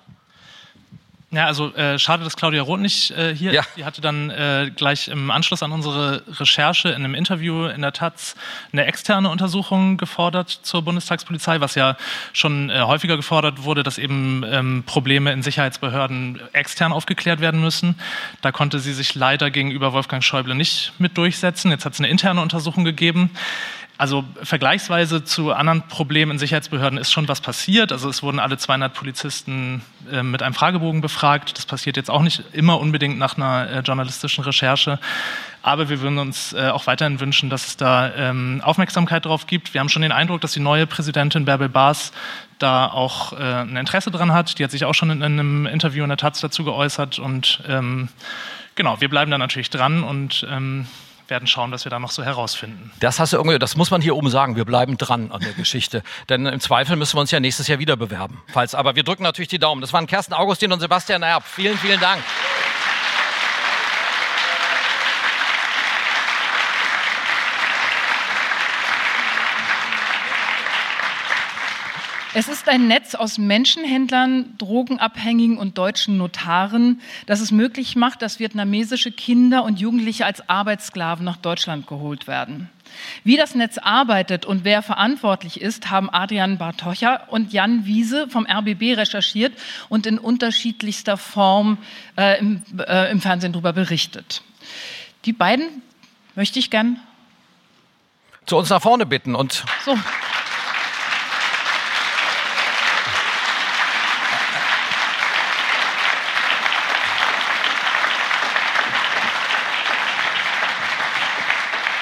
Ja, 1.33 1.45
also 1.45 1.73
äh, 1.75 1.97
schade, 1.97 2.25
dass 2.25 2.35
Claudia 2.35 2.61
Roth 2.61 2.81
nicht 2.81 3.11
äh, 3.11 3.33
hier 3.33 3.53
ja. 3.53 3.61
ist. 3.61 3.69
Die 3.77 3.85
hatte 3.85 4.01
dann 4.01 4.29
äh, 4.31 4.69
gleich 4.75 5.07
im 5.07 5.31
Anschluss 5.31 5.63
an 5.63 5.71
unsere 5.71 6.23
Recherche 6.27 6.89
in 6.89 6.95
einem 6.95 7.15
Interview 7.15 7.67
in 7.67 7.81
der 7.81 7.93
Taz 7.93 8.35
eine 8.73 8.83
externe 8.83 9.29
Untersuchung 9.29 9.95
gefordert 9.95 10.49
zur 10.49 10.81
Bundestagspolizei, 10.81 11.61
was 11.61 11.75
ja 11.75 11.95
schon 12.33 12.69
äh, 12.69 12.81
häufiger 12.81 13.15
gefordert 13.15 13.63
wurde, 13.63 13.83
dass 13.83 13.97
eben 13.97 14.43
ähm, 14.45 14.83
Probleme 14.85 15.31
in 15.31 15.41
Sicherheitsbehörden 15.41 16.41
extern 16.51 16.91
aufgeklärt 16.91 17.39
werden 17.39 17.61
müssen. 17.61 17.97
Da 18.41 18.51
konnte 18.51 18.79
sie 18.79 18.91
sich 18.91 19.15
leider 19.15 19.51
gegenüber 19.51 19.93
Wolfgang 19.93 20.21
Schäuble 20.21 20.53
nicht 20.53 20.91
mit 20.99 21.17
durchsetzen. 21.17 21.71
Jetzt 21.71 21.85
hat 21.85 21.93
es 21.93 21.99
eine 21.99 22.09
interne 22.09 22.41
Untersuchung 22.41 22.83
gegeben. 22.83 23.29
Also 24.01 24.25
vergleichsweise 24.41 25.23
zu 25.23 25.53
anderen 25.53 25.83
Problemen 25.83 26.31
in 26.31 26.39
Sicherheitsbehörden 26.39 26.97
ist 26.97 27.11
schon 27.11 27.27
was 27.27 27.39
passiert. 27.39 27.91
Also 27.91 28.09
es 28.09 28.23
wurden 28.23 28.39
alle 28.39 28.57
200 28.57 28.91
Polizisten 28.91 29.83
äh, 30.11 30.23
mit 30.23 30.41
einem 30.41 30.55
Fragebogen 30.55 31.01
befragt. 31.01 31.55
Das 31.55 31.67
passiert 31.67 31.97
jetzt 31.97 32.09
auch 32.09 32.23
nicht 32.23 32.43
immer 32.51 32.79
unbedingt 32.79 33.19
nach 33.19 33.37
einer 33.37 33.69
äh, 33.69 33.79
journalistischen 33.81 34.43
Recherche. 34.43 34.97
Aber 35.61 35.89
wir 35.89 36.01
würden 36.01 36.17
uns 36.17 36.51
äh, 36.53 36.69
auch 36.69 36.87
weiterhin 36.87 37.19
wünschen, 37.19 37.51
dass 37.51 37.67
es 37.67 37.77
da 37.77 38.11
ähm, 38.15 38.63
Aufmerksamkeit 38.65 39.25
drauf 39.25 39.45
gibt. 39.45 39.75
Wir 39.75 39.81
haben 39.81 39.89
schon 39.89 40.01
den 40.01 40.11
Eindruck, 40.11 40.41
dass 40.41 40.53
die 40.53 40.61
neue 40.61 40.87
Präsidentin 40.87 41.45
Bärbel 41.45 41.69
Baas 41.69 42.11
da 42.57 42.87
auch 42.87 43.33
äh, 43.33 43.35
ein 43.35 43.77
Interesse 43.77 44.09
dran 44.09 44.33
hat. 44.33 44.57
Die 44.57 44.63
hat 44.63 44.71
sich 44.71 44.83
auch 44.83 44.95
schon 44.95 45.11
in, 45.11 45.21
in 45.21 45.39
einem 45.39 45.67
Interview 45.67 46.01
in 46.01 46.09
der 46.09 46.17
Taz 46.17 46.41
dazu 46.41 46.63
geäußert. 46.63 47.19
Und 47.19 47.61
ähm, 47.67 48.09
genau, 48.73 48.99
wir 48.99 49.09
bleiben 49.09 49.29
da 49.29 49.37
natürlich 49.37 49.69
dran 49.69 50.03
und 50.03 50.43
ähm, 50.49 50.87
werden 51.31 51.47
schauen, 51.47 51.71
was 51.71 51.83
wir 51.83 51.89
da 51.89 51.97
noch 51.97 52.11
so 52.11 52.23
herausfinden. 52.23 52.91
Das 52.99 53.19
hast 53.19 53.33
du 53.33 53.37
irgendwie, 53.37 53.57
das 53.57 53.75
muss 53.75 53.89
man 53.89 54.01
hier 54.01 54.15
oben 54.15 54.29
sagen. 54.29 54.55
Wir 54.55 54.65
bleiben 54.65 54.97
dran 54.97 55.31
an 55.31 55.41
der 55.41 55.53
Geschichte. 55.57 56.03
Denn 56.29 56.45
im 56.45 56.59
Zweifel 56.59 56.95
müssen 56.95 57.15
wir 57.15 57.21
uns 57.21 57.31
ja 57.31 57.39
nächstes 57.39 57.67
Jahr 57.67 57.79
wieder 57.79 57.97
bewerben. 57.97 58.43
Falls, 58.53 58.75
aber 58.75 58.95
wir 58.95 59.03
drücken 59.03 59.23
natürlich 59.23 59.49
die 59.49 59.57
Daumen. 59.57 59.81
Das 59.81 59.93
waren 59.93 60.05
Kersten 60.05 60.33
Augustin 60.33 60.71
und 60.71 60.79
Sebastian 60.79 61.23
Erb. 61.23 61.43
Vielen, 61.43 61.77
vielen 61.79 61.99
Dank. 61.99 62.21
Es 72.33 72.47
ist 72.47 72.69
ein 72.69 72.87
Netz 72.87 73.13
aus 73.13 73.37
Menschenhändlern, 73.37 74.57
Drogenabhängigen 74.57 75.57
und 75.57 75.77
deutschen 75.77 76.15
Notaren, 76.15 77.01
das 77.25 77.41
es 77.41 77.51
möglich 77.51 77.97
macht, 77.97 78.21
dass 78.21 78.39
vietnamesische 78.39 79.11
Kinder 79.11 79.65
und 79.65 79.81
Jugendliche 79.81 80.25
als 80.25 80.47
Arbeitssklaven 80.47 81.25
nach 81.25 81.35
Deutschland 81.35 81.87
geholt 81.87 82.27
werden. 82.27 82.69
Wie 83.25 83.35
das 83.35 83.53
Netz 83.53 83.77
arbeitet 83.77 84.45
und 84.45 84.63
wer 84.63 84.81
verantwortlich 84.81 85.59
ist, 85.59 85.89
haben 85.89 86.09
Adrian 86.09 86.57
Bartocha 86.57 87.15
und 87.27 87.51
Jan 87.51 87.85
Wiese 87.85 88.29
vom 88.29 88.45
RBB 88.45 88.97
recherchiert 88.97 89.53
und 89.89 90.05
in 90.05 90.17
unterschiedlichster 90.17 91.17
Form 91.17 91.79
äh, 92.17 92.39
im, 92.39 92.63
äh, 92.79 93.11
im 93.11 93.19
Fernsehen 93.19 93.51
darüber 93.51 93.73
berichtet. 93.73 94.41
Die 95.25 95.33
beiden 95.33 95.65
möchte 96.35 96.59
ich 96.59 96.69
gern 96.69 96.97
zu 98.45 98.57
uns 98.57 98.69
nach 98.69 98.81
vorne 98.81 99.05
bitten 99.05 99.35
und 99.35 99.65
so. 99.85 99.97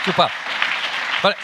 Super. 0.10 0.32
Weil, 1.22 1.36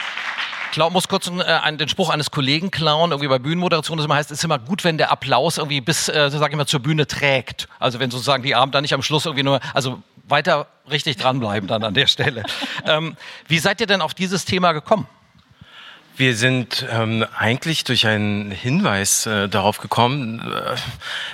Klau 0.72 0.90
muss 0.90 1.08
kurz 1.08 1.28
einen, 1.28 1.40
äh, 1.40 1.78
den 1.78 1.88
Spruch 1.88 2.10
eines 2.10 2.32
Kollegen 2.32 2.72
klauen, 2.72 3.12
irgendwie 3.12 3.28
bei 3.28 3.38
Bühnenmoderation, 3.38 3.96
das 3.96 4.06
immer 4.06 4.16
heißt, 4.16 4.32
es 4.32 4.40
ist 4.40 4.44
immer 4.44 4.58
gut, 4.58 4.84
wenn 4.84 4.98
der 4.98 5.12
Applaus 5.12 5.60
irgendwie 5.60 5.82
bis, 5.82 6.10
äh, 6.10 6.32
sag 6.32 6.50
ich 6.50 6.58
mal, 6.58 6.66
zur 6.66 6.80
Bühne 6.80 7.06
trägt. 7.06 7.68
Also 7.78 8.00
wenn 8.00 8.10
sozusagen 8.10 8.42
die 8.42 8.56
Abend 8.56 8.74
dann 8.74 8.82
nicht 8.82 8.96
am 8.96 9.04
Schluss 9.04 9.28
irgendwie 9.28 9.44
nur, 9.44 9.60
also 9.76 10.02
weiter 10.28 10.66
richtig 10.90 11.18
dranbleiben 11.18 11.68
dann 11.68 11.84
an 11.84 11.94
der 11.94 12.08
Stelle. 12.08 12.42
ähm, 12.88 13.16
wie 13.48 13.60
seid 13.60 13.82
ihr 13.82 13.88
denn 13.88 14.02
auf 14.02 14.16
dieses 14.16 14.46
Thema 14.46 14.72
gekommen? 14.72 15.08
Wir 16.18 16.36
sind 16.36 16.86
ähm, 16.90 17.26
eigentlich 17.38 17.84
durch 17.84 18.08
einen 18.08 18.50
Hinweis 18.52 19.26
äh, 19.26 19.50
darauf 19.50 19.80
gekommen, 19.80 20.42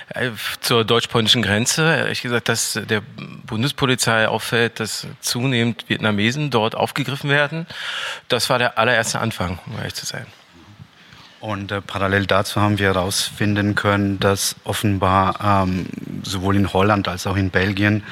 äh, 0.08 0.30
zur 0.60 0.84
deutsch-polnischen 0.84 1.40
Grenze, 1.40 1.82
ehrlich 1.82 2.22
gesagt, 2.22 2.48
dass 2.48 2.80
der 2.88 3.00
Bundespolizei 3.46 4.26
auffällt, 4.26 4.80
dass 4.80 5.06
zunehmend 5.20 5.88
Vietnamesen 5.88 6.50
dort 6.50 6.74
aufgegriffen 6.74 7.30
werden. 7.30 7.66
Das 8.26 8.50
war 8.50 8.58
der 8.58 8.76
allererste 8.76 9.20
Anfang, 9.20 9.60
um 9.66 9.78
ehrlich 9.78 9.94
zu 9.94 10.04
sein. 10.04 10.26
Und 11.42 11.72
äh, 11.72 11.80
parallel 11.80 12.26
dazu 12.26 12.60
haben 12.60 12.78
wir 12.78 12.94
herausfinden 12.94 13.74
können, 13.74 14.20
dass 14.20 14.54
offenbar 14.62 15.64
ähm, 15.66 15.86
sowohl 16.22 16.54
in 16.54 16.72
Holland 16.72 17.08
als 17.08 17.26
auch 17.26 17.36
in 17.36 17.50
Belgien 17.50 18.04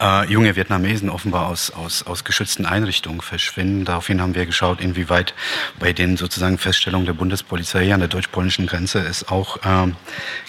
äh, 0.00 0.28
junge 0.28 0.56
Vietnamesen 0.56 1.08
offenbar 1.08 1.46
aus, 1.46 1.70
aus, 1.70 2.02
aus 2.04 2.24
geschützten 2.24 2.66
Einrichtungen 2.66 3.20
verschwinden. 3.20 3.84
Daraufhin 3.84 4.20
haben 4.20 4.34
wir 4.34 4.44
geschaut, 4.44 4.80
inwieweit 4.80 5.34
bei 5.78 5.92
den 5.92 6.16
sozusagen 6.16 6.58
Feststellungen 6.58 7.06
der 7.06 7.12
Bundespolizei 7.12 7.94
an 7.94 8.00
der 8.00 8.08
deutsch-polnischen 8.08 8.66
Grenze 8.66 8.98
es 8.98 9.28
auch 9.28 9.58
ähm, 9.64 9.94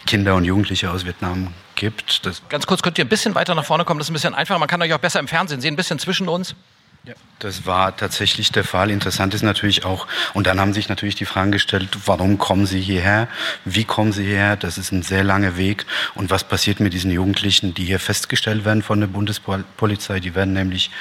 Kinder 0.08 0.34
und 0.34 0.46
Jugendliche 0.46 0.90
aus 0.90 1.06
Vietnam 1.06 1.54
gibt. 1.76 2.26
Das 2.26 2.42
Ganz 2.50 2.66
kurz, 2.66 2.82
könnt 2.82 2.98
ihr 2.98 3.06
ein 3.06 3.10
bisschen 3.10 3.36
weiter 3.36 3.54
nach 3.54 3.66
vorne 3.66 3.86
kommen? 3.86 4.00
Das 4.00 4.08
ist 4.08 4.12
ein 4.12 4.14
bisschen 4.14 4.34
einfacher. 4.34 4.58
Man 4.58 4.68
kann 4.68 4.82
euch 4.82 4.96
auch 4.96 4.98
besser 4.98 5.20
im 5.20 5.28
Fernsehen 5.28 5.62
sehen, 5.62 5.76
ein 5.76 5.78
bisschen 5.78 6.00
zwischen 6.00 6.28
uns. 6.28 6.56
Ja. 7.06 7.14
Das 7.40 7.65
war 7.65 7.95
tatsächlich 7.95 8.52
der 8.53 8.64
Fall. 8.64 8.90
Interessant 8.90 9.34
ist 9.34 9.44
natürlich 9.44 9.84
auch, 9.84 10.07
und 10.34 10.48
dann 10.48 10.60
haben 10.60 10.73
sich 10.73 10.88
natürlich 10.88 11.15
die 11.15 11.26
Fragen 11.26 11.52
gestellt, 11.52 11.90
warum 12.06 12.38
kommen 12.38 12.65
sie 12.65 12.80
hierher? 12.80 13.27
Wie 13.65 13.84
kommen 13.84 14.14
sie 14.14 14.23
hierher? 14.23 14.56
Das 14.56 14.77
ist 14.77 14.91
ein 14.94 15.03
sehr 15.03 15.23
langer 15.23 15.57
Weg. 15.57 15.86
Und 16.15 16.30
was 16.30 16.45
passiert 16.45 16.80
mit 16.80 16.94
diesen 16.94 17.11
Jugendlichen, 17.11 17.73
die 17.73 17.84
hier 17.84 17.99
festgestellt 17.99 18.64
werden 18.64 18.82
von 18.82 19.02
der 19.02 19.07
Bundespolizei? 19.07 20.22
Die 20.22 20.34
werden 20.34 20.53
nämlich 20.53 20.91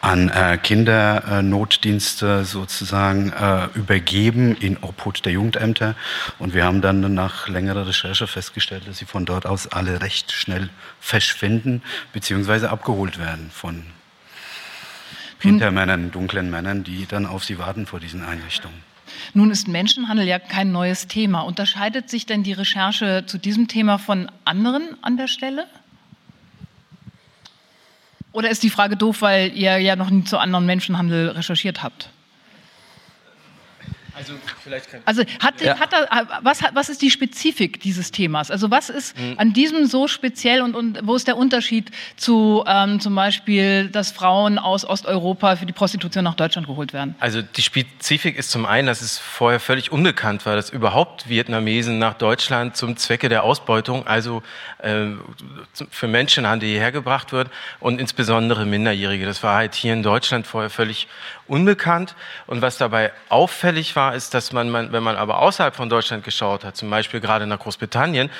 an 0.00 0.28
äh, 0.28 0.56
Kindernotdienste 0.56 2.44
sozusagen 2.44 3.32
äh, 3.32 3.66
übergeben 3.74 4.56
in 4.56 4.78
Obhut 4.78 5.24
der 5.24 5.32
Jugendämter. 5.32 5.96
Und 6.38 6.54
wir 6.54 6.64
haben 6.64 6.80
dann 6.80 7.12
nach 7.12 7.48
längerer 7.48 7.88
Recherche 7.88 8.28
festgestellt, 8.28 8.86
dass 8.86 8.98
sie 8.98 9.04
von 9.04 9.26
dort 9.26 9.46
aus 9.46 9.66
alle 9.66 10.00
recht 10.00 10.30
schnell 10.30 10.70
verschwinden 11.00 11.82
beziehungsweise 12.12 12.70
abgeholt 12.70 13.18
werden 13.18 13.50
von 13.52 13.84
Hintermännern, 15.42 16.10
dunklen 16.10 16.50
Männern, 16.50 16.84
die 16.84 17.06
dann 17.06 17.26
auf 17.26 17.44
sie 17.44 17.58
warten 17.58 17.86
vor 17.86 18.00
diesen 18.00 18.24
Einrichtungen. 18.24 18.76
Nun 19.34 19.50
ist 19.50 19.68
Menschenhandel 19.68 20.26
ja 20.26 20.38
kein 20.38 20.72
neues 20.72 21.06
Thema. 21.06 21.40
Unterscheidet 21.40 22.08
sich 22.08 22.26
denn 22.26 22.42
die 22.42 22.52
Recherche 22.52 23.24
zu 23.26 23.38
diesem 23.38 23.68
Thema 23.68 23.98
von 23.98 24.30
anderen 24.44 24.82
an 25.02 25.16
der 25.16 25.28
Stelle? 25.28 25.66
Oder 28.32 28.50
ist 28.50 28.62
die 28.62 28.70
Frage 28.70 28.96
doof, 28.96 29.20
weil 29.20 29.52
ihr 29.54 29.78
ja 29.78 29.96
noch 29.96 30.10
nie 30.10 30.24
zu 30.24 30.38
anderen 30.38 30.64
Menschenhandel 30.64 31.28
recherchiert 31.30 31.82
habt? 31.82 32.08
Also, 34.14 34.34
vielleicht 34.62 34.90
kann 34.90 35.00
also 35.04 35.22
hat, 35.40 35.60
ja. 35.60 35.78
hat 35.78 35.92
er, 35.92 36.28
was, 36.42 36.60
was 36.74 36.88
ist 36.88 37.00
die 37.02 37.10
Spezifik 37.10 37.80
dieses 37.80 38.10
Themas? 38.10 38.50
Also 38.50 38.70
was 38.70 38.90
ist 38.90 39.18
mhm. 39.18 39.34
an 39.38 39.52
diesem 39.52 39.86
so 39.86 40.06
speziell 40.06 40.60
und, 40.60 40.74
und 40.74 41.00
wo 41.04 41.14
ist 41.14 41.26
der 41.26 41.36
Unterschied 41.36 41.90
zu 42.16 42.62
ähm, 42.66 43.00
zum 43.00 43.14
Beispiel, 43.14 43.88
dass 43.88 44.12
Frauen 44.12 44.58
aus 44.58 44.84
Osteuropa 44.84 45.56
für 45.56 45.66
die 45.66 45.72
Prostitution 45.72 46.24
nach 46.24 46.34
Deutschland 46.34 46.66
geholt 46.66 46.92
werden? 46.92 47.14
Also 47.20 47.40
die 47.42 47.62
Spezifik 47.62 48.36
ist 48.36 48.50
zum 48.50 48.66
einen, 48.66 48.86
dass 48.86 49.00
es 49.00 49.18
vorher 49.18 49.60
völlig 49.60 49.92
unbekannt 49.92 50.44
war, 50.44 50.56
dass 50.56 50.70
überhaupt 50.70 51.28
Vietnamesen 51.28 51.98
nach 51.98 52.14
Deutschland 52.14 52.76
zum 52.76 52.96
Zwecke 52.96 53.28
der 53.28 53.44
Ausbeutung, 53.44 54.06
also 54.06 54.42
äh, 54.78 55.06
für 55.90 56.08
Menschenhandel 56.08 56.68
hierher 56.68 56.92
gebracht 56.92 57.32
wird 57.32 57.48
und 57.80 58.00
insbesondere 58.00 58.66
Minderjährige. 58.66 59.24
Das 59.24 59.42
war 59.42 59.56
halt 59.56 59.74
hier 59.74 59.94
in 59.94 60.02
Deutschland 60.02 60.46
vorher 60.46 60.70
völlig 60.70 61.08
unbekannt. 61.52 62.14
Und 62.46 62.62
was 62.62 62.78
dabei 62.78 63.12
auffällig 63.28 63.94
war, 63.94 64.01
ist, 64.10 64.34
dass 64.34 64.52
man, 64.52 64.70
man 64.70 64.92
wenn 64.92 65.02
man 65.02 65.16
aber 65.16 65.38
außerhalb 65.38 65.74
von 65.74 65.88
Deutschland 65.88 66.24
geschaut 66.24 66.64
hat, 66.64 66.76
zum 66.76 66.90
Beispiel 66.90 67.20
gerade 67.20 67.46
nach 67.46 67.58
Großbritannien, 67.58 68.30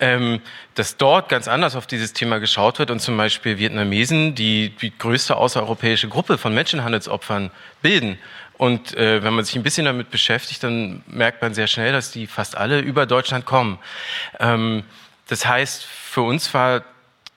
ähm, 0.00 0.40
dass 0.74 0.96
dort 0.96 1.28
ganz 1.28 1.48
anders 1.48 1.76
auf 1.76 1.86
dieses 1.86 2.12
Thema 2.12 2.38
geschaut 2.38 2.78
wird 2.78 2.90
und 2.90 3.00
zum 3.00 3.16
Beispiel 3.16 3.58
Vietnamesen 3.58 4.34
die, 4.34 4.70
die 4.70 4.96
größte 4.96 5.36
außereuropäische 5.36 6.08
Gruppe 6.08 6.38
von 6.38 6.54
Menschenhandelsopfern 6.54 7.50
bilden. 7.82 8.18
Und 8.56 8.96
äh, 8.96 9.22
wenn 9.22 9.34
man 9.34 9.44
sich 9.44 9.56
ein 9.56 9.62
bisschen 9.62 9.84
damit 9.84 10.10
beschäftigt, 10.10 10.62
dann 10.62 11.02
merkt 11.06 11.42
man 11.42 11.54
sehr 11.54 11.66
schnell, 11.66 11.92
dass 11.92 12.10
die 12.10 12.26
fast 12.26 12.56
alle 12.56 12.80
über 12.80 13.06
Deutschland 13.06 13.46
kommen. 13.46 13.78
Ähm, 14.38 14.84
das 15.28 15.46
heißt, 15.46 15.84
für 15.84 16.22
uns 16.22 16.52
war 16.54 16.82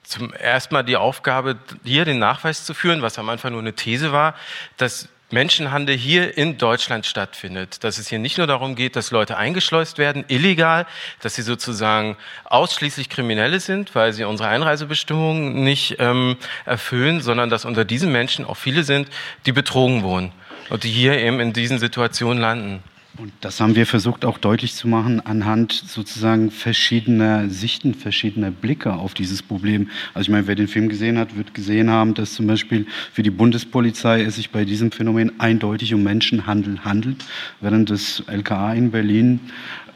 zum 0.08 0.32
ersten 0.32 0.74
Mal 0.74 0.84
die 0.84 0.96
Aufgabe, 0.96 1.56
hier 1.84 2.04
den 2.04 2.18
Nachweis 2.18 2.64
zu 2.64 2.72
führen, 2.72 3.02
was 3.02 3.18
am 3.18 3.28
Anfang 3.28 3.52
nur 3.52 3.60
eine 3.60 3.74
These 3.74 4.10
war, 4.10 4.34
dass 4.78 5.08
Menschenhandel 5.30 5.96
hier 5.96 6.38
in 6.38 6.56
Deutschland 6.56 7.04
stattfindet. 7.04 7.84
Dass 7.84 7.98
es 7.98 8.08
hier 8.08 8.18
nicht 8.18 8.38
nur 8.38 8.46
darum 8.46 8.74
geht, 8.74 8.96
dass 8.96 9.10
Leute 9.10 9.36
eingeschleust 9.36 9.98
werden, 9.98 10.24
illegal, 10.28 10.86
dass 11.20 11.34
sie 11.34 11.42
sozusagen 11.42 12.16
ausschließlich 12.44 13.10
Kriminelle 13.10 13.60
sind, 13.60 13.94
weil 13.94 14.12
sie 14.12 14.24
unsere 14.24 14.48
Einreisebestimmungen 14.48 15.62
nicht 15.62 15.96
ähm, 15.98 16.36
erfüllen, 16.64 17.20
sondern 17.20 17.50
dass 17.50 17.64
unter 17.66 17.84
diesen 17.84 18.10
Menschen 18.10 18.44
auch 18.46 18.56
viele 18.56 18.84
sind, 18.84 19.08
die 19.44 19.52
betrogen 19.52 20.02
wurden 20.02 20.32
und 20.70 20.84
die 20.84 20.90
hier 20.90 21.18
eben 21.18 21.40
in 21.40 21.52
diesen 21.52 21.78
Situationen 21.78 22.40
landen. 22.40 22.82
Und 23.18 23.32
das 23.40 23.60
haben 23.60 23.74
wir 23.74 23.84
versucht 23.84 24.24
auch 24.24 24.38
deutlich 24.38 24.74
zu 24.74 24.86
machen 24.86 25.18
anhand 25.18 25.72
sozusagen 25.72 26.52
verschiedener 26.52 27.48
Sichten, 27.48 27.94
verschiedener 27.94 28.52
Blicke 28.52 28.92
auf 28.92 29.12
dieses 29.12 29.42
Problem. 29.42 29.90
Also 30.14 30.26
ich 30.26 30.28
meine, 30.30 30.46
wer 30.46 30.54
den 30.54 30.68
Film 30.68 30.88
gesehen 30.88 31.18
hat, 31.18 31.36
wird 31.36 31.52
gesehen 31.52 31.90
haben, 31.90 32.14
dass 32.14 32.34
zum 32.34 32.46
Beispiel 32.46 32.86
für 33.12 33.24
die 33.24 33.30
Bundespolizei 33.30 34.22
es 34.22 34.36
sich 34.36 34.50
bei 34.50 34.64
diesem 34.64 34.92
Phänomen 34.92 35.40
eindeutig 35.40 35.94
um 35.94 36.04
Menschenhandel 36.04 36.84
handelt, 36.84 37.24
während 37.60 37.90
das 37.90 38.22
LKA 38.28 38.74
in 38.74 38.92
Berlin 38.92 39.40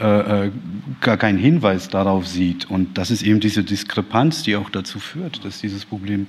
äh, 0.01 0.47
äh, 0.47 0.51
gar 1.01 1.16
keinen 1.16 1.39
Hinweis 1.39 1.89
darauf 1.89 2.27
sieht. 2.27 2.69
Und 2.70 2.99
das 2.99 3.12
ist 3.12 3.23
eben 3.23 3.39
diese 3.39 3.62
Diskrepanz, 3.62 4.43
die 4.43 4.57
auch 4.57 4.69
dazu 4.69 4.99
führt, 4.99 5.44
dass 5.44 5.61
dieses 5.61 5.85
Problem 5.85 6.27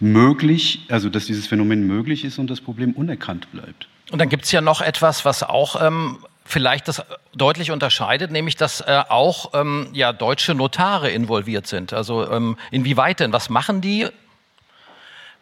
möglich, 0.00 0.80
also 0.88 1.08
dass 1.10 1.26
dieses 1.26 1.46
Phänomen 1.46 1.86
möglich 1.86 2.24
ist 2.24 2.40
und 2.40 2.50
das 2.50 2.60
Problem 2.60 2.90
unerkannt 2.92 3.52
bleibt. 3.52 3.86
Und 4.10 4.18
dann 4.18 4.28
gibt 4.28 4.44
es 4.44 4.52
ja 4.52 4.60
noch 4.60 4.80
etwas, 4.80 5.24
was 5.24 5.42
auch 5.42 5.80
ähm, 5.80 6.18
vielleicht 6.44 6.88
das 6.88 7.02
deutlich 7.34 7.70
unterscheidet, 7.70 8.30
nämlich 8.30 8.56
dass 8.56 8.80
äh, 8.80 9.02
auch 9.08 9.54
ähm, 9.54 9.88
ja, 9.92 10.12
deutsche 10.12 10.54
Notare 10.54 11.10
involviert 11.10 11.66
sind. 11.66 11.92
Also 11.92 12.30
ähm, 12.30 12.58
inwieweit 12.70 13.20
denn? 13.20 13.32
Was 13.32 13.48
machen 13.48 13.80
die? 13.80 14.08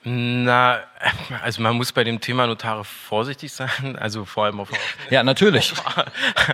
Na, 0.04 0.80
also 1.44 1.62
man 1.62 1.76
muss 1.76 1.92
bei 1.92 2.02
dem 2.02 2.20
Thema 2.20 2.48
Notare 2.48 2.84
vorsichtig 2.84 3.52
sein, 3.52 3.96
also 3.96 4.24
vor 4.24 4.46
allem 4.46 4.58
auf 4.58 4.68
ja 5.10 5.22
natürlich 5.22 5.72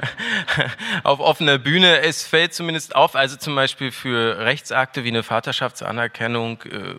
auf 1.02 1.20
offener 1.20 1.56
Bühne. 1.56 2.01
Es 2.01 2.26
fällt 2.26 2.52
zumindest 2.52 2.94
auf, 2.94 3.14
also 3.14 3.36
zum 3.36 3.55
Beispiel 3.55 3.90
für 3.90 4.39
Rechtsakte 4.40 5.02
wie 5.05 5.09
eine 5.09 5.22
Vaterschaftsanerkennung 5.22 6.62
äh, 6.64 6.94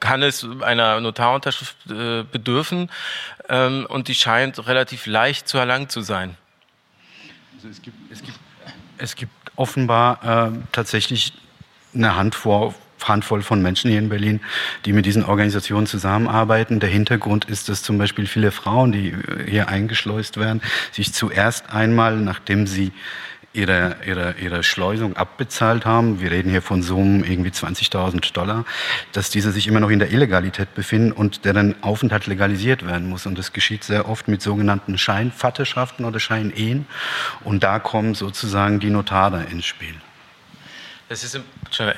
kann 0.00 0.22
es 0.22 0.46
einer 0.62 1.00
Notarunterschrift 1.00 1.76
äh, 1.90 2.22
bedürfen 2.24 2.90
ähm, 3.48 3.86
und 3.88 4.08
die 4.08 4.14
scheint 4.14 4.66
relativ 4.66 5.06
leicht 5.06 5.48
zu 5.48 5.58
erlangen 5.58 5.88
zu 5.88 6.00
sein. 6.00 6.36
Also 7.56 7.68
es, 7.68 7.82
gibt, 7.82 7.96
es, 8.12 8.22
gibt, 8.22 8.38
es 8.98 9.16
gibt 9.16 9.32
offenbar 9.56 10.52
äh, 10.52 10.58
tatsächlich 10.72 11.32
eine 11.94 12.16
Handvoll, 12.16 12.74
Handvoll 13.02 13.42
von 13.42 13.62
Menschen 13.62 13.90
hier 13.90 13.98
in 13.98 14.08
Berlin, 14.08 14.40
die 14.84 14.92
mit 14.92 15.06
diesen 15.06 15.24
Organisationen 15.24 15.86
zusammenarbeiten. 15.86 16.80
Der 16.80 16.88
Hintergrund 16.88 17.44
ist, 17.44 17.68
dass 17.68 17.82
zum 17.82 17.98
Beispiel 17.98 18.26
viele 18.26 18.50
Frauen, 18.50 18.92
die 18.92 19.14
hier 19.48 19.68
eingeschleust 19.68 20.38
werden, 20.38 20.62
sich 20.92 21.12
zuerst 21.12 21.70
einmal, 21.70 22.16
nachdem 22.16 22.66
sie 22.66 22.92
ihre, 23.56 23.96
ihre, 24.06 24.34
ihre 24.40 24.62
Schleusung 24.62 25.16
abbezahlt 25.16 25.86
haben, 25.86 26.20
wir 26.20 26.30
reden 26.30 26.50
hier 26.50 26.62
von 26.62 26.82
Summen 26.82 27.24
irgendwie 27.24 27.50
20.000 27.50 28.32
Dollar, 28.32 28.64
dass 29.12 29.30
diese 29.30 29.52
sich 29.52 29.66
immer 29.66 29.80
noch 29.80 29.90
in 29.90 29.98
der 29.98 30.10
Illegalität 30.10 30.74
befinden 30.74 31.12
und 31.12 31.44
deren 31.44 31.82
Aufenthalt 31.82 32.26
legalisiert 32.26 32.86
werden 32.86 33.08
muss. 33.08 33.26
Und 33.26 33.38
das 33.38 33.52
geschieht 33.52 33.84
sehr 33.84 34.08
oft 34.08 34.28
mit 34.28 34.42
sogenannten 34.42 34.98
Scheinvaterschaften 34.98 36.04
oder 36.04 36.20
Scheinehen. 36.20 36.86
Und 37.44 37.64
da 37.64 37.78
kommen 37.78 38.14
sozusagen 38.14 38.80
die 38.80 38.90
Notare 38.90 39.44
ins 39.50 39.64
Spiel. 39.64 39.94
Das 41.08 41.22
ist 41.22 41.36
im, 41.36 41.44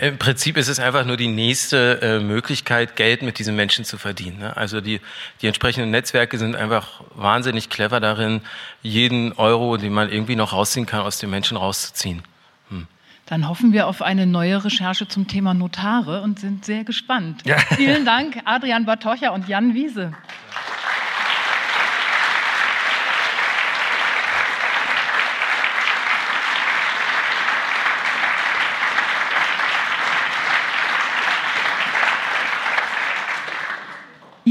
im, 0.01 0.19
Prinzip 0.19 0.59
ist 0.59 0.69
es 0.69 0.79
einfach 0.79 1.07
nur 1.07 1.17
die 1.17 1.29
nächste 1.29 2.01
äh, 2.03 2.21
Möglichkeit, 2.21 2.95
Geld 2.95 3.23
mit 3.23 3.39
diesen 3.39 3.57
Menschen 3.57 3.87
zu 3.87 3.97
verdienen. 3.97 4.39
Ne? 4.39 4.55
Also 4.55 4.83
die, 4.83 5.01
die 5.41 5.47
entsprechenden 5.47 5.91
Netzwerke 5.91 6.37
sind 6.37 6.55
einfach 6.55 7.01
wahnsinnig 7.15 7.71
clever 7.71 8.01
darin, 8.01 8.43
jeden 8.83 9.33
Euro, 9.33 9.79
den 9.79 9.95
man 9.95 10.11
irgendwie 10.11 10.37
noch 10.37 10.53
rausziehen 10.53 10.85
kann, 10.85 11.01
aus 11.01 11.19
den 11.19 11.31
Menschen 11.31 11.57
rauszuziehen. 11.57 12.23
Hm. 12.69 12.87
Dann 13.25 13.49
hoffen 13.49 13.73
wir 13.73 13.87
auf 13.87 14.03
eine 14.03 14.27
neue 14.27 14.63
Recherche 14.63 15.09
zum 15.09 15.27
Thema 15.27 15.55
Notare 15.55 16.21
und 16.21 16.39
sind 16.39 16.67
sehr 16.67 16.85
gespannt. 16.85 17.43
Ja. 17.47 17.57
Vielen 17.77 18.05
Dank, 18.05 18.39
Adrian 18.45 18.85
Bartocha 18.85 19.31
und 19.31 19.49
Jan 19.49 19.73
Wiese. 19.73 20.13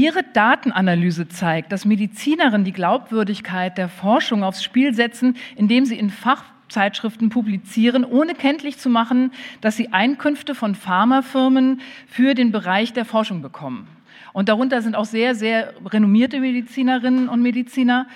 Ihre 0.08 0.22
Datenanalyse 0.22 1.28
zeigt, 1.28 1.70
dass 1.70 1.84
Medizinerinnen 1.84 2.64
die 2.64 2.72
Glaubwürdigkeit 2.72 3.76
der 3.76 3.90
Forschung 3.90 4.42
aufs 4.42 4.64
Spiel 4.64 4.94
setzen, 4.94 5.36
indem 5.54 5.84
sie 5.84 5.98
in 5.98 6.08
Fachzeitschriften 6.08 7.28
publizieren, 7.28 8.06
ohne 8.06 8.32
kenntlich 8.32 8.78
zu 8.78 8.88
machen, 8.88 9.32
dass 9.60 9.76
sie 9.76 9.92
Einkünfte 9.92 10.54
von 10.54 10.74
Pharmafirmen 10.74 11.82
für 12.06 12.32
den 12.32 12.52
Bereich 12.52 12.94
der 12.94 13.04
Forschung 13.04 13.42
bekommen. 13.42 13.86
Und 14.32 14.48
darunter 14.48 14.80
sind 14.80 14.96
auch 14.96 15.04
sehr, 15.04 15.34
sehr 15.34 15.74
renommierte 15.84 16.40
Medizinerinnen 16.40 17.28
und 17.28 17.42
Mediziner. 17.42 18.06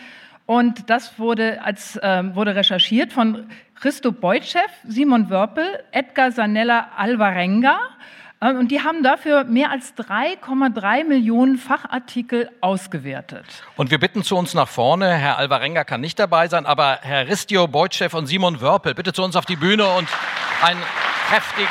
Und 0.46 0.88
das 0.88 1.18
wurde, 1.18 1.62
als, 1.62 1.96
äh, 1.96 2.34
wurde 2.34 2.56
recherchiert 2.56 3.12
von 3.12 3.44
Christo 3.74 4.12
Beutschew, 4.12 4.60
Simon 4.88 5.28
Wörpel, 5.28 5.66
Edgar 5.90 6.32
Sanella 6.32 6.88
Alvarenga 6.96 7.78
und 8.50 8.68
die 8.68 8.82
haben 8.82 9.04
dafür 9.04 9.44
mehr 9.44 9.70
als 9.70 9.94
3,3 9.96 11.04
Millionen 11.04 11.58
Fachartikel 11.58 12.50
ausgewertet. 12.60 13.44
Und 13.76 13.92
wir 13.92 13.98
bitten 13.98 14.24
zu 14.24 14.36
uns 14.36 14.52
nach 14.54 14.66
vorne. 14.66 15.14
Herr 15.14 15.38
Alvarenga 15.38 15.84
kann 15.84 16.00
nicht 16.00 16.18
dabei 16.18 16.48
sein, 16.48 16.66
aber 16.66 16.98
Herr 17.02 17.28
Ristio 17.28 17.68
Beutschew 17.68 18.08
und 18.16 18.26
Simon 18.26 18.60
Wörpel, 18.60 18.94
bitte 18.94 19.12
zu 19.12 19.22
uns 19.22 19.36
auf 19.36 19.46
die 19.46 19.54
Bühne 19.54 19.86
und 19.86 20.08
einen 20.60 20.82
kräftigen 21.28 21.68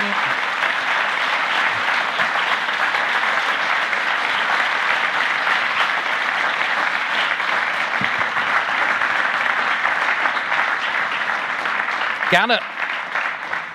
Gerne 12.30 12.62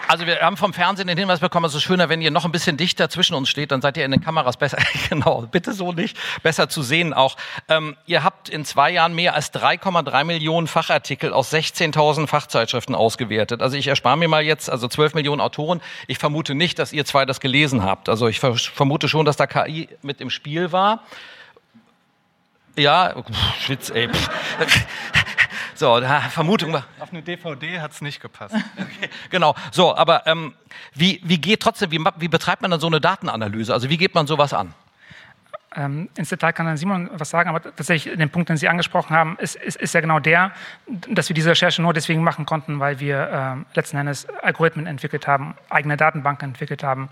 also 0.08 0.26
wir 0.26 0.40
haben 0.40 0.56
vom 0.56 0.72
Fernsehen 0.72 1.06
den 1.06 1.18
Hinweis 1.18 1.40
bekommen, 1.40 1.66
es 1.66 1.74
ist 1.74 1.82
schöner, 1.82 2.08
wenn 2.08 2.20
ihr 2.20 2.30
noch 2.30 2.44
ein 2.44 2.52
bisschen 2.52 2.76
dichter 2.76 3.08
zwischen 3.08 3.34
uns 3.34 3.48
steht, 3.48 3.72
dann 3.72 3.82
seid 3.82 3.96
ihr 3.96 4.04
in 4.04 4.10
den 4.10 4.20
Kameras 4.20 4.56
besser, 4.56 4.78
genau, 5.08 5.42
bitte 5.50 5.72
so 5.72 5.92
nicht, 5.92 6.16
besser 6.42 6.68
zu 6.68 6.82
sehen 6.82 7.12
auch. 7.12 7.36
Ähm, 7.68 7.96
ihr 8.06 8.22
habt 8.22 8.48
in 8.48 8.64
zwei 8.64 8.90
Jahren 8.90 9.14
mehr 9.14 9.34
als 9.34 9.52
3,3 9.52 10.24
Millionen 10.24 10.66
Fachartikel 10.66 11.32
aus 11.32 11.52
16.000 11.52 12.26
Fachzeitschriften 12.26 12.94
ausgewertet. 12.94 13.62
Also 13.62 13.76
ich 13.76 13.88
erspare 13.88 14.16
mir 14.16 14.28
mal 14.28 14.42
jetzt, 14.42 14.70
also 14.70 14.88
12 14.88 15.14
Millionen 15.14 15.40
Autoren. 15.40 15.80
Ich 16.06 16.18
vermute 16.18 16.54
nicht, 16.54 16.78
dass 16.78 16.92
ihr 16.92 17.04
zwei 17.04 17.24
das 17.24 17.40
gelesen 17.40 17.82
habt. 17.82 18.08
Also 18.08 18.28
ich 18.28 18.40
vermute 18.40 19.08
schon, 19.08 19.26
dass 19.26 19.36
da 19.36 19.46
KI 19.46 19.88
mit 20.02 20.20
im 20.20 20.30
Spiel 20.30 20.72
war. 20.72 21.02
Ja, 22.76 23.14
Schwitz, 23.58 23.90
ey. 23.90 24.08
So, 25.76 26.00
Vermutung. 26.30 26.74
Auf 26.74 27.12
eine 27.12 27.22
DVD 27.22 27.80
hat 27.80 27.92
es 27.92 28.00
nicht 28.00 28.20
gepasst. 28.20 28.54
Okay, 28.76 29.10
genau. 29.30 29.54
So, 29.72 29.96
aber 29.96 30.26
ähm, 30.26 30.54
wie, 30.94 31.20
wie 31.24 31.38
geht 31.38 31.60
trotzdem, 31.60 31.90
wie, 31.90 32.02
wie 32.16 32.28
betreibt 32.28 32.62
man 32.62 32.70
dann 32.70 32.80
so 32.80 32.86
eine 32.86 33.00
Datenanalyse? 33.00 33.72
Also 33.72 33.90
wie 33.90 33.96
geht 33.96 34.14
man 34.14 34.26
sowas 34.26 34.52
an? 34.52 34.74
Ähm, 35.76 36.08
ins 36.16 36.30
Detail 36.30 36.52
kann 36.52 36.64
dann 36.64 36.78
Simon 36.78 37.10
was 37.12 37.28
sagen, 37.28 37.50
aber 37.50 37.62
tatsächlich 37.62 38.16
den 38.16 38.30
Punkt, 38.30 38.48
den 38.48 38.56
Sie 38.56 38.68
angesprochen 38.68 39.14
haben, 39.14 39.36
ist, 39.38 39.56
ist, 39.56 39.76
ist 39.76 39.92
ja 39.92 40.00
genau 40.00 40.18
der, 40.20 40.52
dass 41.08 41.28
wir 41.28 41.34
diese 41.34 41.50
Recherche 41.50 41.82
nur 41.82 41.92
deswegen 41.92 42.22
machen 42.22 42.46
konnten, 42.46 42.80
weil 42.80 42.98
wir 42.98 43.66
äh, 43.74 43.76
letzten 43.76 43.98
Endes 43.98 44.26
Algorithmen 44.42 44.86
entwickelt 44.86 45.26
haben, 45.26 45.54
eigene 45.68 45.98
Datenbanken 45.98 46.50
entwickelt 46.50 46.82
haben, 46.82 47.10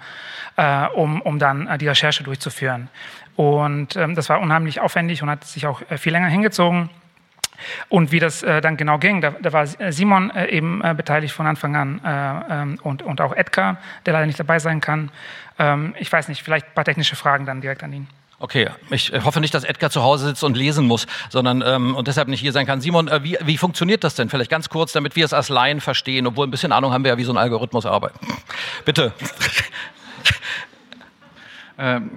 äh, 0.56 0.86
um, 0.86 1.20
um 1.20 1.38
dann 1.38 1.66
äh, 1.66 1.76
die 1.76 1.88
Recherche 1.88 2.24
durchzuführen. 2.24 2.88
Und 3.36 3.96
ähm, 3.96 4.14
das 4.14 4.30
war 4.30 4.40
unheimlich 4.40 4.80
aufwendig 4.80 5.22
und 5.22 5.28
hat 5.28 5.44
sich 5.44 5.66
auch 5.66 5.82
äh, 5.90 5.98
viel 5.98 6.12
länger 6.12 6.28
hingezogen. 6.28 6.88
Und 7.88 8.12
wie 8.12 8.18
das 8.18 8.42
äh, 8.42 8.60
dann 8.60 8.76
genau 8.76 8.98
ging, 8.98 9.20
da, 9.20 9.30
da 9.30 9.52
war 9.52 9.66
Simon 9.66 10.30
äh, 10.30 10.48
eben 10.48 10.82
äh, 10.82 10.94
beteiligt 10.94 11.34
von 11.34 11.46
Anfang 11.46 11.76
an 11.76 12.00
äh, 12.04 12.62
ähm, 12.62 12.78
und, 12.82 13.02
und 13.02 13.20
auch 13.20 13.34
Edgar, 13.34 13.78
der 14.06 14.12
leider 14.12 14.26
nicht 14.26 14.38
dabei 14.38 14.58
sein 14.58 14.80
kann. 14.80 15.10
Ähm, 15.58 15.94
ich 15.98 16.10
weiß 16.10 16.28
nicht, 16.28 16.42
vielleicht 16.42 16.66
ein 16.66 16.74
paar 16.74 16.84
technische 16.84 17.16
Fragen 17.16 17.46
dann 17.46 17.60
direkt 17.60 17.82
an 17.82 17.92
ihn. 17.92 18.08
Okay, 18.40 18.68
ich 18.90 19.12
hoffe 19.24 19.40
nicht, 19.40 19.54
dass 19.54 19.64
Edgar 19.64 19.90
zu 19.90 20.02
Hause 20.02 20.26
sitzt 20.26 20.42
und 20.42 20.56
lesen 20.56 20.86
muss, 20.86 21.06
sondern 21.30 21.62
ähm, 21.64 21.94
und 21.94 22.08
deshalb 22.08 22.28
nicht 22.28 22.40
hier 22.40 22.52
sein 22.52 22.66
kann. 22.66 22.80
Simon, 22.80 23.08
äh, 23.08 23.22
wie, 23.22 23.38
wie 23.42 23.56
funktioniert 23.56 24.04
das 24.04 24.16
denn? 24.16 24.28
Vielleicht 24.28 24.50
ganz 24.50 24.68
kurz, 24.68 24.92
damit 24.92 25.16
wir 25.16 25.24
es 25.24 25.32
als 25.32 25.48
Laien 25.48 25.80
verstehen, 25.80 26.26
obwohl 26.26 26.46
ein 26.46 26.50
bisschen 26.50 26.72
Ahnung 26.72 26.92
haben 26.92 27.04
wir 27.04 27.12
ja, 27.12 27.16
wie 27.16 27.24
so 27.24 27.32
ein 27.32 27.38
Algorithmus 27.38 27.86
arbeitet. 27.86 28.20
Bitte. 28.84 29.12
ähm, 31.78 32.10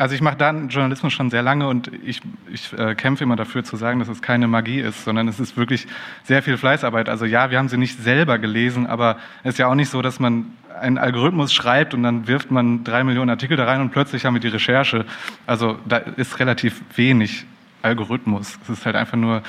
also 0.00 0.14
ich 0.14 0.22
mache 0.22 0.36
Datenjournalismus 0.36 1.12
schon 1.12 1.28
sehr 1.28 1.42
lange 1.42 1.68
und 1.68 1.90
ich, 2.02 2.22
ich 2.50 2.72
äh, 2.72 2.94
kämpfe 2.94 3.22
immer 3.22 3.36
dafür 3.36 3.64
zu 3.64 3.76
sagen, 3.76 3.98
dass 3.98 4.08
es 4.08 4.22
keine 4.22 4.48
Magie 4.48 4.80
ist, 4.80 5.04
sondern 5.04 5.28
es 5.28 5.38
ist 5.38 5.58
wirklich 5.58 5.86
sehr 6.24 6.42
viel 6.42 6.56
Fleißarbeit. 6.56 7.10
Also 7.10 7.26
ja, 7.26 7.50
wir 7.50 7.58
haben 7.58 7.68
sie 7.68 7.76
nicht 7.76 8.02
selber 8.02 8.38
gelesen, 8.38 8.86
aber 8.86 9.18
es 9.42 9.50
ist 9.50 9.58
ja 9.58 9.66
auch 9.66 9.74
nicht 9.74 9.90
so, 9.90 10.00
dass 10.00 10.18
man 10.18 10.46
einen 10.80 10.96
Algorithmus 10.96 11.52
schreibt 11.52 11.92
und 11.92 12.02
dann 12.02 12.26
wirft 12.26 12.50
man 12.50 12.82
drei 12.82 13.04
Millionen 13.04 13.28
Artikel 13.28 13.58
da 13.58 13.66
rein 13.66 13.82
und 13.82 13.90
plötzlich 13.90 14.24
haben 14.24 14.32
wir 14.32 14.40
die 14.40 14.48
Recherche. 14.48 15.04
Also 15.46 15.78
da 15.86 15.98
ist 15.98 16.40
relativ 16.40 16.80
wenig 16.96 17.44
Algorithmus. 17.82 18.58
Es 18.62 18.70
ist 18.70 18.86
halt 18.86 18.96
einfach 18.96 19.18
nur, 19.18 19.42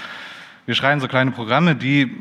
wir 0.65 0.75
schreiben 0.75 0.99
so 0.99 1.07
kleine 1.07 1.31
Programme, 1.31 1.75
die 1.75 2.13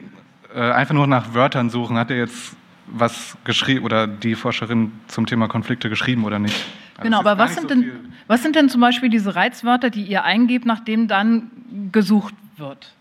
äh, 0.55 0.61
einfach 0.61 0.95
nur 0.95 1.09
nach 1.09 1.35
Wörtern 1.35 1.69
suchen. 1.69 1.99
Hat 1.99 2.13
er 2.13 2.19
jetzt 2.19 2.55
was 2.87 3.37
geschrieben 3.43 3.85
oder 3.85 4.07
die 4.07 4.37
Forscherin 4.37 4.93
zum 5.09 5.27
Thema 5.27 5.49
Konflikte 5.49 5.89
geschrieben 5.89 6.25
oder 6.25 6.39
nicht? 6.39 6.65
Also 6.97 7.03
genau, 7.03 7.21
aber 7.21 7.39
was 7.39 7.55
sind, 7.55 7.63
so 7.63 7.69
denn, 7.69 8.10
was 8.31 8.45
sind 8.45 8.55
denn 8.55 8.69
zum 8.69 8.81
Beispiel 8.81 9.09
diese 9.09 9.35
Reizwörter, 9.35 9.91
die 9.91 10.05
ihr 10.05 10.23
eingebt, 10.23 10.65
nachdem 10.65 11.09
dann 11.09 11.51
gesucht 11.91 12.33
wird? 12.59 12.93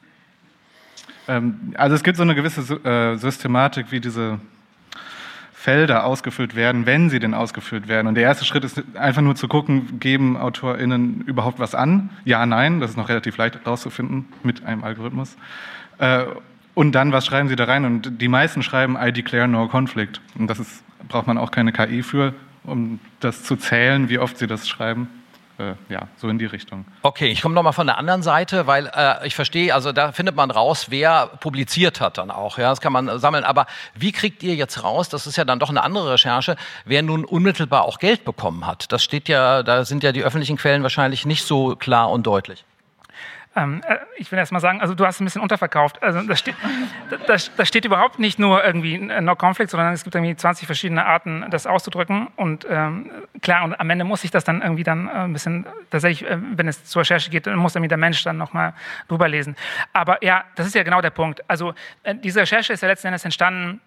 Ähm, 1.28 1.76
also 1.76 1.96
es 1.96 2.02
gibt 2.02 2.18
so 2.18 2.24
eine 2.24 2.34
gewisse 2.34 2.62
äh, 2.84 3.16
Systematik, 3.16 3.92
wie 3.92 4.00
diese 4.00 4.40
Felder 5.54 6.04
ausgefüllt 6.06 6.56
werden, 6.56 6.88
wenn 6.88 7.12
sie 7.12 7.20
denn 7.20 7.36
ausgefüllt 7.36 7.88
werden. 7.88 8.08
Und 8.08 8.16
der 8.16 8.24
erste 8.24 8.44
Schritt 8.44 8.64
ist 8.64 8.82
einfach 8.96 9.22
nur 9.22 9.36
zu 9.36 9.48
gucken, 9.48 10.00
geben 10.00 10.36
AutorInnen 10.36 11.22
überhaupt 11.28 11.60
was 11.60 11.76
an? 11.76 12.10
Ja, 12.26 12.48
nein, 12.48 12.80
das 12.80 12.90
ist 12.90 12.98
noch 12.98 13.10
relativ 13.10 13.38
leicht 13.38 13.54
herauszufinden 13.54 14.26
mit 14.42 14.66
einem 14.66 14.84
Algorithmus. 14.84 15.38
Äh, 16.00 16.24
und 16.74 16.94
dann, 16.94 17.12
was 17.12 17.28
schreiben 17.28 17.50
sie 17.50 17.56
da 17.56 17.66
rein? 17.66 17.86
Und 17.86 18.20
die 18.20 18.30
meisten 18.30 18.64
schreiben, 18.64 18.98
I 19.00 19.12
declare 19.12 19.48
no 19.48 19.68
conflict. 19.68 20.22
Und 20.40 20.48
das 20.48 20.58
ist, 20.58 20.84
braucht 21.08 21.28
man 21.28 21.38
auch 21.38 21.52
keine 21.52 21.72
KI 21.72 22.02
für, 22.02 22.34
um 22.64 23.00
das 23.20 23.44
zu 23.44 23.58
zählen, 23.58 24.10
wie 24.10 24.18
oft 24.18 24.40
sie 24.40 24.48
das 24.48 24.68
schreiben 24.68 25.08
äh, 25.60 25.76
ja, 25.90 26.08
so 26.16 26.30
in 26.30 26.40
die 26.40 26.46
Richtung. 26.46 26.86
Okay, 27.02 27.28
ich 27.28 27.42
komme 27.42 27.54
nochmal 27.54 27.74
von 27.74 27.86
der 27.86 27.98
anderen 27.98 28.24
Seite, 28.24 28.66
weil 28.66 28.90
äh, 28.96 29.28
ich 29.28 29.36
verstehe, 29.36 29.74
also 29.74 29.92
da 29.92 30.12
findet 30.12 30.36
man 30.36 30.52
raus, 30.52 30.88
wer 30.90 31.28
publiziert 31.28 32.00
hat 32.00 32.18
dann 32.18 32.32
auch. 32.32 32.58
Ja, 32.58 32.70
das 32.70 32.82
kann 32.82 32.94
man 32.94 33.20
sammeln. 33.20 33.44
Aber 33.44 33.66
wie 33.94 34.12
kriegt 34.12 34.42
ihr 34.42 34.56
jetzt 34.56 34.84
raus, 34.84 35.10
das 35.10 35.28
ist 35.28 35.36
ja 35.36 35.46
dann 35.46 35.60
doch 35.60 35.70
eine 35.70 35.84
andere 35.84 36.14
Recherche, 36.14 36.56
wer 36.86 37.02
nun 37.02 37.26
unmittelbar 37.26 37.84
auch 37.84 38.00
Geld 38.00 38.24
bekommen 38.24 38.66
hat? 38.66 38.92
Das 38.92 39.04
steht 39.04 39.28
ja, 39.28 39.64
da 39.64 39.86
sind 39.86 40.04
ja 40.04 40.12
die 40.12 40.24
öffentlichen 40.24 40.58
Quellen 40.58 40.84
wahrscheinlich 40.84 41.26
nicht 41.26 41.44
so 41.44 41.76
klar 41.76 42.10
und 42.10 42.26
deutlich. 42.26 42.66
Ähm, 43.56 43.82
äh, 43.88 43.98
ich 44.18 44.32
will 44.32 44.38
erst 44.38 44.52
mal 44.52 44.60
sagen, 44.60 44.80
also 44.80 44.94
du 44.94 45.06
hast 45.06 45.20
ein 45.20 45.26
bisschen 45.26 45.42
unterverkauft. 45.42 46.02
Also 46.04 46.22
da 46.22 46.36
steht, 46.36 46.56
da, 47.28 47.36
da 47.58 47.66
steht 47.66 47.86
überhaupt 47.86 48.20
nicht 48.20 48.38
nur 48.38 48.64
irgendwie 48.64 48.98
No 48.98 49.36
Conflict, 49.36 49.72
sondern 49.72 49.94
es 49.94 50.04
gibt 50.04 50.16
irgendwie 50.16 50.36
20 50.36 50.66
verschiedene 50.66 51.06
Arten, 51.06 51.46
das 51.50 51.66
auszudrücken. 51.66 52.28
Und 52.36 52.68
ähm, 52.70 53.12
klar, 53.42 53.64
und 53.64 53.80
am 53.80 53.90
Ende 53.90 54.06
muss 54.06 54.24
ich 54.24 54.32
das 54.32 54.44
dann 54.44 54.62
irgendwie 54.62 54.84
dann 54.84 55.08
äh, 55.08 55.12
ein 55.12 55.34
bisschen, 55.34 55.66
tatsächlich, 55.90 56.30
äh, 56.30 56.38
wenn 56.40 56.68
es 56.68 56.86
zur 56.86 57.02
Recherche 57.02 57.32
geht, 57.32 57.48
muss 57.48 57.76
irgendwie 57.76 57.90
der 57.90 57.98
Mensch 57.98 58.24
dann 58.24 58.38
nochmal 58.38 58.74
drüber 59.08 59.28
lesen. 59.28 59.56
Aber 59.94 60.24
ja, 60.24 60.44
das 60.56 60.68
ist 60.68 60.76
ja 60.76 60.84
genau 60.84 61.02
der 61.02 61.10
Punkt. 61.10 61.44
Also 61.48 61.74
äh, 62.04 62.16
diese 62.16 62.42
Recherche 62.42 62.74
ist 62.74 62.82
ja 62.82 62.88
letzten 62.88 63.08
Endes 63.08 63.26
entstanden 63.26 63.82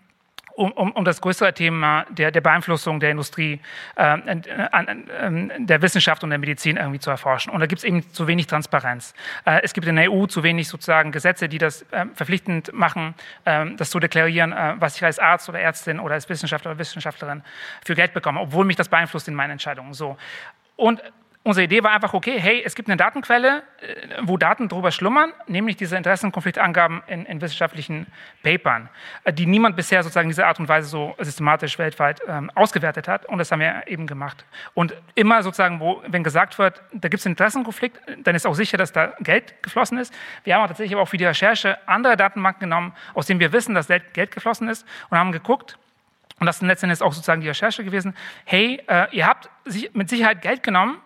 um, 0.54 0.72
um, 0.72 0.92
um 0.92 1.04
das 1.04 1.20
größere 1.20 1.52
Thema 1.52 2.04
der, 2.10 2.30
der 2.30 2.40
Beeinflussung 2.40 3.00
der 3.00 3.10
Industrie, 3.10 3.60
äh, 3.96 4.02
an, 4.02 5.08
äh, 5.58 5.64
der 5.64 5.82
Wissenschaft 5.82 6.22
und 6.24 6.30
der 6.30 6.38
Medizin 6.38 6.76
irgendwie 6.76 6.98
zu 6.98 7.10
erforschen. 7.10 7.52
Und 7.52 7.60
da 7.60 7.66
gibt 7.66 7.80
es 7.80 7.84
eben 7.84 8.02
zu 8.12 8.26
wenig 8.26 8.46
Transparenz. 8.46 9.14
Äh, 9.44 9.60
es 9.62 9.72
gibt 9.72 9.86
in 9.86 9.96
der 9.96 10.10
EU 10.10 10.26
zu 10.26 10.42
wenig 10.42 10.68
sozusagen 10.68 11.12
Gesetze, 11.12 11.48
die 11.48 11.58
das 11.58 11.82
äh, 11.90 12.06
verpflichtend 12.14 12.72
machen, 12.72 13.14
ähm, 13.46 13.76
das 13.76 13.90
zu 13.90 14.00
deklarieren, 14.00 14.52
äh, 14.52 14.74
was 14.78 14.96
ich 14.96 15.04
als 15.04 15.18
Arzt 15.18 15.48
oder 15.48 15.60
Ärztin 15.60 16.00
oder 16.00 16.14
als 16.14 16.28
Wissenschaftler 16.28 16.72
oder 16.72 16.78
Wissenschaftlerin 16.78 17.42
für 17.84 17.94
Geld 17.94 18.12
bekomme, 18.12 18.40
obwohl 18.40 18.64
mich 18.64 18.76
das 18.76 18.88
beeinflusst 18.88 19.28
in 19.28 19.34
meinen 19.34 19.52
Entscheidungen. 19.52 19.94
So. 19.94 20.16
Und 20.76 21.02
Unsere 21.44 21.64
Idee 21.64 21.82
war 21.82 21.90
einfach, 21.90 22.14
okay, 22.14 22.38
hey, 22.38 22.62
es 22.64 22.76
gibt 22.76 22.88
eine 22.88 22.96
Datenquelle, 22.96 23.64
äh, 23.80 24.18
wo 24.22 24.36
Daten 24.36 24.68
drüber 24.68 24.92
schlummern, 24.92 25.32
nämlich 25.48 25.76
diese 25.76 25.96
Interessenkonfliktangaben 25.96 27.02
in, 27.08 27.26
in 27.26 27.40
wissenschaftlichen 27.40 28.06
Papern, 28.44 28.88
äh, 29.24 29.32
die 29.32 29.46
niemand 29.46 29.74
bisher 29.74 30.04
sozusagen 30.04 30.26
in 30.26 30.30
dieser 30.30 30.46
Art 30.46 30.60
und 30.60 30.68
Weise 30.68 30.88
so 30.88 31.16
systematisch 31.18 31.80
weltweit 31.80 32.20
ähm, 32.28 32.48
ausgewertet 32.54 33.08
hat. 33.08 33.26
Und 33.26 33.38
das 33.38 33.50
haben 33.50 33.58
wir 33.58 33.82
eben 33.88 34.06
gemacht. 34.06 34.44
Und 34.74 34.94
immer 35.16 35.42
sozusagen, 35.42 35.80
wo, 35.80 36.00
wenn 36.06 36.22
gesagt 36.22 36.60
wird, 36.60 36.80
da 36.92 37.08
gibt 37.08 37.18
es 37.18 37.26
einen 37.26 37.32
Interessenkonflikt, 37.32 38.00
dann 38.22 38.36
ist 38.36 38.46
auch 38.46 38.54
sicher, 38.54 38.76
dass 38.76 38.92
da 38.92 39.14
Geld 39.18 39.60
geflossen 39.64 39.98
ist. 39.98 40.14
Wir 40.44 40.54
haben 40.54 40.68
tatsächlich 40.68 40.94
aber 40.94 41.02
auch 41.02 41.08
für 41.08 41.16
die 41.16 41.26
Recherche 41.26 41.76
andere 41.88 42.16
Datenbanken 42.16 42.60
genommen, 42.60 42.92
aus 43.14 43.26
denen 43.26 43.40
wir 43.40 43.52
wissen, 43.52 43.74
dass 43.74 43.88
Geld 43.88 44.30
geflossen 44.30 44.68
ist 44.68 44.86
und 45.10 45.18
haben 45.18 45.32
geguckt, 45.32 45.76
und 46.38 46.46
das 46.46 46.56
ist 46.56 46.62
letztendlich 46.62 47.02
auch 47.02 47.12
sozusagen 47.12 47.40
die 47.40 47.48
Recherche 47.48 47.84
gewesen, 47.84 48.16
hey, 48.44 48.80
äh, 48.88 49.06
ihr 49.12 49.26
habt 49.26 49.50
mit 49.92 50.08
Sicherheit 50.08 50.42
Geld 50.42 50.62
genommen, 50.62 50.98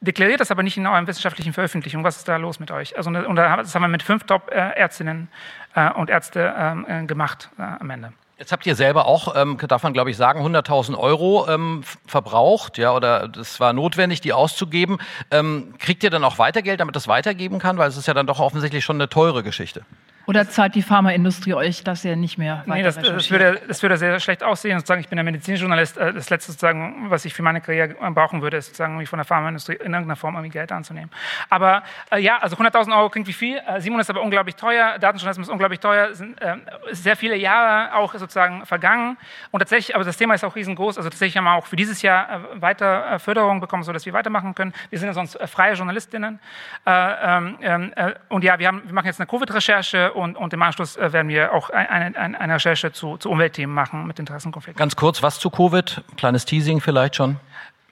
deklariert 0.00 0.40
das 0.40 0.50
aber 0.50 0.62
nicht 0.62 0.76
in 0.76 0.86
euren 0.86 1.06
wissenschaftlichen 1.06 1.52
Veröffentlichungen. 1.52 2.04
Was 2.04 2.18
ist 2.18 2.28
da 2.28 2.36
los 2.36 2.60
mit 2.60 2.70
euch? 2.70 2.96
Also, 2.96 3.10
und 3.10 3.36
das 3.36 3.74
haben 3.74 3.82
wir 3.82 3.88
mit 3.88 4.02
fünf 4.02 4.24
Top-Ärztinnen 4.24 5.28
äh, 5.74 5.90
und 5.92 6.10
Ärzte 6.10 6.54
ähm, 6.56 6.86
äh, 6.88 7.04
gemacht 7.06 7.50
äh, 7.58 7.62
am 7.62 7.90
Ende. 7.90 8.12
Jetzt 8.38 8.52
habt 8.52 8.64
ihr 8.64 8.74
selber 8.74 9.04
auch, 9.04 9.36
ähm, 9.36 9.58
darf 9.68 9.82
man 9.82 9.92
glaube 9.92 10.10
ich 10.10 10.16
sagen, 10.16 10.40
100.000 10.40 10.96
Euro 10.96 11.46
ähm, 11.46 11.82
verbraucht, 12.06 12.78
ja, 12.78 12.94
oder 12.94 13.28
das 13.28 13.60
war 13.60 13.74
notwendig, 13.74 14.22
die 14.22 14.32
auszugeben. 14.32 14.96
Ähm, 15.30 15.74
kriegt 15.78 16.02
ihr 16.02 16.08
dann 16.08 16.24
auch 16.24 16.38
Weitergeld, 16.38 16.80
damit 16.80 16.96
das 16.96 17.06
weitergeben 17.06 17.58
kann? 17.58 17.76
Weil 17.76 17.90
es 17.90 17.98
ist 17.98 18.08
ja 18.08 18.14
dann 18.14 18.26
doch 18.26 18.40
offensichtlich 18.40 18.82
schon 18.82 18.96
eine 18.96 19.10
teure 19.10 19.42
Geschichte. 19.42 19.84
Oder 20.30 20.48
zahlt 20.48 20.76
die 20.76 20.82
Pharmaindustrie 20.82 21.54
euch 21.54 21.82
das 21.82 22.04
ja 22.04 22.14
nicht 22.14 22.38
mehr 22.38 22.62
weiter 22.66 22.74
Nee, 22.74 22.82
das, 22.84 22.94
das, 22.94 23.30
würde, 23.32 23.60
das 23.66 23.82
würde 23.82 23.96
sehr 23.96 24.20
schlecht 24.20 24.44
aussehen. 24.44 24.78
Sozusagen, 24.78 25.00
ich 25.00 25.08
bin 25.08 25.18
ein 25.18 25.24
Medizinjournalist. 25.24 25.98
Äh, 25.98 26.12
das 26.12 26.30
Letzte, 26.30 26.52
sozusagen, 26.52 27.10
was 27.10 27.24
ich 27.24 27.34
für 27.34 27.42
meine 27.42 27.60
Karriere 27.60 27.96
brauchen 28.12 28.40
würde, 28.40 28.58
ist 28.58 28.66
sozusagen, 28.66 28.96
mich 28.96 29.08
von 29.08 29.16
der 29.16 29.24
Pharmaindustrie 29.24 29.72
in 29.72 29.92
irgendeiner 29.92 30.14
Form 30.14 30.36
irgendwie 30.36 30.52
Geld 30.52 30.70
anzunehmen. 30.70 31.10
Aber 31.48 31.82
äh, 32.12 32.20
ja, 32.20 32.38
also 32.38 32.54
100.000 32.54 32.96
Euro 32.96 33.10
klingt 33.10 33.26
wie 33.26 33.32
viel. 33.32 33.56
Äh, 33.56 33.80
Simon 33.80 33.98
ist 33.98 34.08
aber 34.08 34.22
unglaublich 34.22 34.54
teuer. 34.54 35.00
Datenjournalismus 35.00 35.48
ist 35.48 35.52
unglaublich 35.52 35.80
teuer. 35.80 36.14
Sind 36.14 36.40
äh, 36.40 36.58
sehr 36.92 37.16
viele 37.16 37.34
Jahre 37.34 37.96
auch 37.96 38.14
sozusagen 38.14 38.64
vergangen. 38.66 39.16
Und 39.50 39.58
tatsächlich, 39.58 39.96
aber 39.96 40.04
das 40.04 40.16
Thema 40.16 40.34
ist 40.34 40.44
auch 40.44 40.54
riesengroß. 40.54 40.96
Also 40.96 41.10
tatsächlich 41.10 41.38
haben 41.38 41.44
wir 41.44 41.54
auch 41.54 41.66
für 41.66 41.74
dieses 41.74 42.02
Jahr 42.02 42.30
äh, 42.30 42.62
weiter 42.62 43.14
äh, 43.14 43.18
Förderung 43.18 43.58
bekommen, 43.58 43.82
sodass 43.82 44.06
wir 44.06 44.12
weitermachen 44.12 44.54
können. 44.54 44.74
Wir 44.90 44.98
sind 45.00 45.08
ja 45.08 45.12
sonst 45.12 45.36
freie 45.48 45.74
Journalistinnen. 45.74 46.38
Ähm, 46.86 47.58
ähm, 47.60 47.92
und 48.28 48.44
ja, 48.44 48.60
wir, 48.60 48.68
haben, 48.68 48.82
wir 48.84 48.94
machen 48.94 49.06
jetzt 49.06 49.18
eine 49.18 49.26
Covid-Recherche 49.26 50.19
und, 50.20 50.36
und 50.36 50.52
im 50.52 50.62
Anschluss 50.62 50.96
äh, 50.96 51.12
werden 51.12 51.28
wir 51.28 51.52
auch 51.52 51.70
eine, 51.70 52.16
eine, 52.16 52.40
eine 52.40 52.54
Recherche 52.54 52.92
zu, 52.92 53.16
zu, 53.16 53.30
Umweltthemen 53.30 53.74
machen 53.74 54.06
mit 54.06 54.18
Interessenkonflikten. 54.18 54.78
Ganz 54.78 54.96
kurz, 54.96 55.22
was 55.22 55.38
zu 55.38 55.50
Covid? 55.50 56.02
Kleines 56.16 56.44
Teasing 56.44 56.80
vielleicht 56.80 57.16
schon? 57.16 57.36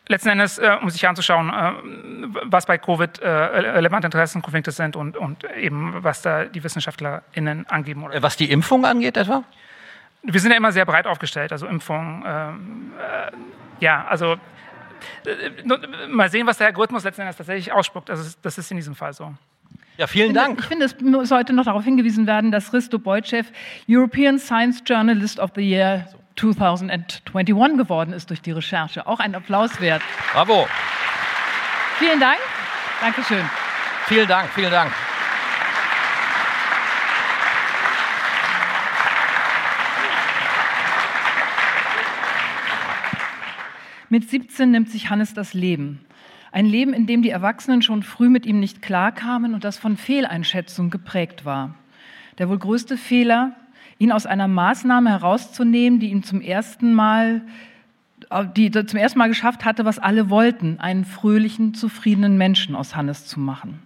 Letzten 0.06 0.30
Endes, 0.30 0.58
äh, 0.58 0.76
um 0.80 0.88
sich 0.88 1.06
anzuschauen, 1.06 1.50
äh, 1.50 1.72
was 2.44 2.66
bei 2.66 2.78
Covid 2.78 3.18
äh, 3.18 3.28
relevante 3.28 4.06
Interessenkonflikte 4.06 4.70
sind 4.70 4.96
und, 4.96 5.16
und 5.16 5.44
eben, 5.56 6.02
was 6.02 6.22
da 6.22 6.44
die 6.44 6.62
WissenschaftlerInnen 6.62 7.66
angeben. 7.68 8.04
Oder 8.04 8.22
was 8.22 8.36
die 8.36 8.50
Impfung 8.50 8.86
angeht 8.86 9.16
etwa? 9.16 9.44
Wir 10.22 10.40
sind 10.40 10.50
ja 10.50 10.56
immer 10.56 10.72
sehr 10.72 10.84
breit 10.84 11.06
aufgestellt, 11.06 11.52
also 11.52 11.66
Impfung, 11.66 12.24
ähm, 12.26 12.92
äh, 12.98 13.30
ja, 13.80 14.06
also 14.08 14.36
äh, 15.26 16.08
mal 16.08 16.28
sehen, 16.30 16.46
was 16.46 16.58
der 16.58 16.68
Algorithmus 16.68 17.04
letzten 17.04 17.22
Endes 17.22 17.36
tatsächlich 17.36 17.72
ausspuckt. 17.72 18.10
Also 18.10 18.30
das 18.42 18.58
ist 18.58 18.70
in 18.70 18.78
diesem 18.78 18.94
Fall 18.94 19.12
so. 19.12 19.34
Ja, 19.98 20.06
vielen 20.06 20.32
Dank. 20.32 20.60
Ich 20.60 20.66
finde, 20.66 20.84
es 20.84 20.94
sollte 21.28 21.52
noch 21.52 21.64
darauf 21.64 21.82
hingewiesen 21.82 22.28
werden, 22.28 22.52
dass 22.52 22.72
Risto 22.72 23.00
Boychev 23.00 23.50
European 23.88 24.38
Science 24.38 24.80
Journalist 24.86 25.40
of 25.40 25.50
the 25.56 25.60
Year 25.60 26.06
2021 26.36 27.76
geworden 27.76 28.12
ist 28.12 28.30
durch 28.30 28.40
die 28.40 28.52
Recherche. 28.52 29.08
Auch 29.08 29.18
ein 29.18 29.34
Applaus 29.34 29.80
wert. 29.80 30.00
Bravo. 30.32 30.68
Vielen 31.98 32.20
Dank. 32.20 32.38
Dankeschön. 33.00 33.44
Vielen 34.06 34.28
Dank, 34.28 34.48
vielen 34.54 34.70
Dank. 34.70 34.92
Mit 44.10 44.30
17 44.30 44.70
nimmt 44.70 44.90
sich 44.90 45.10
Hannes 45.10 45.34
das 45.34 45.54
Leben. 45.54 46.07
Ein 46.58 46.66
Leben, 46.66 46.92
in 46.92 47.06
dem 47.06 47.22
die 47.22 47.30
Erwachsenen 47.30 47.82
schon 47.82 48.02
früh 48.02 48.28
mit 48.28 48.44
ihm 48.44 48.58
nicht 48.58 48.82
klarkamen 48.82 49.54
und 49.54 49.62
das 49.62 49.78
von 49.78 49.96
Fehleinschätzung 49.96 50.90
geprägt 50.90 51.44
war. 51.44 51.76
Der 52.38 52.48
wohl 52.48 52.58
größte 52.58 52.96
Fehler, 52.96 53.54
ihn 53.98 54.10
aus 54.10 54.26
einer 54.26 54.48
Maßnahme 54.48 55.08
herauszunehmen, 55.08 56.00
die 56.00 56.10
ihm 56.10 56.24
zum 56.24 56.40
ersten 56.40 56.94
Mal 56.94 57.42
die 58.56 58.72
zum 58.72 58.98
ersten 58.98 59.20
Mal 59.20 59.28
geschafft 59.28 59.64
hatte, 59.64 59.84
was 59.84 60.00
alle 60.00 60.30
wollten, 60.30 60.80
einen 60.80 61.04
fröhlichen, 61.04 61.74
zufriedenen 61.74 62.36
Menschen 62.36 62.74
aus 62.74 62.96
Hannes 62.96 63.24
zu 63.24 63.38
machen. 63.38 63.78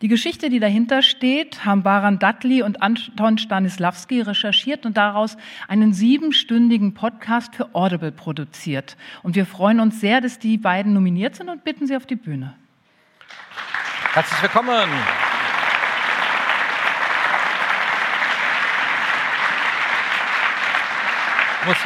Die 0.00 0.06
Geschichte, 0.06 0.48
die 0.48 0.60
dahinter 0.60 1.02
steht, 1.02 1.64
haben 1.64 1.82
Baran 1.82 2.20
Dudley 2.20 2.62
und 2.62 2.82
Anton 2.82 3.36
Stanislawski 3.36 4.20
recherchiert 4.20 4.86
und 4.86 4.96
daraus 4.96 5.36
einen 5.66 5.92
siebenstündigen 5.92 6.94
Podcast 6.94 7.56
für 7.56 7.74
Audible 7.74 8.12
produziert. 8.12 8.96
Und 9.24 9.34
wir 9.34 9.44
freuen 9.44 9.80
uns 9.80 10.00
sehr, 10.00 10.20
dass 10.20 10.38
die 10.38 10.56
beiden 10.56 10.92
nominiert 10.94 11.34
sind 11.34 11.48
und 11.48 11.64
bitten 11.64 11.88
Sie 11.88 11.96
auf 11.96 12.06
die 12.06 12.14
Bühne. 12.14 12.54
Herzlich 14.12 14.40
willkommen. 14.40 14.88
Muss 21.66 21.76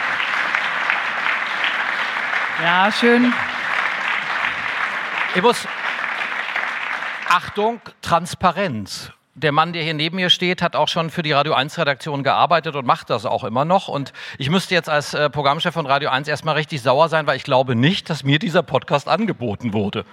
ja, 2.63 2.93
schön. 2.93 3.33
Ich 5.35 5.43
muss, 5.43 5.67
Achtung, 7.35 7.81
Transparenz. 8.03 9.11
Der 9.35 9.53
Mann, 9.53 9.73
der 9.73 9.83
hier 9.83 9.95
neben 9.95 10.17
mir 10.17 10.29
steht, 10.29 10.61
hat 10.61 10.77
auch 10.77 10.89
schon 10.89 11.09
für 11.09 11.23
die 11.23 11.33
Radio 11.33 11.55
1 11.55 11.79
Redaktion 11.79 12.23
gearbeitet 12.23 12.77
und 12.77 12.85
macht 12.85 13.09
das 13.09 13.25
auch 13.25 13.43
immer 13.45 13.65
noch. 13.65 13.89
Und 13.89 14.13
ich 14.37 14.51
müsste 14.51 14.75
jetzt 14.75 14.91
als 14.91 15.15
äh, 15.15 15.31
Programmchef 15.31 15.73
von 15.73 15.87
Radio 15.87 16.11
1 16.11 16.29
erstmal 16.29 16.57
richtig 16.57 16.83
sauer 16.83 17.09
sein, 17.09 17.27
weil 17.27 17.39
ich 17.39 17.45
glaube 17.45 17.75
nicht, 17.75 18.11
dass 18.11 18.23
mir 18.23 18.39
dieser 18.39 18.63
Podcast 18.63 19.09
angeboten 19.09 19.73
wurde. 19.73 20.05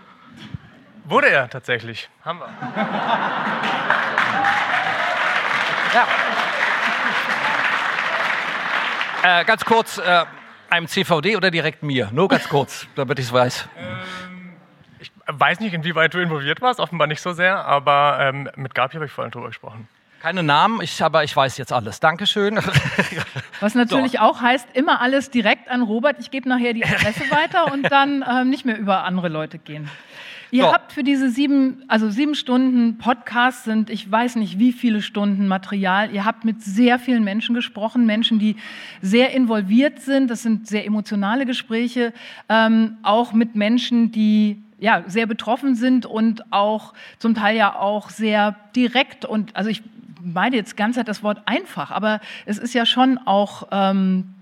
Wurde 1.03 1.27
er 1.29 1.49
tatsächlich. 1.49 2.09
Haben 2.23 2.39
wir. 2.39 2.47
ja. 9.25 9.41
Äh, 9.41 9.43
ganz 9.43 9.65
kurz, 9.65 9.97
äh, 9.97 10.23
einem 10.69 10.87
CVD 10.87 11.35
oder 11.35 11.51
direkt 11.51 11.83
mir? 11.83 12.07
Nur 12.13 12.29
ganz 12.29 12.47
kurz, 12.47 12.87
damit 12.95 13.19
ich 13.19 13.25
es 13.25 13.33
weiß. 13.33 13.67
Ähm 13.77 14.38
weiß 15.31 15.59
nicht, 15.59 15.73
inwieweit 15.73 16.13
du 16.13 16.19
involviert 16.19 16.61
warst, 16.61 16.79
offenbar 16.79 17.07
nicht 17.07 17.21
so 17.21 17.33
sehr, 17.33 17.65
aber 17.65 18.17
ähm, 18.19 18.49
mit 18.55 18.73
Gabi 18.73 18.95
habe 18.95 19.05
ich 19.05 19.11
vorhin 19.11 19.31
drüber 19.31 19.47
gesprochen. 19.47 19.87
Keine 20.21 20.43
Namen, 20.43 20.81
ich, 20.81 21.01
aber 21.01 21.23
ich 21.23 21.33
weiß 21.33 21.57
jetzt 21.57 21.71
alles. 21.71 22.01
Dankeschön. 22.01 22.59
Was 23.61 23.73
natürlich 23.73 24.13
so. 24.13 24.19
auch 24.19 24.41
heißt, 24.41 24.67
immer 24.73 24.99
alles 25.01 25.29
direkt 25.29 25.69
an 25.69 25.81
Robert. 25.81 26.17
Ich 26.19 26.29
gebe 26.29 26.49
nachher 26.49 26.73
die 26.73 26.83
Adresse 26.83 27.21
weiter 27.31 27.71
und 27.71 27.89
dann 27.89 28.25
ähm, 28.29 28.49
nicht 28.49 28.65
mehr 28.65 28.77
über 28.77 29.05
andere 29.05 29.29
Leute 29.29 29.59
gehen. 29.59 29.89
Ihr 30.51 30.63
so. 30.63 30.73
habt 30.73 30.91
für 30.91 31.03
diese 31.03 31.29
sieben, 31.29 31.83
also 31.87 32.09
sieben 32.09 32.35
Stunden 32.35 32.97
Podcast 32.97 33.63
sind, 33.65 33.89
ich 33.89 34.11
weiß 34.11 34.35
nicht 34.35 34.57
wie 34.59 34.73
viele 34.73 35.01
Stunden 35.01 35.47
Material. 35.47 36.11
Ihr 36.11 36.25
habt 36.25 36.43
mit 36.43 36.63
sehr 36.63 36.99
vielen 36.99 37.23
Menschen 37.23 37.53
gesprochen, 37.55 38.05
Menschen, 38.05 38.39
die 38.39 38.55
sehr 39.01 39.31
involviert 39.31 40.01
sind. 40.01 40.29
Das 40.29 40.41
sind 40.41 40.67
sehr 40.67 40.85
emotionale 40.85 41.45
Gespräche, 41.45 42.13
ähm, 42.49 42.97
auch 43.03 43.31
mit 43.31 43.55
Menschen, 43.55 44.11
die 44.11 44.61
ja 44.79 45.03
sehr 45.07 45.25
betroffen 45.25 45.75
sind 45.75 46.05
und 46.05 46.51
auch 46.51 46.93
zum 47.17 47.35
Teil 47.35 47.55
ja 47.55 47.75
auch 47.75 48.09
sehr 48.09 48.55
direkt 48.75 49.25
und 49.25 49.55
also 49.55 49.69
ich 49.69 49.83
meine 50.21 50.55
jetzt 50.55 50.77
ganz 50.77 50.95
Zeit 50.95 51.07
das 51.07 51.23
Wort 51.23 51.41
einfach, 51.45 51.91
aber 51.91 52.19
es 52.45 52.57
ist 52.57 52.73
ja 52.73 52.85
schon 52.85 53.17
auch. 53.17 53.67
Ähm, 53.71 54.33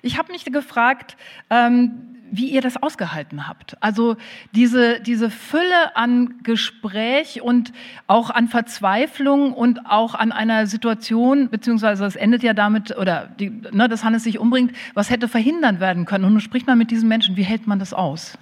ich 0.00 0.18
habe 0.18 0.32
mich 0.32 0.44
gefragt. 0.44 1.16
Ähm, 1.50 2.12
wie 2.34 2.48
ihr 2.48 2.62
das 2.62 2.82
ausgehalten 2.82 3.46
habt. 3.46 3.76
Also 3.80 4.16
diese, 4.52 5.00
diese 5.00 5.28
Fülle 5.28 5.94
an 5.94 6.36
Gespräch 6.42 7.42
und 7.42 7.74
auch 8.06 8.30
an 8.30 8.48
Verzweiflung 8.48 9.52
und 9.52 9.84
auch 9.84 10.14
an 10.14 10.32
einer 10.32 10.66
Situation, 10.66 11.50
beziehungsweise 11.50 12.06
es 12.06 12.16
endet 12.16 12.42
ja 12.42 12.54
damit, 12.54 12.96
oder 12.96 13.28
die, 13.38 13.50
ne, 13.50 13.86
dass 13.86 14.02
Hannes 14.02 14.24
sich 14.24 14.38
umbringt, 14.38 14.72
was 14.94 15.10
hätte 15.10 15.28
verhindern 15.28 15.78
werden 15.78 16.06
können. 16.06 16.24
Und 16.24 16.32
nun 16.32 16.40
spricht 16.40 16.66
man 16.66 16.78
mit 16.78 16.90
diesen 16.90 17.06
Menschen, 17.06 17.36
wie 17.36 17.42
hält 17.42 17.66
man 17.66 17.78
das 17.78 17.92
aus? 17.92 18.38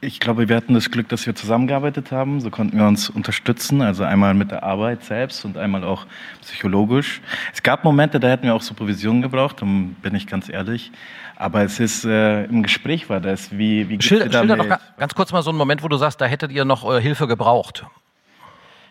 Ich 0.00 0.20
glaube, 0.20 0.48
wir 0.48 0.56
hatten 0.56 0.74
das 0.74 0.90
Glück, 0.90 1.08
dass 1.08 1.26
wir 1.26 1.34
zusammengearbeitet 1.34 2.12
haben. 2.12 2.40
So 2.40 2.50
konnten 2.50 2.78
wir 2.78 2.86
uns 2.86 3.08
unterstützen, 3.08 3.80
also 3.80 4.04
einmal 4.04 4.34
mit 4.34 4.50
der 4.50 4.62
Arbeit 4.62 5.04
selbst 5.04 5.44
und 5.44 5.56
einmal 5.56 5.84
auch 5.84 6.06
psychologisch. 6.42 7.22
Es 7.54 7.62
gab 7.62 7.82
Momente, 7.82 8.20
da 8.20 8.28
hätten 8.28 8.44
wir 8.44 8.54
auch 8.54 8.62
Supervision 8.62 9.22
gebraucht, 9.22 9.62
dann 9.62 9.94
bin 10.02 10.14
ich 10.14 10.26
ganz 10.26 10.48
ehrlich. 10.50 10.92
Aber 11.36 11.62
es 11.62 11.80
ist 11.80 12.04
äh, 12.04 12.44
im 12.44 12.62
Gespräch 12.62 13.08
war 13.08 13.20
das. 13.20 13.56
Wie, 13.56 13.88
wie 13.88 14.00
Schilder, 14.00 14.30
schilder 14.30 14.56
doch 14.56 14.78
ganz 14.98 15.14
kurz 15.14 15.32
mal 15.32 15.42
so 15.42 15.50
einen 15.50 15.58
Moment, 15.58 15.82
wo 15.82 15.88
du 15.88 15.96
sagst, 15.96 16.20
da 16.20 16.26
hättet 16.26 16.52
ihr 16.52 16.64
noch 16.64 16.90
äh, 16.90 17.00
Hilfe 17.00 17.26
gebraucht. 17.26 17.84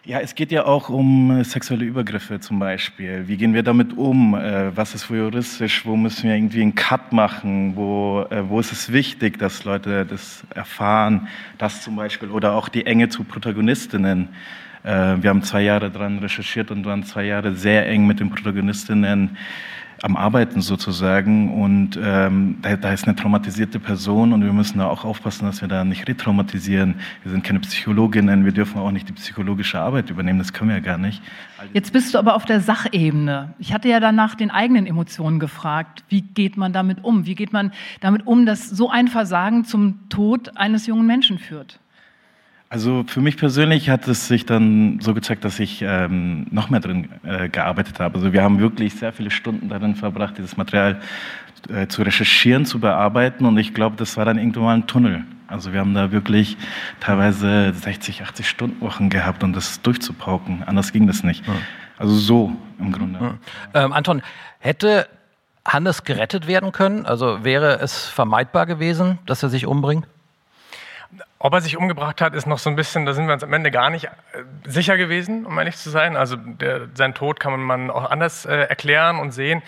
Ja, 0.07 0.19
es 0.19 0.35
geht 0.35 0.51
ja 0.51 0.67
auch 0.67 0.89
um 0.89 1.31
äh, 1.31 1.43
sexuelle 1.43 1.83
Übergriffe 1.83 2.39
zum 2.39 2.59
Beispiel. 2.59 3.27
Wie 3.27 3.37
gehen 3.37 3.55
wir 3.55 3.63
damit 3.63 3.97
um? 3.97 4.35
Äh, 4.35 4.77
was 4.77 4.93
ist 4.93 5.09
juristisch? 5.09 5.83
Wo 5.83 5.95
müssen 5.95 6.29
wir 6.29 6.35
irgendwie 6.35 6.61
einen 6.61 6.75
Cut 6.75 7.11
machen? 7.11 7.75
Wo, 7.75 8.23
äh, 8.29 8.47
wo 8.47 8.59
ist 8.59 8.71
es 8.71 8.93
wichtig, 8.93 9.39
dass 9.39 9.63
Leute 9.63 10.05
das 10.05 10.43
erfahren? 10.53 11.27
Das 11.57 11.81
zum 11.81 11.95
Beispiel. 11.95 12.29
Oder 12.29 12.53
auch 12.53 12.69
die 12.69 12.85
Enge 12.85 13.09
zu 13.09 13.23
Protagonistinnen. 13.23 14.29
Wir 14.83 15.29
haben 15.31 15.41
zwei 15.41 15.63
Jahre 15.63 15.89
dran 15.89 16.19
recherchiert 16.19 16.69
und 16.69 16.85
waren 16.85 17.01
zwei 17.01 17.23
Jahre 17.23 17.55
sehr 17.55 17.87
eng 17.87 18.05
mit 18.05 18.19
den 18.19 18.29
Protagonistinnen 18.29 19.35
am 20.05 20.15
Arbeiten 20.17 20.61
sozusagen. 20.61 21.51
Und 21.51 21.99
ähm, 22.01 22.57
da, 22.61 22.75
da, 22.77 22.93
ist 22.93 23.07
eine 23.07 23.15
traumatisierte 23.15 23.79
Person 23.79 24.33
und 24.33 24.43
wir 24.43 24.53
müssen 24.53 24.77
da 24.77 24.87
auch 24.87 25.03
aufpassen, 25.03 25.45
dass 25.45 25.61
wir 25.61 25.67
da 25.67 25.83
nicht 25.83 26.07
retraumatisieren. 26.07 26.95
Wir 27.23 27.31
sind 27.31 27.43
keine 27.43 27.59
Psychologinnen, 27.61 28.45
wir 28.45 28.51
dürfen 28.51 28.79
auch 28.79 28.91
nicht 28.91 29.09
die 29.09 29.13
psychologische 29.13 29.79
Arbeit 29.79 30.11
übernehmen, 30.11 30.37
das 30.37 30.53
können 30.53 30.69
wir 30.69 30.77
ja 30.77 30.83
gar 30.83 30.99
nicht. 30.99 31.23
Jetzt 31.73 31.91
bist 31.91 32.13
du 32.13 32.19
aber 32.19 32.35
auf 32.35 32.45
der 32.45 32.61
Sachebene. 32.61 33.55
Ich 33.57 33.73
hatte 33.73 33.89
ja 33.89 33.99
danach 33.99 34.35
den 34.35 34.51
eigenen 34.51 34.85
Emotionen 34.85 35.39
gefragt. 35.39 36.03
Wie 36.07 36.21
geht 36.21 36.55
man 36.55 36.71
damit 36.71 37.03
um? 37.03 37.25
Wie 37.25 37.33
geht 37.33 37.51
man 37.51 37.71
damit 37.99 38.27
um, 38.27 38.45
dass 38.45 38.69
so 38.69 38.91
ein 38.91 39.07
Versagen 39.07 39.65
zum 39.65 40.07
Tod 40.09 40.55
eines 40.55 40.85
jungen 40.85 41.07
Menschen 41.07 41.39
führt? 41.39 41.79
Also 42.75 43.05
für 43.07 43.21
mich 43.21 43.37
persönlich 43.37 43.89
hat 43.89 44.05
es 44.05 44.27
sich 44.27 44.45
dann 44.45 44.99
so 44.99 45.13
gezeigt, 45.13 45.45
dass 45.45 45.61
ich 45.61 45.81
ähm, 45.81 46.45
noch 46.51 46.69
mehr 46.69 46.81
drin 46.81 47.07
äh, 47.23 47.47
gearbeitet 47.47 48.01
habe. 48.01 48.15
Also 48.15 48.33
wir 48.33 48.43
haben 48.43 48.59
wirklich 48.59 48.95
sehr 48.95 49.13
viele 49.13 49.31
Stunden 49.31 49.69
darin 49.69 49.95
verbracht, 49.95 50.37
dieses 50.37 50.57
Material 50.57 50.99
äh, 51.69 51.87
zu 51.87 52.01
recherchieren, 52.01 52.65
zu 52.65 52.81
bearbeiten 52.81 53.45
und 53.45 53.57
ich 53.57 53.73
glaube, 53.73 53.95
das 53.95 54.17
war 54.17 54.25
dann 54.25 54.37
irgendwann 54.37 54.63
mal 54.63 54.75
ein 54.75 54.87
Tunnel. 54.87 55.23
Also 55.47 55.71
wir 55.71 55.79
haben 55.79 55.93
da 55.93 56.11
wirklich 56.11 56.57
teilweise 56.99 57.71
60, 57.73 58.23
80 58.23 58.49
Stunden 58.49 58.81
Wochen 58.81 59.09
gehabt, 59.09 59.41
um 59.45 59.53
das 59.53 59.81
durchzupauken. 59.81 60.63
Anders 60.65 60.91
ging 60.91 61.07
das 61.07 61.23
nicht. 61.23 61.47
Ja. 61.47 61.53
Also 61.97 62.13
so 62.13 62.57
im 62.77 62.91
Grunde. 62.91 63.37
Ja. 63.73 63.85
Ähm, 63.85 63.93
Anton, 63.93 64.21
hätte 64.59 65.07
Hannes 65.65 66.03
gerettet 66.03 66.45
werden 66.45 66.73
können? 66.73 67.05
Also 67.05 67.45
wäre 67.45 67.79
es 67.79 68.05
vermeidbar 68.05 68.65
gewesen, 68.65 69.19
dass 69.27 69.43
er 69.43 69.47
sich 69.47 69.65
umbringt? 69.65 70.05
Ob 71.45 71.53
er 71.53 71.61
sich 71.61 71.77
umgebracht 71.77 72.21
hat, 72.21 72.33
ist 72.33 72.47
noch 72.47 72.57
so 72.57 72.71
ein 72.71 72.75
bisschen, 72.75 73.05
da 73.05 73.13
sind 73.13 73.27
wir 73.27 73.33
uns 73.35 73.43
am 73.43 73.53
Ende 73.53 73.69
gar 73.69 73.91
nicht 73.91 74.05
äh, 74.05 74.09
sicher 74.63 74.97
gewesen, 74.97 75.45
um 75.45 75.55
ehrlich 75.59 75.77
zu 75.77 75.91
sein. 75.91 76.17
Also 76.17 76.37
der, 76.37 76.87
sein 76.95 77.13
Tod 77.13 77.39
kann 77.39 77.61
man 77.61 77.91
auch 77.91 78.09
anders 78.09 78.47
äh, 78.47 78.61
erklären 78.61 79.19
und 79.19 79.29
sehen. 79.29 79.61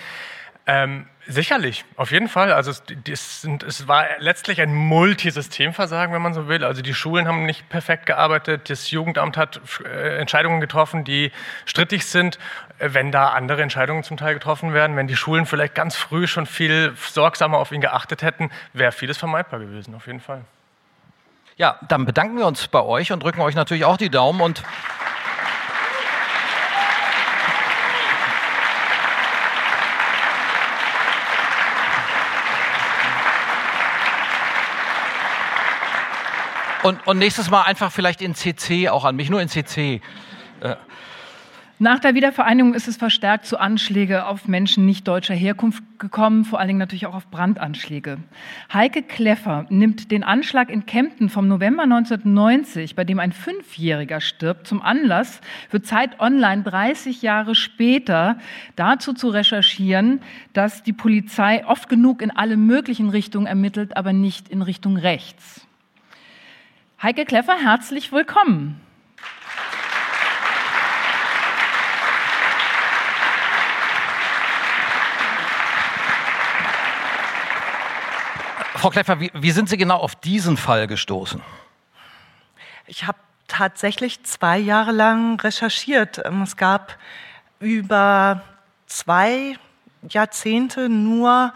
Ähm, 0.65 1.05
sicherlich, 1.27 1.85
auf 1.95 2.09
jeden 2.09 2.29
Fall. 2.29 2.51
Also 2.51 2.71
es, 2.71 2.81
es, 3.07 3.43
sind, 3.43 3.61
es, 3.61 3.87
war 3.87 4.07
letztlich 4.17 4.59
ein 4.59 4.73
Multisystemversagen, 4.73 6.15
wenn 6.15 6.21
man 6.23 6.33
so 6.33 6.47
will. 6.47 6.63
Also 6.63 6.81
die 6.81 6.95
Schulen 6.95 7.27
haben 7.27 7.45
nicht 7.45 7.69
perfekt 7.69 8.07
gearbeitet, 8.07 8.71
das 8.71 8.89
Jugendamt 8.89 9.37
hat 9.37 9.61
äh, 9.85 10.17
Entscheidungen 10.17 10.61
getroffen, 10.61 11.03
die 11.03 11.31
strittig 11.65 12.07
sind. 12.07 12.39
Äh, 12.79 12.89
wenn 12.93 13.11
da 13.11 13.29
andere 13.33 13.61
Entscheidungen 13.61 14.01
zum 14.01 14.17
Teil 14.17 14.33
getroffen 14.33 14.73
werden, 14.73 14.95
wenn 14.95 15.05
die 15.05 15.15
Schulen 15.15 15.45
vielleicht 15.45 15.75
ganz 15.75 15.95
früh 15.95 16.25
schon 16.25 16.47
viel 16.47 16.93
sorgsamer 16.97 17.59
auf 17.59 17.71
ihn 17.71 17.81
geachtet 17.81 18.23
hätten, 18.23 18.49
wäre 18.73 18.91
vieles 18.91 19.19
vermeidbar 19.19 19.59
gewesen, 19.59 19.93
auf 19.93 20.07
jeden 20.07 20.21
Fall. 20.21 20.41
Ja, 21.57 21.79
dann 21.87 22.05
bedanken 22.05 22.37
wir 22.37 22.45
uns 22.45 22.67
bei 22.67 22.83
euch 22.83 23.11
und 23.11 23.23
drücken 23.23 23.41
euch 23.41 23.55
natürlich 23.55 23.83
auch 23.83 23.97
die 23.97 24.09
Daumen 24.09 24.41
und 24.41 24.63
Und, 36.83 37.05
und, 37.05 37.17
nächstes 37.17 37.49
Mal 37.49 37.63
einfach 37.63 37.91
vielleicht 37.91 38.21
in 38.21 38.33
CC 38.33 38.87
auch 38.87 39.03
an 39.03 39.17
mich, 39.17 39.29
nur 39.29 39.41
in 39.41 39.49
CC. 39.49 39.99
Nach 41.79 41.99
der 41.99 42.15
Wiedervereinigung 42.15 42.73
ist 42.73 42.87
es 42.87 42.97
verstärkt 42.97 43.45
zu 43.45 43.59
Anschläge 43.59 44.25
auf 44.25 44.47
Menschen 44.47 44.87
nicht 44.87 45.07
deutscher 45.07 45.35
Herkunft 45.35 45.83
gekommen, 45.99 46.43
vor 46.43 46.57
allen 46.57 46.69
Dingen 46.69 46.79
natürlich 46.79 47.05
auch 47.05 47.13
auf 47.13 47.29
Brandanschläge. 47.29 48.17
Heike 48.73 49.03
Kleffer 49.03 49.67
nimmt 49.69 50.09
den 50.09 50.23
Anschlag 50.23 50.71
in 50.71 50.87
Kempten 50.87 51.29
vom 51.29 51.47
November 51.47 51.83
1990, 51.83 52.95
bei 52.95 53.03
dem 53.03 53.19
ein 53.19 53.31
Fünfjähriger 53.31 54.21
stirbt, 54.21 54.65
zum 54.65 54.81
Anlass 54.81 55.39
für 55.69 55.83
Zeit 55.83 56.19
Online 56.19 56.63
30 56.63 57.21
Jahre 57.21 57.53
später 57.53 58.39
dazu 58.75 59.13
zu 59.13 59.29
recherchieren, 59.29 60.21
dass 60.53 60.81
die 60.81 60.93
Polizei 60.93 61.63
oft 61.63 61.89
genug 61.89 62.23
in 62.23 62.31
alle 62.31 62.57
möglichen 62.57 63.09
Richtungen 63.09 63.45
ermittelt, 63.45 63.95
aber 63.95 64.13
nicht 64.13 64.49
in 64.49 64.63
Richtung 64.63 64.97
rechts. 64.97 65.67
Heike 67.03 67.25
Kleffer, 67.25 67.55
herzlich 67.61 68.11
willkommen. 68.11 68.81
Frau 78.77 78.91
Kleffer, 78.91 79.19
wie, 79.19 79.31
wie 79.33 79.49
sind 79.49 79.69
Sie 79.69 79.77
genau 79.77 79.97
auf 79.97 80.15
diesen 80.15 80.55
Fall 80.55 80.85
gestoßen? 80.85 81.41
Ich 82.85 83.07
habe 83.07 83.17
tatsächlich 83.47 84.23
zwei 84.23 84.59
Jahre 84.59 84.91
lang 84.91 85.39
recherchiert. 85.39 86.21
Ähm, 86.23 86.43
es 86.43 86.57
gab 86.57 86.95
über 87.59 88.41
zwei 88.85 89.57
Jahrzehnte 90.07 90.89
nur 90.89 91.55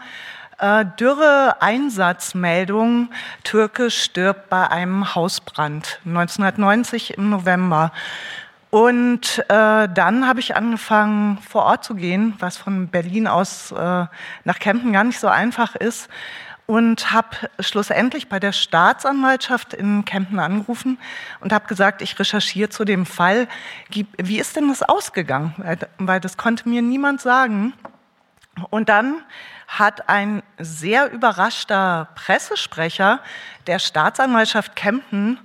äh, 0.58 0.84
dürre 0.98 1.62
Einsatzmeldungen. 1.62 3.12
Türke 3.44 3.92
stirbt 3.92 4.48
bei 4.48 4.68
einem 4.68 5.14
Hausbrand 5.14 6.00
1990 6.04 7.18
im 7.18 7.30
November. 7.30 7.92
Und 8.70 9.38
äh, 9.48 9.88
dann 9.88 10.26
habe 10.26 10.40
ich 10.40 10.56
angefangen, 10.56 11.38
vor 11.38 11.66
Ort 11.66 11.84
zu 11.84 11.94
gehen, 11.94 12.34
was 12.40 12.56
von 12.56 12.88
Berlin 12.88 13.28
aus 13.28 13.70
äh, 13.70 14.06
nach 14.44 14.58
Kempten 14.58 14.92
gar 14.92 15.04
nicht 15.04 15.20
so 15.20 15.28
einfach 15.28 15.76
ist 15.76 16.08
und 16.66 17.12
habe 17.12 17.50
schlussendlich 17.60 18.28
bei 18.28 18.38
der 18.38 18.52
Staatsanwaltschaft 18.52 19.74
in 19.74 20.04
Kempten 20.04 20.38
angerufen 20.38 20.98
und 21.40 21.52
habe 21.52 21.66
gesagt, 21.66 22.02
ich 22.02 22.18
recherchiere 22.18 22.68
zu 22.68 22.84
dem 22.84 23.04
Fall. 23.06 23.48
Wie 23.90 24.38
ist 24.38 24.56
denn 24.56 24.68
das 24.68 24.82
ausgegangen? 24.82 25.54
Weil 25.98 26.20
das 26.20 26.36
konnte 26.36 26.68
mir 26.68 26.82
niemand 26.82 27.20
sagen. 27.20 27.74
Und 28.70 28.88
dann 28.88 29.22
hat 29.66 30.08
ein 30.08 30.42
sehr 30.58 31.10
überraschter 31.10 32.08
Pressesprecher 32.14 33.20
der 33.66 33.78
Staatsanwaltschaft 33.78 34.76
Kempten, 34.76 35.38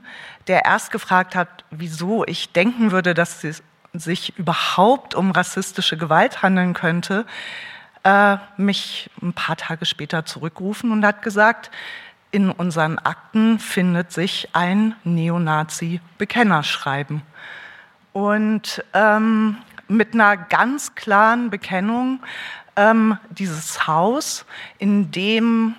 der 0.48 0.66
erst 0.66 0.92
gefragt 0.92 1.36
hat, 1.36 1.64
wieso 1.72 2.26
ich 2.26 2.52
denken 2.52 2.92
würde, 2.92 3.14
dass 3.14 3.44
es 3.44 3.64
sich 3.94 4.38
überhaupt 4.38 5.16
um 5.16 5.32
rassistische 5.32 5.98
Gewalt 5.98 6.44
handeln 6.44 6.74
könnte, 6.74 7.26
äh, 8.08 8.38
mich 8.56 9.10
ein 9.22 9.34
paar 9.34 9.58
Tage 9.58 9.86
später 9.86 10.26
zurückgerufen 10.26 10.94
und 10.94 11.06
hat 11.06 11.22
gesagt, 11.22 11.70
in 12.32 12.50
unseren 12.50 12.98
Akten 13.00 13.60
findet 13.60 14.14
sich 14.14 14.48
ein 14.54 14.96
Neonazi-Bekennerschreiben. 15.04 17.22
Und 18.14 18.82
ähm, 18.94 19.58
mit 19.90 20.14
einer 20.14 20.38
ganz 20.38 20.96
klaren 20.96 21.50
Bekennung 21.50 22.22
ähm, 22.78 23.18
dieses 23.30 23.88
Haus, 23.88 24.46
in 24.78 25.12
dem 25.12 25.76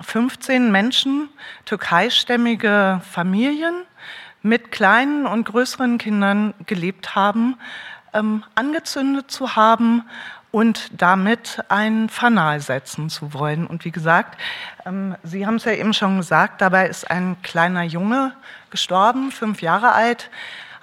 15 0.00 0.72
Menschen, 0.72 1.28
türkeistämmige 1.66 3.00
Familien 3.08 3.84
mit 4.42 4.72
kleinen 4.72 5.26
und 5.26 5.44
größeren 5.44 5.98
Kindern 5.98 6.52
gelebt 6.66 7.14
haben, 7.14 7.58
ähm, 8.12 8.44
angezündet 8.54 9.30
zu 9.30 9.56
haben 9.56 10.04
und 10.50 10.90
damit 11.00 11.64
ein 11.68 12.08
Fanal 12.08 12.60
setzen 12.60 13.08
zu 13.08 13.32
wollen. 13.34 13.66
Und 13.66 13.84
wie 13.84 13.90
gesagt, 13.90 14.38
ähm, 14.84 15.16
Sie 15.22 15.46
haben 15.46 15.56
es 15.56 15.64
ja 15.64 15.72
eben 15.72 15.94
schon 15.94 16.18
gesagt, 16.18 16.60
dabei 16.60 16.86
ist 16.86 17.10
ein 17.10 17.36
kleiner 17.42 17.82
Junge 17.82 18.34
gestorben, 18.70 19.32
fünf 19.32 19.62
Jahre 19.62 19.92
alt. 19.92 20.30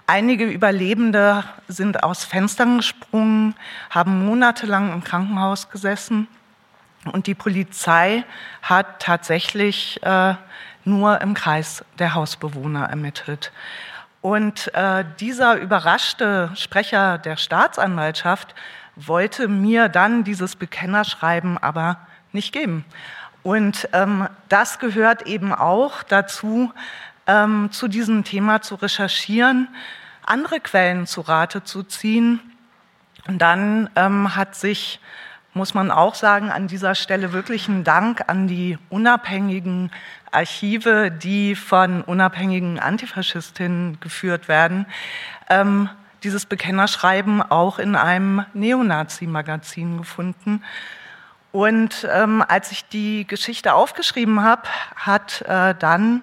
Einige 0.08 0.46
Überlebende 0.46 1.44
sind 1.68 2.04
aus 2.04 2.26
Fenstern 2.26 2.78
gesprungen, 2.78 3.54
haben 3.92 4.26
monatelang 4.26 4.92
im 4.92 5.04
Krankenhaus 5.04 5.70
gesessen. 5.70 6.28
Und 7.14 7.28
die 7.28 7.36
Polizei 7.36 8.26
hat 8.64 9.02
tatsächlich 9.02 10.02
äh, 10.04 10.34
nur 10.84 11.22
im 11.22 11.36
Kreis 11.36 11.86
der 12.00 12.16
Hausbewohner 12.16 12.86
ermittelt. 12.86 13.52
Und 14.22 14.74
äh, 14.74 15.06
dieser 15.20 15.56
überraschte 15.56 16.52
Sprecher 16.56 17.18
der 17.18 17.38
Staatsanwaltschaft 17.38 18.54
wollte 18.96 19.48
mir 19.48 19.88
dann 19.88 20.24
dieses 20.24 20.56
Bekennerschreiben 20.56 21.58
aber 21.58 21.98
nicht 22.34 22.52
geben. 22.52 22.84
Und 23.44 23.88
ähm, 23.94 24.28
das 24.50 24.80
gehört 24.80 25.26
eben 25.26 25.54
auch 25.54 26.04
dazu, 26.04 26.74
ähm, 27.28 27.70
zu 27.72 27.88
diesem 27.88 28.26
Thema 28.26 28.62
zu 28.62 28.76
recherchieren, 28.76 29.70
andere 30.26 30.60
Quellen 30.60 31.08
zu 31.08 31.22
Rate 31.22 31.64
zu 31.64 31.84
ziehen. 31.84 32.42
Und 33.28 33.40
dann 33.40 33.90
ähm, 33.96 34.36
hat 34.36 34.56
sich 34.56 35.00
muss 35.54 35.74
man 35.74 35.92
auch 35.92 36.16
sagen, 36.16 36.52
an 36.52 36.68
dieser 36.68 36.96
Stelle 36.96 37.34
wirklich 37.34 37.68
einen 37.68 37.84
Dank 37.84 38.24
an 38.28 38.48
die 38.48 38.78
unabhängigen 38.90 39.92
Archive, 40.32 41.12
die 41.12 41.56
von 41.56 42.02
unabhängigen 42.02 42.80
Antifaschistinnen 42.80 44.00
geführt 44.00 44.48
werden. 44.48 44.86
Ähm, 45.50 45.90
dieses 46.24 46.46
Bekennerschreiben 46.46 47.42
auch 47.42 47.80
in 47.80 47.96
einem 47.96 48.46
Neonazi-Magazin 48.54 49.98
gefunden. 49.98 50.64
Und 51.52 52.08
ähm, 52.14 52.44
als 52.48 52.72
ich 52.72 52.88
die 52.88 53.26
Geschichte 53.26 53.74
aufgeschrieben 53.74 54.44
habe, 54.44 54.62
hat 54.96 55.42
äh, 55.42 55.74
dann 55.76 56.22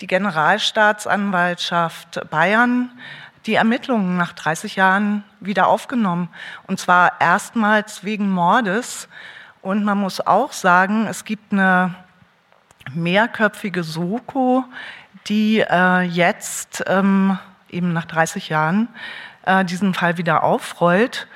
die 0.00 0.06
Generalstaatsanwaltschaft 0.06 2.30
Bayern 2.30 2.90
die 3.46 3.54
Ermittlungen 3.54 4.16
nach 4.16 4.32
30 4.32 4.76
Jahren 4.76 5.24
wieder 5.40 5.66
aufgenommen. 5.66 6.28
Und 6.66 6.80
zwar 6.80 7.20
erstmals 7.20 8.04
wegen 8.04 8.30
Mordes. 8.30 9.08
Und 9.60 9.84
man 9.84 9.98
muss 9.98 10.20
auch 10.20 10.52
sagen, 10.52 11.06
es 11.06 11.24
gibt 11.24 11.52
eine 11.52 11.94
mehrköpfige 12.94 13.82
Soko, 13.84 14.64
die 15.28 15.60
äh, 15.60 16.02
jetzt 16.02 16.84
ähm, 16.86 17.38
eben 17.70 17.92
nach 17.92 18.04
30 18.04 18.48
Jahren 18.48 18.88
äh, 19.46 19.64
diesen 19.64 19.94
Fall 19.94 20.18
wieder 20.18 20.42
aufrollt. 20.42 21.26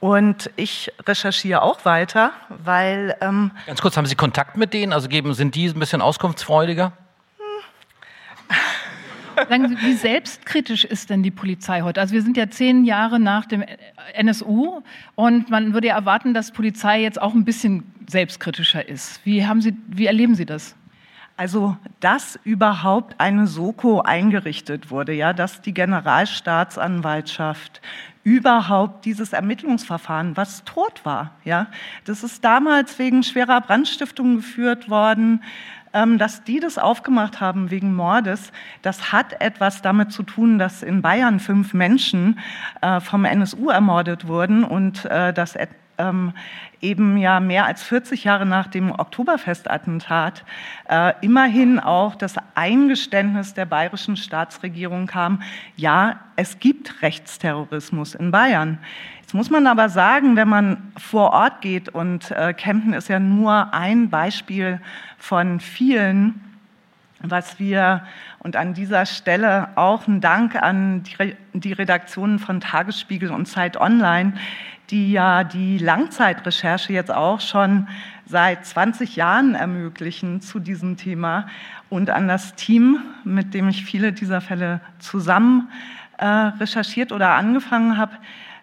Und 0.00 0.50
ich 0.56 0.92
recherchiere 1.06 1.62
auch 1.62 1.84
weiter, 1.86 2.32
weil. 2.48 3.16
Ähm, 3.22 3.52
Ganz 3.66 3.80
kurz, 3.80 3.96
haben 3.96 4.06
Sie 4.06 4.16
Kontakt 4.16 4.56
mit 4.56 4.74
denen? 4.74 4.92
Also 4.92 5.08
geben, 5.08 5.32
sind 5.32 5.54
die 5.54 5.66
ein 5.66 5.78
bisschen 5.78 6.02
auskunftsfreudiger? 6.02 6.92
Sagen 9.48 9.68
Sie, 9.68 9.80
wie 9.80 9.94
selbstkritisch 9.94 10.84
ist 10.84 11.10
denn 11.10 11.22
die 11.22 11.30
Polizei 11.30 11.80
heute? 11.80 12.00
Also 12.00 12.14
wir 12.14 12.22
sind 12.22 12.36
ja 12.36 12.48
zehn 12.50 12.84
Jahre 12.84 13.18
nach 13.18 13.46
dem 13.46 13.64
NSU 14.14 14.82
und 15.14 15.50
man 15.50 15.74
würde 15.74 15.88
ja 15.88 15.96
erwarten, 15.96 16.34
dass 16.34 16.52
Polizei 16.52 17.02
jetzt 17.02 17.20
auch 17.20 17.34
ein 17.34 17.44
bisschen 17.44 17.90
selbstkritischer 18.06 18.86
ist. 18.86 19.20
Wie, 19.24 19.46
haben 19.46 19.60
Sie, 19.60 19.74
wie 19.88 20.06
erleben 20.06 20.34
Sie 20.34 20.46
das? 20.46 20.76
Also, 21.36 21.76
dass 21.98 22.38
überhaupt 22.44 23.16
eine 23.18 23.48
Soko 23.48 24.02
eingerichtet 24.02 24.92
wurde, 24.92 25.12
ja, 25.12 25.32
dass 25.32 25.62
die 25.62 25.74
Generalstaatsanwaltschaft 25.74 27.80
überhaupt 28.22 29.04
dieses 29.04 29.32
Ermittlungsverfahren, 29.32 30.36
was 30.36 30.62
tot 30.62 31.04
war, 31.04 31.32
ja, 31.44 31.66
das 32.04 32.22
ist 32.22 32.44
damals 32.44 33.00
wegen 33.00 33.24
schwerer 33.24 33.60
Brandstiftung 33.60 34.36
geführt 34.36 34.88
worden. 34.88 35.42
Ähm, 35.92 36.18
dass 36.18 36.42
die 36.42 36.58
das 36.58 36.76
aufgemacht 36.76 37.40
haben 37.40 37.70
wegen 37.70 37.94
Mordes, 37.94 38.50
das 38.82 39.12
hat 39.12 39.40
etwas 39.40 39.80
damit 39.80 40.10
zu 40.10 40.24
tun, 40.24 40.58
dass 40.58 40.82
in 40.82 41.02
Bayern 41.02 41.38
fünf 41.38 41.72
Menschen 41.72 42.40
äh, 42.80 42.98
vom 42.98 43.24
NSU 43.24 43.70
ermordet 43.70 44.26
wurden 44.26 44.64
und 44.64 45.04
äh, 45.04 45.32
dass 45.32 45.54
ähm, 45.98 46.32
eben 46.84 47.16
ja 47.16 47.40
mehr 47.40 47.64
als 47.64 47.82
40 47.82 48.24
Jahre 48.24 48.46
nach 48.46 48.68
dem 48.68 48.92
Oktoberfestattentat 48.92 50.44
äh, 50.88 51.14
immerhin 51.22 51.80
auch 51.80 52.14
das 52.14 52.36
Eingeständnis 52.54 53.54
der 53.54 53.64
bayerischen 53.64 54.16
Staatsregierung 54.16 55.06
kam, 55.06 55.42
ja, 55.76 56.20
es 56.36 56.60
gibt 56.60 57.02
Rechtsterrorismus 57.02 58.14
in 58.14 58.30
Bayern. 58.30 58.78
Jetzt 59.22 59.32
muss 59.32 59.50
man 59.50 59.66
aber 59.66 59.88
sagen, 59.88 60.36
wenn 60.36 60.48
man 60.48 60.92
vor 60.98 61.32
Ort 61.32 61.62
geht, 61.62 61.88
und 61.88 62.30
äh, 62.30 62.52
Kempten 62.52 62.92
ist 62.92 63.08
ja 63.08 63.18
nur 63.18 63.72
ein 63.72 64.10
Beispiel 64.10 64.80
von 65.16 65.60
vielen, 65.60 66.40
was 67.20 67.58
wir 67.58 68.02
und 68.38 68.56
an 68.56 68.74
dieser 68.74 69.06
Stelle 69.06 69.68
auch 69.76 70.06
ein 70.06 70.20
Dank 70.20 70.54
an 70.54 71.02
die, 71.02 71.34
die 71.54 71.72
Redaktionen 71.72 72.38
von 72.38 72.60
Tagesspiegel 72.60 73.30
und 73.30 73.46
Zeit 73.46 73.78
Online, 73.78 74.34
die 74.90 75.12
ja 75.12 75.44
die 75.44 75.78
Langzeitrecherche 75.78 76.92
jetzt 76.92 77.10
auch 77.10 77.40
schon 77.40 77.88
seit 78.26 78.64
20 78.66 79.16
Jahren 79.16 79.54
ermöglichen 79.54 80.40
zu 80.40 80.58
diesem 80.58 80.96
Thema 80.96 81.46
und 81.90 82.10
an 82.10 82.28
das 82.28 82.54
Team, 82.54 82.98
mit 83.24 83.54
dem 83.54 83.68
ich 83.68 83.84
viele 83.84 84.12
dieser 84.12 84.40
Fälle 84.40 84.80
zusammen 84.98 85.68
äh, 86.18 86.26
recherchiert 86.26 87.12
oder 87.12 87.30
angefangen 87.30 87.98
habe. 87.98 88.12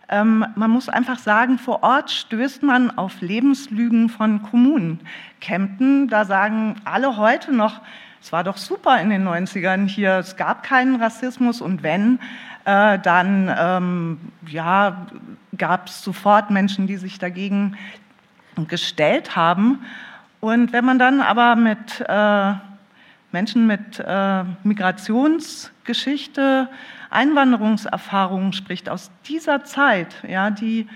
Ähm, 0.09 0.45
man 0.55 0.69
muss 0.69 0.89
einfach 0.89 1.19
sagen, 1.19 1.57
vor 1.57 1.83
Ort 1.83 2.11
stößt 2.11 2.63
man 2.63 2.97
auf 2.97 3.21
Lebenslügen 3.21 4.09
von 4.09 4.41
Kommunen. 4.41 4.99
Kempten, 5.39 6.07
da 6.07 6.25
sagen 6.25 6.75
alle 6.83 7.17
heute 7.17 7.53
noch, 7.53 7.81
es 8.21 8.31
war 8.31 8.43
doch 8.43 8.57
super 8.57 9.01
in 9.01 9.09
den 9.09 9.27
90ern 9.27 9.87
hier, 9.87 10.17
es 10.17 10.35
gab 10.35 10.63
keinen 10.63 11.01
Rassismus 11.01 11.61
und 11.61 11.81
wenn, 11.81 12.19
äh, 12.65 12.99
dann 12.99 13.53
ähm, 13.57 14.19
ja, 14.47 15.07
gab 15.57 15.87
es 15.87 16.03
sofort 16.03 16.51
Menschen, 16.51 16.87
die 16.87 16.97
sich 16.97 17.19
dagegen 17.19 17.77
gestellt 18.67 19.35
haben. 19.35 19.85
Und 20.39 20.73
wenn 20.73 20.85
man 20.85 20.99
dann 20.99 21.21
aber 21.21 21.55
mit 21.55 22.03
äh, 22.07 22.53
Menschen 23.31 23.67
mit 23.67 23.99
äh, 23.99 24.43
Migrationsgeschichte, 24.63 26.67
Einwanderungserfahrungen 27.09 28.53
spricht 28.53 28.89
aus 28.89 29.11
dieser 29.25 29.63
Zeit, 29.63 30.15
ja, 30.27 30.51
die, 30.51 30.87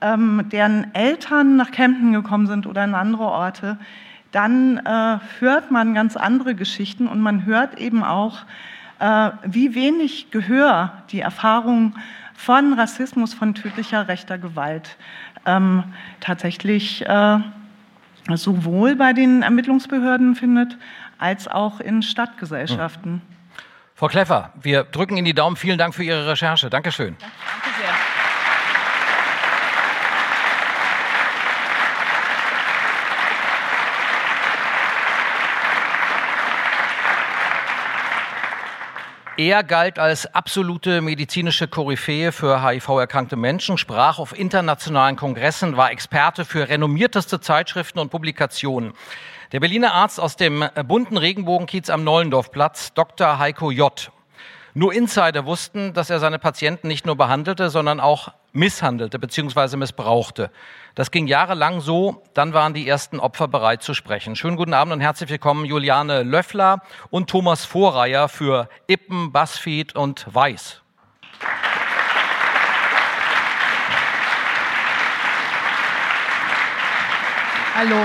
ähm, 0.00 0.48
deren 0.50 0.92
Eltern 0.94 1.56
nach 1.56 1.70
Kempten 1.70 2.12
gekommen 2.12 2.46
sind 2.46 2.66
oder 2.66 2.84
in 2.84 2.94
andere 2.94 3.24
Orte, 3.24 3.78
dann 4.32 4.78
äh, 4.78 5.18
hört 5.38 5.70
man 5.70 5.94
ganz 5.94 6.16
andere 6.16 6.56
Geschichten 6.56 7.06
und 7.06 7.20
man 7.20 7.44
hört 7.44 7.78
eben 7.78 8.02
auch, 8.02 8.38
äh, 8.98 9.30
wie 9.44 9.76
wenig 9.76 10.32
Gehör 10.32 11.04
die 11.10 11.20
Erfahrung 11.20 11.94
von 12.34 12.74
Rassismus, 12.74 13.34
von 13.34 13.54
tödlicher 13.54 14.08
rechter 14.08 14.38
Gewalt 14.38 14.96
ähm, 15.46 15.84
tatsächlich 16.20 17.06
äh, 17.06 17.38
sowohl 18.34 18.96
bei 18.96 19.12
den 19.12 19.42
Ermittlungsbehörden 19.42 20.34
findet, 20.34 20.76
als 21.18 21.48
auch 21.48 21.80
in 21.80 22.02
Stadtgesellschaften. 22.02 23.12
Hm. 23.12 23.22
Frau 23.94 24.08
Kleffer, 24.08 24.52
wir 24.60 24.84
drücken 24.84 25.16
Ihnen 25.16 25.26
die 25.26 25.34
Daumen. 25.34 25.56
Vielen 25.56 25.78
Dank 25.78 25.94
für 25.94 26.02
Ihre 26.02 26.26
Recherche. 26.26 26.68
Dankeschön. 26.68 27.16
Danke 27.18 27.34
sehr. 27.80 27.94
Er 39.36 39.64
galt 39.64 39.98
als 39.98 40.32
absolute 40.32 41.00
medizinische 41.00 41.66
Koryphäe 41.66 42.30
für 42.30 42.62
HIV-erkrankte 42.62 43.34
Menschen, 43.34 43.78
sprach 43.78 44.20
auf 44.20 44.38
internationalen 44.38 45.16
Kongressen, 45.16 45.76
war 45.76 45.90
Experte 45.90 46.44
für 46.44 46.68
renommierteste 46.68 47.40
Zeitschriften 47.40 47.98
und 47.98 48.10
Publikationen. 48.10 48.92
Der 49.50 49.58
Berliner 49.58 49.92
Arzt 49.92 50.20
aus 50.20 50.36
dem 50.36 50.64
bunten 50.86 51.16
Regenbogenkiez 51.16 51.90
am 51.90 52.04
Nollendorfplatz, 52.04 52.94
Dr. 52.94 53.40
Heiko 53.40 53.72
J. 53.72 54.12
Nur 54.76 54.92
Insider 54.92 55.46
wussten, 55.46 55.92
dass 55.92 56.10
er 56.10 56.18
seine 56.18 56.40
Patienten 56.40 56.88
nicht 56.88 57.06
nur 57.06 57.14
behandelte, 57.14 57.70
sondern 57.70 58.00
auch 58.00 58.32
misshandelte 58.52 59.20
bzw. 59.20 59.76
missbrauchte. 59.76 60.50
Das 60.96 61.12
ging 61.12 61.28
jahrelang 61.28 61.80
so, 61.80 62.24
dann 62.34 62.54
waren 62.54 62.74
die 62.74 62.88
ersten 62.88 63.20
Opfer 63.20 63.46
bereit 63.46 63.84
zu 63.84 63.94
sprechen. 63.94 64.34
Schönen 64.34 64.56
guten 64.56 64.74
Abend 64.74 64.92
und 64.92 65.00
herzlich 65.00 65.30
willkommen 65.30 65.64
Juliane 65.64 66.24
Löffler 66.24 66.82
und 67.10 67.30
Thomas 67.30 67.64
Vorreier 67.64 68.28
für 68.28 68.68
Ippen, 68.88 69.30
Buzzfeed 69.30 69.94
und 69.94 70.26
Weiß. 70.34 70.82
Hallo, 77.76 77.96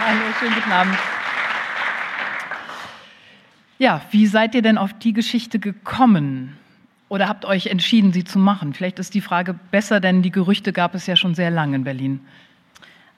hallo, 0.00 0.20
schönen 0.38 0.54
guten 0.54 0.72
Abend. 0.72 1.13
Ja, 3.78 4.00
wie 4.10 4.26
seid 4.26 4.54
ihr 4.54 4.62
denn 4.62 4.78
auf 4.78 4.92
die 4.92 5.12
Geschichte 5.12 5.58
gekommen? 5.58 6.56
Oder 7.08 7.28
habt 7.28 7.44
euch 7.44 7.66
entschieden, 7.66 8.12
sie 8.12 8.24
zu 8.24 8.38
machen? 8.38 8.72
Vielleicht 8.72 8.98
ist 8.98 9.14
die 9.14 9.20
Frage 9.20 9.54
besser, 9.70 10.00
denn 10.00 10.22
die 10.22 10.30
Gerüchte 10.30 10.72
gab 10.72 10.94
es 10.94 11.06
ja 11.06 11.16
schon 11.16 11.34
sehr 11.34 11.50
lange 11.50 11.76
in 11.76 11.84
Berlin. 11.84 12.20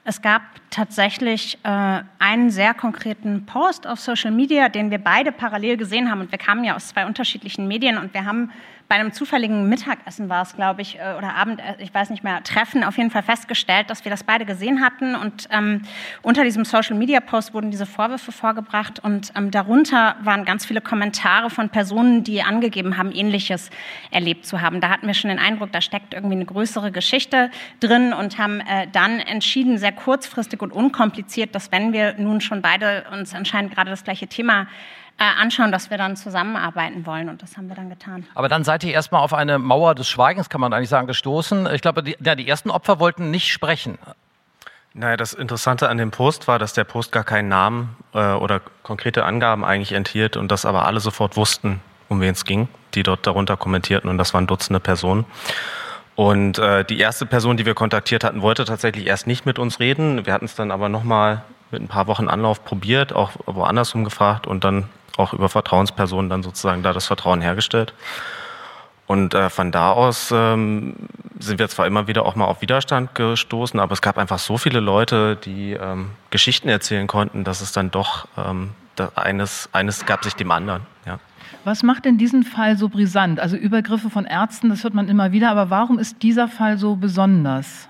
Es 0.04 0.22
gab 0.22 0.42
tatsächlich 0.70 1.58
äh, 1.64 2.00
einen 2.18 2.50
sehr 2.50 2.74
konkreten 2.74 3.44
Post 3.44 3.86
auf 3.86 3.98
Social 3.98 4.30
Media, 4.30 4.68
den 4.68 4.90
wir 4.90 4.98
beide 4.98 5.32
parallel 5.32 5.76
gesehen 5.76 6.10
haben. 6.10 6.20
Und 6.20 6.30
wir 6.30 6.38
kamen 6.38 6.62
ja 6.62 6.76
aus 6.76 6.88
zwei 6.88 7.06
unterschiedlichen 7.06 7.66
Medien 7.66 7.98
und 7.98 8.14
wir 8.14 8.24
haben 8.24 8.50
bei 8.88 8.94
einem 8.94 9.12
zufälligen 9.12 9.68
Mittagessen 9.68 10.28
war 10.28 10.42
es, 10.42 10.54
glaube 10.54 10.82
ich, 10.82 10.98
äh, 10.98 11.14
oder 11.18 11.34
Abend, 11.34 11.60
äh, 11.60 11.74
ich 11.78 11.92
weiß 11.92 12.10
nicht 12.10 12.22
mehr, 12.22 12.42
Treffen 12.42 12.84
auf 12.84 12.96
jeden 12.96 13.10
Fall 13.10 13.22
festgestellt, 13.22 13.90
dass 13.90 14.04
wir 14.04 14.10
das 14.10 14.22
beide 14.22 14.44
gesehen 14.44 14.80
hatten. 14.80 15.16
Und 15.16 15.48
ähm, 15.50 15.82
unter 16.22 16.44
diesem 16.44 16.64
Social-Media-Post 16.64 17.52
wurden 17.52 17.70
diese 17.70 17.86
Vorwürfe 17.86 18.30
vorgebracht 18.30 19.00
und 19.02 19.32
ähm, 19.34 19.50
darunter 19.50 20.16
waren 20.22 20.44
ganz 20.44 20.64
viele 20.64 20.80
Kommentare 20.80 21.50
von 21.50 21.68
Personen, 21.68 22.22
die 22.22 22.42
angegeben 22.42 22.96
haben, 22.96 23.10
Ähnliches 23.10 23.70
erlebt 24.10 24.46
zu 24.46 24.60
haben. 24.60 24.80
Da 24.80 24.88
hatten 24.90 25.06
wir 25.06 25.14
schon 25.14 25.30
den 25.30 25.38
Eindruck, 25.38 25.72
da 25.72 25.80
steckt 25.80 26.14
irgendwie 26.14 26.36
eine 26.36 26.46
größere 26.46 26.92
Geschichte 26.92 27.50
drin 27.80 28.12
und 28.12 28.38
haben 28.38 28.60
äh, 28.60 28.86
dann 28.92 29.18
entschieden, 29.18 29.78
sehr 29.78 29.92
kurzfristig 29.92 30.62
und 30.62 30.72
unkompliziert, 30.72 31.54
dass 31.54 31.72
wenn 31.72 31.92
wir 31.92 32.14
nun 32.18 32.40
schon 32.40 32.62
beide 32.62 33.04
uns 33.12 33.34
anscheinend 33.34 33.74
gerade 33.74 33.90
das 33.90 34.04
gleiche 34.04 34.28
Thema 34.28 34.68
anschauen, 35.24 35.72
dass 35.72 35.90
wir 35.90 35.98
dann 35.98 36.16
zusammenarbeiten 36.16 37.06
wollen. 37.06 37.28
Und 37.28 37.42
das 37.42 37.56
haben 37.56 37.68
wir 37.68 37.76
dann 37.76 37.88
getan. 37.88 38.26
Aber 38.34 38.48
dann 38.48 38.64
seid 38.64 38.84
ihr 38.84 38.92
erstmal 38.92 39.22
auf 39.22 39.32
eine 39.32 39.58
Mauer 39.58 39.94
des 39.94 40.08
Schweigens, 40.08 40.48
kann 40.48 40.60
man 40.60 40.72
eigentlich 40.72 40.90
sagen, 40.90 41.06
gestoßen. 41.06 41.66
Ich 41.74 41.80
glaube, 41.80 42.02
die, 42.02 42.16
ja, 42.20 42.34
die 42.34 42.48
ersten 42.48 42.70
Opfer 42.70 43.00
wollten 43.00 43.30
nicht 43.30 43.52
sprechen. 43.52 43.98
Naja, 44.92 45.18
das 45.18 45.34
Interessante 45.34 45.90
an 45.90 45.98
dem 45.98 46.10
Post 46.10 46.48
war, 46.48 46.58
dass 46.58 46.72
der 46.72 46.84
Post 46.84 47.12
gar 47.12 47.24
keinen 47.24 47.48
Namen 47.48 47.96
äh, 48.14 48.32
oder 48.32 48.60
konkrete 48.82 49.24
Angaben 49.24 49.62
eigentlich 49.64 49.92
enthielt 49.92 50.38
und 50.38 50.50
dass 50.50 50.64
aber 50.64 50.86
alle 50.86 51.00
sofort 51.00 51.36
wussten, 51.36 51.80
um 52.08 52.22
wen 52.22 52.32
es 52.32 52.46
ging, 52.46 52.68
die 52.94 53.02
dort 53.02 53.26
darunter 53.26 53.58
kommentierten 53.58 54.08
und 54.08 54.16
das 54.16 54.32
waren 54.32 54.46
Dutzende 54.46 54.80
Personen. 54.80 55.26
Und 56.14 56.58
äh, 56.58 56.82
die 56.82 56.98
erste 56.98 57.26
Person, 57.26 57.58
die 57.58 57.66
wir 57.66 57.74
kontaktiert 57.74 58.24
hatten, 58.24 58.40
wollte 58.40 58.64
tatsächlich 58.64 59.06
erst 59.06 59.26
nicht 59.26 59.44
mit 59.44 59.58
uns 59.58 59.80
reden. 59.80 60.24
Wir 60.24 60.32
hatten 60.32 60.46
es 60.46 60.54
dann 60.54 60.70
aber 60.70 60.88
nochmal 60.88 61.42
mit 61.70 61.82
ein 61.82 61.88
paar 61.88 62.06
Wochen 62.06 62.28
Anlauf 62.28 62.64
probiert, 62.64 63.12
auch 63.12 63.32
woanders 63.44 63.94
umgefragt 63.94 64.46
und 64.46 64.64
dann 64.64 64.88
auch 65.18 65.32
über 65.32 65.48
Vertrauenspersonen 65.48 66.30
dann 66.30 66.42
sozusagen 66.42 66.82
da 66.82 66.92
das 66.92 67.06
Vertrauen 67.06 67.40
hergestellt. 67.40 67.94
Und 69.06 69.34
äh, 69.34 69.50
von 69.50 69.70
da 69.70 69.92
aus 69.92 70.32
ähm, 70.32 70.96
sind 71.38 71.58
wir 71.58 71.68
zwar 71.68 71.86
immer 71.86 72.08
wieder 72.08 72.26
auch 72.26 72.34
mal 72.34 72.46
auf 72.46 72.60
Widerstand 72.60 73.14
gestoßen, 73.14 73.78
aber 73.78 73.92
es 73.92 74.02
gab 74.02 74.18
einfach 74.18 74.38
so 74.38 74.58
viele 74.58 74.80
Leute, 74.80 75.36
die 75.36 75.72
ähm, 75.72 76.10
Geschichten 76.30 76.68
erzählen 76.68 77.06
konnten, 77.06 77.44
dass 77.44 77.60
es 77.60 77.72
dann 77.72 77.90
doch 77.90 78.26
ähm, 78.36 78.70
eines, 79.14 79.68
eines 79.72 80.06
gab 80.06 80.24
sich 80.24 80.34
dem 80.34 80.50
anderen. 80.50 80.82
Ja. 81.06 81.20
Was 81.64 81.82
macht 81.82 82.04
denn 82.04 82.18
diesen 82.18 82.42
Fall 82.42 82.76
so 82.76 82.88
brisant? 82.88 83.38
Also 83.38 83.56
Übergriffe 83.56 84.10
von 84.10 84.24
Ärzten, 84.24 84.70
das 84.70 84.82
hört 84.82 84.94
man 84.94 85.08
immer 85.08 85.32
wieder, 85.32 85.50
aber 85.50 85.70
warum 85.70 85.98
ist 85.98 86.22
dieser 86.22 86.48
Fall 86.48 86.78
so 86.78 86.96
besonders? 86.96 87.88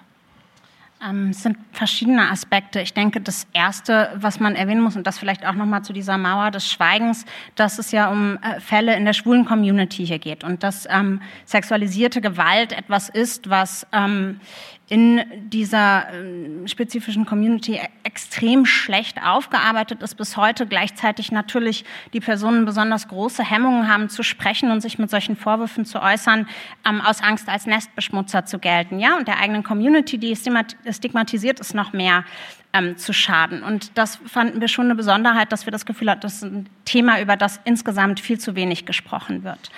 Ähm, 1.06 1.30
es 1.30 1.42
sind 1.42 1.56
verschiedene 1.72 2.30
Aspekte. 2.30 2.80
Ich 2.80 2.94
denke, 2.94 3.20
das 3.20 3.46
Erste, 3.52 4.10
was 4.16 4.40
man 4.40 4.54
erwähnen 4.54 4.80
muss, 4.80 4.96
und 4.96 5.06
das 5.06 5.18
vielleicht 5.18 5.46
auch 5.46 5.54
nochmal 5.54 5.82
zu 5.82 5.92
dieser 5.92 6.18
Mauer 6.18 6.50
des 6.50 6.70
Schweigens, 6.70 7.24
dass 7.54 7.78
es 7.78 7.92
ja 7.92 8.10
um 8.10 8.38
äh, 8.38 8.60
Fälle 8.60 8.96
in 8.96 9.04
der 9.04 9.12
schwulen 9.12 9.44
Community 9.44 10.06
hier 10.06 10.18
geht 10.18 10.44
und 10.44 10.62
dass 10.62 10.86
ähm, 10.90 11.20
sexualisierte 11.44 12.20
Gewalt 12.20 12.72
etwas 12.72 13.08
ist, 13.08 13.50
was 13.50 13.86
ähm, 13.92 14.40
in 14.88 15.24
dieser 15.50 16.12
äh, 16.12 16.68
spezifischen 16.68 17.26
Community 17.26 17.74
e-, 17.74 17.88
extrem 18.04 18.66
schlecht 18.66 19.20
aufgearbeitet 19.20 20.02
ist 20.02 20.14
bis 20.14 20.36
heute. 20.36 20.66
Gleichzeitig 20.66 21.32
natürlich 21.32 21.84
die 22.12 22.20
Personen 22.20 22.64
besonders 22.64 23.08
große 23.08 23.42
Hemmungen 23.42 23.92
haben 23.92 24.08
zu 24.08 24.22
sprechen 24.22 24.70
und 24.70 24.80
sich 24.80 24.98
mit 24.98 25.10
solchen 25.10 25.34
Vorwürfen 25.34 25.84
zu 25.84 26.00
äußern, 26.00 26.46
ähm, 26.88 27.00
aus 27.00 27.20
Angst 27.20 27.48
als 27.48 27.66
Nestbeschmutzer 27.66 28.44
zu 28.44 28.60
gelten. 28.60 29.00
Ja, 29.00 29.16
und 29.16 29.26
der 29.26 29.40
eigenen 29.40 29.64
Community, 29.64 30.18
die 30.18 30.36
stigmatisiert 30.36 31.58
ist, 31.58 31.74
noch 31.74 31.92
mehr 31.92 32.24
ähm, 32.72 32.96
zu 32.96 33.12
schaden. 33.12 33.64
Und 33.64 33.98
das 33.98 34.20
fanden 34.26 34.60
wir 34.60 34.68
schon 34.68 34.84
eine 34.86 34.94
Besonderheit, 34.94 35.50
dass 35.50 35.66
wir 35.66 35.72
das 35.72 35.84
Gefühl 35.84 36.10
hatten, 36.10 36.20
das 36.20 36.34
ist 36.36 36.42
ein 36.44 36.68
Thema, 36.84 37.20
über 37.20 37.36
das 37.36 37.60
insgesamt 37.64 38.20
viel 38.20 38.38
zu 38.38 38.54
wenig 38.54 38.86
gesprochen 38.86 39.42
wird. 39.42 39.70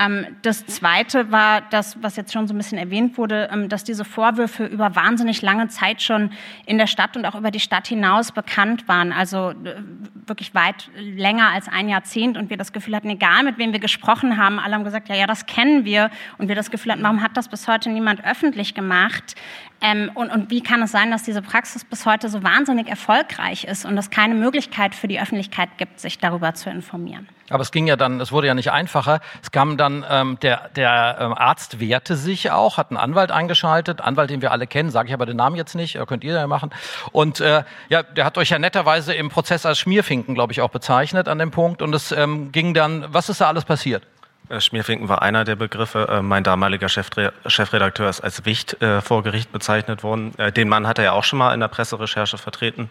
Ähm, 0.00 0.26
das 0.42 0.64
Zweite 0.66 1.32
war 1.32 1.60
das, 1.60 2.00
was 2.02 2.14
jetzt 2.14 2.32
schon 2.32 2.46
so 2.46 2.54
ein 2.54 2.56
bisschen 2.56 2.78
erwähnt 2.78 3.18
wurde, 3.18 3.48
ähm, 3.52 3.68
dass 3.68 3.82
diese 3.82 4.04
Vorwürfe 4.04 4.64
über 4.64 4.94
wahnsinnig 4.94 5.42
lange 5.42 5.68
Zeit 5.68 6.02
schon 6.02 6.30
in 6.66 6.78
der 6.78 6.86
Stadt 6.86 7.16
und 7.16 7.26
auch 7.26 7.34
über 7.34 7.50
die 7.50 7.58
Stadt 7.58 7.88
hinaus 7.88 8.30
bekannt 8.30 8.86
waren. 8.86 9.12
Also 9.12 9.50
äh, 9.50 9.82
wirklich 10.26 10.54
weit 10.54 10.88
länger 10.96 11.48
als 11.48 11.66
ein 11.68 11.88
Jahrzehnt 11.88 12.36
und 12.36 12.48
wir 12.48 12.56
das 12.56 12.72
Gefühl 12.72 12.94
hatten, 12.94 13.10
egal 13.10 13.42
mit 13.42 13.58
wem 13.58 13.72
wir 13.72 13.80
gesprochen 13.80 14.36
haben, 14.36 14.60
alle 14.60 14.76
haben 14.76 14.84
gesagt, 14.84 15.08
ja, 15.08 15.16
ja, 15.16 15.26
das 15.26 15.46
kennen 15.46 15.84
wir. 15.84 16.10
Und 16.38 16.46
wir 16.46 16.54
das 16.54 16.70
Gefühl 16.70 16.92
hatten, 16.92 17.02
warum 17.02 17.20
hat 17.20 17.36
das 17.36 17.48
bis 17.48 17.66
heute 17.66 17.90
niemand 17.90 18.24
öffentlich 18.24 18.74
gemacht? 18.74 19.34
Ähm, 19.80 20.12
und, 20.14 20.30
und 20.30 20.50
wie 20.50 20.60
kann 20.60 20.80
es 20.80 20.92
sein, 20.92 21.10
dass 21.10 21.24
diese 21.24 21.42
Praxis 21.42 21.84
bis 21.84 22.06
heute 22.06 22.28
so 22.28 22.44
wahnsinnig 22.44 22.88
erfolgreich 22.88 23.64
ist 23.64 23.84
und 23.84 23.98
es 23.98 24.10
keine 24.10 24.36
Möglichkeit 24.36 24.94
für 24.94 25.08
die 25.08 25.20
Öffentlichkeit 25.20 25.70
gibt, 25.76 25.98
sich 25.98 26.18
darüber 26.18 26.54
zu 26.54 26.70
informieren? 26.70 27.26
Aber 27.50 27.62
es 27.62 27.70
ging 27.70 27.86
ja 27.86 27.96
dann, 27.96 28.20
es 28.20 28.32
wurde 28.32 28.46
ja 28.46 28.54
nicht 28.54 28.70
einfacher. 28.70 29.20
Es 29.42 29.50
kam 29.50 29.76
dann, 29.76 30.04
ähm, 30.08 30.38
der, 30.40 30.68
der 30.76 31.16
ähm, 31.20 31.34
Arzt 31.34 31.80
wehrte 31.80 32.16
sich 32.16 32.50
auch, 32.50 32.76
hat 32.76 32.90
einen 32.90 32.98
Anwalt 32.98 33.30
eingeschaltet, 33.30 34.00
Anwalt, 34.00 34.30
den 34.30 34.42
wir 34.42 34.52
alle 34.52 34.66
kennen, 34.66 34.90
sage 34.90 35.08
ich 35.08 35.14
aber 35.14 35.26
den 35.26 35.36
Namen 35.36 35.56
jetzt 35.56 35.74
nicht, 35.74 35.96
äh, 35.96 36.06
könnt 36.06 36.24
ihr 36.24 36.34
ja 36.34 36.46
machen. 36.46 36.70
Und 37.12 37.40
äh, 37.40 37.64
ja, 37.88 38.02
der 38.02 38.24
hat 38.24 38.38
euch 38.38 38.50
ja 38.50 38.58
netterweise 38.58 39.14
im 39.14 39.28
Prozess 39.28 39.66
als 39.66 39.78
Schmierfinken, 39.78 40.34
glaube 40.34 40.52
ich, 40.52 40.60
auch 40.60 40.70
bezeichnet 40.70 41.28
an 41.28 41.38
dem 41.38 41.50
Punkt. 41.50 41.82
Und 41.82 41.94
es 41.94 42.12
ähm, 42.12 42.52
ging 42.52 42.74
dann, 42.74 43.06
was 43.08 43.28
ist 43.28 43.40
da 43.40 43.48
alles 43.48 43.64
passiert? 43.64 44.02
Äh, 44.48 44.60
Schmierfinken 44.60 45.08
war 45.08 45.22
einer 45.22 45.44
der 45.44 45.56
Begriffe. 45.56 46.08
Äh, 46.10 46.22
mein 46.22 46.44
damaliger 46.44 46.88
Chefredakteur 46.88 48.08
ist 48.08 48.20
als 48.20 48.44
Wicht 48.44 48.76
vor 49.02 49.22
Gericht 49.22 49.52
bezeichnet 49.52 50.02
worden. 50.02 50.32
Den 50.56 50.68
Mann 50.68 50.86
hat 50.86 50.98
er 50.98 51.04
ja 51.04 51.12
auch 51.12 51.24
schon 51.24 51.38
mal 51.38 51.54
in 51.54 51.60
der 51.60 51.68
Presserecherche 51.68 52.38
vertreten. 52.38 52.90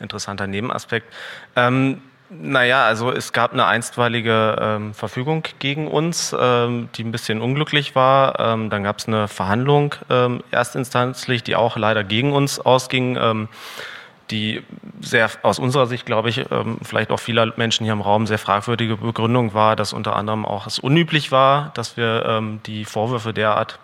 Interessanter 0.00 0.46
Nebenaspekt. 0.46 1.12
Ähm, 1.56 2.02
naja, 2.30 2.84
also 2.84 3.12
es 3.12 3.32
gab 3.32 3.52
eine 3.52 3.66
einstweilige 3.66 4.56
ähm, 4.60 4.94
Verfügung 4.94 5.44
gegen 5.58 5.88
uns, 5.88 6.34
ähm, 6.38 6.88
die 6.96 7.04
ein 7.04 7.12
bisschen 7.12 7.40
unglücklich 7.40 7.94
war. 7.94 8.40
Ähm, 8.40 8.70
dann 8.70 8.84
gab 8.84 8.98
es 8.98 9.06
eine 9.06 9.28
Verhandlung 9.28 9.94
ähm, 10.10 10.42
erstinstanzlich, 10.50 11.42
die 11.42 11.56
auch 11.56 11.76
leider 11.76 12.04
gegen 12.04 12.32
uns 12.32 12.58
ausging. 12.58 13.16
Ähm, 13.20 13.48
die 14.32 14.64
sehr 15.00 15.30
aus 15.42 15.60
unserer 15.60 15.86
Sicht, 15.86 16.04
glaube 16.04 16.30
ich, 16.30 16.50
ähm, 16.50 16.78
vielleicht 16.82 17.12
auch 17.12 17.20
vieler 17.20 17.52
Menschen 17.56 17.84
hier 17.84 17.92
im 17.92 18.00
Raum 18.00 18.26
sehr 18.26 18.40
fragwürdige 18.40 18.96
Begründung 18.96 19.54
war, 19.54 19.76
dass 19.76 19.92
unter 19.92 20.16
anderem 20.16 20.44
auch 20.44 20.66
es 20.66 20.80
unüblich 20.80 21.30
war, 21.30 21.70
dass 21.74 21.96
wir 21.96 22.58
die 22.66 22.84
Vorwürfe 22.84 23.32
derart 23.32 23.78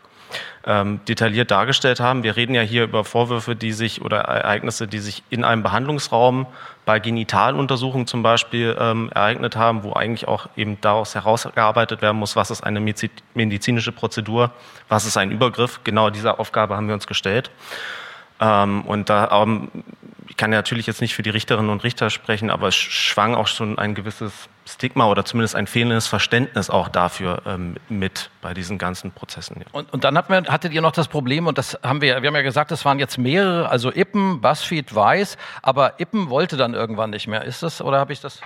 ähm, 0.65 1.01
detailliert 1.09 1.51
dargestellt 1.51 2.01
haben. 2.01 2.23
Wir 2.23 2.37
reden 2.37 2.55
ja 2.55 2.63
hier 2.63 2.85
über 2.85 3.05
Vorwürfe, 3.05 3.57
die 3.57 3.73
sich 3.73 4.03
oder 4.03 4.19
Ereignisse, 4.19 4.87
die 4.87 4.99
sich 4.99 5.23
in 5.31 5.45
einem 5.45 5.63
Behandlungsraum 5.63 6.47
bei 6.85 6.99
Genitaluntersuchungen 6.99 8.07
zum 8.07 8.23
Beispiel 8.23 8.77
ähm, 8.79 9.11
ereignet 9.15 9.57
haben, 9.57 9.83
wo 9.83 9.93
eigentlich 9.93 10.27
auch 10.27 10.49
eben 10.57 10.81
daraus 10.81 11.15
herausgearbeitet 11.15 12.03
werden 12.03 12.17
muss, 12.17 12.35
was 12.35 12.51
ist 12.51 12.63
eine 12.63 12.81
medizinische 12.81 13.93
Prozedur, 13.93 14.51
was 14.89 15.07
ist 15.07 15.17
ein 15.17 15.31
Übergriff. 15.31 15.81
Genau 15.85 16.11
diese 16.11 16.39
Aufgabe 16.39 16.77
haben 16.77 16.89
wir 16.89 16.95
uns 16.95 17.07
gestellt. 17.07 17.51
Ähm, 18.41 18.83
und 18.83 19.09
da, 19.09 19.43
ähm, 19.43 19.71
ich 20.29 20.37
kann 20.37 20.51
ja 20.51 20.59
natürlich 20.59 20.87
jetzt 20.87 21.01
nicht 21.01 21.15
für 21.15 21.23
die 21.23 21.31
Richterinnen 21.31 21.71
und 21.71 21.85
Richter 21.85 22.11
sprechen, 22.11 22.51
aber 22.51 22.69
es 22.69 22.75
schwang 22.75 23.35
auch 23.35 23.47
schon 23.47 23.79
ein 23.79 23.95
gewisses 23.95 24.49
Stigma 24.65 25.07
oder 25.07 25.25
zumindest 25.25 25.57
ein 25.57 25.67
fehlendes 25.67 26.07
Verständnis 26.07 26.71
auch 26.71 26.89
dafür 26.89 27.43
ähm, 27.47 27.77
mit 27.89 28.31
bei 28.41 28.55
diesen 28.55 28.79
ganzen 28.79 29.11
Prozessen. 29.11 29.57
Ja. 29.59 29.67
Und, 29.73 29.93
und 29.93 30.05
dann 30.05 30.17
hat 30.17 30.31
man, 30.31 30.47
hattet 30.47 30.73
ihr 30.73 30.81
noch 30.81 30.93
das 30.93 31.09
Problem, 31.09 31.47
und 31.47 31.59
das 31.59 31.79
haben 31.83 32.01
wir, 32.01 32.23
wir 32.23 32.29
haben 32.29 32.35
ja 32.37 32.43
gesagt, 32.43 32.73
es 32.73 32.85
waren 32.85 32.99
jetzt 32.99 33.19
mehrere, 33.19 33.69
also 33.69 33.93
Ippen, 33.93 34.41
Buzzfeed, 34.41 34.95
Weiß, 34.95 35.37
aber 35.63 36.01
Ippen 36.01 36.31
wollte 36.31 36.57
dann 36.57 36.75
irgendwann 36.75 37.11
nicht 37.11 37.27
mehr. 37.27 37.45
Ist 37.45 37.63
das, 37.63 37.83
oder 37.83 37.99
habe 37.99 38.13
ich 38.13 38.21
das? 38.21 38.41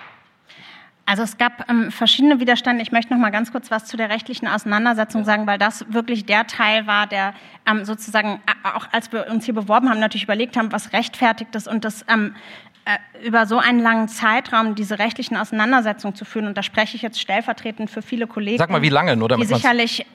Also 1.09 1.23
es 1.23 1.39
gab 1.39 1.71
ähm, 1.71 1.93
verschiedene 1.93 2.41
Widerstände. 2.41 2.83
Ich 2.83 2.91
möchte 2.91 3.13
noch 3.13 3.21
mal 3.21 3.31
ganz 3.31 3.53
kurz 3.53 3.71
was 3.71 3.85
zu 3.85 3.97
der 3.97 4.11
rechtlichen 4.11 4.49
Auseinandersetzung 4.49 5.25
sagen, 5.25 5.47
weil 5.47 5.57
das 5.57 5.85
wirklich 5.93 6.27
der 6.27 6.49
Teil 6.49 6.89
war, 6.89 7.07
der 7.07 7.33
ähm, 7.65 7.85
sozusagen 7.85 8.43
auch 8.65 8.89
als 8.91 9.13
wir 9.13 9.29
uns 9.31 9.45
hier 9.45 9.55
beworben 9.55 9.89
haben, 9.89 10.01
natürlich 10.01 10.25
überlegt 10.25 10.57
haben, 10.57 10.73
was 10.73 10.93
rechtfertigt 10.93 11.55
ist 11.55 11.69
und 11.69 11.85
das 11.85 12.05
ähm, 12.09 12.35
äh, 12.35 12.76
über 13.25 13.47
so 13.47 13.59
einen 13.59 13.81
langen 13.81 14.09
Zeitraum 14.09 14.75
diese 14.75 14.99
rechtlichen 14.99 15.37
Auseinandersetzungen 15.37 16.15
zu 16.15 16.25
führen. 16.25 16.47
Und 16.47 16.57
da 16.57 16.63
spreche 16.63 16.97
ich 16.97 17.03
jetzt 17.03 17.21
stellvertretend 17.21 17.91
für 17.91 18.03
viele 18.03 18.27
Kollegen. 18.27 18.59
Sag 18.59 18.71
mal, 18.71 18.83
wie 18.83 18.89
lange? 18.89 19.17
Nur 19.17 19.29
damit 19.29 19.51
die 19.51 19.55
sicherlich 19.55 20.07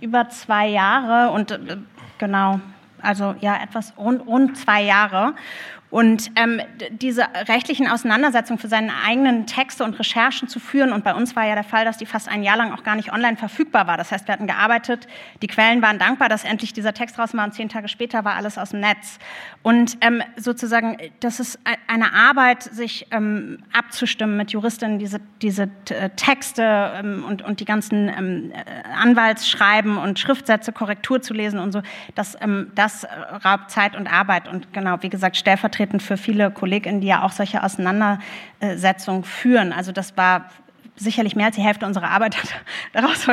über 0.00 0.28
zwei 0.28 0.68
Jahre 0.68 1.32
und 1.32 1.50
äh, 1.50 1.78
genau 2.18 2.60
also 3.02 3.34
ja 3.40 3.62
etwas 3.62 3.94
rund, 3.96 4.26
rund 4.26 4.56
zwei 4.58 4.82
Jahre. 4.82 5.34
Und 5.90 6.32
ähm, 6.34 6.60
diese 6.90 7.26
rechtlichen 7.48 7.88
Auseinandersetzungen 7.88 8.58
für 8.58 8.68
seine 8.68 8.92
eigenen 9.06 9.46
Texte 9.46 9.84
und 9.84 9.98
Recherchen 9.98 10.48
zu 10.48 10.58
führen, 10.58 10.92
und 10.92 11.04
bei 11.04 11.14
uns 11.14 11.36
war 11.36 11.46
ja 11.46 11.54
der 11.54 11.64
Fall, 11.64 11.84
dass 11.84 11.96
die 11.96 12.06
fast 12.06 12.28
ein 12.28 12.42
Jahr 12.42 12.56
lang 12.56 12.72
auch 12.72 12.82
gar 12.82 12.96
nicht 12.96 13.12
online 13.12 13.36
verfügbar 13.36 13.86
war. 13.86 13.96
Das 13.96 14.10
heißt, 14.10 14.26
wir 14.26 14.32
hatten 14.32 14.48
gearbeitet, 14.48 15.06
die 15.42 15.46
Quellen 15.46 15.82
waren 15.82 15.98
dankbar, 15.98 16.28
dass 16.28 16.44
endlich 16.44 16.72
dieser 16.72 16.92
Text 16.92 17.18
raus 17.18 17.34
war 17.34 17.44
und 17.44 17.54
zehn 17.54 17.68
Tage 17.68 17.88
später 17.88 18.24
war 18.24 18.34
alles 18.34 18.58
aus 18.58 18.70
dem 18.70 18.80
Netz. 18.80 19.18
Und 19.62 19.98
ähm, 20.00 20.22
sozusagen, 20.36 20.96
das 21.20 21.38
ist 21.38 21.58
eine 21.86 22.12
Arbeit, 22.12 22.62
sich 22.64 23.06
ähm, 23.12 23.58
abzustimmen 23.72 24.36
mit 24.36 24.50
Juristinnen, 24.50 24.98
diese, 24.98 25.20
diese 25.40 25.70
äh, 25.90 26.10
Texte 26.10 26.92
ähm, 26.96 27.24
und, 27.26 27.42
und 27.42 27.60
die 27.60 27.64
ganzen 27.64 28.08
ähm, 28.08 28.52
äh, 28.52 28.64
Anwaltsschreiben 29.00 29.98
und 29.98 30.18
Schriftsätze, 30.18 30.72
Korrektur 30.72 31.22
zu 31.22 31.32
lesen 31.32 31.60
und 31.60 31.72
so, 31.72 31.82
das, 32.16 32.36
ähm, 32.40 32.72
das 32.74 33.06
raubt 33.44 33.70
Zeit 33.70 33.94
und 33.94 34.12
Arbeit. 34.12 34.48
Und 34.48 34.72
genau, 34.72 34.96
wie 35.02 35.08
gesagt, 35.08 35.36
stellvertretend 35.36 35.75
stellvertretend 35.76 36.02
für 36.02 36.16
viele 36.16 36.50
KollegInnen, 36.50 37.00
die 37.00 37.06
ja 37.08 37.22
auch 37.22 37.32
solche 37.32 37.62
Auseinandersetzungen 37.62 39.24
führen. 39.24 39.72
Also 39.72 39.92
das 39.92 40.16
war 40.16 40.50
sicherlich 40.96 41.36
mehr 41.36 41.46
als 41.46 41.56
die 41.56 41.62
Hälfte 41.62 41.86
unserer 41.86 42.10
Arbeit 42.10 42.36
hat 42.36 42.48
daraus 42.92 43.26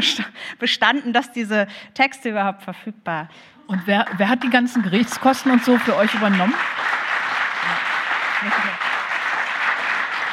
bestanden, 0.60 1.14
dass 1.14 1.32
diese 1.32 1.68
Texte 1.94 2.30
überhaupt 2.30 2.64
verfügbar. 2.64 3.30
Und 3.68 3.88
wer, 3.88 4.06
wer 4.18 4.28
hat 4.28 4.44
die 4.44 4.50
ganzen 4.50 4.84
Gerichtskosten 4.84 5.52
und 5.52 5.64
so 5.64 5.78
für 5.78 5.96
euch 5.96 6.14
übernommen? 6.14 6.54
Ja. 8.44 8.93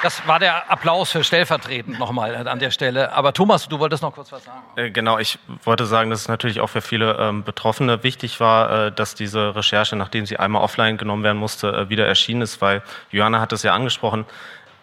Das 0.02 0.26
war 0.26 0.38
der 0.38 0.70
Applaus 0.70 1.12
für 1.12 1.22
stellvertretend 1.22 1.98
nochmal 1.98 2.48
an 2.48 2.58
der 2.58 2.70
Stelle. 2.70 3.12
Aber 3.12 3.32
Thomas, 3.32 3.68
du 3.68 3.78
wolltest 3.78 4.02
noch 4.02 4.14
kurz 4.14 4.32
was 4.32 4.44
sagen. 4.44 4.62
Äh, 4.76 4.90
genau, 4.90 5.18
ich 5.18 5.38
wollte 5.64 5.84
sagen, 5.84 6.10
dass 6.10 6.22
es 6.22 6.28
natürlich 6.28 6.60
auch 6.60 6.68
für 6.68 6.80
viele 6.80 7.16
ähm, 7.18 7.44
Betroffene 7.44 8.02
wichtig 8.02 8.40
war, 8.40 8.86
äh, 8.86 8.92
dass 8.92 9.14
diese 9.14 9.54
Recherche, 9.54 9.96
nachdem 9.96 10.24
sie 10.24 10.38
einmal 10.38 10.62
offline 10.62 10.96
genommen 10.96 11.22
werden 11.22 11.38
musste, 11.38 11.68
äh, 11.68 11.88
wieder 11.90 12.06
erschienen 12.06 12.42
ist, 12.42 12.62
weil 12.62 12.82
Johanna 13.10 13.40
hat 13.40 13.52
es 13.52 13.62
ja 13.62 13.74
angesprochen. 13.74 14.24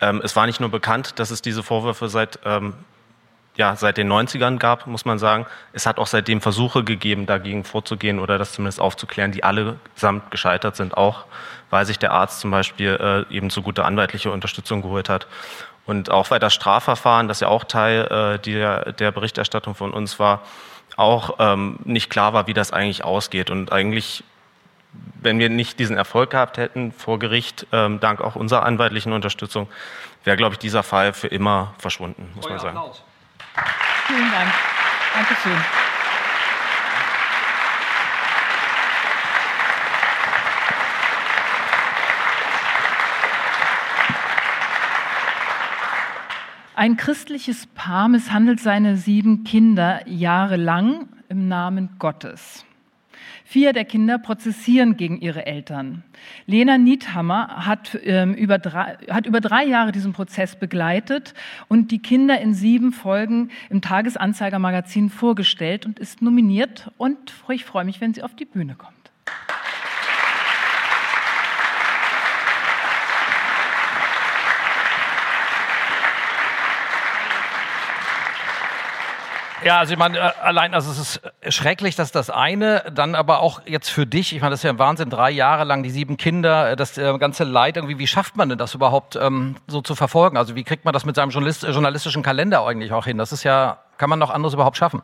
Ähm, 0.02 0.22
es 0.24 0.36
war 0.36 0.46
nicht 0.46 0.60
nur 0.60 0.70
bekannt, 0.70 1.20
dass 1.20 1.32
es 1.32 1.42
diese 1.42 1.64
Vorwürfe 1.64 2.10
seit 2.10 2.40
ähm, 2.46 2.76
ja, 3.58 3.76
seit 3.76 3.98
den 3.98 4.12
90ern 4.12 4.58
gab, 4.58 4.86
muss 4.88 5.04
man 5.04 5.18
sagen. 5.18 5.48
Es 5.74 5.88
hat 5.88 5.98
auch 5.98 6.08
seitdem 6.08 6.42
Versuche 6.42 6.84
gegeben, 6.84 7.26
dagegen 7.26 7.64
vorzugehen 7.64 8.20
oder 8.20 8.38
das 8.38 8.54
zumindest 8.54 8.80
aufzuklären, 8.80 9.32
die 9.32 9.44
allesamt 9.44 10.30
gescheitert 10.32 10.76
sind, 10.76 10.96
auch 10.96 11.26
weil 11.72 11.86
sich 11.86 12.00
der 12.00 12.12
Arzt 12.12 12.40
zum 12.40 12.52
Beispiel 12.52 13.26
äh, 13.30 13.34
eben 13.36 13.50
zu 13.50 13.64
guter 13.64 13.86
anwaltliche 13.86 14.32
Unterstützung 14.32 14.84
geholt 14.84 15.10
hat. 15.10 15.28
Und 15.86 16.12
auch 16.12 16.30
weil 16.30 16.40
das 16.40 16.54
Strafverfahren, 16.54 17.28
das 17.28 17.40
ja 17.40 17.48
auch 17.48 17.64
Teil 17.64 18.06
äh, 18.06 18.40
der, 18.40 18.92
der 18.94 19.12
Berichterstattung 19.12 19.74
von 19.74 19.92
uns 19.92 20.20
war, 20.20 20.44
auch 20.96 21.38
ähm, 21.40 21.80
nicht 21.84 22.10
klar 22.10 22.34
war, 22.34 22.48
wie 22.48 22.54
das 22.54 22.72
eigentlich 22.72 23.04
ausgeht. 23.04 23.50
Und 23.50 23.72
eigentlich, 23.72 24.24
wenn 25.22 25.40
wir 25.40 25.50
nicht 25.50 25.80
diesen 25.80 25.98
Erfolg 25.98 26.30
gehabt 26.30 26.58
hätten 26.58 26.92
vor 26.92 27.18
Gericht, 27.20 27.66
ähm, 27.72 28.00
dank 28.00 28.22
auch 28.22 28.36
unserer 28.36 28.66
anwaltlichen 28.66 29.14
Unterstützung, 29.14 29.68
wäre, 30.24 30.38
glaube 30.38 30.54
ich, 30.54 30.60
dieser 30.60 30.84
Fall 30.84 31.14
für 31.14 31.28
immer 31.28 31.74
verschwunden, 31.80 32.32
muss 32.36 32.48
man 32.48 32.60
sagen. 32.60 32.78
Applaus. 32.78 33.04
Vielen 34.08 34.32
Dank. 34.32 34.54
Dankeschön. 35.14 35.58
Ein 46.76 46.96
christliches 46.96 47.66
Paar 47.66 48.08
misshandelt 48.08 48.60
seine 48.60 48.98
sieben 48.98 49.44
Kinder 49.44 50.08
jahrelang 50.08 51.10
im 51.28 51.48
Namen 51.48 51.96
Gottes. 51.98 52.67
Vier 53.50 53.72
der 53.72 53.86
Kinder 53.86 54.18
prozessieren 54.18 54.98
gegen 54.98 55.22
ihre 55.22 55.46
Eltern. 55.46 56.04
Lena 56.48 56.78
Niethammer 56.78 57.66
hat, 57.66 57.98
ähm, 58.04 58.34
über 58.34 58.60
drei, 58.60 58.98
hat 59.10 59.26
über 59.26 59.40
drei 59.40 59.64
Jahre 59.64 59.94
diesen 59.94 60.12
Prozess 60.12 60.58
begleitet 60.58 61.34
und 61.70 61.92
die 61.92 62.00
Kinder 62.00 62.42
in 62.42 62.54
sieben 62.54 62.92
Folgen 62.92 63.50
im 63.70 63.80
Tagesanzeiger-Magazin 63.80 65.10
vorgestellt 65.10 65.86
und 65.86 65.98
ist 65.98 66.22
nominiert. 66.22 66.92
Und 66.98 67.34
ich 67.48 67.64
freue 67.64 67.86
mich, 67.86 68.02
wenn 68.02 68.14
sie 68.14 68.22
auf 68.22 68.36
die 68.36 68.44
Bühne 68.44 68.76
kommt. 68.76 68.98
Ja, 79.64 79.80
also 79.80 79.94
ich 79.94 80.00
meine, 80.00 80.20
äh, 80.20 80.32
allein, 80.42 80.74
also 80.74 80.92
es 80.92 81.00
ist 81.00 81.22
schrecklich, 81.54 81.96
dass 81.96 82.12
das 82.12 82.30
eine, 82.30 82.84
dann 82.94 83.16
aber 83.16 83.40
auch 83.40 83.62
jetzt 83.66 83.90
für 83.90 84.06
dich, 84.06 84.36
ich 84.36 84.42
meine, 84.42 84.52
das 84.52 84.60
ist 84.60 84.64
ja 84.64 84.70
ein 84.70 84.80
Wahnsinn, 84.80 85.10
drei 85.10 85.32
Jahre 85.32 85.64
lang, 85.64 85.82
die 85.82 85.90
sieben 85.90 86.18
Kinder, 86.18 86.72
äh, 86.72 86.76
das 86.76 86.98
äh, 86.98 87.18
ganze 87.18 87.44
Leid 87.44 87.78
irgendwie, 87.78 87.98
wie 87.98 88.08
schafft 88.08 88.38
man 88.38 88.50
denn 88.50 88.58
das 88.58 88.76
überhaupt 88.76 89.16
ähm, 89.16 89.56
so 89.68 89.82
zu 89.82 89.96
verfolgen? 89.96 90.38
Also 90.38 90.56
wie 90.56 90.64
kriegt 90.64 90.86
man 90.86 90.94
das 90.94 91.06
mit 91.06 91.16
seinem 91.16 91.32
Journalist, 91.32 91.64
journalistischen 91.64 92.22
Kalender 92.22 92.66
eigentlich 92.66 92.92
auch 92.92 93.06
hin? 93.06 93.18
Das 93.18 93.32
ist 93.32 93.44
ja, 93.44 93.80
kann 93.98 94.10
man 94.10 94.20
noch 94.20 94.30
anderes 94.30 94.54
überhaupt 94.54 94.78
schaffen? 94.78 95.02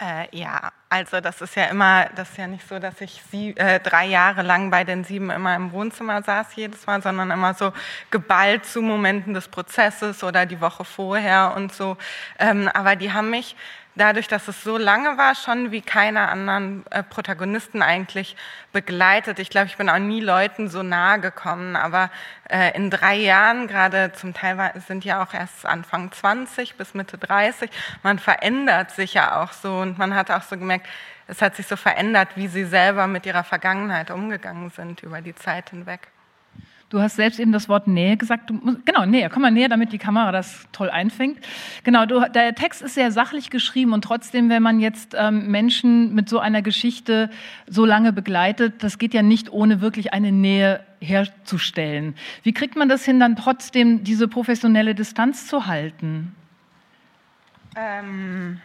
Äh, 0.00 0.28
ja, 0.36 0.70
also 0.88 1.20
das 1.20 1.40
ist 1.40 1.56
ja 1.56 1.64
immer, 1.64 2.08
das 2.14 2.30
ist 2.30 2.38
ja 2.38 2.46
nicht 2.46 2.66
so, 2.68 2.78
dass 2.78 3.00
ich 3.00 3.20
sie, 3.32 3.56
äh, 3.56 3.80
drei 3.80 4.06
Jahre 4.06 4.42
lang 4.42 4.70
bei 4.70 4.84
den 4.84 5.02
sieben 5.02 5.28
immer 5.30 5.56
im 5.56 5.72
Wohnzimmer 5.72 6.22
saß 6.22 6.54
jedes 6.54 6.86
Mal, 6.86 7.02
sondern 7.02 7.32
immer 7.32 7.54
so 7.54 7.72
geballt 8.12 8.64
zu 8.64 8.80
Momenten 8.80 9.34
des 9.34 9.48
Prozesses 9.48 10.22
oder 10.22 10.46
die 10.46 10.60
Woche 10.60 10.84
vorher 10.84 11.52
und 11.56 11.72
so. 11.72 11.96
Ähm, 12.38 12.68
aber 12.72 12.94
die 12.94 13.12
haben 13.12 13.30
mich 13.30 13.56
dadurch, 13.98 14.28
dass 14.28 14.48
es 14.48 14.62
so 14.62 14.78
lange 14.78 15.18
war, 15.18 15.34
schon 15.34 15.70
wie 15.70 15.82
keine 15.82 16.28
anderen 16.28 16.84
äh, 16.90 17.02
Protagonisten 17.02 17.82
eigentlich 17.82 18.36
begleitet. 18.72 19.38
Ich 19.38 19.50
glaube, 19.50 19.66
ich 19.66 19.76
bin 19.76 19.88
auch 19.88 19.98
nie 19.98 20.20
Leuten 20.20 20.68
so 20.68 20.82
nahe 20.82 21.20
gekommen, 21.20 21.76
aber 21.76 22.10
äh, 22.48 22.74
in 22.76 22.90
drei 22.90 23.16
Jahren, 23.16 23.66
gerade 23.66 24.12
zum 24.12 24.34
Teil 24.34 24.72
sind 24.86 25.04
ja 25.04 25.22
auch 25.22 25.34
erst 25.34 25.66
Anfang 25.66 26.12
20 26.12 26.76
bis 26.76 26.94
Mitte 26.94 27.18
30, 27.18 27.70
man 28.02 28.18
verändert 28.18 28.90
sich 28.92 29.14
ja 29.14 29.42
auch 29.42 29.52
so 29.52 29.78
und 29.78 29.98
man 29.98 30.14
hat 30.14 30.30
auch 30.30 30.42
so 30.42 30.56
gemerkt, 30.56 30.86
es 31.26 31.42
hat 31.42 31.56
sich 31.56 31.66
so 31.66 31.76
verändert, 31.76 32.30
wie 32.36 32.48
sie 32.48 32.64
selber 32.64 33.06
mit 33.06 33.26
ihrer 33.26 33.44
Vergangenheit 33.44 34.10
umgegangen 34.10 34.70
sind 34.70 35.02
über 35.02 35.20
die 35.20 35.34
Zeit 35.34 35.70
hinweg. 35.70 36.08
Du 36.90 37.00
hast 37.02 37.16
selbst 37.16 37.38
eben 37.38 37.52
das 37.52 37.68
Wort 37.68 37.86
Nähe 37.86 38.16
gesagt. 38.16 38.50
Musst, 38.50 38.86
genau, 38.86 39.04
näher. 39.04 39.28
Komm 39.28 39.42
mal 39.42 39.50
näher, 39.50 39.68
damit 39.68 39.92
die 39.92 39.98
Kamera 39.98 40.32
das 40.32 40.66
toll 40.72 40.88
einfängt. 40.88 41.38
Genau, 41.84 42.06
du, 42.06 42.20
der 42.30 42.54
Text 42.54 42.80
ist 42.80 42.94
sehr 42.94 43.12
sachlich 43.12 43.50
geschrieben 43.50 43.92
und 43.92 44.02
trotzdem, 44.02 44.48
wenn 44.48 44.62
man 44.62 44.80
jetzt 44.80 45.14
ähm, 45.18 45.50
Menschen 45.50 46.14
mit 46.14 46.30
so 46.30 46.38
einer 46.38 46.62
Geschichte 46.62 47.28
so 47.66 47.84
lange 47.84 48.14
begleitet, 48.14 48.82
das 48.82 48.98
geht 48.98 49.12
ja 49.12 49.20
nicht 49.20 49.52
ohne 49.52 49.82
wirklich 49.82 50.14
eine 50.14 50.32
Nähe 50.32 50.80
herzustellen. 51.00 52.14
Wie 52.42 52.54
kriegt 52.54 52.74
man 52.74 52.88
das 52.88 53.04
hin, 53.04 53.20
dann 53.20 53.36
trotzdem 53.36 54.02
diese 54.02 54.26
professionelle 54.26 54.94
Distanz 54.94 55.46
zu 55.46 55.66
halten? 55.66 56.34
Ähm 57.76 58.60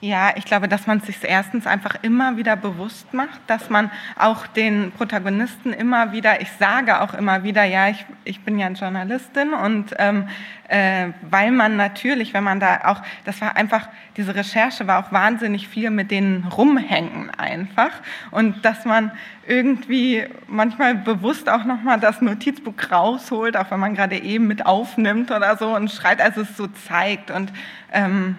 ja, 0.00 0.30
ich 0.36 0.44
glaube, 0.44 0.68
dass 0.68 0.86
man 0.86 1.00
sich 1.00 1.16
erstens 1.24 1.66
einfach 1.66 1.96
immer 2.02 2.36
wieder 2.36 2.54
bewusst 2.54 3.12
macht, 3.12 3.40
dass 3.48 3.68
man 3.68 3.90
auch 4.16 4.46
den 4.46 4.92
Protagonisten 4.92 5.72
immer 5.72 6.12
wieder, 6.12 6.40
ich 6.40 6.52
sage 6.52 7.00
auch 7.00 7.14
immer 7.14 7.42
wieder, 7.42 7.64
ja, 7.64 7.88
ich, 7.88 8.06
ich 8.22 8.40
bin 8.42 8.60
ja 8.60 8.68
Journalistin 8.68 9.52
und 9.54 9.96
ähm, 9.98 10.28
äh, 10.68 11.08
weil 11.28 11.50
man 11.50 11.76
natürlich, 11.76 12.32
wenn 12.32 12.44
man 12.44 12.60
da 12.60 12.82
auch, 12.84 13.02
das 13.24 13.40
war 13.40 13.56
einfach, 13.56 13.88
diese 14.16 14.36
Recherche 14.36 14.86
war 14.86 15.04
auch 15.04 15.10
wahnsinnig 15.10 15.66
viel 15.66 15.90
mit 15.90 16.12
denen 16.12 16.44
rumhängen 16.44 17.30
einfach 17.36 17.90
und 18.30 18.64
dass 18.64 18.84
man 18.84 19.10
irgendwie 19.48 20.24
manchmal 20.46 20.94
bewusst 20.94 21.48
auch 21.48 21.64
nochmal 21.64 21.98
das 21.98 22.22
Notizbuch 22.22 22.74
rausholt, 22.92 23.56
auch 23.56 23.72
wenn 23.72 23.80
man 23.80 23.96
gerade 23.96 24.16
eben 24.16 24.46
mit 24.46 24.64
aufnimmt 24.64 25.32
oder 25.32 25.56
so 25.56 25.74
und 25.74 25.90
schreibt, 25.90 26.20
also 26.20 26.42
es 26.42 26.56
so 26.56 26.68
zeigt 26.68 27.32
und 27.32 27.52
ähm, 27.92 28.36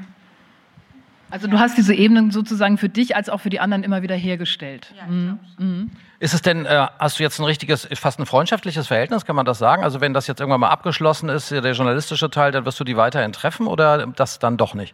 also 1.29 1.47
du 1.47 1.59
hast 1.59 1.77
diese 1.77 1.93
Ebenen 1.93 2.31
sozusagen 2.31 2.77
für 2.77 2.89
dich 2.89 3.15
als 3.15 3.29
auch 3.29 3.39
für 3.39 3.49
die 3.49 3.59
anderen 3.59 3.83
immer 3.83 4.01
wieder 4.01 4.15
hergestellt. 4.15 4.93
Ja, 4.97 5.05
mhm. 5.05 5.39
mhm. 5.57 5.91
Ist 6.19 6.33
es 6.33 6.41
denn, 6.41 6.65
äh, 6.65 6.87
hast 6.99 7.19
du 7.19 7.23
jetzt 7.23 7.39
ein 7.39 7.45
richtiges, 7.45 7.87
fast 7.93 8.19
ein 8.19 8.25
freundschaftliches 8.25 8.87
Verhältnis, 8.87 9.25
kann 9.25 9.35
man 9.37 9.45
das 9.45 9.57
sagen? 9.57 9.83
Also 9.83 10.01
wenn 10.01 10.13
das 10.13 10.27
jetzt 10.27 10.41
irgendwann 10.41 10.59
mal 10.59 10.69
abgeschlossen 10.69 11.29
ist, 11.29 11.51
der 11.51 11.71
journalistische 11.71 12.29
Teil, 12.29 12.51
dann 12.51 12.65
wirst 12.65 12.79
du 12.79 12.83
die 12.83 12.97
weiterhin 12.97 13.31
treffen 13.31 13.67
oder 13.67 14.07
das 14.07 14.39
dann 14.39 14.57
doch 14.57 14.73
nicht? 14.73 14.93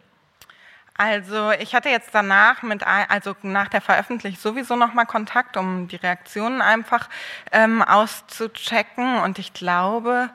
Also 0.97 1.51
ich 1.59 1.75
hatte 1.75 1.89
jetzt 1.89 2.11
danach 2.13 2.61
mit, 2.61 2.83
also 2.85 3.35
nach 3.41 3.67
der 3.67 3.81
Veröffentlichung 3.81 4.39
sowieso 4.39 4.77
nochmal 4.77 5.05
Kontakt, 5.05 5.57
um 5.57 5.89
die 5.89 5.97
Reaktionen 5.97 6.61
einfach 6.61 7.09
ähm, 7.51 7.81
auszuchecken 7.81 9.19
und 9.19 9.37
ich 9.37 9.51
glaube, 9.53 10.29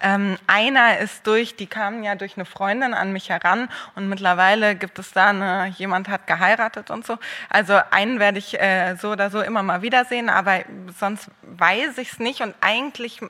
ähm, 0.00 0.36
einer 0.46 0.98
ist 0.98 1.26
durch, 1.26 1.56
die 1.56 1.66
kamen 1.66 2.04
ja 2.04 2.14
durch 2.14 2.36
eine 2.36 2.44
Freundin 2.44 2.94
an 2.94 3.12
mich 3.12 3.30
heran 3.30 3.68
und 3.94 4.08
mittlerweile 4.08 4.76
gibt 4.76 4.98
es 4.98 5.12
da 5.12 5.28
eine, 5.28 5.66
jemand 5.76 6.08
hat 6.08 6.26
geheiratet 6.26 6.90
und 6.90 7.06
so. 7.06 7.18
Also 7.48 7.78
einen 7.90 8.20
werde 8.20 8.38
ich 8.38 8.60
äh, 8.60 8.96
so 8.96 9.10
oder 9.12 9.30
so 9.30 9.40
immer 9.40 9.62
mal 9.62 9.82
wiedersehen, 9.82 10.28
aber 10.28 10.60
sonst 10.98 11.30
weiß 11.42 11.98
ich 11.98 12.12
es 12.12 12.18
nicht 12.18 12.40
und 12.40 12.54
eigentlich 12.60 13.20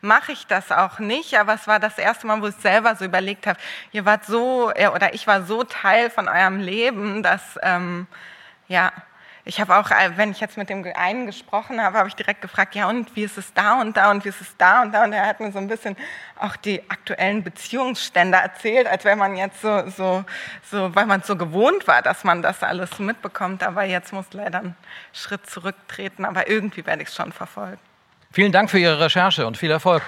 mache 0.00 0.32
ich 0.32 0.46
das 0.46 0.72
auch 0.72 0.98
nicht, 0.98 1.38
aber 1.38 1.54
es 1.54 1.66
war 1.66 1.78
das 1.78 1.98
erste 1.98 2.26
Mal, 2.26 2.40
wo 2.42 2.46
ich 2.46 2.56
selber 2.56 2.94
so 2.96 3.04
überlegt 3.04 3.46
habe, 3.46 3.58
ihr 3.92 4.04
wart 4.04 4.24
so, 4.24 4.70
oder 4.70 5.14
ich 5.14 5.26
war 5.26 5.42
so 5.42 5.64
Teil 5.64 6.10
von 6.10 6.28
eurem 6.28 6.58
Leben, 6.60 7.22
dass, 7.22 7.58
ähm, 7.62 8.06
ja, 8.68 8.92
ich 9.44 9.60
habe 9.60 9.76
auch, 9.76 9.90
äh, 9.90 10.16
wenn 10.16 10.30
ich 10.30 10.40
jetzt 10.40 10.56
mit 10.56 10.68
dem 10.68 10.84
einen 10.94 11.26
gesprochen 11.26 11.82
habe, 11.82 11.98
habe 11.98 12.08
ich 12.08 12.14
direkt 12.14 12.42
gefragt, 12.42 12.74
ja 12.74 12.88
und 12.88 13.14
wie 13.16 13.24
ist 13.24 13.38
es 13.38 13.52
da 13.54 13.80
und 13.80 13.96
da 13.96 14.10
und 14.10 14.24
wie 14.24 14.28
ist 14.28 14.40
es 14.40 14.56
da 14.56 14.82
und 14.82 14.92
da 14.92 15.04
und 15.04 15.12
er 15.12 15.26
hat 15.26 15.40
mir 15.40 15.50
so 15.52 15.58
ein 15.58 15.68
bisschen 15.68 15.96
auch 16.38 16.56
die 16.56 16.82
aktuellen 16.90 17.42
Beziehungsstände 17.42 18.38
erzählt, 18.38 18.86
als 18.86 19.04
wenn 19.04 19.18
man 19.18 19.36
jetzt 19.36 19.60
so, 19.60 19.88
so, 19.90 20.24
so 20.70 20.94
weil 20.94 21.06
man 21.06 21.22
so 21.22 21.36
gewohnt 21.36 21.86
war, 21.88 22.02
dass 22.02 22.24
man 22.24 22.42
das 22.42 22.62
alles 22.62 22.98
mitbekommt, 22.98 23.62
aber 23.62 23.84
jetzt 23.84 24.12
muss 24.12 24.26
leider 24.32 24.58
einen 24.58 24.76
Schritt 25.12 25.46
zurücktreten, 25.48 26.24
aber 26.24 26.48
irgendwie 26.48 26.84
werde 26.84 27.02
ich 27.02 27.08
es 27.08 27.14
schon 27.14 27.32
verfolgen. 27.32 27.78
Vielen 28.32 28.52
Dank 28.52 28.70
für 28.70 28.78
Ihre 28.78 29.00
Recherche 29.00 29.46
und 29.46 29.56
viel 29.56 29.70
Erfolg. 29.70 30.02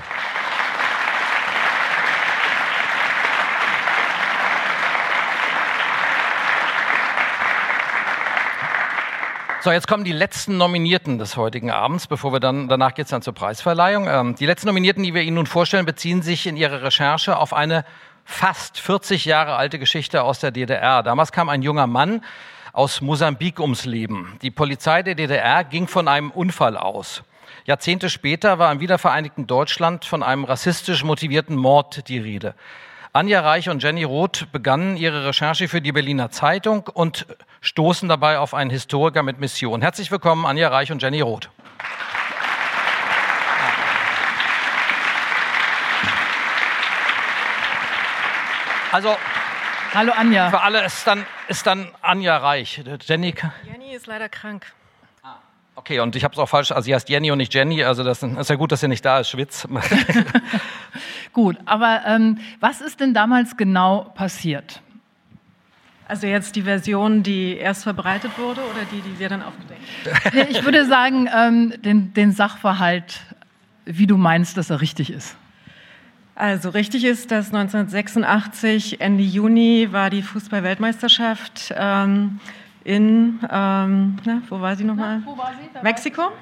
So, 9.62 9.70
jetzt 9.70 9.86
kommen 9.86 10.02
die 10.02 10.10
letzten 10.10 10.56
Nominierten 10.56 11.20
des 11.20 11.36
heutigen 11.36 11.70
Abends, 11.70 12.08
bevor 12.08 12.32
wir 12.32 12.40
dann, 12.40 12.66
danach 12.66 12.94
geht 12.94 13.04
es 13.04 13.10
dann 13.12 13.22
zur 13.22 13.32
Preisverleihung. 13.32 14.08
Ähm, 14.08 14.34
die 14.34 14.44
letzten 14.44 14.66
Nominierten, 14.66 15.04
die 15.04 15.14
wir 15.14 15.22
Ihnen 15.22 15.36
nun 15.36 15.46
vorstellen, 15.46 15.86
beziehen 15.86 16.20
sich 16.20 16.48
in 16.48 16.56
ihrer 16.56 16.82
Recherche 16.82 17.36
auf 17.36 17.54
eine 17.54 17.84
fast 18.24 18.80
40 18.80 19.24
Jahre 19.24 19.54
alte 19.54 19.78
Geschichte 19.78 20.24
aus 20.24 20.40
der 20.40 20.50
DDR. 20.50 21.04
Damals 21.04 21.30
kam 21.30 21.48
ein 21.48 21.62
junger 21.62 21.86
Mann 21.86 22.24
aus 22.72 23.02
Mosambik 23.02 23.60
ums 23.60 23.84
Leben. 23.84 24.36
Die 24.42 24.50
Polizei 24.50 25.04
der 25.04 25.14
DDR 25.14 25.62
ging 25.62 25.86
von 25.86 26.08
einem 26.08 26.32
Unfall 26.32 26.76
aus. 26.76 27.22
Jahrzehnte 27.64 28.10
später 28.10 28.58
war 28.58 28.72
im 28.72 28.80
wiedervereinigten 28.80 29.46
Deutschland 29.46 30.04
von 30.04 30.24
einem 30.24 30.42
rassistisch 30.42 31.04
motivierten 31.04 31.54
Mord 31.54 32.08
die 32.08 32.18
Rede. 32.18 32.56
Anja 33.14 33.42
Reich 33.42 33.68
und 33.68 33.82
Jenny 33.82 34.04
Roth 34.04 34.50
begannen 34.52 34.96
ihre 34.96 35.26
Recherche 35.26 35.68
für 35.68 35.82
die 35.82 35.92
Berliner 35.92 36.30
Zeitung 36.30 36.88
und 36.94 37.26
stoßen 37.60 38.08
dabei 38.08 38.38
auf 38.38 38.54
einen 38.54 38.70
Historiker 38.70 39.22
mit 39.22 39.38
Mission. 39.38 39.82
Herzlich 39.82 40.10
willkommen, 40.10 40.46
Anja 40.46 40.68
Reich 40.68 40.90
und 40.90 41.02
Jenny 41.02 41.20
Roth. 41.20 41.50
Also, 48.92 49.18
Hallo 49.92 50.12
Anja. 50.16 50.48
Für 50.48 50.62
alle 50.62 50.82
ist 50.82 51.06
dann, 51.06 51.26
ist 51.48 51.66
dann 51.66 51.90
Anja 52.00 52.38
Reich. 52.38 52.82
Jenny. 53.02 53.34
Jenny 53.70 53.92
ist 53.94 54.06
leider 54.06 54.30
krank. 54.30 54.72
Okay, 55.74 56.00
und 56.00 56.14
ich 56.16 56.24
habe 56.24 56.32
es 56.32 56.38
auch 56.38 56.48
falsch, 56.48 56.70
also 56.70 56.84
sie 56.84 56.94
heißt 56.94 57.08
Jenny 57.08 57.30
und 57.30 57.38
nicht 57.38 57.54
Jenny, 57.54 57.82
also 57.82 58.04
das 58.04 58.22
ist 58.22 58.50
ja 58.50 58.56
gut, 58.56 58.72
dass 58.72 58.80
sie 58.80 58.88
nicht 58.88 59.04
da 59.04 59.20
ist, 59.20 59.30
Schwitz. 59.30 59.66
gut, 61.32 61.56
aber 61.64 62.02
ähm, 62.06 62.38
was 62.60 62.82
ist 62.82 63.00
denn 63.00 63.14
damals 63.14 63.56
genau 63.56 64.12
passiert? 64.14 64.82
Also 66.08 66.26
jetzt 66.26 66.56
die 66.56 66.62
Version, 66.62 67.22
die 67.22 67.56
erst 67.56 67.84
verbreitet 67.84 68.32
wurde 68.36 68.60
oder 68.60 68.84
die, 68.92 69.00
die 69.00 69.18
wir 69.18 69.30
dann 69.30 69.42
aufgedeckt 69.42 69.80
haben? 70.24 70.50
Ich 70.50 70.62
würde 70.62 70.84
sagen, 70.84 71.26
ähm, 71.34 71.72
den, 71.82 72.12
den 72.12 72.32
Sachverhalt, 72.32 73.20
wie 73.86 74.06
du 74.06 74.18
meinst, 74.18 74.58
dass 74.58 74.68
er 74.68 74.82
richtig 74.82 75.10
ist. 75.10 75.36
Also 76.34 76.68
richtig 76.68 77.04
ist, 77.04 77.30
dass 77.30 77.46
1986, 77.46 79.00
Ende 79.00 79.22
Juni, 79.22 79.88
war 79.92 80.10
die 80.10 80.22
Fußball-Weltmeisterschaft. 80.22 81.72
Ähm, 81.76 82.40
in, 82.84 83.38
ähm, 83.50 84.16
na, 84.24 84.42
wo 84.48 84.60
war 84.60 84.76
sie 84.76 84.84
nochmal? 84.84 85.22
Mexiko? 85.82 86.32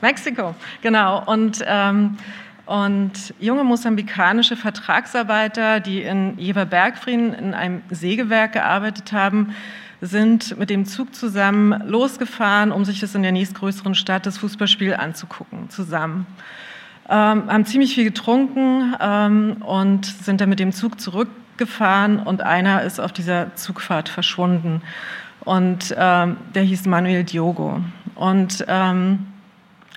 Mexiko, 0.00 0.54
genau. 0.80 1.24
Und, 1.24 1.62
ähm, 1.66 2.16
und 2.66 3.34
junge 3.40 3.64
mosambikanische 3.64 4.56
Vertragsarbeiter, 4.56 5.80
die 5.80 6.02
in 6.02 6.38
Jeverbergfrieden 6.38 7.34
in 7.34 7.54
einem 7.54 7.82
Sägewerk 7.90 8.52
gearbeitet 8.52 9.12
haben, 9.12 9.54
sind 10.00 10.56
mit 10.58 10.70
dem 10.70 10.86
Zug 10.86 11.14
zusammen 11.14 11.82
losgefahren, 11.86 12.72
um 12.72 12.84
sich 12.84 13.00
das 13.00 13.14
in 13.14 13.22
der 13.22 13.32
nächstgrößeren 13.32 13.94
Stadt 13.94 14.24
das 14.24 14.38
Fußballspiel 14.38 14.94
anzugucken, 14.94 15.68
zusammen. 15.68 16.26
Ähm, 17.08 17.50
haben 17.50 17.66
ziemlich 17.66 17.94
viel 17.94 18.04
getrunken 18.04 18.94
ähm, 19.00 19.56
und 19.62 20.06
sind 20.06 20.40
dann 20.40 20.48
mit 20.48 20.60
dem 20.60 20.72
Zug 20.72 21.00
zurückgefahren 21.00 22.20
und 22.20 22.40
einer 22.40 22.82
ist 22.82 23.00
auf 23.00 23.12
dieser 23.12 23.54
Zugfahrt 23.56 24.08
verschwunden. 24.08 24.80
Und 25.44 25.94
ähm, 25.96 26.36
der 26.54 26.62
hieß 26.62 26.86
Manuel 26.86 27.24
Diogo. 27.24 27.80
Und 28.14 28.64
ähm, 28.68 29.26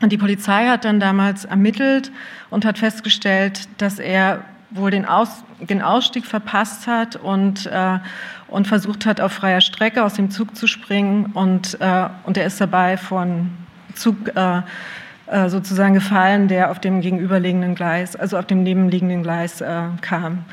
die 0.01 0.17
Polizei 0.17 0.67
hat 0.67 0.85
dann 0.85 0.99
damals 0.99 1.45
ermittelt 1.45 2.11
und 2.49 2.65
hat 2.65 2.77
festgestellt, 2.77 3.67
dass 3.77 3.99
er 3.99 4.43
wohl 4.71 4.91
den, 4.91 5.05
Aus, 5.05 5.43
den 5.59 5.81
Ausstieg 5.81 6.25
verpasst 6.25 6.87
hat 6.87 7.15
und, 7.15 7.67
äh, 7.67 7.99
und 8.47 8.67
versucht 8.67 9.05
hat, 9.05 9.21
auf 9.21 9.33
freier 9.33 9.61
Strecke 9.61 10.03
aus 10.03 10.15
dem 10.15 10.31
Zug 10.31 10.55
zu 10.55 10.67
springen. 10.67 11.27
Und, 11.33 11.79
äh, 11.79 12.07
und 12.23 12.37
er 12.37 12.45
ist 12.45 12.59
dabei 12.59 12.97
von 12.97 13.51
Zug 13.93 14.35
äh, 14.35 14.61
äh 15.27 15.49
sozusagen 15.49 15.93
gefallen, 15.93 16.47
der 16.47 16.71
auf 16.71 16.79
dem 16.79 17.01
gegenüberliegenden 17.01 17.75
Gleis, 17.75 18.15
also 18.15 18.37
auf 18.37 18.45
dem 18.45 18.63
nebenliegenden 18.63 19.23
Gleis 19.23 19.61
äh, 19.61 19.83
kam. 20.01 20.45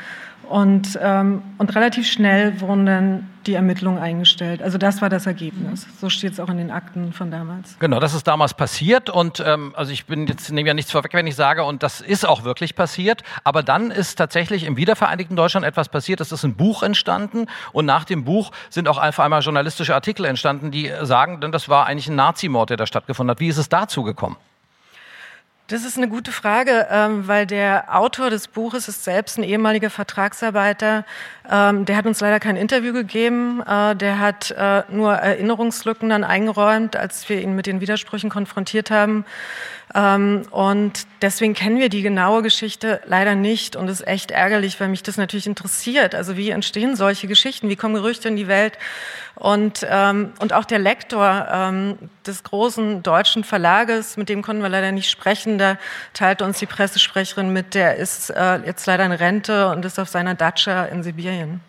Und, 0.50 0.98
ähm, 1.00 1.42
und 1.58 1.76
relativ 1.76 2.10
schnell 2.10 2.60
wurden 2.60 2.84
dann 2.84 3.28
die 3.46 3.54
Ermittlungen 3.54 4.02
eingestellt. 4.02 4.60
Also 4.62 4.78
das 4.78 5.00
war 5.00 5.08
das 5.08 5.26
Ergebnis. 5.26 5.86
So 6.00 6.10
steht 6.10 6.32
es 6.32 6.40
auch 6.40 6.48
in 6.48 6.56
den 6.56 6.72
Akten 6.72 7.12
von 7.12 7.30
damals. 7.30 7.78
Genau, 7.78 8.00
das 8.00 8.14
ist 8.14 8.26
damals 8.26 8.54
passiert 8.54 9.08
und 9.10 9.38
ähm, 9.46 9.72
also 9.76 9.92
ich 9.92 10.06
bin 10.06 10.26
jetzt 10.26 10.50
nehme 10.50 10.66
ja 10.66 10.74
nichts 10.74 10.90
vorweg, 10.90 11.14
wenn 11.14 11.28
ich 11.28 11.36
sage 11.36 11.62
und 11.62 11.84
das 11.84 12.00
ist 12.00 12.26
auch 12.26 12.42
wirklich 12.42 12.74
passiert. 12.74 13.22
Aber 13.44 13.62
dann 13.62 13.92
ist 13.92 14.16
tatsächlich 14.16 14.64
im 14.64 14.76
wiedervereinigten 14.76 15.36
Deutschland 15.36 15.64
etwas 15.64 15.88
passiert. 15.88 16.20
Es 16.20 16.32
ist 16.32 16.42
ein 16.42 16.56
Buch 16.56 16.82
entstanden 16.82 17.46
und 17.72 17.86
nach 17.86 18.02
dem 18.02 18.24
Buch 18.24 18.50
sind 18.70 18.88
auch 18.88 18.98
einfach 18.98 19.22
einmal 19.22 19.42
journalistische 19.42 19.94
Artikel 19.94 20.24
entstanden, 20.24 20.72
die 20.72 20.90
sagen, 21.02 21.40
denn 21.40 21.52
das 21.52 21.68
war 21.68 21.86
eigentlich 21.86 22.08
ein 22.08 22.16
Nazimord, 22.16 22.70
der 22.70 22.76
da 22.76 22.86
stattgefunden 22.86 23.30
hat. 23.30 23.38
Wie 23.38 23.48
ist 23.48 23.58
es 23.58 23.68
dazu 23.68 24.02
gekommen? 24.02 24.36
Das 25.70 25.84
ist 25.84 25.96
eine 25.96 26.08
gute 26.08 26.32
Frage, 26.32 26.88
ähm, 26.90 27.28
weil 27.28 27.46
der 27.46 27.96
Autor 27.96 28.28
des 28.28 28.48
Buches 28.48 28.88
ist 28.88 29.04
selbst 29.04 29.38
ein 29.38 29.44
ehemaliger 29.44 29.88
Vertragsarbeiter. 29.88 31.04
Ähm, 31.48 31.84
der 31.84 31.96
hat 31.96 32.06
uns 32.06 32.18
leider 32.18 32.40
kein 32.40 32.56
Interview 32.56 32.92
gegeben. 32.92 33.62
Äh, 33.64 33.94
der 33.94 34.18
hat 34.18 34.50
äh, 34.50 34.82
nur 34.90 35.12
Erinnerungslücken 35.12 36.08
dann 36.08 36.24
eingeräumt, 36.24 36.96
als 36.96 37.28
wir 37.28 37.40
ihn 37.40 37.54
mit 37.54 37.66
den 37.66 37.80
Widersprüchen 37.80 38.30
konfrontiert 38.30 38.90
haben. 38.90 39.24
Ähm, 39.94 40.42
und 40.50 41.06
deswegen 41.20 41.54
kennen 41.54 41.78
wir 41.78 41.88
die 41.88 42.02
genaue 42.02 42.42
Geschichte 42.42 43.00
leider 43.06 43.34
nicht. 43.34 43.76
Und 43.76 43.88
ist 43.88 44.06
echt 44.06 44.30
ärgerlich, 44.30 44.78
weil 44.80 44.88
mich 44.88 45.02
das 45.02 45.16
natürlich 45.16 45.46
interessiert. 45.46 46.14
Also 46.14 46.36
wie 46.36 46.50
entstehen 46.50 46.96
solche 46.96 47.26
Geschichten? 47.26 47.68
Wie 47.68 47.76
kommen 47.76 47.94
Gerüchte 47.94 48.28
in 48.28 48.36
die 48.36 48.48
Welt? 48.48 48.78
Und, 49.34 49.86
ähm, 49.88 50.32
und 50.38 50.52
auch 50.52 50.64
der 50.64 50.78
Lektor 50.78 51.48
ähm, 51.50 51.98
des 52.26 52.42
großen 52.42 53.02
deutschen 53.02 53.42
Verlages, 53.42 54.16
mit 54.16 54.28
dem 54.28 54.42
konnten 54.42 54.62
wir 54.62 54.68
leider 54.68 54.92
nicht 54.92 55.10
sprechen, 55.10 55.56
da 55.56 55.78
teilte 56.12 56.44
uns 56.44 56.58
die 56.58 56.66
Pressesprecherin 56.66 57.50
mit, 57.50 57.74
der 57.74 57.96
ist 57.96 58.28
äh, 58.30 58.58
jetzt 58.66 58.84
leider 58.86 59.06
in 59.06 59.12
Rente 59.12 59.68
und 59.70 59.84
ist 59.84 59.98
auf 59.98 60.08
seiner 60.08 60.34
Datscha 60.34 60.84
in 60.84 61.02
Sibirien. 61.02 61.60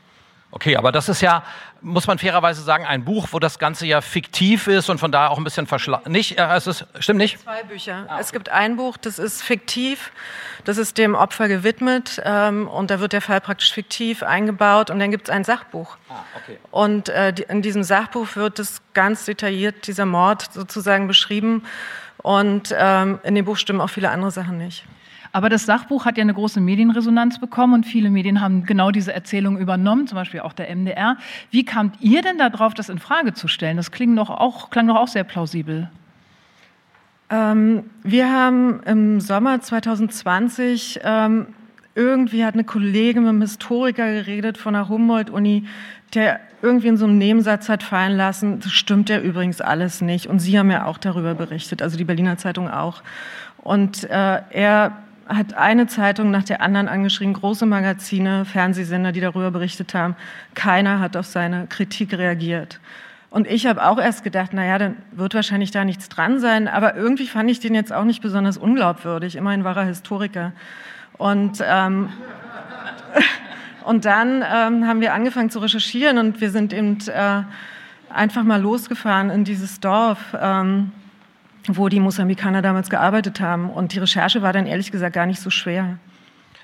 Okay, 0.54 0.76
aber 0.76 0.92
das 0.92 1.08
ist 1.08 1.22
ja, 1.22 1.44
muss 1.82 2.08
man 2.08 2.20
fairerweise 2.20 2.62
sagen, 2.62 2.86
ein 2.86 3.06
Buch, 3.06 3.30
wo 3.32 3.40
das 3.40 3.58
Ganze 3.58 3.86
ja 3.86 4.02
fiktiv 4.02 4.68
ist 4.68 4.90
und 4.90 5.00
von 5.00 5.12
daher 5.12 5.32
auch 5.32 5.38
ein 5.38 5.46
bisschen 5.46 5.66
verschlagen. 5.66 6.12
Nicht, 6.12 6.38
äh, 6.38 6.56
es 6.56 6.68
ist, 6.68 6.86
stimmt 7.00 7.20
nicht? 7.20 7.40
Zwei 7.40 7.64
Bücher. 7.64 8.06
Ah, 8.08 8.14
okay. 8.14 8.22
Es 8.22 8.32
gibt 8.34 8.50
ein 8.50 8.76
Buch, 8.76 8.98
das 8.98 9.18
ist 9.18 9.42
fiktiv, 9.42 10.12
das 10.66 10.78
ist 10.78 10.98
dem 10.98 11.16
Opfer 11.16 11.48
gewidmet 11.48 12.22
ähm, 12.26 12.68
und 12.68 12.92
da 12.92 13.00
wird 13.00 13.14
der 13.14 13.22
Fall 13.22 13.40
praktisch 13.40 13.72
fiktiv 13.72 14.24
eingebaut 14.24 14.90
und 14.90 15.00
dann 15.00 15.10
gibt 15.10 15.30
es 15.30 15.34
ein 15.34 15.46
Sachbuch. 15.46 15.98
Ah, 16.10 16.24
okay. 16.44 16.60
Und 16.70 17.08
äh, 17.08 17.32
die, 17.32 17.44
in 17.44 17.62
diesem 17.62 17.84
Sachbuch 17.84 18.36
wird 18.36 18.60
es 18.60 18.82
ganz 18.94 19.24
detailliert, 19.24 19.88
dieser 19.88 20.06
Mord 20.06 20.52
sozusagen 20.52 21.08
beschrieben 21.08 21.64
und 22.18 22.76
ähm, 22.78 23.20
in 23.24 23.36
dem 23.36 23.46
Buch 23.46 23.56
stimmen 23.56 23.80
auch 23.80 23.90
viele 23.90 24.10
andere 24.10 24.32
Sachen 24.32 24.58
nicht. 24.58 24.84
Aber 25.32 25.50
das 25.50 25.66
Sachbuch 25.66 26.06
hat 26.06 26.18
ja 26.18 26.22
eine 26.22 26.34
große 26.34 26.60
Medienresonanz 26.60 27.40
bekommen 27.40 27.74
und 27.74 27.86
viele 27.86 28.10
Medien 28.10 28.42
haben 28.42 28.66
genau 28.66 28.92
diese 28.92 29.14
Erzählung 29.14 29.58
übernommen, 29.58 30.08
zum 30.08 30.18
Beispiel 30.18 30.42
auch 30.42 30.54
der 30.54 30.76
MDR. 30.76 31.18
Wie 31.52 31.64
kamt 31.64 31.96
ihr 32.02 32.22
denn 32.22 32.38
darauf, 32.38 32.74
das 32.74 32.90
in 32.90 33.00
Frage 33.00 33.34
zu 33.34 33.48
stellen? 33.48 33.78
Das 33.78 33.92
klingt 33.92 34.18
doch 34.18 34.30
auch, 34.30 34.70
klang 34.70 34.88
doch 34.88 34.98
auch 34.98 35.08
sehr 35.08 35.24
plausibel. 35.24 35.90
Ähm, 37.30 37.84
wir 38.04 38.30
haben 38.32 38.82
im 38.84 39.22
Sommer 39.22 39.62
2020 39.62 41.00
ähm, 41.04 41.48
irgendwie 41.96 42.46
hat 42.46 42.54
eine 42.54 42.64
Kollegin 42.64 43.24
mit 43.24 43.30
einem 43.30 43.42
Historiker 43.42 44.12
geredet 44.12 44.58
von 44.58 44.74
der 44.74 44.90
Humboldt-Uni, 44.90 45.66
der 46.14 46.40
irgendwie 46.62 46.88
in 46.88 46.98
so 46.98 47.06
einem 47.06 47.18
Nebensatz 47.18 47.70
hat 47.70 47.84
fallen 47.84 48.16
lassen, 48.16 48.60
das 48.60 48.72
stimmt 48.72 49.10
ja 49.10 49.20
übrigens 49.20 49.62
alles 49.62 50.02
nicht. 50.02 50.28
Und 50.28 50.40
Sie 50.40 50.58
haben 50.60 50.70
ja 50.72 50.86
auch 50.86 50.98
darüber 50.98 51.34
berichtet, 51.34 51.82
also 51.82 51.98
die 51.98 52.04
Berliner 52.04 52.38
Zeitung 52.38 52.70
auch. 52.70 53.02
Und 53.58 54.04
äh, 54.10 54.42
er 54.50 54.98
hat 55.28 55.54
eine 55.54 55.88
Zeitung 55.88 56.32
nach 56.32 56.44
der 56.44 56.62
anderen 56.62 56.88
angeschrieben, 56.88 57.34
große 57.34 57.66
Magazine, 57.66 58.46
Fernsehsender, 58.46 59.12
die 59.12 59.22
darüber 59.22 59.52
berichtet 59.52 59.94
haben. 59.94 60.16
Keiner 60.54 61.00
hat 61.00 61.16
auf 61.16 61.26
seine 61.26 61.68
Kritik 61.68 62.14
reagiert. 62.14 62.80
Und 63.30 63.48
ich 63.48 63.66
habe 63.66 63.86
auch 63.86 63.98
erst 63.98 64.26
gedacht, 64.26 64.54
naja, 64.54 64.78
dann 64.78 64.98
wird 65.14 65.34
wahrscheinlich 65.34 65.72
da 65.72 65.86
nichts 65.86 66.10
dran 66.10 66.40
sein. 66.40 66.68
Aber 66.68 66.96
irgendwie 66.96 67.28
fand 67.28 67.50
ich 67.50 67.62
den 67.62 67.74
jetzt 67.74 67.94
auch 67.94 68.04
nicht 68.04 68.22
besonders 68.22 68.58
unglaubwürdig. 68.58 69.38
Immerhin 69.38 69.64
war 69.64 69.78
er 69.78 69.86
Historiker. 69.86 70.52
Und, 71.18 71.64
ähm, 71.66 72.10
und 73.86 74.04
dann 74.04 74.44
ähm, 74.44 74.86
haben 74.86 75.00
wir 75.00 75.14
angefangen 75.14 75.50
zu 75.50 75.60
recherchieren 75.60 76.18
und 76.18 76.42
wir 76.42 76.52
sind 76.52 76.74
eben 76.74 76.98
äh, 77.08 77.44
einfach 78.10 78.44
mal 78.44 78.62
losgefahren 78.62 79.30
in 79.30 79.46
dieses 79.46 79.80
Dorf, 79.80 80.20
ähm, 80.38 80.92
wo 81.68 81.90
die 81.90 82.00
Mosambikaner 82.00 82.62
damals 82.62 82.90
gearbeitet 82.90 83.40
haben. 83.40 83.70
Und 83.70 83.94
die 83.94 84.00
Recherche 84.00 84.42
war 84.42 84.54
dann 84.54 84.66
ehrlich 84.66 84.92
gesagt 84.92 85.14
gar 85.14 85.26
nicht 85.26 85.40
so 85.40 85.50
schwer. 85.50 85.98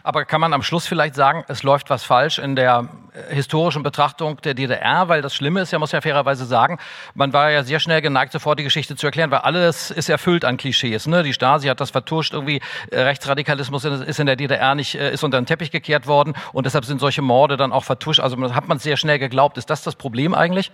Aber 0.08 0.24
kann 0.24 0.40
man 0.40 0.54
am 0.54 0.64
Schluss 0.64 0.88
vielleicht 0.88 1.16
sagen, 1.16 1.44
es 1.50 1.64
läuft 1.64 1.90
was 1.90 2.06
falsch 2.06 2.40
in 2.40 2.56
der 2.56 2.88
äh, 3.12 3.36
historischen 3.36 3.84
Betrachtung 3.84 4.38
der 4.38 4.54
DDR? 4.54 5.10
Weil 5.10 5.22
das 5.22 5.36
Schlimme 5.36 5.60
ist 5.60 5.72
ja, 5.72 5.80
muss 5.80 5.92
ja 5.92 6.00
fairerweise 6.00 6.46
sagen, 6.46 6.80
man 7.14 7.34
war 7.34 7.52
ja 7.52 7.62
sehr 7.64 7.82
schnell 7.82 8.02
geneigt, 8.02 8.32
sofort 8.32 8.58
die 8.58 8.64
Geschichte 8.64 8.96
zu 8.96 9.06
erklären, 9.06 9.32
weil 9.32 9.40
alles 9.40 9.92
ist 9.92 10.08
erfüllt 10.08 10.46
an 10.46 10.56
Klischees. 10.56 11.08
Ne? 11.08 11.24
Die 11.24 11.34
Stasi 11.34 11.68
hat 11.68 11.82
das 11.82 11.92
vertuscht, 11.92 12.32
irgendwie 12.32 12.62
äh, 12.90 13.02
Rechtsradikalismus 13.02 13.84
ist 13.84 14.18
in 14.18 14.28
der 14.28 14.38
DDR 14.38 14.76
nicht, 14.76 14.96
äh, 14.96 15.12
ist 15.12 15.26
unter 15.26 15.42
den 15.42 15.46
Teppich 15.46 15.72
gekehrt 15.72 16.08
worden 16.08 16.36
und 16.54 16.66
deshalb 16.66 16.86
sind 16.86 17.02
solche 17.02 17.22
Morde 17.22 17.58
dann 17.58 17.74
auch 17.74 17.84
vertuscht. 17.84 18.22
Also 18.22 18.56
hat 18.56 18.70
man 18.70 18.80
sehr 18.80 18.96
schnell 18.96 19.20
geglaubt. 19.20 19.58
Ist 19.58 19.70
das 19.70 19.84
das 19.84 19.96
Problem 19.96 20.34
eigentlich? 20.34 20.72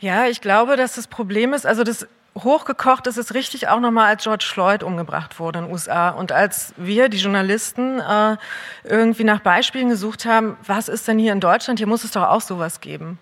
Ja, 0.00 0.24
ich 0.24 0.40
glaube, 0.40 0.78
dass 0.78 0.94
das 0.94 1.06
Problem 1.06 1.52
ist, 1.52 1.66
also 1.66 1.84
das 1.84 2.06
hochgekocht 2.36 3.06
ist 3.06 3.16
es 3.16 3.34
richtig 3.34 3.68
auch 3.68 3.80
nochmal, 3.80 4.06
als 4.06 4.22
George 4.22 4.46
Floyd 4.46 4.82
umgebracht 4.82 5.38
wurde 5.40 5.60
in 5.60 5.64
den 5.66 5.72
USA. 5.72 6.10
Und 6.10 6.32
als 6.32 6.74
wir, 6.76 7.08
die 7.08 7.18
Journalisten, 7.18 7.98
äh, 8.00 8.36
irgendwie 8.84 9.24
nach 9.24 9.40
Beispielen 9.40 9.88
gesucht 9.88 10.26
haben, 10.26 10.56
was 10.66 10.88
ist 10.88 11.08
denn 11.08 11.18
hier 11.18 11.32
in 11.32 11.40
Deutschland? 11.40 11.78
Hier 11.78 11.88
muss 11.88 12.04
es 12.04 12.12
doch 12.12 12.24
auch 12.24 12.40
sowas 12.40 12.80
geben. 12.80 13.18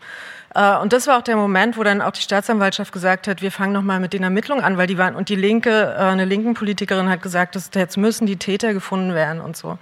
Äh, 0.54 0.78
und 0.78 0.92
das 0.92 1.06
war 1.06 1.18
auch 1.18 1.22
der 1.22 1.36
Moment, 1.36 1.76
wo 1.76 1.82
dann 1.82 2.00
auch 2.00 2.12
die 2.12 2.22
Staatsanwaltschaft 2.22 2.92
gesagt 2.92 3.28
hat, 3.28 3.42
wir 3.42 3.50
fangen 3.50 3.72
nochmal 3.72 4.00
mit 4.00 4.12
den 4.12 4.22
Ermittlungen 4.22 4.64
an, 4.64 4.78
weil 4.78 4.86
die 4.86 4.96
waren, 4.98 5.14
und 5.14 5.28
die 5.28 5.36
Linke, 5.36 5.94
äh, 5.96 6.00
eine 6.00 6.24
linken 6.24 6.54
Politikerin 6.54 7.08
hat 7.08 7.22
gesagt, 7.22 7.56
dass 7.56 7.70
jetzt 7.74 7.96
müssen 7.96 8.26
die 8.26 8.36
Täter 8.36 8.72
gefunden 8.72 9.14
werden 9.14 9.40
und 9.40 9.56
so. 9.56 9.78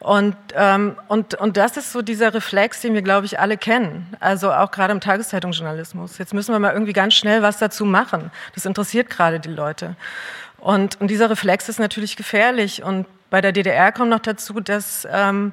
Und, 0.00 0.36
ähm, 0.54 0.96
und, 1.08 1.34
und 1.34 1.56
das 1.56 1.76
ist 1.76 1.92
so 1.92 2.02
dieser 2.02 2.32
Reflex, 2.32 2.80
den 2.80 2.94
wir, 2.94 3.02
glaube 3.02 3.26
ich, 3.26 3.38
alle 3.38 3.56
kennen. 3.56 4.06
Also 4.20 4.52
auch 4.52 4.70
gerade 4.70 4.92
im 4.92 5.00
Tageszeitungsjournalismus. 5.00 6.18
Jetzt 6.18 6.32
müssen 6.34 6.52
wir 6.52 6.58
mal 6.58 6.72
irgendwie 6.72 6.92
ganz 6.92 7.14
schnell 7.14 7.42
was 7.42 7.58
dazu 7.58 7.84
machen. 7.84 8.30
Das 8.54 8.66
interessiert 8.66 9.10
gerade 9.10 9.40
die 9.40 9.50
Leute. 9.50 9.96
Und, 10.58 11.00
und 11.00 11.08
dieser 11.08 11.28
Reflex 11.30 11.68
ist 11.68 11.78
natürlich 11.78 12.16
gefährlich. 12.16 12.82
Und 12.82 13.06
bei 13.30 13.40
der 13.40 13.52
DDR 13.52 13.92
kommt 13.92 14.10
noch 14.10 14.20
dazu, 14.20 14.60
dass 14.60 15.06
ähm, 15.10 15.52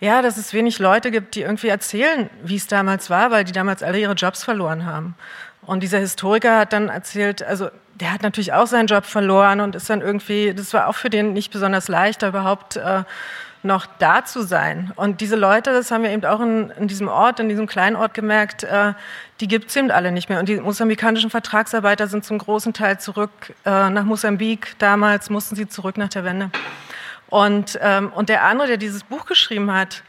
ja, 0.00 0.22
dass 0.22 0.36
es 0.36 0.52
wenig 0.52 0.78
Leute 0.78 1.10
gibt, 1.10 1.34
die 1.34 1.42
irgendwie 1.42 1.68
erzählen, 1.68 2.28
wie 2.42 2.56
es 2.56 2.66
damals 2.66 3.08
war, 3.10 3.30
weil 3.30 3.44
die 3.44 3.52
damals 3.52 3.82
alle 3.82 3.98
ihre 3.98 4.12
Jobs 4.12 4.44
verloren 4.44 4.84
haben. 4.84 5.14
Und 5.62 5.82
dieser 5.82 5.98
Historiker 5.98 6.58
hat 6.58 6.72
dann 6.72 6.88
erzählt, 6.88 7.42
also 7.42 7.70
der 7.94 8.12
hat 8.12 8.22
natürlich 8.22 8.52
auch 8.52 8.66
seinen 8.66 8.86
Job 8.86 9.04
verloren 9.04 9.60
und 9.60 9.74
ist 9.74 9.88
dann 9.88 10.02
irgendwie, 10.02 10.52
das 10.54 10.74
war 10.74 10.88
auch 10.88 10.94
für 10.94 11.10
den 11.10 11.32
nicht 11.32 11.50
besonders 11.50 11.88
leicht, 11.88 12.22
da 12.22 12.28
überhaupt 12.28 12.76
äh, 12.76 13.04
noch 13.62 13.86
da 13.98 14.24
zu 14.24 14.42
sein. 14.42 14.92
Und 14.96 15.20
diese 15.20 15.34
Leute, 15.34 15.72
das 15.72 15.90
haben 15.90 16.04
wir 16.04 16.10
eben 16.10 16.24
auch 16.24 16.40
in, 16.40 16.70
in 16.78 16.88
diesem 16.88 17.08
Ort, 17.08 17.40
in 17.40 17.48
diesem 17.48 17.66
kleinen 17.66 17.96
Ort 17.96 18.14
gemerkt, 18.14 18.64
äh, 18.64 18.92
die 19.40 19.48
gibt 19.48 19.70
es 19.70 19.76
eben 19.76 19.90
alle 19.90 20.12
nicht 20.12 20.28
mehr. 20.28 20.38
Und 20.38 20.48
die 20.48 20.60
mosambikanischen 20.60 21.30
Vertragsarbeiter 21.30 22.06
sind 22.06 22.24
zum 22.24 22.38
großen 22.38 22.72
Teil 22.72 23.00
zurück 23.00 23.30
äh, 23.64 23.90
nach 23.90 24.04
Mosambik. 24.04 24.76
Damals 24.78 25.30
mussten 25.30 25.56
sie 25.56 25.66
zurück 25.66 25.96
nach 25.98 26.08
der 26.08 26.24
Wende. 26.24 26.50
Und, 27.28 27.78
ähm, 27.82 28.12
und 28.12 28.28
der 28.28 28.44
andere, 28.44 28.68
der 28.68 28.76
dieses 28.76 29.04
Buch 29.04 29.26
geschrieben 29.26 29.72
hat, 29.72 30.02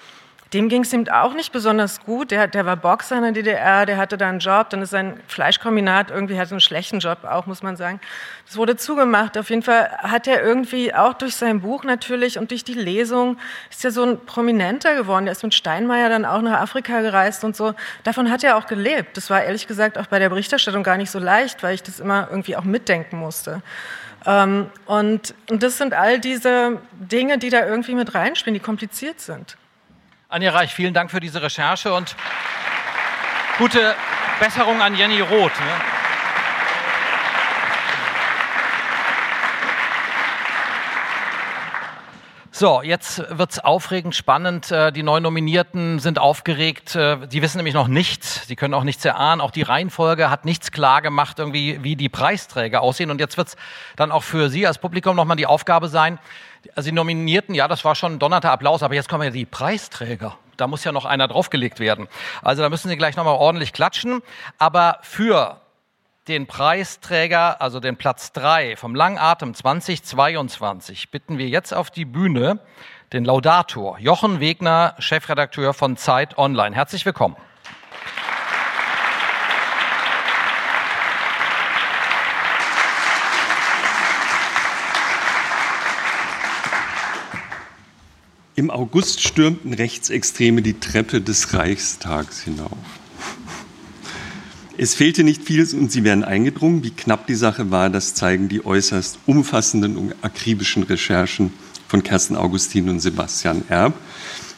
dem 0.53 0.69
ging 0.69 0.83
es 0.83 0.93
eben 0.93 1.09
auch 1.09 1.33
nicht 1.33 1.51
besonders 1.51 1.99
gut. 1.99 2.31
Der, 2.31 2.47
der 2.47 2.65
war 2.65 2.77
Boxer 2.77 3.17
in 3.17 3.23
der 3.23 3.31
DDR, 3.33 3.85
der 3.85 3.97
hatte 3.97 4.17
da 4.17 4.29
einen 4.29 4.39
Job, 4.39 4.69
dann 4.69 4.81
ist 4.81 4.91
sein 4.91 5.19
Fleischkombinat 5.27 6.09
irgendwie 6.09 6.39
hatte 6.39 6.51
einen 6.51 6.61
schlechten 6.61 6.99
Job 6.99 7.25
auch, 7.25 7.47
muss 7.47 7.63
man 7.63 7.75
sagen. 7.75 7.99
Das 8.45 8.55
wurde 8.55 8.77
zugemacht. 8.77 9.37
Auf 9.37 9.49
jeden 9.49 9.61
Fall 9.61 9.89
hat 9.99 10.25
er 10.25 10.41
irgendwie 10.41 10.93
auch 10.93 11.13
durch 11.13 11.35
sein 11.35 11.59
Buch 11.59 11.83
natürlich 11.83 12.39
und 12.39 12.51
durch 12.51 12.63
die 12.63 12.75
Lesung 12.75 13.37
ist 13.69 13.83
er 13.83 13.91
so 13.91 14.03
ein 14.03 14.25
Prominenter 14.25 14.95
geworden. 14.95 15.25
Der 15.25 15.33
ist 15.33 15.43
mit 15.43 15.53
Steinmeier 15.53 16.07
dann 16.07 16.23
auch 16.23 16.41
nach 16.41 16.61
Afrika 16.61 17.01
gereist 17.01 17.43
und 17.43 17.55
so. 17.57 17.73
Davon 18.03 18.31
hat 18.31 18.41
er 18.43 18.55
auch 18.55 18.67
gelebt. 18.67 19.17
Das 19.17 19.29
war 19.29 19.43
ehrlich 19.43 19.67
gesagt 19.67 19.97
auch 19.97 20.07
bei 20.07 20.19
der 20.19 20.29
Berichterstattung 20.29 20.83
gar 20.83 20.95
nicht 20.95 21.11
so 21.11 21.19
leicht, 21.19 21.61
weil 21.61 21.75
ich 21.75 21.83
das 21.83 21.99
immer 21.99 22.27
irgendwie 22.29 22.55
auch 22.55 22.63
mitdenken 22.63 23.17
musste. 23.17 23.61
Ähm, 24.25 24.69
und, 24.85 25.33
und 25.49 25.63
das 25.63 25.77
sind 25.77 25.93
all 25.93 26.19
diese 26.19 26.81
Dinge, 26.93 27.37
die 27.37 27.49
da 27.49 27.65
irgendwie 27.65 27.95
mit 27.95 28.13
reinspielen, 28.13 28.53
die 28.53 28.59
kompliziert 28.59 29.19
sind. 29.19 29.57
Anja 30.29 30.51
Reich, 30.51 30.73
vielen 30.73 30.93
Dank 30.93 31.11
für 31.11 31.19
diese 31.19 31.41
Recherche 31.41 31.93
und 31.93 32.15
gute 33.57 33.95
Besserung 34.39 34.81
an 34.81 34.95
Jenny 34.95 35.21
Roth. 35.21 35.59
Ne? 35.59 35.96
So, 42.59 42.81
jetzt 42.81 43.21
wird's 43.37 43.59
aufregend, 43.59 44.15
spannend. 44.15 44.71
Äh, 44.71 44.91
die 44.91 45.03
neuen 45.03 45.21
Nominierten 45.21 45.99
sind 45.99 46.17
aufgeregt. 46.17 46.95
Äh, 46.95 47.27
die 47.27 47.43
wissen 47.43 47.57
nämlich 47.57 47.75
noch 47.75 47.87
nichts. 47.87 48.47
Sie 48.47 48.55
können 48.55 48.73
auch 48.73 48.83
nichts 48.83 49.05
erahnen. 49.05 49.41
Auch 49.41 49.51
die 49.51 49.61
Reihenfolge 49.61 50.31
hat 50.31 50.43
nichts 50.43 50.71
klar 50.71 51.03
gemacht, 51.03 51.37
irgendwie, 51.37 51.83
wie 51.83 51.95
die 51.95 52.09
Preisträger 52.09 52.81
aussehen. 52.81 53.11
Und 53.11 53.19
jetzt 53.19 53.37
wird's 53.37 53.57
dann 53.95 54.11
auch 54.11 54.23
für 54.23 54.49
Sie 54.49 54.65
als 54.65 54.79
Publikum 54.79 55.15
nochmal 55.15 55.37
die 55.37 55.45
Aufgabe 55.45 55.87
sein. 55.87 56.17
Also 56.75 56.89
die 56.89 56.95
Nominierten, 56.95 57.53
ja, 57.53 57.67
das 57.67 57.85
war 57.85 57.93
schon 57.93 58.13
ein 58.13 58.19
donnerter 58.19 58.51
Applaus, 58.51 58.81
aber 58.81 58.95
jetzt 58.95 59.07
kommen 59.07 59.25
ja 59.25 59.29
die 59.29 59.45
Preisträger. 59.45 60.35
Da 60.55 60.65
muss 60.65 60.83
ja 60.83 60.91
noch 60.91 61.05
einer 61.05 61.27
draufgelegt 61.27 61.79
werden. 61.79 62.07
Also 62.41 62.63
da 62.63 62.69
müssen 62.69 62.89
Sie 62.89 62.97
gleich 62.97 63.15
nochmal 63.17 63.35
ordentlich 63.35 63.71
klatschen. 63.71 64.23
Aber 64.57 64.97
für 65.03 65.61
den 66.27 66.45
Preisträger, 66.45 67.61
also 67.61 67.79
den 67.79 67.95
Platz 67.95 68.33
3 68.33 68.75
vom 68.75 68.95
Langatem 68.95 69.53
2022, 69.53 71.09
bitten 71.09 71.37
wir 71.37 71.47
jetzt 71.47 71.73
auf 71.73 71.89
die 71.89 72.05
Bühne 72.05 72.59
den 73.13 73.23
Laudator 73.23 73.97
Jochen 73.99 74.41
Wegner, 74.41 74.95
Chefredakteur 74.99 75.73
von 75.73 75.95
Zeit 75.95 76.37
Online. 76.37 76.75
Herzlich 76.75 77.05
willkommen. 77.05 77.37
Im 88.55 88.71
August 88.71 89.21
stürmten 89.21 89.73
Rechtsextreme 89.73 90.61
die 90.61 90.79
Treppe 90.79 91.21
des 91.21 91.53
Reichstags 91.53 92.41
hinauf. 92.41 92.96
Es 94.79 94.93
fehlte 94.93 95.23
nicht 95.23 95.43
vieles 95.43 95.73
und 95.73 95.91
sie 95.91 96.03
wären 96.03 96.23
eingedrungen. 96.23 96.83
Wie 96.83 96.91
knapp 96.91 97.25
die 97.25 97.33
Sache 97.33 97.71
war, 97.71 97.89
das 97.89 98.13
zeigen 98.13 98.47
die 98.47 98.63
äußerst 98.63 99.17
umfassenden 99.25 99.97
und 99.97 100.13
akribischen 100.21 100.83
Recherchen 100.83 101.51
von 101.87 102.03
Kerstin 102.03 102.35
Augustin 102.35 102.87
und 102.87 102.99
Sebastian 102.99 103.63
Erb. 103.69 103.95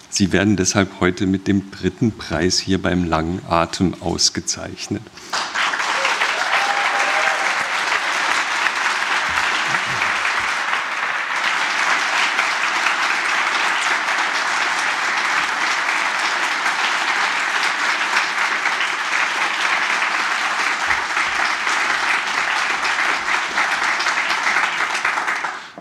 Sie 0.09 0.33
werden 0.33 0.57
deshalb 0.57 0.99
heute 0.99 1.25
mit 1.25 1.47
dem 1.47 1.71
dritten 1.71 2.11
Preis 2.11 2.59
hier 2.59 2.81
beim 2.81 3.05
Langen 3.05 3.41
Atem 3.47 3.93
ausgezeichnet. 4.01 5.03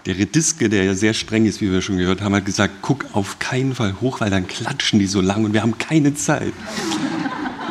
Der 0.08 0.16
Rediske, 0.16 0.70
der 0.70 0.84
ja 0.84 0.94
sehr 0.94 1.12
streng 1.12 1.44
ist, 1.44 1.60
wie 1.60 1.70
wir 1.70 1.82
schon 1.82 1.98
gehört 1.98 2.22
haben, 2.22 2.34
hat 2.34 2.46
gesagt, 2.46 2.76
guck 2.80 3.04
auf 3.12 3.38
keinen 3.40 3.74
Fall 3.74 4.00
hoch, 4.00 4.22
weil 4.22 4.30
dann 4.30 4.48
klatschen 4.48 4.98
die 4.98 5.06
so 5.06 5.20
lang 5.20 5.44
und 5.44 5.52
wir 5.52 5.60
haben 5.60 5.76
keine 5.76 6.14
Zeit. 6.14 6.54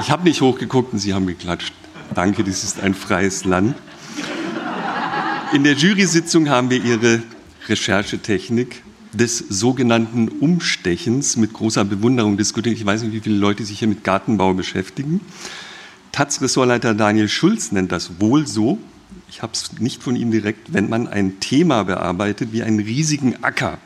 Ich 0.02 0.12
habe 0.12 0.24
nicht 0.24 0.40
hochgeguckt 0.42 0.94
und 0.94 1.00
sie 1.00 1.16
haben 1.16 1.26
geklatscht. 1.26 1.74
Danke, 2.14 2.44
das 2.44 2.64
ist 2.64 2.80
ein 2.80 2.94
freies 2.94 3.44
Land. 3.44 3.76
In 5.52 5.64
der 5.64 5.74
Jury-Sitzung 5.74 6.48
haben 6.48 6.70
wir 6.70 6.84
ihre 6.86 7.24
Recherchetechnik 7.68 8.84
des 9.14 9.40
sogenannten 9.40 10.28
Umstechens 10.28 11.38
mit 11.38 11.54
großer 11.54 11.86
Bewunderung 11.86 12.38
diskutiert. 12.38 12.76
Ich 12.76 12.86
weiß 12.86 13.02
nicht, 13.02 13.14
wie 13.14 13.22
viele 13.22 13.38
Leute 13.38 13.66
sich 13.66 13.80
hier 13.80 13.88
mit 13.88 14.04
Gartenbau 14.04 14.54
beschäftigen. 14.54 15.22
Taz-Ressortleiter 16.12 16.94
Daniel 16.94 17.30
Schulz 17.30 17.72
nennt 17.72 17.92
das 17.92 18.20
wohl 18.20 18.46
so 18.46 18.78
ich 19.30 19.42
habe 19.42 19.54
es 19.54 19.80
nicht 19.80 20.04
von 20.04 20.16
ihm 20.16 20.32
direkt, 20.32 20.74
wenn 20.74 20.90
man 20.90 21.08
ein 21.08 21.40
Thema 21.40 21.84
bearbeitet 21.84 22.52
wie 22.52 22.64
einen 22.64 22.80
riesigen 22.80 23.44
Acker, 23.44 23.78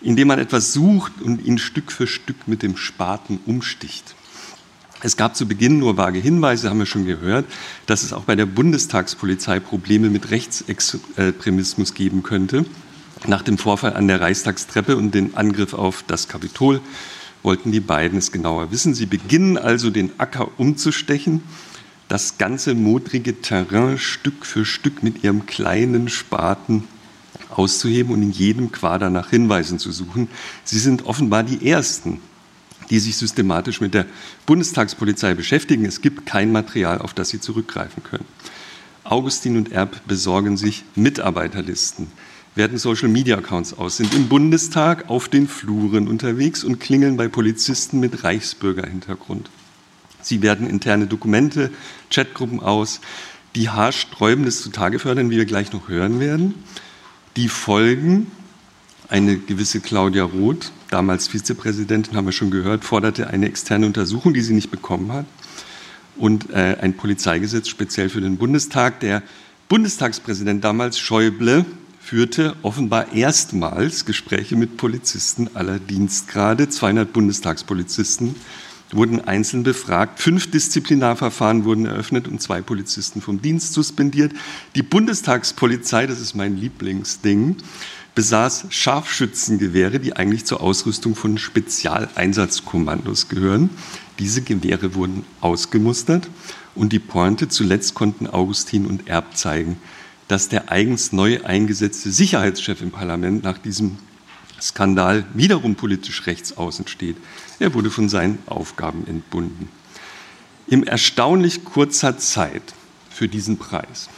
in 0.00 0.16
dem 0.16 0.28
man 0.28 0.38
etwas 0.38 0.72
sucht 0.72 1.20
und 1.22 1.44
ihn 1.44 1.58
Stück 1.58 1.92
für 1.92 2.06
Stück 2.06 2.46
mit 2.46 2.62
dem 2.62 2.76
Spaten 2.76 3.40
umsticht. 3.46 4.14
Es 5.00 5.16
gab 5.16 5.36
zu 5.36 5.46
Beginn 5.46 5.78
nur 5.78 5.96
vage 5.96 6.18
Hinweise, 6.18 6.70
haben 6.70 6.80
wir 6.80 6.86
schon 6.86 7.06
gehört, 7.06 7.46
dass 7.86 8.02
es 8.02 8.12
auch 8.12 8.24
bei 8.24 8.34
der 8.34 8.46
Bundestagspolizei 8.46 9.60
Probleme 9.60 10.10
mit 10.10 10.30
Rechtsextremismus 10.30 11.94
geben 11.94 12.24
könnte. 12.24 12.64
Nach 13.26 13.42
dem 13.42 13.58
Vorfall 13.58 13.94
an 13.94 14.08
der 14.08 14.20
Reichstagstreppe 14.20 14.96
und 14.96 15.14
dem 15.14 15.36
Angriff 15.36 15.72
auf 15.74 16.02
das 16.06 16.28
Kapitol 16.28 16.80
wollten 17.44 17.70
die 17.70 17.80
beiden 17.80 18.18
es 18.18 18.32
genauer 18.32 18.72
wissen. 18.72 18.94
Sie 18.94 19.06
beginnen 19.06 19.56
also 19.56 19.90
den 19.90 20.18
Acker 20.18 20.48
umzustechen 20.58 21.42
das 22.08 22.38
ganze 22.38 22.74
modrige 22.74 23.40
Terrain 23.40 23.98
Stück 23.98 24.46
für 24.46 24.64
Stück 24.64 25.02
mit 25.02 25.22
ihrem 25.22 25.46
kleinen 25.46 26.08
Spaten 26.08 26.84
auszuheben 27.50 28.12
und 28.12 28.22
in 28.22 28.32
jedem 28.32 28.72
Quader 28.72 29.10
nach 29.10 29.30
Hinweisen 29.30 29.78
zu 29.78 29.92
suchen. 29.92 30.28
Sie 30.64 30.78
sind 30.78 31.06
offenbar 31.06 31.42
die 31.42 31.68
Ersten, 31.68 32.20
die 32.90 32.98
sich 32.98 33.16
systematisch 33.16 33.80
mit 33.80 33.94
der 33.94 34.06
Bundestagspolizei 34.46 35.34
beschäftigen. 35.34 35.84
Es 35.84 36.00
gibt 36.00 36.24
kein 36.24 36.50
Material, 36.50 36.98
auf 36.98 37.12
das 37.12 37.28
sie 37.28 37.40
zurückgreifen 37.40 38.02
können. 38.02 38.24
Augustin 39.04 39.56
und 39.56 39.72
Erb 39.72 40.06
besorgen 40.06 40.56
sich 40.56 40.84
Mitarbeiterlisten, 40.94 42.08
werten 42.54 42.78
Social-Media-Accounts 42.78 43.74
aus, 43.74 43.98
sind 43.98 44.14
im 44.14 44.28
Bundestag 44.28 45.08
auf 45.08 45.28
den 45.28 45.48
Fluren 45.48 46.08
unterwegs 46.08 46.64
und 46.64 46.78
klingeln 46.78 47.16
bei 47.16 47.28
Polizisten 47.28 48.00
mit 48.00 48.24
Reichsbürgerhintergrund. 48.24 49.50
Sie 50.28 50.42
werden 50.42 50.68
interne 50.68 51.06
Dokumente, 51.06 51.70
Chatgruppen 52.10 52.60
aus, 52.60 53.00
die 53.56 53.70
haarsträubendes 53.70 54.60
zutage 54.60 54.98
fördern, 54.98 55.30
wie 55.30 55.38
wir 55.38 55.46
gleich 55.46 55.72
noch 55.72 55.88
hören 55.88 56.20
werden. 56.20 56.54
Die 57.36 57.48
Folgen, 57.48 58.30
eine 59.08 59.38
gewisse 59.38 59.80
Claudia 59.80 60.24
Roth, 60.24 60.70
damals 60.90 61.28
Vizepräsidentin, 61.28 62.14
haben 62.14 62.26
wir 62.26 62.32
schon 62.32 62.50
gehört, 62.50 62.84
forderte 62.84 63.28
eine 63.28 63.46
externe 63.46 63.86
Untersuchung, 63.86 64.34
die 64.34 64.42
sie 64.42 64.52
nicht 64.52 64.70
bekommen 64.70 65.10
hat. 65.12 65.24
Und 66.18 66.50
äh, 66.50 66.76
ein 66.78 66.94
Polizeigesetz 66.94 67.68
speziell 67.68 68.10
für 68.10 68.20
den 68.20 68.36
Bundestag. 68.36 69.00
Der 69.00 69.22
Bundestagspräsident 69.70 70.62
damals, 70.62 70.98
Schäuble, 70.98 71.64
führte 72.00 72.54
offenbar 72.60 73.14
erstmals 73.14 74.04
Gespräche 74.04 74.56
mit 74.56 74.76
Polizisten 74.76 75.48
aller 75.54 75.78
Dienstgrade, 75.78 76.68
200 76.68 77.10
Bundestagspolizisten 77.14 78.34
wurden 78.92 79.20
einzeln 79.20 79.62
befragt. 79.62 80.20
Fünf 80.20 80.50
Disziplinarverfahren 80.50 81.64
wurden 81.64 81.86
eröffnet 81.86 82.28
und 82.28 82.40
zwei 82.40 82.62
Polizisten 82.62 83.20
vom 83.20 83.42
Dienst 83.42 83.74
suspendiert. 83.74 84.32
Die 84.74 84.82
Bundestagspolizei, 84.82 86.06
das 86.06 86.20
ist 86.20 86.34
mein 86.34 86.56
Lieblingsding, 86.56 87.56
besaß 88.14 88.66
Scharfschützengewehre, 88.70 90.00
die 90.00 90.16
eigentlich 90.16 90.44
zur 90.44 90.60
Ausrüstung 90.60 91.14
von 91.14 91.38
Spezialeinsatzkommandos 91.38 93.28
gehören. 93.28 93.70
Diese 94.18 94.42
Gewehre 94.42 94.94
wurden 94.94 95.24
ausgemustert 95.40 96.28
und 96.74 96.92
die 96.92 96.98
Pointe 96.98 97.48
zuletzt 97.48 97.94
konnten 97.94 98.26
Augustin 98.26 98.86
und 98.86 99.08
Erb 99.08 99.36
zeigen, 99.36 99.76
dass 100.26 100.48
der 100.48 100.70
eigens 100.70 101.12
neu 101.12 101.42
eingesetzte 101.44 102.10
Sicherheitschef 102.10 102.82
im 102.82 102.90
Parlament 102.90 103.44
nach 103.44 103.58
diesem 103.58 103.98
Skandal 104.60 105.24
wiederum 105.34 105.74
politisch 105.74 106.26
rechts 106.26 106.56
außen 106.56 106.88
steht. 106.88 107.16
Er 107.58 107.74
wurde 107.74 107.90
von 107.90 108.08
seinen 108.08 108.38
Aufgaben 108.46 109.06
entbunden. 109.06 109.68
In 110.66 110.86
erstaunlich 110.86 111.64
kurzer 111.64 112.18
Zeit 112.18 112.74
für 113.10 113.28
diesen 113.28 113.58
Preis. 113.58 114.08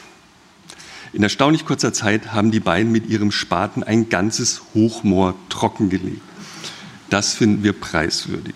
In 1.12 1.22
erstaunlich 1.22 1.64
kurzer 1.64 1.92
Zeit 1.92 2.32
haben 2.32 2.50
die 2.50 2.60
beiden 2.60 2.92
mit 2.92 3.08
ihrem 3.08 3.32
Spaten 3.32 3.82
ein 3.82 4.08
ganzes 4.08 4.62
Hochmoor 4.74 5.34
trockengelegt. 5.48 6.22
Das 7.08 7.34
finden 7.34 7.64
wir 7.64 7.72
preiswürdig. 7.72 8.54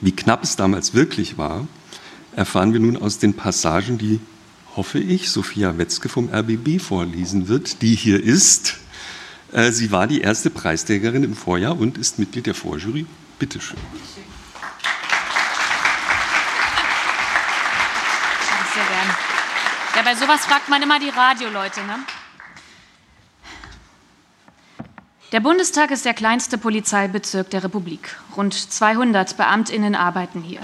Wie 0.00 0.12
knapp 0.12 0.44
es 0.44 0.56
damals 0.56 0.92
wirklich 0.92 1.38
war, 1.38 1.66
erfahren 2.34 2.74
wir 2.74 2.80
nun 2.80 2.98
aus 2.98 3.18
den 3.18 3.32
Passagen, 3.32 3.96
die, 3.96 4.20
hoffe 4.76 4.98
ich, 4.98 5.30
Sophia 5.30 5.78
Wetzke 5.78 6.10
vom 6.10 6.28
RBB 6.28 6.78
vorlesen 6.80 7.48
wird, 7.48 7.80
die 7.80 7.94
hier 7.94 8.22
ist. 8.22 8.76
Äh, 9.52 9.70
sie 9.72 9.90
war 9.90 10.06
die 10.06 10.20
erste 10.20 10.50
Preisträgerin 10.50 11.24
im 11.24 11.36
Vorjahr 11.36 11.78
und 11.78 11.98
ist 11.98 12.18
Mitglied 12.18 12.46
der 12.46 12.54
Vorjury. 12.54 13.06
Bitte 13.38 13.60
schön. 13.60 13.78
Sehr 18.74 18.84
gern. 18.84 19.16
Ja, 19.96 20.02
bei 20.02 20.14
sowas 20.14 20.44
fragt 20.44 20.68
man 20.68 20.82
immer 20.82 20.98
die 20.98 21.08
Radioleute, 21.08 21.80
ne? 21.82 21.98
Der 25.32 25.40
Bundestag 25.40 25.90
ist 25.90 26.04
der 26.04 26.14
kleinste 26.14 26.56
Polizeibezirk 26.56 27.50
der 27.50 27.64
Republik. 27.64 28.16
Rund 28.36 28.54
200 28.54 29.36
Beamtinnen 29.36 29.94
arbeiten 29.94 30.40
hier. 30.40 30.60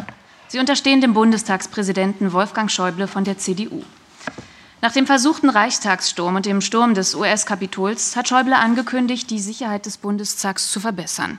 Sie 0.48 0.58
unterstehen 0.58 1.00
dem 1.00 1.14
Bundestagspräsidenten 1.14 2.32
Wolfgang 2.32 2.70
Schäuble 2.70 3.08
von 3.08 3.24
der 3.24 3.38
CDU. 3.38 3.82
Nach 4.84 4.90
dem 4.90 5.06
versuchten 5.06 5.48
Reichstagssturm 5.48 6.34
und 6.34 6.44
dem 6.44 6.60
Sturm 6.60 6.94
des 6.94 7.14
US-Kapitols 7.14 8.16
hat 8.16 8.28
Schäuble 8.28 8.56
angekündigt, 8.56 9.30
die 9.30 9.38
Sicherheit 9.38 9.86
des 9.86 9.96
Bundestags 9.96 10.72
zu 10.72 10.80
verbessern. 10.80 11.38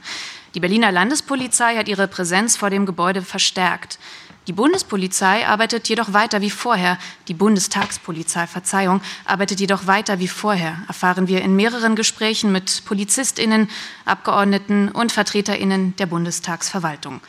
Die 0.56 0.61
Berliner 0.61 0.94
Landespolizei 0.94 1.76
hat 1.76 1.90
ihre 1.90 2.07
Präsenz 2.07 2.56
vor 2.56 2.70
dem 2.70 2.86
Gebäude 2.86 3.22
verstärkt. 3.22 3.99
Die 4.48 4.53
Bundespolizei 4.53 5.45
arbeitet 5.45 5.90
jedoch 5.90 6.14
weiter 6.14 6.40
wie 6.40 6.49
vorher. 6.49 6.98
Die 7.28 7.34
Bundestagspolizei, 7.34 8.48
Verzeihung, 8.48 9.02
arbeitet 9.26 9.60
jedoch 9.60 9.88
weiter 9.88 10.20
wie 10.20 10.30
vorher, 10.30 10.78
erfahren 10.88 11.28
wir 11.28 11.41
in 11.41 11.53
mehreren 11.57 11.98
Gesprächen 11.98 12.53
mit 12.53 12.86
Polizistinnen, 12.86 13.70
Abgeordneten 14.06 14.88
und 14.88 15.11
Vertreterinnen 15.11 15.98
der 15.98 16.06
Bundestagsverwaltung. 16.06 17.20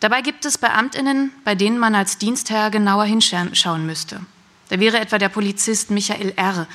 Dabei 0.00 0.22
gibt 0.22 0.46
es 0.46 0.56
Beamtinnen, 0.56 1.30
bei 1.44 1.54
denen 1.54 1.78
man 1.78 1.94
als 1.94 2.16
Dienstherr 2.16 2.70
genauer 2.70 3.04
hinschauen 3.04 3.84
müsste. 3.84 4.20
Da 4.68 4.80
wäre 4.80 4.98
etwa 4.98 5.18
der 5.18 5.28
Polizist 5.28 5.90
Michael 5.90 6.32
R. 6.36 6.66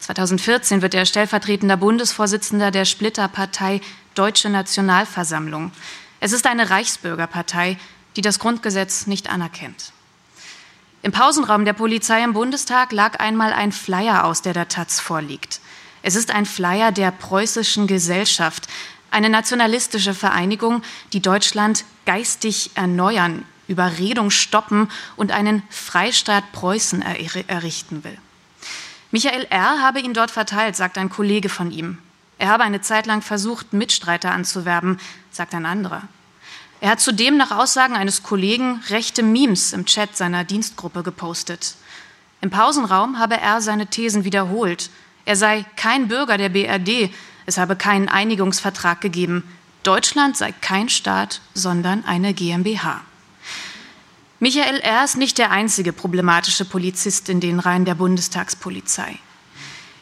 2014 0.00 0.82
wird 0.82 0.94
er 0.94 1.06
stellvertretender 1.06 1.76
Bundesvorsitzender 1.76 2.70
der 2.70 2.84
Splitterpartei 2.84 3.80
Deutsche 4.14 4.50
Nationalversammlung. 4.50 5.72
Es 6.20 6.32
ist 6.32 6.46
eine 6.46 6.70
Reichsbürgerpartei, 6.70 7.78
die 8.16 8.20
das 8.20 8.38
Grundgesetz 8.38 9.06
nicht 9.06 9.30
anerkennt. 9.30 9.92
Im 11.02 11.12
Pausenraum 11.12 11.64
der 11.64 11.74
Polizei 11.74 12.24
im 12.24 12.32
Bundestag 12.32 12.90
lag 12.90 13.20
einmal 13.20 13.52
ein 13.52 13.70
Flyer 13.70 14.24
aus, 14.24 14.42
der 14.42 14.52
der 14.52 14.68
Taz 14.68 14.98
vorliegt. 14.98 15.60
Es 16.02 16.16
ist 16.16 16.32
ein 16.32 16.46
Flyer 16.46 16.90
der 16.90 17.12
preußischen 17.12 17.86
Gesellschaft, 17.86 18.66
eine 19.10 19.30
nationalistische 19.30 20.14
Vereinigung, 20.14 20.82
die 21.12 21.22
Deutschland 21.22 21.84
geistig 22.04 22.72
erneuern 22.74 23.44
Überredung 23.68 24.30
stoppen 24.30 24.90
und 25.16 25.30
einen 25.30 25.62
Freistaat 25.70 26.50
Preußen 26.52 27.02
errichten 27.02 28.02
will. 28.02 28.18
Michael 29.10 29.46
R. 29.50 29.80
habe 29.80 30.00
ihn 30.00 30.12
dort 30.12 30.30
verteilt, 30.30 30.76
sagt 30.76 30.98
ein 30.98 31.08
Kollege 31.08 31.48
von 31.48 31.70
ihm. 31.70 31.98
Er 32.38 32.48
habe 32.48 32.64
eine 32.64 32.80
Zeit 32.80 33.06
lang 33.06 33.22
versucht, 33.22 33.72
Mitstreiter 33.72 34.32
anzuwerben, 34.32 34.98
sagt 35.30 35.54
ein 35.54 35.66
anderer. 35.66 36.02
Er 36.80 36.90
hat 36.90 37.00
zudem 37.00 37.36
nach 37.36 37.50
Aussagen 37.50 37.96
eines 37.96 38.22
Kollegen 38.22 38.80
rechte 38.88 39.22
Memes 39.22 39.72
im 39.72 39.86
Chat 39.86 40.16
seiner 40.16 40.44
Dienstgruppe 40.44 41.02
gepostet. 41.02 41.74
Im 42.40 42.50
Pausenraum 42.50 43.18
habe 43.18 43.36
er 43.36 43.60
seine 43.60 43.88
Thesen 43.88 44.24
wiederholt. 44.24 44.90
Er 45.24 45.34
sei 45.34 45.64
kein 45.76 46.06
Bürger 46.06 46.38
der 46.38 46.50
BRD, 46.50 47.12
es 47.46 47.58
habe 47.58 47.74
keinen 47.74 48.08
Einigungsvertrag 48.08 49.00
gegeben. 49.00 49.42
Deutschland 49.82 50.36
sei 50.36 50.52
kein 50.52 50.88
Staat, 50.88 51.40
sondern 51.54 52.04
eine 52.04 52.34
GmbH. 52.34 53.00
Michael 54.40 54.78
R. 54.78 55.02
ist 55.02 55.16
nicht 55.16 55.38
der 55.38 55.50
einzige 55.50 55.92
problematische 55.92 56.64
Polizist 56.64 57.28
in 57.28 57.40
den 57.40 57.58
Reihen 57.58 57.84
der 57.84 57.96
Bundestagspolizei. 57.96 59.18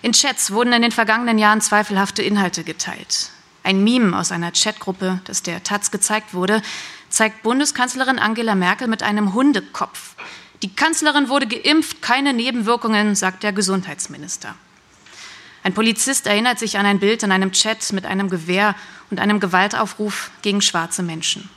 In 0.02 0.12
Chats 0.12 0.50
wurden 0.50 0.74
in 0.74 0.82
den 0.82 0.92
vergangenen 0.92 1.38
Jahren 1.38 1.62
zweifelhafte 1.62 2.22
Inhalte 2.22 2.62
geteilt. 2.62 3.30
Ein 3.62 3.82
Meme 3.82 4.16
aus 4.16 4.32
einer 4.32 4.52
Chatgruppe, 4.52 5.22
das 5.24 5.42
der 5.42 5.64
Taz 5.64 5.90
gezeigt 5.90 6.34
wurde, 6.34 6.60
zeigt 7.08 7.44
Bundeskanzlerin 7.44 8.18
Angela 8.18 8.54
Merkel 8.54 8.88
mit 8.88 9.02
einem 9.02 9.32
Hundekopf. 9.32 10.16
Die 10.62 10.74
Kanzlerin 10.74 11.30
wurde 11.30 11.46
geimpft, 11.46 12.02
keine 12.02 12.34
Nebenwirkungen, 12.34 13.14
sagt 13.14 13.42
der 13.42 13.54
Gesundheitsminister. 13.54 14.54
Ein 15.62 15.72
Polizist 15.72 16.26
erinnert 16.26 16.58
sich 16.58 16.76
an 16.78 16.84
ein 16.84 16.98
Bild 16.98 17.22
in 17.22 17.32
einem 17.32 17.52
Chat 17.52 17.90
mit 17.94 18.04
einem 18.04 18.28
Gewehr 18.28 18.74
und 19.10 19.18
einem 19.18 19.40
Gewaltaufruf 19.40 20.30
gegen 20.42 20.60
schwarze 20.60 21.02
Menschen. 21.02 21.48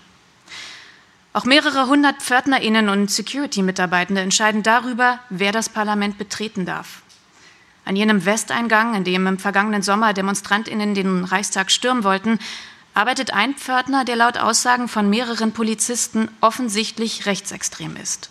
Auch 1.31 1.45
mehrere 1.45 1.87
hundert 1.87 2.23
Pförtnerinnen 2.23 2.89
und 2.89 3.11
Security-Mitarbeitende 3.11 4.21
entscheiden 4.21 4.63
darüber, 4.63 5.19
wer 5.29 5.51
das 5.51 5.69
Parlament 5.69 6.17
betreten 6.17 6.65
darf. 6.65 7.03
An 7.85 7.95
jenem 7.95 8.25
Westeingang, 8.25 8.95
in 8.95 9.03
dem 9.03 9.27
im 9.27 9.37
vergangenen 9.37 9.83
Sommer 9.83 10.13
Demonstrantinnen 10.13 10.95
den 10.95 11.23
Reichstag 11.23 11.71
stürmen 11.71 12.03
wollten, 12.03 12.39
arbeitet 12.95 13.31
ein 13.31 13.53
Pförtner, 13.53 14.05
der 14.05 14.15
laut 14.15 14.37
Aussagen 14.37 14.87
von 14.87 15.09
mehreren 15.09 15.51
Polizisten 15.51 16.29
offensichtlich 16.41 17.27
rechtsextrem 17.27 17.95
ist. 17.95 18.29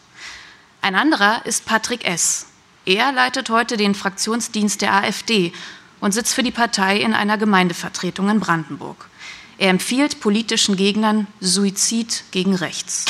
Ein 0.82 0.94
anderer 0.94 1.46
ist 1.46 1.66
Patrick 1.66 2.04
S. 2.04 2.46
Er 2.84 3.12
leitet 3.12 3.48
heute 3.50 3.76
den 3.76 3.94
Fraktionsdienst 3.94 4.80
der 4.82 4.94
AfD 4.94 5.52
und 6.00 6.12
sitzt 6.12 6.34
für 6.34 6.42
die 6.42 6.50
Partei 6.50 6.98
in 6.98 7.14
einer 7.14 7.38
Gemeindevertretung 7.38 8.28
in 8.28 8.40
Brandenburg. 8.40 9.07
Er 9.58 9.70
empfiehlt 9.70 10.20
politischen 10.20 10.76
Gegnern 10.76 11.26
Suizid 11.40 12.24
gegen 12.30 12.54
rechts. 12.54 13.04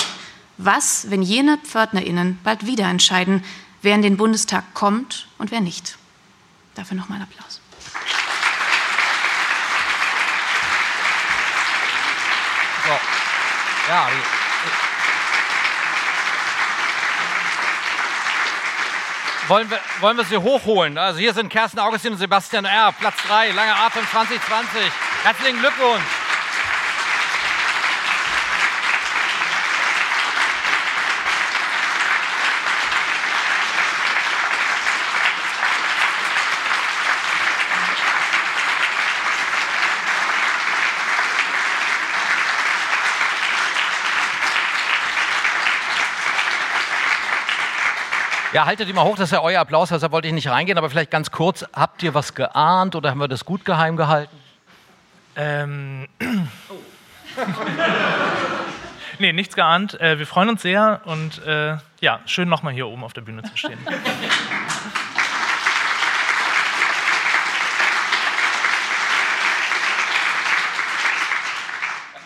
Was, 0.57 1.11
wenn 1.11 1.23
jene 1.23 1.59
PförtnerInnen 1.59 2.39
bald 2.43 2.65
wieder 2.67 2.87
entscheiden, 2.87 3.45
wer 3.83 3.95
in 3.95 4.03
den 4.03 4.17
Bundestag 4.17 4.73
kommt 4.73 5.29
und 5.37 5.51
wer 5.51 5.61
nicht? 5.61 5.99
Dafür 6.75 6.97
nochmal 6.97 7.21
Applaus. 7.21 7.61
So. 12.85 13.91
Ja, 13.91 14.09
wollen 19.49 19.71
wir, 19.71 19.81
wollen 20.01 20.17
wir 20.17 20.25
sie 20.25 20.37
hochholen? 20.37 20.99
Also 20.99 21.19
hier 21.19 21.33
sind 21.35 21.49
Kerstin 21.49 21.81
Augustin 21.81 22.13
und 22.13 22.19
Sebastian 22.19 22.65
R. 22.65 22.93
Platz 22.93 23.17
3, 23.27 23.51
lange 23.53 23.75
Atem 23.75 24.07
2020. 24.11 24.93
Herzlichen 25.25 25.59
Glückwunsch. 25.59 26.18
Ja, 48.55 48.65
haltet 48.65 48.89
die 48.89 48.95
mal 48.95 49.05
hoch, 49.05 49.17
das 49.17 49.27
ist 49.29 49.33
ja 49.33 49.43
euer 49.43 49.61
Applaus, 49.61 49.91
deshalb 49.91 50.11
wollte 50.11 50.27
ich 50.27 50.33
nicht 50.33 50.49
reingehen, 50.49 50.79
aber 50.79 50.89
vielleicht 50.89 51.11
ganz 51.11 51.31
kurz, 51.31 51.67
habt 51.75 52.03
ihr 52.03 52.15
was 52.15 52.35
geahnt 52.35 52.97
oder 52.97 53.11
haben 53.11 53.19
wir 53.19 53.29
das 53.29 53.45
gut 53.45 53.67
geheim 53.67 53.99
gehalten? 53.99 54.35
Ähm. 55.37 56.09
Oh. 56.71 56.75
nee, 59.19 59.35
nichts 59.35 59.55
geahnt. 59.55 60.01
Äh, 60.01 60.19
wir 60.19 60.27
freuen 60.27 60.49
uns 60.49 60.63
sehr 60.63 61.03
und 61.05 61.45
äh, 61.45 61.77
ja, 62.01 62.21
schön 62.25 62.49
nochmal 62.49 62.73
hier 62.73 62.87
oben 62.89 63.05
auf 63.05 63.13
der 63.13 63.21
Bühne 63.21 63.43
zu 63.43 63.55
stehen. 63.55 63.79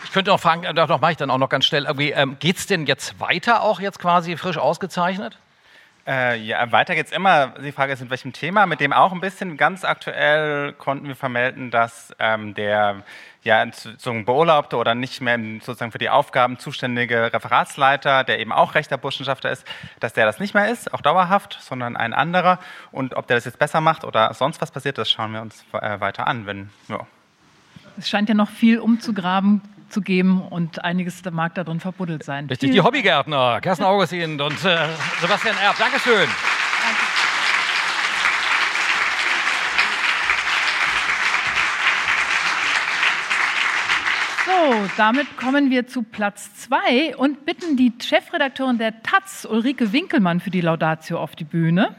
Ich 0.05 0.11
könnte 0.13 0.31
auch 0.31 0.39
fragen, 0.39 0.63
äh, 0.63 0.73
doch 0.73 1.01
mache 1.01 1.11
ich 1.11 1.17
dann 1.17 1.29
auch 1.29 1.37
noch 1.37 1.49
ganz 1.49 1.65
schnell. 1.65 1.85
ähm, 1.99 2.37
Geht 2.39 2.57
es 2.57 2.65
denn 2.65 2.85
jetzt 2.85 3.19
weiter 3.19 3.61
auch 3.61 3.81
jetzt 3.81 3.99
quasi 3.99 4.37
frisch 4.37 4.57
ausgezeichnet? 4.57 5.37
Äh, 6.05 6.37
ja, 6.39 6.69
weiter 6.71 6.95
geht's 6.95 7.13
immer. 7.13 7.53
Die 7.63 7.71
Frage 7.71 7.93
ist, 7.93 8.01
mit 8.01 8.09
welchem 8.09 8.33
Thema. 8.33 8.65
Mit 8.65 8.81
dem 8.81 8.91
auch 8.91 9.13
ein 9.13 9.21
bisschen 9.21 9.55
ganz 9.55 9.85
aktuell 9.85 10.73
konnten 10.73 11.07
wir 11.07 11.15
vermelden, 11.15 11.71
dass 11.71 12.13
ähm, 12.19 12.53
der 12.55 13.03
ja, 13.43 13.65
sozusagen 13.71 14.25
beurlaubte 14.25 14.77
oder 14.77 14.95
nicht 14.95 15.21
mehr 15.21 15.37
sozusagen 15.61 15.91
für 15.91 15.97
die 15.97 16.09
Aufgaben 16.09 16.59
zuständige 16.59 17.31
Referatsleiter, 17.31 18.23
der 18.25 18.39
eben 18.39 18.51
auch 18.51 18.75
rechter 18.75 18.97
Burschenschafter 18.97 19.51
ist, 19.51 19.65
dass 20.01 20.13
der 20.13 20.25
das 20.25 20.39
nicht 20.39 20.53
mehr 20.53 20.69
ist, 20.69 20.93
auch 20.93 21.01
dauerhaft, 21.01 21.57
sondern 21.61 21.95
ein 21.95 22.13
anderer. 22.13 22.59
Und 22.91 23.15
ob 23.15 23.27
der 23.27 23.37
das 23.37 23.45
jetzt 23.45 23.59
besser 23.59 23.79
macht 23.79 24.03
oder 24.03 24.33
sonst 24.33 24.61
was 24.61 24.71
passiert, 24.71 24.97
das 24.97 25.09
schauen 25.09 25.31
wir 25.33 25.41
uns 25.41 25.63
äh, 25.71 25.99
weiter 26.01 26.27
an. 26.27 26.45
Wenn, 26.45 26.69
ja. 26.89 27.05
Es 27.97 28.09
scheint 28.09 28.27
ja 28.27 28.35
noch 28.35 28.49
viel 28.49 28.79
umzugraben 28.79 29.61
zu 29.93 30.01
geben 30.01 30.41
und 30.41 30.83
einiges 30.83 31.21
mag 31.31 31.55
darin 31.55 31.79
verbuddelt 31.79 32.23
sein. 32.23 32.47
Richtig, 32.47 32.71
die 32.71 32.81
Hobbygärtner, 32.81 33.61
Kerstin 33.61 33.85
Augustin 33.85 34.41
und 34.41 34.65
äh, 34.65 34.87
Sebastian 35.21 35.55
Erb. 35.63 35.77
Dankeschön. 35.77 36.27
So, 44.45 44.75
damit 44.97 45.37
kommen 45.37 45.71
wir 45.71 45.87
zu 45.87 46.03
Platz 46.03 46.53
zwei 46.55 47.15
und 47.15 47.45
bitten 47.45 47.77
die 47.77 47.93
Chefredakteurin 48.01 48.77
der 48.77 49.01
Taz, 49.03 49.47
Ulrike 49.49 49.93
Winkelmann, 49.93 50.39
für 50.39 50.49
die 50.49 50.61
Laudatio 50.61 51.19
auf 51.19 51.35
die 51.35 51.43
Bühne. 51.43 51.95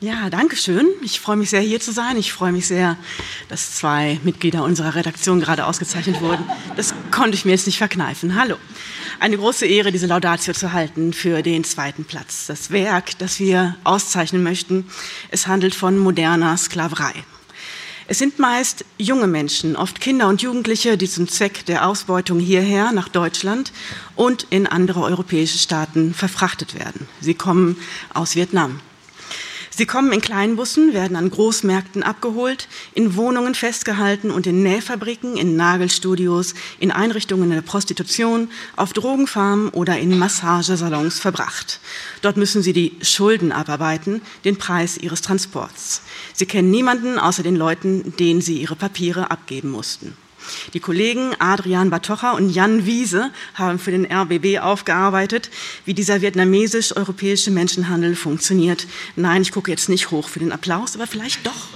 Ja, 0.00 0.30
danke 0.30 0.54
schön. 0.54 0.86
Ich 1.02 1.18
freue 1.18 1.34
mich 1.34 1.50
sehr, 1.50 1.60
hier 1.60 1.80
zu 1.80 1.90
sein. 1.90 2.16
Ich 2.18 2.32
freue 2.32 2.52
mich 2.52 2.68
sehr, 2.68 2.96
dass 3.48 3.74
zwei 3.74 4.20
Mitglieder 4.22 4.62
unserer 4.62 4.94
Redaktion 4.94 5.40
gerade 5.40 5.66
ausgezeichnet 5.66 6.20
wurden. 6.20 6.44
Das 6.76 6.94
konnte 7.10 7.34
ich 7.34 7.44
mir 7.44 7.50
jetzt 7.50 7.66
nicht 7.66 7.78
verkneifen. 7.78 8.40
Hallo. 8.40 8.54
Eine 9.18 9.38
große 9.38 9.66
Ehre, 9.66 9.90
diese 9.90 10.06
Laudatio 10.06 10.54
zu 10.54 10.72
halten 10.72 11.12
für 11.12 11.42
den 11.42 11.64
zweiten 11.64 12.04
Platz. 12.04 12.46
Das 12.46 12.70
Werk, 12.70 13.18
das 13.18 13.40
wir 13.40 13.74
auszeichnen 13.82 14.44
möchten, 14.44 14.88
es 15.32 15.48
handelt 15.48 15.74
von 15.74 15.98
moderner 15.98 16.56
Sklaverei. 16.56 17.12
Es 18.06 18.18
sind 18.18 18.38
meist 18.38 18.84
junge 18.98 19.26
Menschen, 19.26 19.74
oft 19.74 20.00
Kinder 20.00 20.28
und 20.28 20.42
Jugendliche, 20.42 20.96
die 20.96 21.08
zum 21.08 21.26
Zweck 21.26 21.66
der 21.66 21.88
Ausbeutung 21.88 22.38
hierher 22.38 22.92
nach 22.92 23.08
Deutschland 23.08 23.72
und 24.14 24.46
in 24.50 24.68
andere 24.68 25.02
europäische 25.02 25.58
Staaten 25.58 26.14
verfrachtet 26.14 26.78
werden. 26.78 27.08
Sie 27.20 27.34
kommen 27.34 27.76
aus 28.14 28.36
Vietnam. 28.36 28.80
Sie 29.78 29.86
kommen 29.86 30.10
in 30.10 30.20
Kleinbussen, 30.20 30.92
werden 30.92 31.16
an 31.16 31.30
Großmärkten 31.30 32.02
abgeholt, 32.02 32.66
in 32.94 33.14
Wohnungen 33.14 33.54
festgehalten 33.54 34.32
und 34.32 34.44
in 34.48 34.64
Nähfabriken, 34.64 35.36
in 35.36 35.54
Nagelstudios, 35.54 36.54
in 36.80 36.90
Einrichtungen 36.90 37.50
der 37.50 37.60
Prostitution, 37.60 38.50
auf 38.74 38.92
Drogenfarmen 38.92 39.68
oder 39.68 39.96
in 39.96 40.18
Massagesalons 40.18 41.20
verbracht. 41.20 41.78
Dort 42.22 42.36
müssen 42.36 42.60
sie 42.60 42.72
die 42.72 42.96
Schulden 43.02 43.52
abarbeiten, 43.52 44.20
den 44.44 44.56
Preis 44.56 44.98
ihres 44.98 45.22
Transports. 45.22 46.02
Sie 46.34 46.46
kennen 46.46 46.72
niemanden 46.72 47.16
außer 47.16 47.44
den 47.44 47.54
Leuten, 47.54 48.16
denen 48.16 48.40
sie 48.40 48.60
ihre 48.60 48.74
Papiere 48.74 49.30
abgeben 49.30 49.70
mussten. 49.70 50.16
Die 50.74 50.80
Kollegen 50.80 51.34
Adrian 51.38 51.90
Batocha 51.90 52.32
und 52.32 52.50
Jan 52.50 52.86
Wiese 52.86 53.30
haben 53.54 53.78
für 53.78 53.90
den 53.90 54.10
RBB 54.10 54.60
aufgearbeitet, 54.60 55.50
wie 55.84 55.94
dieser 55.94 56.20
vietnamesisch-europäische 56.20 57.50
Menschenhandel 57.50 58.16
funktioniert. 58.16 58.86
Nein, 59.16 59.42
ich 59.42 59.52
gucke 59.52 59.70
jetzt 59.70 59.88
nicht 59.88 60.10
hoch 60.10 60.28
für 60.28 60.38
den 60.38 60.52
Applaus, 60.52 60.94
aber 60.94 61.06
vielleicht 61.06 61.46
doch. 61.46 61.68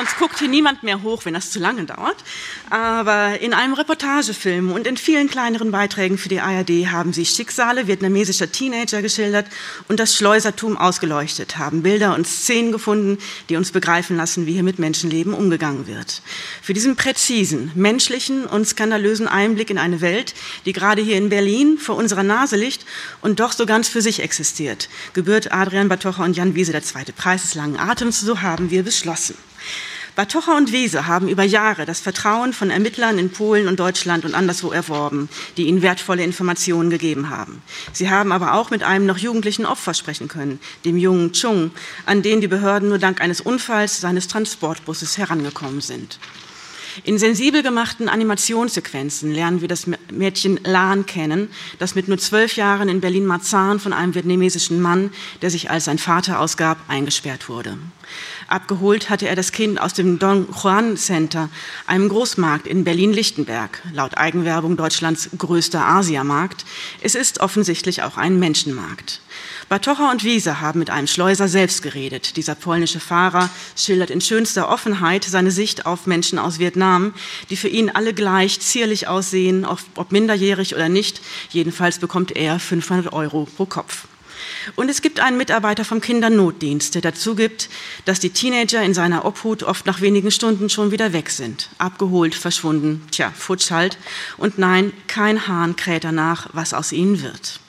Sonst 0.00 0.16
guckt 0.18 0.38
hier 0.38 0.48
niemand 0.48 0.82
mehr 0.82 1.02
hoch, 1.02 1.26
wenn 1.26 1.34
das 1.34 1.50
zu 1.50 1.58
lange 1.58 1.84
dauert. 1.84 2.16
Aber 2.70 3.38
in 3.38 3.52
einem 3.52 3.74
Reportagefilm 3.74 4.72
und 4.72 4.86
in 4.86 4.96
vielen 4.96 5.28
kleineren 5.28 5.72
Beiträgen 5.72 6.16
für 6.16 6.30
die 6.30 6.40
ARD 6.40 6.90
haben 6.90 7.12
sie 7.12 7.26
Schicksale 7.26 7.86
vietnamesischer 7.86 8.50
Teenager 8.50 9.02
geschildert 9.02 9.44
und 9.88 10.00
das 10.00 10.16
Schleusertum 10.16 10.78
ausgeleuchtet, 10.78 11.58
haben 11.58 11.82
Bilder 11.82 12.14
und 12.14 12.26
Szenen 12.26 12.72
gefunden, 12.72 13.18
die 13.50 13.56
uns 13.56 13.72
begreifen 13.72 14.16
lassen, 14.16 14.46
wie 14.46 14.54
hier 14.54 14.62
mit 14.62 14.78
Menschenleben 14.78 15.34
umgegangen 15.34 15.86
wird. 15.86 16.22
Für 16.62 16.72
diesen 16.72 16.96
präzisen, 16.96 17.70
menschlichen 17.74 18.46
und 18.46 18.66
skandalösen 18.66 19.28
Einblick 19.28 19.68
in 19.68 19.76
eine 19.76 20.00
Welt, 20.00 20.32
die 20.64 20.72
gerade 20.72 21.02
hier 21.02 21.18
in 21.18 21.28
Berlin 21.28 21.76
vor 21.76 21.96
unserer 21.96 22.22
Nase 22.22 22.56
liegt 22.56 22.86
und 23.20 23.38
doch 23.38 23.52
so 23.52 23.66
ganz 23.66 23.90
für 23.90 24.00
sich 24.00 24.22
existiert, 24.22 24.88
gebührt 25.12 25.52
Adrian 25.52 25.90
Batocha 25.90 26.24
und 26.24 26.38
Jan 26.38 26.54
Wiese 26.54 26.72
der 26.72 26.82
zweite 26.82 27.12
Preis 27.12 27.42
des 27.42 27.54
langen 27.54 27.78
Atems, 27.78 28.22
so 28.22 28.40
haben 28.40 28.70
wir 28.70 28.82
beschlossen. 28.82 29.34
Batocha 30.16 30.56
und 30.56 30.72
Wiese 30.72 31.06
haben 31.06 31.28
über 31.28 31.44
Jahre 31.44 31.86
das 31.86 32.00
Vertrauen 32.00 32.52
von 32.52 32.70
Ermittlern 32.70 33.18
in 33.18 33.30
Polen 33.30 33.68
und 33.68 33.80
Deutschland 33.80 34.24
und 34.24 34.34
anderswo 34.34 34.70
erworben, 34.70 35.28
die 35.56 35.64
ihnen 35.66 35.82
wertvolle 35.82 36.24
Informationen 36.24 36.90
gegeben 36.90 37.30
haben. 37.30 37.62
Sie 37.92 38.10
haben 38.10 38.32
aber 38.32 38.54
auch 38.54 38.70
mit 38.70 38.82
einem 38.82 39.06
noch 39.06 39.18
jugendlichen 39.18 39.66
Opfer 39.66 39.94
sprechen 39.94 40.28
können, 40.28 40.60
dem 40.84 40.96
jungen 40.96 41.32
Chung, 41.32 41.70
an 42.06 42.22
den 42.22 42.40
die 42.40 42.48
Behörden 42.48 42.88
nur 42.88 42.98
dank 42.98 43.20
eines 43.20 43.40
Unfalls 43.40 44.00
seines 44.00 44.28
Transportbusses 44.28 45.18
herangekommen 45.18 45.80
sind. 45.80 46.18
In 47.04 47.18
sensibel 47.18 47.62
gemachten 47.62 48.08
Animationssequenzen 48.08 49.32
lernen 49.32 49.60
wir 49.60 49.68
das 49.68 49.86
Mädchen 50.10 50.58
Lan 50.64 51.06
kennen, 51.06 51.48
das 51.78 51.94
mit 51.94 52.08
nur 52.08 52.18
zwölf 52.18 52.56
Jahren 52.56 52.88
in 52.88 53.00
Berlin-Marzahn 53.00 53.78
von 53.78 53.92
einem 53.92 54.14
vietnamesischen 54.14 54.80
Mann, 54.80 55.10
der 55.40 55.50
sich 55.50 55.70
als 55.70 55.84
sein 55.84 55.98
Vater 55.98 56.40
ausgab, 56.40 56.78
eingesperrt 56.88 57.48
wurde. 57.48 57.78
Abgeholt 58.50 59.10
hatte 59.10 59.28
er 59.28 59.36
das 59.36 59.52
Kind 59.52 59.80
aus 59.80 59.94
dem 59.94 60.18
Don 60.18 60.48
Juan 60.50 60.96
Center, 60.96 61.48
einem 61.86 62.08
Großmarkt 62.08 62.66
in 62.66 62.82
Berlin-Lichtenberg, 62.82 63.80
laut 63.92 64.18
Eigenwerbung 64.18 64.76
Deutschlands 64.76 65.30
größter 65.38 65.80
Asiamarkt. 65.80 66.64
Es 67.00 67.14
ist 67.14 67.38
offensichtlich 67.38 68.02
auch 68.02 68.16
ein 68.16 68.40
Menschenmarkt. 68.40 69.20
Batocha 69.68 70.10
und 70.10 70.24
Wiese 70.24 70.60
haben 70.60 70.80
mit 70.80 70.90
einem 70.90 71.06
Schleuser 71.06 71.46
selbst 71.46 71.80
geredet. 71.80 72.36
Dieser 72.36 72.56
polnische 72.56 72.98
Fahrer 72.98 73.50
schildert 73.76 74.10
in 74.10 74.20
schönster 74.20 74.68
Offenheit 74.68 75.22
seine 75.22 75.52
Sicht 75.52 75.86
auf 75.86 76.08
Menschen 76.08 76.40
aus 76.40 76.58
Vietnam, 76.58 77.14
die 77.50 77.56
für 77.56 77.68
ihn 77.68 77.88
alle 77.88 78.14
gleich 78.14 78.58
zierlich 78.58 79.06
aussehen, 79.06 79.64
ob 79.64 80.10
minderjährig 80.10 80.74
oder 80.74 80.88
nicht. 80.88 81.20
Jedenfalls 81.50 82.00
bekommt 82.00 82.34
er 82.34 82.58
500 82.58 83.12
Euro 83.12 83.46
pro 83.56 83.66
Kopf. 83.66 84.08
Und 84.76 84.88
es 84.88 85.02
gibt 85.02 85.20
einen 85.20 85.36
Mitarbeiter 85.36 85.84
vom 85.84 86.00
Kindernotdienst, 86.00 86.94
der 86.94 87.02
dazu 87.02 87.34
gibt, 87.34 87.68
dass 88.04 88.20
die 88.20 88.30
Teenager 88.30 88.82
in 88.82 88.94
seiner 88.94 89.24
Obhut 89.24 89.62
oft 89.62 89.86
nach 89.86 90.00
wenigen 90.00 90.30
Stunden 90.30 90.68
schon 90.68 90.90
wieder 90.90 91.12
weg 91.12 91.30
sind. 91.30 91.68
Abgeholt, 91.78 92.34
verschwunden, 92.34 93.06
tja, 93.10 93.32
futsch 93.36 93.70
halt. 93.70 93.98
Und 94.36 94.58
nein, 94.58 94.92
kein 95.06 95.46
Hahn 95.46 95.76
kräht 95.76 96.04
danach, 96.04 96.48
was 96.52 96.74
aus 96.74 96.92
ihnen 96.92 97.22
wird 97.22 97.60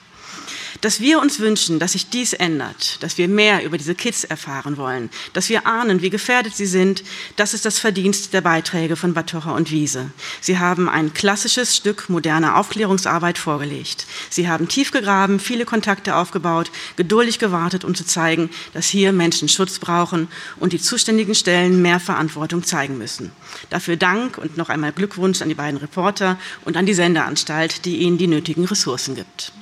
dass 0.82 1.00
wir 1.00 1.20
uns 1.20 1.38
wünschen, 1.38 1.78
dass 1.78 1.92
sich 1.92 2.10
dies 2.10 2.32
ändert, 2.32 3.02
dass 3.02 3.16
wir 3.16 3.28
mehr 3.28 3.64
über 3.64 3.78
diese 3.78 3.94
Kids 3.94 4.24
erfahren 4.24 4.76
wollen, 4.76 5.10
dass 5.32 5.48
wir 5.48 5.66
ahnen, 5.66 6.02
wie 6.02 6.10
gefährdet 6.10 6.56
sie 6.56 6.66
sind, 6.66 7.04
das 7.36 7.54
ist 7.54 7.64
das 7.64 7.78
Verdienst 7.78 8.34
der 8.34 8.40
Beiträge 8.40 8.96
von 8.96 9.14
Batocha 9.14 9.52
und 9.52 9.70
Wiese. 9.70 10.10
Sie 10.40 10.58
haben 10.58 10.88
ein 10.88 11.14
klassisches 11.14 11.76
Stück 11.76 12.10
moderner 12.10 12.56
Aufklärungsarbeit 12.56 13.38
vorgelegt. 13.38 14.06
Sie 14.28 14.48
haben 14.48 14.66
tief 14.66 14.90
gegraben, 14.90 15.38
viele 15.38 15.64
Kontakte 15.64 16.16
aufgebaut, 16.16 16.72
geduldig 16.96 17.38
gewartet, 17.38 17.84
um 17.84 17.94
zu 17.94 18.04
zeigen, 18.04 18.50
dass 18.74 18.88
hier 18.88 19.12
Menschen 19.12 19.48
Schutz 19.48 19.78
brauchen 19.78 20.26
und 20.58 20.72
die 20.72 20.80
zuständigen 20.80 21.36
Stellen 21.36 21.80
mehr 21.80 22.00
Verantwortung 22.00 22.64
zeigen 22.64 22.98
müssen. 22.98 23.30
Dafür 23.70 23.96
Dank 23.96 24.36
und 24.36 24.56
noch 24.56 24.68
einmal 24.68 24.92
Glückwunsch 24.92 25.42
an 25.42 25.48
die 25.48 25.54
beiden 25.54 25.78
Reporter 25.78 26.40
und 26.64 26.76
an 26.76 26.86
die 26.86 26.94
Sendeanstalt, 26.94 27.84
die 27.84 27.98
ihnen 27.98 28.18
die 28.18 28.26
nötigen 28.26 28.64
Ressourcen 28.64 29.14
gibt. 29.14 29.52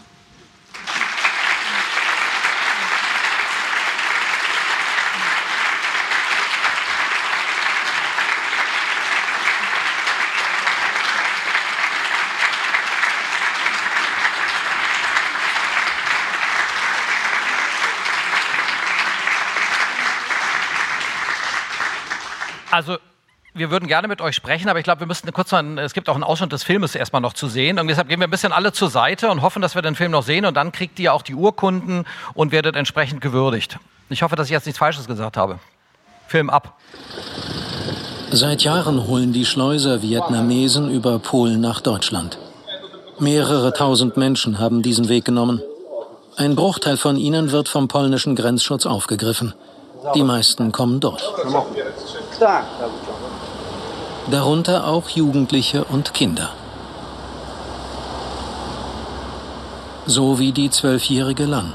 Also 22.71 22.99
wir 23.53 23.71
würden 23.71 23.89
gerne 23.89 24.07
mit 24.07 24.21
euch 24.21 24.37
sprechen, 24.37 24.69
aber 24.69 24.79
ich 24.79 24.85
glaube, 24.85 25.01
wir 25.01 25.07
müssten 25.07 25.33
kurz 25.33 25.51
mal, 25.51 25.79
es 25.79 25.93
gibt 25.93 26.09
auch 26.09 26.15
einen 26.15 26.23
Ausschnitt 26.23 26.53
des 26.53 26.63
Filmes 26.63 26.95
erstmal 26.95 27.21
noch 27.21 27.33
zu 27.33 27.49
sehen. 27.49 27.79
Und 27.79 27.89
deshalb 27.89 28.09
gehen 28.09 28.21
wir 28.21 28.29
ein 28.29 28.31
bisschen 28.31 28.53
alle 28.53 28.73
zur 28.73 28.91
Seite 28.91 29.31
und 29.31 29.43
hoffen, 29.43 29.61
dass 29.61 29.75
wir 29.75 29.83
den 29.83 29.97
Film 29.97 30.13
noch 30.13 30.23
sehen. 30.23 30.45
Und 30.45 30.55
dann 30.55 30.71
kriegt 30.73 30.99
ihr 31.01 31.13
auch 31.13 31.23
die 31.23 31.35
Urkunden 31.35 32.05
und 32.35 32.53
werdet 32.53 32.77
entsprechend 32.77 33.21
gewürdigt. 33.21 33.79
Ich 34.09 34.23
hoffe, 34.23 34.37
dass 34.37 34.47
ich 34.47 34.53
jetzt 34.53 34.67
nichts 34.67 34.79
Falsches 34.79 35.07
gesagt 35.07 35.37
habe. 35.37 35.59
Film 36.29 36.49
ab. 36.49 36.79
Seit 38.31 38.63
Jahren 38.63 39.09
holen 39.09 39.33
die 39.33 39.45
Schleuser 39.45 40.03
Vietnamesen 40.03 40.89
über 40.91 41.19
Polen 41.19 41.61
nach 41.61 41.81
Deutschland. 41.81 42.39
Mehrere 43.19 43.73
tausend 43.73 44.17
Menschen 44.17 44.61
haben 44.61 44.83
diesen 44.83 45.09
Weg 45.09 45.25
genommen. 45.25 45.61
Ein 46.37 46.55
Bruchteil 46.55 46.97
von 46.97 47.17
ihnen 47.17 47.51
wird 47.51 47.69
vom 47.69 47.89
polnischen 47.89 48.37
Grenzschutz 48.37 48.87
aufgegriffen. 48.87 49.55
Die 50.15 50.23
meisten 50.23 50.73
kommen 50.73 51.01
durch. 51.01 51.23
Darunter 54.31 54.87
auch 54.87 55.09
Jugendliche 55.11 55.85
und 55.85 56.15
Kinder. 56.15 56.51
So 60.07 60.39
wie 60.39 60.53
die 60.53 60.71
zwölfjährige 60.71 61.45
Lang. 61.45 61.75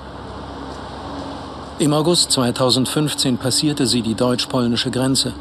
Im 1.77 1.93
August 1.93 2.31
2015 2.31 3.37
passierte 3.37 3.85
sie 3.85 4.01
die 4.01 4.15
deutsch-polnische 4.15 4.89
Grenze. 4.89 5.33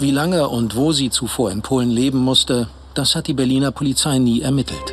Wie 0.00 0.10
lange 0.10 0.48
und 0.48 0.74
wo 0.74 0.92
sie 0.92 1.10
zuvor 1.10 1.52
in 1.52 1.62
Polen 1.62 1.90
leben 1.90 2.18
musste, 2.18 2.68
das 2.94 3.14
hat 3.14 3.28
die 3.28 3.34
Berliner 3.34 3.70
Polizei 3.70 4.18
nie 4.18 4.40
ermittelt. 4.40 4.92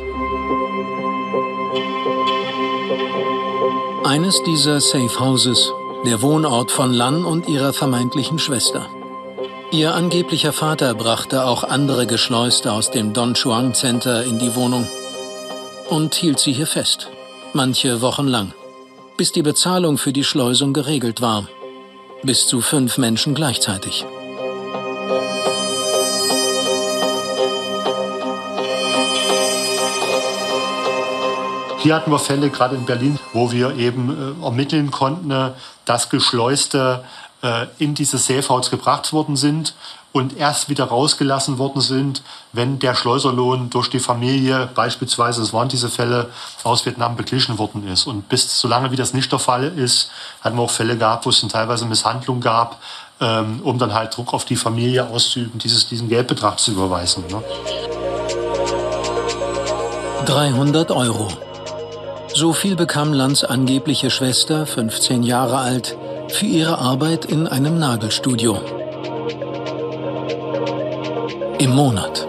Eines 4.04 4.40
dieser 4.44 4.80
Safe 4.80 5.18
Houses, 5.18 5.72
der 6.04 6.20
Wohnort 6.20 6.70
von 6.70 6.92
Lan 6.92 7.24
und 7.24 7.48
ihrer 7.48 7.72
vermeintlichen 7.72 8.38
Schwester. 8.38 8.86
Ihr 9.72 9.94
angeblicher 9.94 10.52
Vater 10.52 10.94
brachte 10.94 11.46
auch 11.46 11.64
andere 11.64 12.06
Geschleuste 12.06 12.72
aus 12.72 12.90
dem 12.90 13.12
Don 13.12 13.34
Chuang 13.34 13.74
Center 13.74 14.22
in 14.24 14.38
die 14.38 14.54
Wohnung 14.54 14.86
und 15.88 16.14
hielt 16.14 16.38
sie 16.38 16.52
hier 16.52 16.66
fest, 16.66 17.08
manche 17.54 18.02
Wochen 18.02 18.28
lang, 18.28 18.52
bis 19.16 19.32
die 19.32 19.42
Bezahlung 19.42 19.98
für 19.98 20.12
die 20.12 20.24
Schleusung 20.24 20.72
geregelt 20.72 21.20
war. 21.20 21.48
Bis 22.22 22.46
zu 22.46 22.60
fünf 22.60 22.98
Menschen 22.98 23.34
gleichzeitig. 23.34 24.04
Hier 31.84 31.96
hatten 31.96 32.10
wir 32.10 32.18
Fälle, 32.18 32.48
gerade 32.48 32.76
in 32.76 32.86
Berlin, 32.86 33.18
wo 33.34 33.52
wir 33.52 33.76
eben 33.76 34.38
äh, 34.40 34.42
ermitteln 34.42 34.90
konnten, 34.90 35.30
äh, 35.30 35.50
dass 35.84 36.08
Geschleuste 36.08 37.04
äh, 37.42 37.66
in 37.76 37.94
diese 37.94 38.16
Safehouses 38.16 38.70
gebracht 38.70 39.12
worden 39.12 39.36
sind 39.36 39.74
und 40.10 40.34
erst 40.38 40.70
wieder 40.70 40.84
rausgelassen 40.84 41.58
worden 41.58 41.82
sind, 41.82 42.22
wenn 42.54 42.78
der 42.78 42.94
Schleuserlohn 42.94 43.68
durch 43.68 43.90
die 43.90 43.98
Familie 43.98 44.66
beispielsweise, 44.74 45.42
es 45.42 45.52
waren 45.52 45.68
diese 45.68 45.90
Fälle, 45.90 46.30
aus 46.62 46.86
Vietnam 46.86 47.16
beglichen 47.16 47.58
worden 47.58 47.86
ist. 47.86 48.06
Und 48.06 48.30
bis 48.30 48.58
solange 48.58 48.90
wie 48.90 48.96
das 48.96 49.12
nicht 49.12 49.30
der 49.30 49.38
Fall 49.38 49.64
ist, 49.64 50.10
hatten 50.40 50.56
wir 50.56 50.62
auch 50.62 50.70
Fälle 50.70 50.96
gehabt, 50.96 51.26
wo 51.26 51.30
es 51.30 51.42
dann 51.42 51.50
teilweise 51.50 51.84
Misshandlung 51.84 52.40
gab, 52.40 52.80
ähm, 53.20 53.60
um 53.62 53.78
dann 53.78 53.92
halt 53.92 54.16
Druck 54.16 54.32
auf 54.32 54.46
die 54.46 54.56
Familie 54.56 55.06
auszuüben, 55.06 55.58
dieses, 55.58 55.86
diesen 55.86 56.08
Geldbetrag 56.08 56.58
zu 56.58 56.72
überweisen. 56.72 57.24
Ne? 57.28 57.42
300 60.24 60.90
Euro. 60.90 61.28
So 62.36 62.52
viel 62.52 62.74
bekam 62.74 63.12
Lanz 63.12 63.44
angebliche 63.44 64.10
Schwester, 64.10 64.66
15 64.66 65.22
Jahre 65.22 65.58
alt, 65.58 65.96
für 66.26 66.46
ihre 66.46 66.78
Arbeit 66.78 67.24
in 67.24 67.46
einem 67.46 67.78
Nagelstudio. 67.78 68.58
Im 71.58 71.70
Monat. 71.70 72.26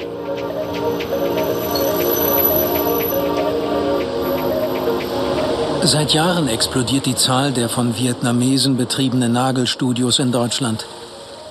Seit 5.82 6.14
Jahren 6.14 6.50
explodiert 6.50 7.08
die 7.08 7.16
Zahl 7.16 7.52
der 7.52 7.68
von 7.68 7.98
Vietnamesen 7.98 8.78
betriebenen 8.78 9.32
Nagelstudios 9.34 10.20
in 10.20 10.32
Deutschland. 10.32 10.86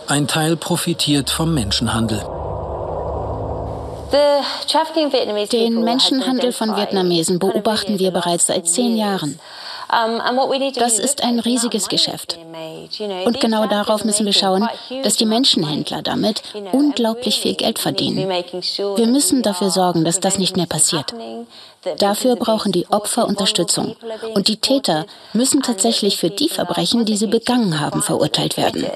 Ein 0.07 0.29
Teil 0.29 0.55
profitiert 0.57 1.29
vom 1.29 1.55
Menschenhandel. 1.55 2.23
Den 5.53 5.83
Menschenhandel 5.83 6.53
von 6.53 6.77
Vietnamesen 6.77 7.39
beobachten 7.39 7.99
wir 7.99 8.11
bereits 8.11 8.47
seit 8.47 8.69
zehn 8.69 8.97
Jahren. 8.97 9.41
Das 10.77 10.99
ist 10.99 11.23
ein 11.25 11.41
riesiges 11.41 11.89
Geschäft. 11.89 12.39
Und 13.25 13.41
genau 13.41 13.67
darauf 13.67 14.05
müssen 14.05 14.25
wir 14.25 14.33
schauen, 14.33 14.69
dass 15.03 15.17
die 15.17 15.27
Menschenhändler 15.27 16.03
damit 16.03 16.43
unglaublich 16.73 17.41
viel 17.41 17.55
Geld 17.55 17.79
verdienen. 17.79 18.29
Wir 18.29 19.07
müssen 19.07 19.43
dafür 19.43 19.71
sorgen, 19.71 20.05
dass 20.05 20.21
das 20.21 20.39
nicht 20.39 20.57
mehr 20.57 20.67
passiert. 20.67 21.13
Dafür 21.99 22.37
brauchen 22.37 22.73
die 22.73 22.87
Opfer 22.91 23.27
Unterstützung. 23.27 23.97
Und 24.35 24.49
die 24.49 24.57
Täter 24.57 25.07
müssen 25.33 25.63
tatsächlich 25.63 26.17
für 26.17 26.31
die 26.31 26.49
Verbrechen, 26.49 27.05
die 27.05 27.17
sie 27.17 27.27
begangen 27.27 27.81
haben, 27.81 28.03
verurteilt 28.03 28.57
werden. 28.57 28.87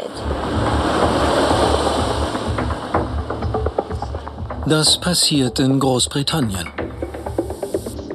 Das 4.69 4.99
passiert 4.99 5.61
in 5.61 5.81
Großbritannien. 5.81 6.69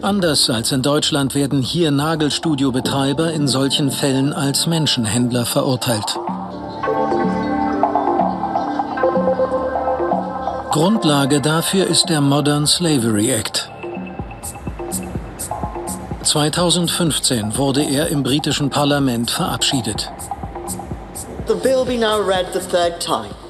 Anders 0.04 0.52
als 0.52 0.72
in 0.72 0.84
Deutschland 0.84 1.34
werden 1.34 1.64
hier 1.64 1.90
Nagelstudiobetreiber 1.90 3.32
in 3.32 3.48
solchen 3.48 3.90
Fällen 3.90 4.34
als 4.34 4.68
Menschenhändler 4.68 5.48
verurteilt. 5.48 6.20
Grundlage 10.70 11.42
dafür 11.42 11.88
ist 11.88 12.10
der 12.10 12.22
Modern 12.22 12.68
Slavery 12.68 13.32
Act. 13.32 13.72
2015 16.22 17.58
wurde 17.58 17.82
er 17.82 18.10
im 18.10 18.22
britischen 18.22 18.70
Parlament 18.70 19.32
verabschiedet. 19.32 20.12
The 21.48 21.56
bill 21.56 21.84
be 21.84 21.98
now 21.98 22.22
read 22.22 22.46
the 22.54 22.60
third 22.60 23.00
time. 23.00 23.43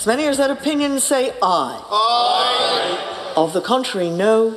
As 0.00 0.06
many 0.06 0.24
as 0.24 0.38
that 0.38 0.50
opinion 0.50 0.98
say 0.98 1.30
aye. 1.42 1.78
Aye. 1.90 3.34
Of 3.36 3.52
the 3.52 3.60
contrary, 3.60 4.08
no. 4.08 4.56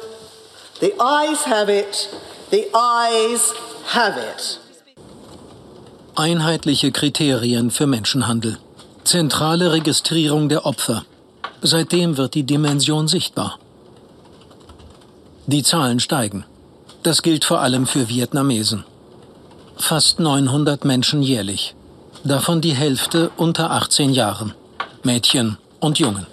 The 0.79 0.93
eyes 1.01 1.43
have 1.43 1.67
it. 1.67 2.07
The 2.49 2.69
eyes 2.73 3.51
have 3.87 4.17
it. 4.17 4.57
Einheitliche 6.15 6.93
Kriterien 6.93 7.71
für 7.71 7.87
Menschenhandel. 7.87 8.57
Zentrale 9.03 9.73
Registrierung 9.73 10.47
der 10.47 10.65
Opfer. 10.65 11.03
Seitdem 11.61 12.15
wird 12.15 12.35
die 12.35 12.43
Dimension 12.43 13.09
sichtbar. 13.09 13.59
Die 15.47 15.63
Zahlen 15.63 15.99
steigen. 15.99 16.45
Das 17.03 17.21
gilt 17.21 17.43
vor 17.43 17.59
allem 17.59 17.85
für 17.85 18.07
Vietnamesen. 18.07 18.85
Fast 19.75 20.21
900 20.21 20.85
Menschen 20.85 21.21
jährlich. 21.21 21.75
Davon 22.23 22.61
die 22.61 22.75
Hälfte 22.75 23.29
unter 23.35 23.71
18 23.71 24.13
Jahren. 24.13 24.53
Mädchen 25.03 25.57
und 25.80 25.99
Jungen. 25.99 26.25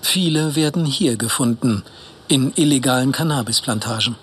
Viele 0.00 0.56
werden 0.56 0.84
hier 0.84 1.16
gefunden, 1.16 1.84
in 2.28 2.52
illegalen 2.54 3.12
Cannabisplantagen. 3.12 4.16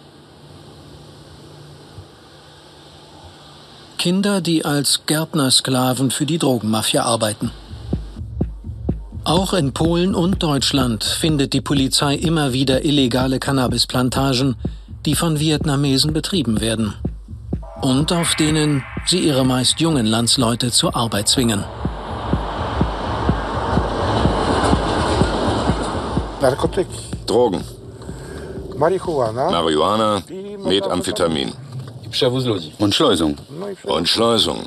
Kinder, 3.97 4.41
die 4.41 4.65
als 4.65 5.05
Gärtnersklaven 5.05 6.09
für 6.09 6.25
die 6.25 6.37
Drogenmafia 6.37 7.03
arbeiten. 7.03 7.51
Auch 9.25 9.53
in 9.53 9.73
Polen 9.73 10.15
und 10.15 10.41
Deutschland 10.41 11.03
findet 11.03 11.53
die 11.53 11.61
Polizei 11.61 12.15
immer 12.15 12.53
wieder 12.53 12.83
illegale 12.83 13.39
Cannabisplantagen, 13.39 14.55
die 15.05 15.15
von 15.15 15.39
Vietnamesen 15.39 16.13
betrieben 16.13 16.61
werden 16.61 16.95
und 17.81 18.11
auf 18.11 18.35
denen 18.35 18.83
sie 19.05 19.19
ihre 19.19 19.45
meist 19.45 19.79
jungen 19.79 20.05
Landsleute 20.05 20.71
zur 20.71 20.95
Arbeit 20.95 21.27
zwingen. 21.27 21.63
Drogen. 27.25 27.63
Marihuana, 29.51 30.21
Methamphetamin. 30.63 31.51
Und 32.79 32.95
Schleusung. 32.95 33.37
Und 33.83 34.07
Schleusung. 34.07 34.59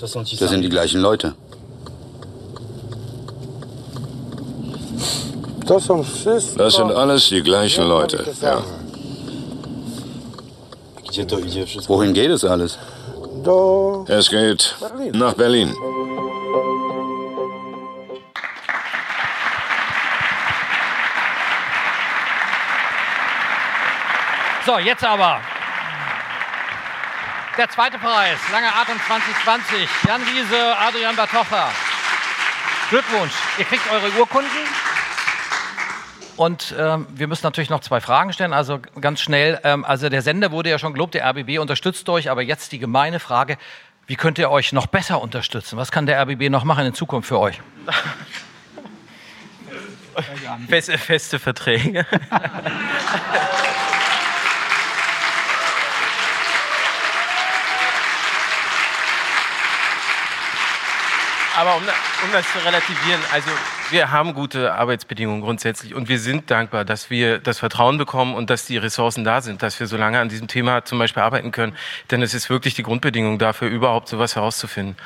Das 0.00 0.12
sind 0.12 0.62
die 0.62 0.68
gleichen 0.68 1.00
Leute. 1.00 1.34
Das 5.66 6.74
sind 6.74 6.92
alles 6.92 7.28
die 7.28 7.42
gleichen 7.42 7.86
Leute. 7.86 8.24
Ja. 8.42 8.62
Wohin 11.88 12.12
geht 12.12 12.30
es 12.30 12.44
alles? 12.44 12.78
Es 14.08 14.30
geht 14.30 14.76
nach 15.12 15.34
Berlin. 15.34 15.74
So, 24.66 24.78
jetzt 24.78 25.04
aber. 25.04 25.40
der 27.58 27.68
zweite 27.68 27.98
Preis, 27.98 28.38
Lange 28.50 28.74
Atem 28.74 28.98
2020. 29.06 29.88
Jan 30.08 30.20
Wiese, 30.26 30.76
Adrian 30.78 31.14
Batocha. 31.14 31.70
Glückwunsch, 32.90 33.34
ihr 33.58 33.64
kriegt 33.64 33.90
eure 33.92 34.10
Urkunden. 34.18 34.50
Und 36.36 36.74
ähm, 36.78 37.06
wir 37.14 37.28
müssen 37.28 37.44
natürlich 37.44 37.70
noch 37.70 37.80
zwei 37.80 38.00
Fragen 38.00 38.32
stellen, 38.32 38.52
also 38.52 38.80
ganz 39.00 39.20
schnell. 39.20 39.60
Ähm, 39.62 39.84
also 39.84 40.08
der 40.08 40.22
Sender 40.22 40.50
wurde 40.50 40.70
ja 40.70 40.78
schon 40.78 40.92
gelobt, 40.92 41.14
der 41.14 41.24
RBB 41.28 41.58
unterstützt 41.58 42.08
euch, 42.08 42.30
aber 42.30 42.42
jetzt 42.42 42.72
die 42.72 42.78
gemeine 42.78 43.20
Frage, 43.20 43.56
wie 44.06 44.16
könnt 44.16 44.38
ihr 44.38 44.50
euch 44.50 44.72
noch 44.72 44.86
besser 44.86 45.22
unterstützen? 45.22 45.78
Was 45.78 45.92
kann 45.92 46.06
der 46.06 46.20
RBB 46.20 46.50
noch 46.50 46.64
machen 46.64 46.86
in 46.86 46.94
Zukunft 46.94 47.28
für 47.28 47.38
euch? 47.38 47.60
Feste, 50.68 50.98
feste 50.98 51.38
Verträge. 51.38 52.06
Aber 61.56 61.76
um, 61.76 61.82
um, 61.82 62.32
das 62.32 62.44
zu 62.52 62.58
relativieren, 62.58 63.20
also 63.32 63.48
wir 63.90 64.10
haben 64.10 64.34
gute 64.34 64.74
Arbeitsbedingungen 64.74 65.40
grundsätzlich 65.40 65.94
und 65.94 66.08
wir 66.08 66.18
sind 66.18 66.50
dankbar, 66.50 66.84
dass 66.84 67.10
wir 67.10 67.38
das 67.38 67.60
Vertrauen 67.60 67.96
bekommen 67.96 68.34
und 68.34 68.50
dass 68.50 68.66
die 68.66 68.76
Ressourcen 68.76 69.22
da 69.22 69.40
sind, 69.40 69.62
dass 69.62 69.78
wir 69.78 69.86
so 69.86 69.96
lange 69.96 70.18
an 70.18 70.28
diesem 70.28 70.48
Thema 70.48 70.84
zum 70.84 70.98
Beispiel 70.98 71.22
arbeiten 71.22 71.52
können. 71.52 71.76
Denn 72.10 72.22
es 72.22 72.34
ist 72.34 72.50
wirklich 72.50 72.74
die 72.74 72.82
Grundbedingung 72.82 73.38
dafür, 73.38 73.68
überhaupt 73.68 74.08
sowas 74.08 74.34
herauszufinden. 74.34 74.96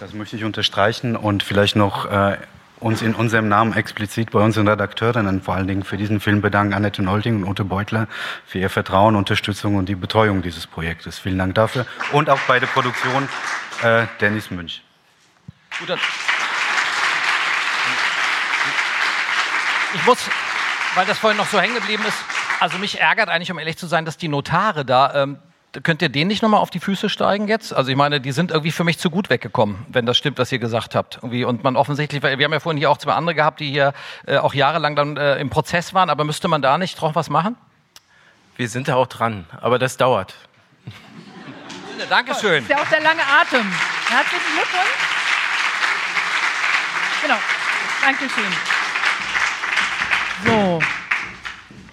Das 0.00 0.14
möchte 0.14 0.36
ich 0.36 0.44
unterstreichen 0.44 1.16
und 1.16 1.42
vielleicht 1.42 1.76
noch 1.76 2.10
äh, 2.10 2.38
uns 2.80 3.02
in 3.02 3.14
unserem 3.14 3.48
Namen 3.48 3.74
explizit 3.74 4.30
bei 4.30 4.40
unseren 4.40 4.68
Redakteurinnen 4.68 5.42
vor 5.42 5.54
allen 5.54 5.68
Dingen 5.68 5.82
für 5.84 5.98
diesen 5.98 6.20
Film 6.20 6.40
bedanken, 6.40 6.72
Annette 6.72 7.02
Nolding 7.02 7.42
und 7.42 7.48
Ute 7.48 7.64
Beutler, 7.64 8.08
für 8.46 8.58
ihr 8.58 8.70
Vertrauen, 8.70 9.16
Unterstützung 9.16 9.76
und 9.76 9.88
die 9.88 9.94
Betreuung 9.94 10.40
dieses 10.40 10.66
Projektes. 10.66 11.18
Vielen 11.18 11.38
Dank 11.38 11.54
dafür. 11.54 11.86
Und 12.12 12.30
auch 12.30 12.40
bei 12.48 12.58
der 12.58 12.68
Produktion 12.68 13.28
äh, 13.82 14.06
Dennis 14.20 14.50
Münch. 14.50 14.82
Gut, 15.78 15.88
dann 15.88 15.98
ich 19.94 20.04
muss, 20.04 20.18
weil 20.94 21.06
das 21.06 21.18
vorhin 21.18 21.38
noch 21.38 21.46
so 21.46 21.60
hängen 21.60 21.74
geblieben 21.74 22.04
ist, 22.06 22.16
also 22.60 22.78
mich 22.78 23.00
ärgert 23.00 23.28
eigentlich, 23.28 23.50
um 23.50 23.58
ehrlich 23.58 23.78
zu 23.78 23.86
sein, 23.86 24.04
dass 24.04 24.16
die 24.16 24.28
Notare 24.28 24.84
da, 24.84 25.14
ähm, 25.14 25.38
könnt 25.82 26.02
ihr 26.02 26.08
denen 26.08 26.28
nicht 26.28 26.42
nochmal 26.42 26.60
auf 26.60 26.70
die 26.70 26.80
Füße 26.80 27.08
steigen 27.08 27.46
jetzt? 27.46 27.72
Also 27.72 27.90
ich 27.90 27.96
meine, 27.96 28.20
die 28.20 28.32
sind 28.32 28.50
irgendwie 28.50 28.72
für 28.72 28.84
mich 28.84 28.98
zu 28.98 29.10
gut 29.10 29.30
weggekommen, 29.30 29.86
wenn 29.88 30.06
das 30.06 30.16
stimmt, 30.16 30.38
was 30.38 30.50
ihr 30.50 30.58
gesagt 30.58 30.94
habt. 30.94 31.16
Irgendwie. 31.16 31.44
Und 31.44 31.62
man 31.62 31.76
offensichtlich, 31.76 32.22
wir 32.22 32.30
haben 32.30 32.52
ja 32.52 32.60
vorhin 32.60 32.78
hier 32.78 32.90
auch 32.90 32.98
zwei 32.98 33.12
andere 33.12 33.34
gehabt, 33.34 33.60
die 33.60 33.70
hier 33.70 33.92
äh, 34.26 34.38
auch 34.38 34.54
jahrelang 34.54 34.96
dann 34.96 35.16
äh, 35.16 35.36
im 35.36 35.50
Prozess 35.50 35.94
waren, 35.94 36.10
aber 36.10 36.24
müsste 36.24 36.48
man 36.48 36.62
da 36.62 36.78
nicht 36.78 37.00
drauf 37.00 37.14
was 37.14 37.30
machen? 37.30 37.56
Wir 38.56 38.68
sind 38.68 38.88
da 38.88 38.96
auch 38.96 39.06
dran, 39.06 39.46
aber 39.60 39.78
das 39.78 39.96
dauert. 39.96 40.34
Dankeschön. 42.08 42.66
Das 42.66 42.70
ist 42.70 42.70
ja 42.70 42.82
auch 42.82 42.90
der 42.90 43.00
lange 43.00 43.22
Atem. 43.22 43.72
Herzlichen 44.08 44.54
Glückwunsch. 44.54 45.17
Genau. 47.22 47.38
Dankeschön. 48.02 48.52
So, 50.44 50.80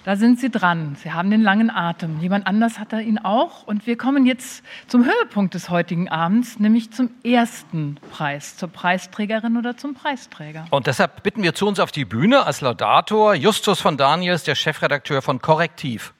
da 0.06 0.14
sind 0.14 0.38
Sie 0.38 0.50
dran. 0.50 0.96
Sie 1.02 1.12
haben 1.12 1.32
den 1.32 1.42
langen 1.42 1.68
Atem. 1.68 2.20
Jemand 2.20 2.46
anders 2.46 2.78
hat 2.78 2.92
er 2.92 3.00
ihn 3.00 3.18
auch. 3.18 3.64
Und 3.64 3.88
wir 3.88 3.98
kommen 3.98 4.24
jetzt 4.24 4.62
zum 4.86 5.04
Höhepunkt 5.04 5.54
des 5.54 5.68
heutigen 5.68 6.08
Abends, 6.08 6.60
nämlich 6.60 6.92
zum 6.92 7.10
ersten 7.24 7.98
Preis, 8.12 8.56
zur 8.56 8.68
Preisträgerin 8.68 9.56
oder 9.56 9.76
zum 9.76 9.94
Preisträger. 9.94 10.66
Und 10.70 10.86
deshalb 10.86 11.24
bitten 11.24 11.42
wir 11.42 11.56
zu 11.56 11.66
uns 11.66 11.80
auf 11.80 11.90
die 11.90 12.04
Bühne 12.04 12.46
als 12.46 12.60
Laudator 12.60 13.34
Justus 13.34 13.80
von 13.80 13.96
Daniels, 13.96 14.44
der 14.44 14.54
Chefredakteur 14.54 15.22
von 15.22 15.42
Korrektiv. 15.42 16.14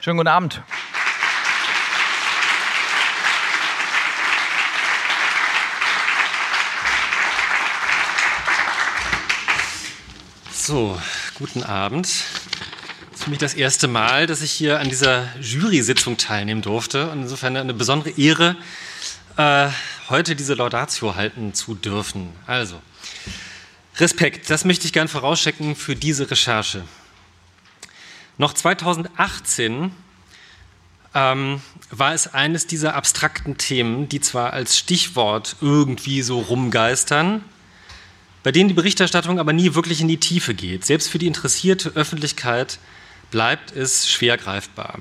Schönen 0.00 0.18
guten 0.18 0.28
Abend. 0.28 0.60
So, 10.68 11.00
guten 11.38 11.62
Abend. 11.62 12.04
Es 12.04 12.12
ist 13.14 13.24
für 13.24 13.30
mich 13.30 13.38
das 13.38 13.54
erste 13.54 13.88
Mal, 13.88 14.26
dass 14.26 14.42
ich 14.42 14.52
hier 14.52 14.80
an 14.80 14.90
dieser 14.90 15.26
Jury-Sitzung 15.40 16.18
teilnehmen 16.18 16.60
durfte. 16.60 17.10
Und 17.10 17.22
insofern 17.22 17.56
eine 17.56 17.72
besondere 17.72 18.10
Ehre, 18.10 18.54
äh, 19.38 19.70
heute 20.10 20.36
diese 20.36 20.52
Laudatio 20.52 21.14
halten 21.14 21.54
zu 21.54 21.74
dürfen. 21.74 22.28
Also, 22.46 22.82
Respekt, 23.96 24.50
das 24.50 24.66
möchte 24.66 24.84
ich 24.84 24.92
gern 24.92 25.08
vorauschecken 25.08 25.74
für 25.74 25.96
diese 25.96 26.30
Recherche. 26.30 26.84
Noch 28.36 28.52
2018 28.52 29.90
ähm, 31.14 31.62
war 31.88 32.12
es 32.12 32.34
eines 32.34 32.66
dieser 32.66 32.94
abstrakten 32.94 33.56
Themen, 33.56 34.10
die 34.10 34.20
zwar 34.20 34.52
als 34.52 34.76
Stichwort 34.76 35.56
irgendwie 35.62 36.20
so 36.20 36.40
rumgeistern, 36.40 37.42
bei 38.42 38.52
denen 38.52 38.68
die 38.68 38.74
Berichterstattung 38.74 39.38
aber 39.38 39.52
nie 39.52 39.74
wirklich 39.74 40.00
in 40.00 40.08
die 40.08 40.18
Tiefe 40.18 40.54
geht. 40.54 40.84
Selbst 40.84 41.08
für 41.08 41.18
die 41.18 41.26
interessierte 41.26 41.90
Öffentlichkeit 41.90 42.78
bleibt 43.30 43.74
es 43.74 44.08
schwer 44.10 44.36
greifbar. 44.36 45.00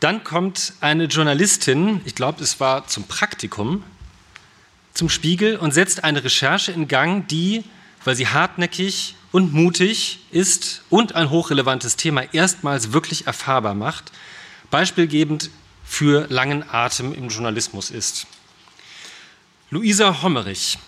Dann 0.00 0.22
kommt 0.22 0.74
eine 0.80 1.04
Journalistin, 1.04 2.00
ich 2.04 2.14
glaube, 2.14 2.42
es 2.42 2.60
war 2.60 2.86
zum 2.86 3.04
Praktikum, 3.04 3.82
zum 4.92 5.08
Spiegel 5.08 5.56
und 5.56 5.72
setzt 5.72 6.04
eine 6.04 6.22
Recherche 6.22 6.72
in 6.72 6.88
Gang, 6.88 7.26
die, 7.26 7.64
weil 8.04 8.14
sie 8.14 8.28
hartnäckig 8.28 9.16
und 9.32 9.52
mutig 9.52 10.20
ist 10.30 10.82
und 10.90 11.14
ein 11.14 11.30
hochrelevantes 11.30 11.96
Thema 11.96 12.22
erstmals 12.32 12.92
wirklich 12.92 13.26
erfahrbar 13.26 13.74
macht, 13.74 14.12
beispielgebend 14.70 15.50
für 15.84 16.26
langen 16.28 16.68
Atem 16.68 17.12
im 17.14 17.28
Journalismus 17.28 17.90
ist. 17.90 18.26
Luisa 19.70 20.22
Hommerich 20.22 20.78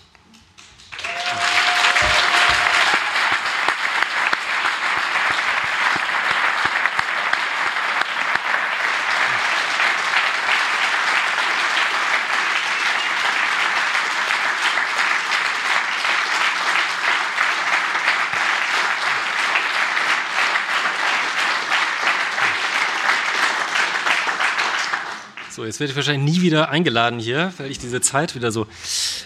jetzt 25.67 25.79
werde 25.79 25.91
ich 25.91 25.95
wahrscheinlich 25.95 26.35
nie 26.35 26.41
wieder 26.41 26.69
eingeladen 26.69 27.19
hier, 27.19 27.53
weil 27.57 27.69
ich 27.69 27.79
diese 27.79 28.01
Zeit 28.01 28.35
wieder 28.35 28.51
so. 28.51 28.67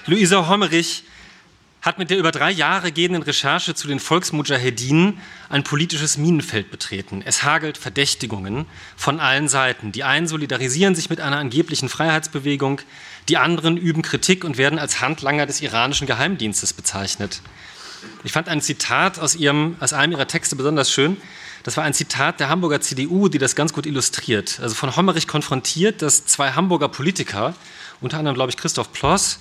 Luisa 0.06 0.50
Hommerich 0.50 1.04
hat 1.82 1.98
mit 1.98 2.12
der 2.12 2.20
über 2.20 2.32
drei 2.32 2.52
Jahre 2.52 2.92
gehenden 2.92 3.24
Recherche 3.24 3.74
zu 3.74 3.88
den 3.88 4.00
Volksmujahedin 4.00 5.18
ein 5.50 5.64
politisches 5.64 6.18
Minenfeld 6.18 6.70
betreten. 6.70 7.24
Es 7.26 7.42
hagelt 7.42 7.78
Verdächtigungen 7.78 8.66
von 8.96 9.20
allen 9.20 9.48
Seiten. 9.48 9.92
Die 9.92 10.04
einen 10.04 10.28
solidarisieren 10.28 10.94
sich 10.94 11.10
mit 11.10 11.22
einer 11.22 11.38
angeblichen 11.38 11.90
Freiheitsbewegung, 11.90 12.82
die 13.30 13.38
anderen 13.38 13.78
üben 13.78 14.04
Kritik 14.04 14.44
und 14.44 14.58
werden 14.58 14.78
als 14.78 15.02
Handlanger 15.02 15.48
des 15.48 15.62
iranischen 15.62 16.06
Geheimdienstes 16.06 16.74
bezeichnet. 16.74 17.42
Ich 18.24 18.32
fand 18.32 18.48
ein 18.48 18.62
Zitat 18.62 19.18
aus, 19.18 19.36
ihrem, 19.36 19.76
aus 19.80 19.94
einem 19.94 20.14
ihrer 20.14 20.28
Texte 20.28 20.56
besonders 20.56 20.92
schön. 20.92 21.18
Das 21.64 21.78
war 21.78 21.84
ein 21.84 21.94
Zitat 21.94 22.40
der 22.40 22.50
Hamburger 22.50 22.82
CDU, 22.82 23.28
die 23.28 23.38
das 23.38 23.56
ganz 23.56 23.74
gut 23.74 23.86
illustriert. 23.86 24.60
Also 24.62 24.76
von 24.76 24.96
Hommerich 24.96 25.28
konfrontiert, 25.28 26.02
dass 26.02 26.26
zwei 26.26 26.52
Hamburger 26.52 26.90
Politiker, 26.90 27.54
unter 28.00 28.18
anderem, 28.18 28.36
glaube 28.36 28.50
ich, 28.50 28.58
Christoph 28.58 28.92
Ploss, 28.92 29.40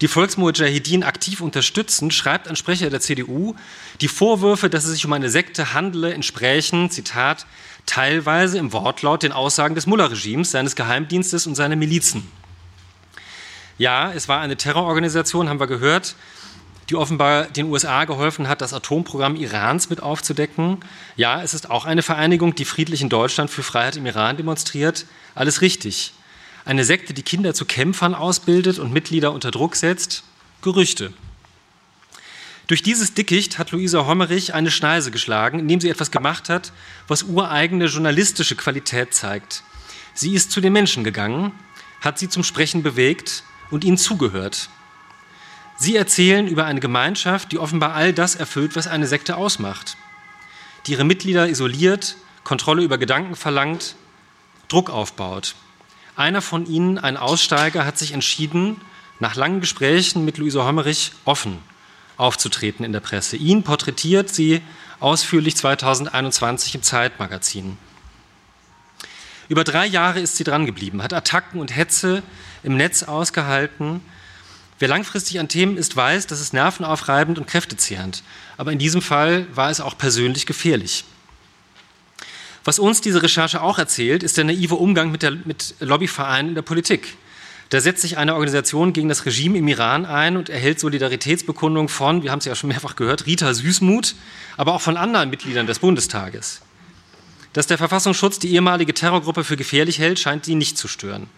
die 0.00 0.08
Volksmujahedin 0.08 1.04
aktiv 1.04 1.40
unterstützen, 1.40 2.10
schreibt 2.10 2.48
ein 2.48 2.56
Sprecher 2.56 2.90
der 2.90 3.00
CDU, 3.00 3.54
die 4.00 4.08
Vorwürfe, 4.08 4.68
dass 4.68 4.84
es 4.84 4.94
sich 4.94 5.06
um 5.06 5.12
eine 5.12 5.30
Sekte 5.30 5.74
handele, 5.74 6.12
entsprechen, 6.12 6.90
Zitat, 6.90 7.46
teilweise 7.86 8.58
im 8.58 8.72
Wortlaut 8.72 9.22
den 9.22 9.30
Aussagen 9.30 9.76
des 9.76 9.86
Mullah-Regimes, 9.86 10.50
seines 10.50 10.74
Geheimdienstes 10.74 11.46
und 11.46 11.54
seiner 11.54 11.76
Milizen. 11.76 12.26
Ja, 13.78 14.12
es 14.12 14.28
war 14.28 14.40
eine 14.40 14.56
Terrororganisation, 14.56 15.48
haben 15.48 15.60
wir 15.60 15.68
gehört, 15.68 16.16
die 16.90 16.96
offenbar 16.96 17.44
den 17.44 17.66
USA 17.66 18.04
geholfen 18.04 18.48
hat, 18.48 18.60
das 18.60 18.72
Atomprogramm 18.72 19.36
Irans 19.36 19.88
mit 19.90 20.02
aufzudecken. 20.02 20.78
Ja, 21.16 21.42
es 21.42 21.54
ist 21.54 21.70
auch 21.70 21.84
eine 21.84 22.02
Vereinigung, 22.02 22.54
die 22.54 22.64
friedlich 22.64 23.02
in 23.02 23.08
Deutschland 23.08 23.50
für 23.50 23.62
Freiheit 23.62 23.96
im 23.96 24.06
Iran 24.06 24.36
demonstriert. 24.36 25.06
Alles 25.34 25.60
richtig. 25.60 26.12
Eine 26.64 26.84
Sekte, 26.84 27.14
die 27.14 27.22
Kinder 27.22 27.54
zu 27.54 27.64
Kämpfern 27.64 28.14
ausbildet 28.14 28.78
und 28.78 28.92
Mitglieder 28.92 29.32
unter 29.32 29.50
Druck 29.50 29.76
setzt. 29.76 30.24
Gerüchte. 30.60 31.12
Durch 32.68 32.82
dieses 32.82 33.14
Dickicht 33.14 33.58
hat 33.58 33.72
Luisa 33.72 34.06
Hommerich 34.06 34.54
eine 34.54 34.70
Schneise 34.70 35.10
geschlagen, 35.10 35.58
indem 35.58 35.80
sie 35.80 35.90
etwas 35.90 36.10
gemacht 36.10 36.48
hat, 36.48 36.72
was 37.08 37.24
ureigene 37.24 37.86
journalistische 37.86 38.54
Qualität 38.54 39.12
zeigt. 39.12 39.64
Sie 40.14 40.34
ist 40.34 40.52
zu 40.52 40.60
den 40.60 40.72
Menschen 40.72 41.04
gegangen, 41.04 41.52
hat 42.00 42.18
sie 42.18 42.28
zum 42.28 42.44
Sprechen 42.44 42.82
bewegt 42.82 43.42
und 43.70 43.84
ihnen 43.84 43.98
zugehört. 43.98 44.68
Sie 45.82 45.96
erzählen 45.96 46.46
über 46.46 46.64
eine 46.64 46.78
Gemeinschaft, 46.78 47.50
die 47.50 47.58
offenbar 47.58 47.92
all 47.94 48.12
das 48.12 48.36
erfüllt, 48.36 48.76
was 48.76 48.86
eine 48.86 49.08
Sekte 49.08 49.36
ausmacht, 49.36 49.96
die 50.86 50.92
ihre 50.92 51.02
Mitglieder 51.02 51.48
isoliert, 51.48 52.14
Kontrolle 52.44 52.84
über 52.84 52.98
Gedanken 52.98 53.34
verlangt, 53.34 53.96
Druck 54.68 54.90
aufbaut. 54.90 55.56
Einer 56.14 56.40
von 56.40 56.66
ihnen, 56.66 56.98
ein 56.98 57.16
Aussteiger, 57.16 57.84
hat 57.84 57.98
sich 57.98 58.12
entschieden, 58.12 58.80
nach 59.18 59.34
langen 59.34 59.58
Gesprächen 59.58 60.24
mit 60.24 60.38
Luise 60.38 60.64
Hommerich 60.64 61.14
offen 61.24 61.58
aufzutreten 62.16 62.84
in 62.84 62.92
der 62.92 63.00
Presse. 63.00 63.36
Ihn 63.36 63.64
porträtiert 63.64 64.32
sie 64.32 64.62
ausführlich 65.00 65.56
2021 65.56 66.76
im 66.76 66.84
Zeitmagazin. 66.84 67.76
Über 69.48 69.64
drei 69.64 69.86
Jahre 69.86 70.20
ist 70.20 70.36
sie 70.36 70.44
drangeblieben, 70.44 71.02
hat 71.02 71.12
Attacken 71.12 71.60
und 71.60 71.74
Hetze 71.74 72.22
im 72.62 72.76
Netz 72.76 73.02
ausgehalten. 73.02 74.00
Wer 74.82 74.88
langfristig 74.88 75.38
an 75.38 75.46
Themen 75.46 75.76
ist, 75.76 75.94
weiß, 75.94 76.26
das 76.26 76.40
ist 76.40 76.52
nervenaufreibend 76.52 77.38
und 77.38 77.46
kräftezehrend. 77.46 78.24
Aber 78.56 78.72
in 78.72 78.80
diesem 78.80 79.00
Fall 79.00 79.46
war 79.54 79.70
es 79.70 79.80
auch 79.80 79.96
persönlich 79.96 80.44
gefährlich. 80.44 81.04
Was 82.64 82.80
uns 82.80 83.00
diese 83.00 83.22
Recherche 83.22 83.62
auch 83.62 83.78
erzählt, 83.78 84.24
ist 84.24 84.38
der 84.38 84.42
naive 84.42 84.74
Umgang 84.74 85.12
mit, 85.12 85.22
der, 85.22 85.30
mit 85.30 85.76
Lobbyvereinen 85.78 86.48
in 86.48 86.54
der 86.56 86.62
Politik. 86.62 87.16
Da 87.68 87.80
setzt 87.80 88.02
sich 88.02 88.18
eine 88.18 88.32
Organisation 88.32 88.92
gegen 88.92 89.08
das 89.08 89.24
Regime 89.24 89.56
im 89.56 89.68
Iran 89.68 90.04
ein 90.04 90.36
und 90.36 90.48
erhält 90.48 90.80
Solidaritätsbekundungen 90.80 91.88
von, 91.88 92.24
wir 92.24 92.32
haben 92.32 92.40
es 92.40 92.44
ja 92.46 92.56
schon 92.56 92.66
mehrfach 92.66 92.96
gehört, 92.96 93.26
Rita 93.26 93.54
Süßmuth, 93.54 94.16
aber 94.56 94.74
auch 94.74 94.80
von 94.80 94.96
anderen 94.96 95.30
Mitgliedern 95.30 95.68
des 95.68 95.78
Bundestages. 95.78 96.60
Dass 97.52 97.68
der 97.68 97.78
Verfassungsschutz 97.78 98.40
die 98.40 98.52
ehemalige 98.52 98.94
Terrorgruppe 98.94 99.44
für 99.44 99.56
gefährlich 99.56 100.00
hält, 100.00 100.18
scheint 100.18 100.44
sie 100.44 100.56
nicht 100.56 100.76
zu 100.76 100.88
stören. 100.88 101.28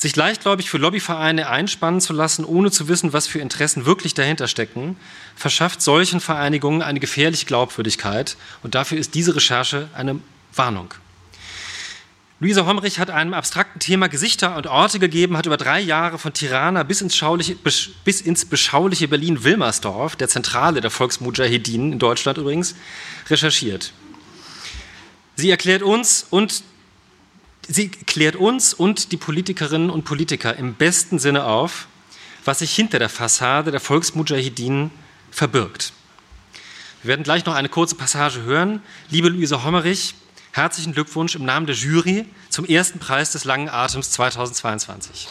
Sich 0.00 0.16
leichtgläubig 0.16 0.70
für 0.70 0.78
Lobbyvereine 0.78 1.50
einspannen 1.50 2.00
zu 2.00 2.14
lassen, 2.14 2.46
ohne 2.46 2.70
zu 2.70 2.88
wissen, 2.88 3.12
was 3.12 3.26
für 3.26 3.38
Interessen 3.38 3.84
wirklich 3.84 4.14
dahinter 4.14 4.48
stecken, 4.48 4.96
verschafft 5.36 5.82
solchen 5.82 6.20
Vereinigungen 6.20 6.80
eine 6.80 7.00
gefährliche 7.00 7.44
Glaubwürdigkeit. 7.44 8.38
Und 8.62 8.74
dafür 8.74 8.96
ist 8.96 9.14
diese 9.14 9.36
Recherche 9.36 9.90
eine 9.92 10.18
Warnung. 10.54 10.94
Luisa 12.38 12.64
Homrich 12.64 12.98
hat 12.98 13.10
einem 13.10 13.34
abstrakten 13.34 13.78
Thema 13.78 14.08
Gesichter 14.08 14.56
und 14.56 14.66
Orte 14.66 15.00
gegeben, 15.00 15.36
hat 15.36 15.44
über 15.44 15.58
drei 15.58 15.80
Jahre 15.80 16.18
von 16.18 16.32
Tirana 16.32 16.82
bis 16.82 17.02
ins, 17.02 17.22
bis 18.02 18.20
ins 18.22 18.46
beschauliche 18.46 19.06
Berlin-Wilmersdorf, 19.06 20.16
der 20.16 20.28
Zentrale 20.28 20.80
der 20.80 20.90
Volksmujahedin 20.90 21.92
in 21.92 21.98
Deutschland 21.98 22.38
übrigens, 22.38 22.74
recherchiert. 23.28 23.92
Sie 25.36 25.50
erklärt 25.50 25.82
uns 25.82 26.26
und 26.30 26.62
sie 27.68 27.88
klärt 27.90 28.36
uns 28.36 28.74
und 28.74 29.12
die 29.12 29.16
Politikerinnen 29.16 29.90
und 29.90 30.04
Politiker 30.04 30.56
im 30.56 30.74
besten 30.74 31.18
Sinne 31.18 31.44
auf, 31.44 31.86
was 32.44 32.60
sich 32.60 32.74
hinter 32.74 32.98
der 32.98 33.08
Fassade 33.08 33.70
der 33.70 33.80
Volksmujahedin 33.80 34.90
verbirgt. 35.30 35.92
Wir 37.02 37.08
werden 37.08 37.22
gleich 37.22 37.46
noch 37.46 37.54
eine 37.54 37.68
kurze 37.68 37.94
Passage 37.94 38.42
hören. 38.42 38.82
Liebe 39.08 39.28
Luisa 39.28 39.64
Hommerich, 39.64 40.14
Herzlichen 40.52 40.92
Glückwunsch 40.92 41.36
im 41.36 41.44
Namen 41.44 41.66
der 41.66 41.76
Jury 41.76 42.26
zum 42.48 42.64
ersten 42.64 42.98
Preis 42.98 43.30
des 43.30 43.44
langen 43.44 43.68
Atems 43.68 44.10
2022. 44.10 45.28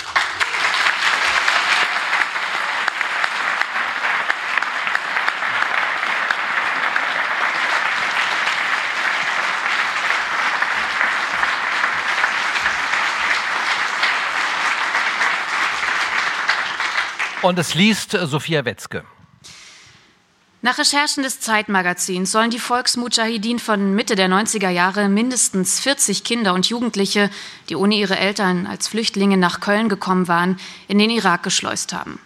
Und 17.41 17.57
es 17.57 17.73
liest 17.73 18.11
Sophia 18.11 18.65
Wetzke. 18.65 19.05
Nach 20.61 20.77
Recherchen 20.77 21.23
des 21.23 21.39
Zeitmagazins 21.39 22.33
sollen 22.33 22.51
die 22.51 22.59
Volksmujahideen 22.59 23.59
von 23.59 23.95
Mitte 23.95 24.15
der 24.15 24.27
90er 24.27 24.67
Jahre 24.69 25.07
mindestens 25.07 25.79
40 25.79 26.25
Kinder 26.25 26.53
und 26.53 26.67
Jugendliche, 26.67 27.29
die 27.69 27.77
ohne 27.77 27.95
ihre 27.95 28.17
Eltern 28.17 28.67
als 28.67 28.89
Flüchtlinge 28.89 29.37
nach 29.37 29.61
Köln 29.61 29.87
gekommen 29.87 30.27
waren, 30.27 30.59
in 30.89 30.99
den 30.99 31.09
Irak 31.09 31.43
geschleust 31.43 31.93
haben. 31.93 32.19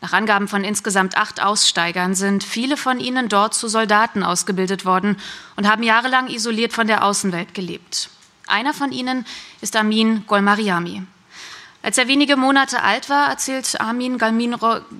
Nach 0.00 0.14
Angaben 0.14 0.48
von 0.48 0.64
insgesamt 0.64 1.18
acht 1.18 1.42
Aussteigern 1.42 2.14
sind 2.14 2.42
viele 2.42 2.78
von 2.78 2.98
ihnen 2.98 3.28
dort 3.28 3.52
zu 3.52 3.68
Soldaten 3.68 4.22
ausgebildet 4.22 4.86
worden 4.86 5.18
und 5.56 5.68
haben 5.68 5.82
jahrelang 5.82 6.28
isoliert 6.28 6.72
von 6.72 6.86
der 6.86 7.04
Außenwelt 7.04 7.52
gelebt. 7.52 8.08
Einer 8.46 8.72
von 8.72 8.90
ihnen 8.90 9.26
ist 9.60 9.76
Amin 9.76 10.24
Golmariami. 10.26 11.02
Als 11.86 11.98
er 11.98 12.08
wenige 12.08 12.36
Monate 12.36 12.82
alt 12.82 13.08
war, 13.10 13.28
erzählt 13.28 13.80
Armin 13.80 14.18
Galmin 14.18 14.56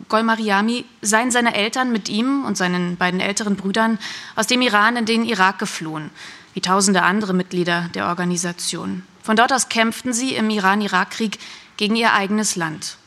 Golmariami, 0.08 0.84
seien 1.02 1.32
seine 1.32 1.52
Eltern 1.56 1.90
mit 1.90 2.08
ihm 2.08 2.44
und 2.44 2.56
seinen 2.56 2.96
beiden 2.96 3.18
älteren 3.18 3.56
Brüdern 3.56 3.98
aus 4.36 4.46
dem 4.46 4.62
Iran 4.62 4.96
in 4.96 5.04
den 5.04 5.24
Irak 5.24 5.58
geflohen, 5.58 6.10
wie 6.54 6.60
tausende 6.60 7.02
andere 7.02 7.34
Mitglieder 7.34 7.90
der 7.94 8.06
Organisation. 8.06 9.02
Von 9.20 9.34
dort 9.34 9.52
aus 9.52 9.68
kämpften 9.68 10.12
sie 10.12 10.36
im 10.36 10.48
Iran-Irak-Krieg 10.48 11.40
gegen 11.76 11.96
ihr 11.96 12.12
eigenes 12.12 12.54
Land. 12.54 12.98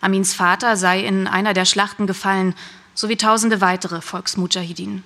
Amins 0.00 0.32
Vater 0.32 0.78
sei 0.78 1.04
in 1.04 1.26
einer 1.26 1.52
der 1.52 1.66
Schlachten 1.66 2.06
gefallen, 2.06 2.54
sowie 2.94 3.16
tausende 3.16 3.60
weitere 3.60 4.00
Volksmujahideen. 4.00 5.04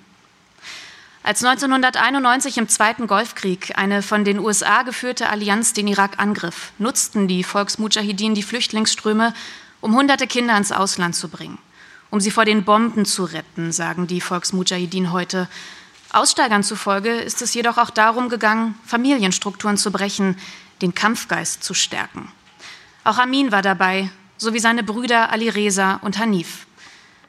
Als 1.25 1.41
1991 1.41 2.57
im 2.57 2.67
Zweiten 2.67 3.07
Golfkrieg 3.07 3.77
eine 3.77 4.01
von 4.01 4.25
den 4.25 4.39
USA 4.39 4.83
geführte 4.83 5.29
Allianz 5.29 5.71
den 5.71 5.87
Irak 5.87 6.19
angriff, 6.19 6.73
nutzten 6.79 7.29
die 7.29 7.45
Volksmujahideen 7.45 8.35
die 8.35 8.43
Flüchtlingsströme, 8.43 9.33
um 9.79 9.95
hunderte 9.95 10.27
Kinder 10.27 10.57
ins 10.57 10.73
Ausland 10.73 11.15
zu 11.15 11.29
bringen, 11.29 11.59
um 12.09 12.19
sie 12.19 12.29
vor 12.29 12.43
den 12.43 12.65
Bomben 12.65 13.05
zu 13.05 13.23
retten, 13.23 13.71
sagen 13.71 14.05
die 14.05 14.19
Volksmujahideen 14.19 15.13
heute. 15.13 15.47
Aussteigern 16.11 16.61
zufolge 16.61 17.11
ist 17.11 17.41
es 17.41 17.53
jedoch 17.53 17.77
auch 17.77 17.89
darum 17.89 18.27
gegangen, 18.27 18.75
Familienstrukturen 18.85 19.77
zu 19.77 19.93
brechen, 19.93 20.37
den 20.81 20.93
Kampfgeist 20.93 21.63
zu 21.63 21.73
stärken. 21.73 22.29
Auch 23.05 23.17
Amin 23.17 23.53
war 23.53 23.61
dabei, 23.61 24.09
sowie 24.37 24.59
seine 24.59 24.83
Brüder 24.83 25.31
Ali 25.31 25.47
Reza 25.47 26.01
und 26.01 26.17
Hanif. 26.17 26.67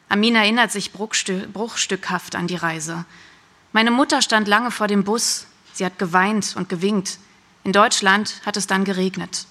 Amin 0.09 0.35
erinnert 0.35 0.73
sich 0.73 0.91
bruchstückhaft 0.93 2.35
an 2.35 2.49
die 2.49 2.57
Reise. 2.57 3.05
Meine 3.75 3.91
Mutter 3.91 4.23
stand 4.23 4.47
lange 4.47 4.71
vor 4.71 4.87
dem 4.87 5.03
Bus. 5.03 5.49
Sie 5.73 5.85
hat 5.85 5.99
geweint 5.99 6.55
und 6.55 6.69
gewinkt. 6.69 7.19
In 7.65 7.73
Deutschland 7.73 8.41
hat 8.47 8.57
es 8.57 8.69
dann 8.69 8.85
geregnet. 8.85 9.47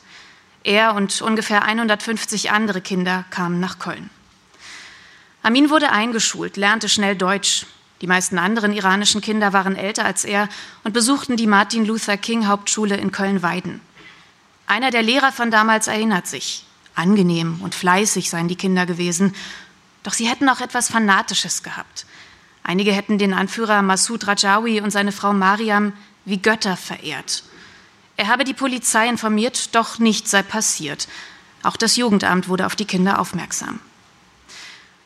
Er 0.63 0.95
und 0.95 1.21
ungefähr 1.21 1.65
150 1.65 2.49
andere 2.49 2.79
Kinder 2.79 3.25
kamen 3.31 3.59
nach 3.59 3.79
Köln. 3.79 4.09
Amin 5.41 5.69
wurde 5.69 5.91
eingeschult, 5.91 6.55
lernte 6.55 6.87
schnell 6.87 7.17
Deutsch. 7.17 7.65
Die 7.99 8.07
meisten 8.07 8.37
anderen 8.37 8.71
iranischen 8.71 9.19
Kinder 9.19 9.51
waren 9.51 9.75
älter 9.75 10.05
als 10.05 10.23
er 10.23 10.47
und 10.85 10.93
besuchten 10.93 11.35
die 11.35 11.45
Martin 11.45 11.85
Luther 11.85 12.15
King 12.15 12.47
Hauptschule 12.47 12.95
in 12.95 13.11
Köln-Weiden. 13.11 13.81
Einer 14.67 14.89
der 14.89 15.01
Lehrer 15.01 15.33
von 15.33 15.51
damals 15.51 15.87
erinnert 15.87 16.27
sich. 16.27 16.65
Angenehm 16.95 17.59
und 17.61 17.75
fleißig 17.75 18.29
seien 18.29 18.47
die 18.47 18.55
Kinder 18.55 18.85
gewesen, 18.85 19.35
doch 20.01 20.13
sie 20.13 20.29
hätten 20.29 20.47
auch 20.47 20.61
etwas 20.61 20.89
Fanatisches 20.89 21.61
gehabt. 21.61 22.05
Einige 22.63 22.93
hätten 22.93 23.17
den 23.17 23.33
Anführer 23.33 23.81
Massoud 23.81 24.25
Rajawi 24.25 24.81
und 24.81 24.91
seine 24.91 25.11
Frau 25.11 25.33
Mariam 25.33 25.93
wie 26.25 26.37
Götter 26.37 26.77
verehrt. 26.77 27.43
Er 28.15 28.27
habe 28.27 28.45
die 28.45 28.53
Polizei 28.53 29.09
informiert, 29.09 29.75
doch 29.75 29.99
nichts 29.99 30.31
sei 30.31 30.43
passiert. 30.43 31.07
Auch 31.63 31.75
das 31.75 31.97
Jugendamt 31.97 32.47
wurde 32.47 32.65
auf 32.65 32.75
die 32.75 32.85
Kinder 32.85 33.19
aufmerksam. 33.19 33.79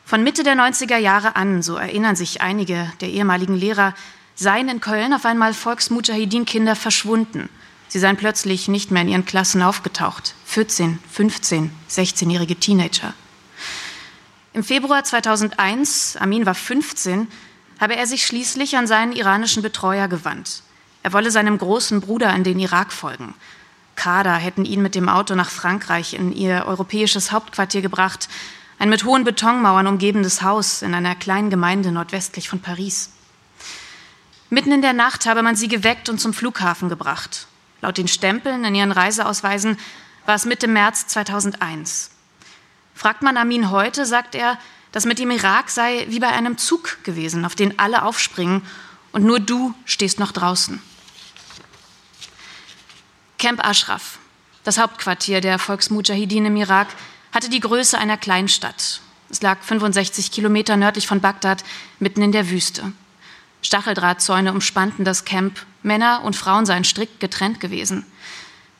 Von 0.04 0.22
Mitte 0.22 0.42
der 0.42 0.54
90er 0.54 0.96
Jahre 0.96 1.36
an, 1.36 1.62
so 1.62 1.76
erinnern 1.76 2.16
sich 2.16 2.40
einige 2.40 2.90
der 3.00 3.10
ehemaligen 3.10 3.56
Lehrer, 3.56 3.94
seien 4.34 4.68
in 4.68 4.80
Köln 4.80 5.12
auf 5.12 5.24
einmal 5.24 5.52
Volksmujahideen-Kinder 5.52 6.76
verschwunden. 6.76 7.48
Sie 7.88 7.98
seien 7.98 8.16
plötzlich 8.16 8.68
nicht 8.68 8.90
mehr 8.90 9.02
in 9.02 9.08
ihren 9.08 9.24
Klassen 9.24 9.62
aufgetaucht. 9.62 10.34
14, 10.46 10.98
15, 11.10 11.72
16-jährige 11.90 12.56
Teenager. 12.56 13.14
Im 14.52 14.64
Februar 14.64 15.04
2001, 15.04 16.16
Amin 16.16 16.46
war 16.46 16.54
15, 16.54 17.28
habe 17.80 17.96
er 17.96 18.06
sich 18.06 18.26
schließlich 18.26 18.76
an 18.76 18.86
seinen 18.86 19.12
iranischen 19.12 19.62
Betreuer 19.62 20.08
gewandt. 20.08 20.62
Er 21.02 21.12
wolle 21.12 21.30
seinem 21.30 21.58
großen 21.58 22.00
Bruder 22.00 22.34
in 22.34 22.44
den 22.44 22.58
Irak 22.58 22.92
folgen. 22.92 23.34
Kader 23.94 24.34
hätten 24.34 24.64
ihn 24.64 24.82
mit 24.82 24.94
dem 24.94 25.08
Auto 25.08 25.34
nach 25.34 25.50
Frankreich 25.50 26.14
in 26.14 26.32
ihr 26.32 26.64
europäisches 26.66 27.32
Hauptquartier 27.32 27.82
gebracht, 27.82 28.28
ein 28.78 28.90
mit 28.90 29.04
hohen 29.04 29.24
Betonmauern 29.24 29.88
umgebendes 29.88 30.42
Haus 30.42 30.82
in 30.82 30.94
einer 30.94 31.16
kleinen 31.16 31.50
Gemeinde 31.50 31.90
nordwestlich 31.90 32.48
von 32.48 32.60
Paris. 32.60 33.10
Mitten 34.50 34.72
in 34.72 34.82
der 34.82 34.92
Nacht 34.92 35.26
habe 35.26 35.42
man 35.42 35.56
sie 35.56 35.68
geweckt 35.68 36.08
und 36.08 36.20
zum 36.20 36.32
Flughafen 36.32 36.88
gebracht. 36.88 37.48
Laut 37.80 37.98
den 37.98 38.08
Stempeln 38.08 38.64
in 38.64 38.74
ihren 38.74 38.92
Reiseausweisen 38.92 39.78
war 40.26 40.34
es 40.34 40.44
Mitte 40.44 40.68
März 40.68 41.06
2001. 41.08 42.10
Fragt 42.94 43.22
man 43.22 43.36
Amin 43.36 43.70
heute, 43.70 44.06
sagt 44.06 44.34
er, 44.34 44.58
das 44.92 45.04
mit 45.04 45.18
dem 45.18 45.30
Irak 45.30 45.70
sei 45.70 46.06
wie 46.08 46.20
bei 46.20 46.28
einem 46.28 46.58
Zug 46.58 46.98
gewesen, 47.04 47.44
auf 47.44 47.54
den 47.54 47.78
alle 47.78 48.02
aufspringen 48.02 48.62
und 49.12 49.24
nur 49.24 49.40
du 49.40 49.74
stehst 49.84 50.18
noch 50.18 50.32
draußen. 50.32 50.80
Camp 53.38 53.64
Ashraf, 53.64 54.18
das 54.64 54.78
Hauptquartier 54.78 55.40
der 55.40 55.58
Volksmujahideen 55.58 56.46
im 56.46 56.56
Irak, 56.56 56.88
hatte 57.32 57.48
die 57.48 57.60
Größe 57.60 57.98
einer 57.98 58.16
Kleinstadt. 58.16 59.00
Es 59.30 59.42
lag 59.42 59.58
65 59.62 60.32
Kilometer 60.32 60.76
nördlich 60.76 61.06
von 61.06 61.20
Bagdad, 61.20 61.62
mitten 61.98 62.22
in 62.22 62.32
der 62.32 62.50
Wüste. 62.50 62.92
Stacheldrahtzäune 63.62 64.52
umspannten 64.52 65.04
das 65.04 65.24
Camp. 65.24 65.64
Männer 65.82 66.22
und 66.24 66.36
Frauen 66.36 66.66
seien 66.66 66.84
strikt 66.84 67.20
getrennt 67.20 67.60
gewesen. 67.60 68.06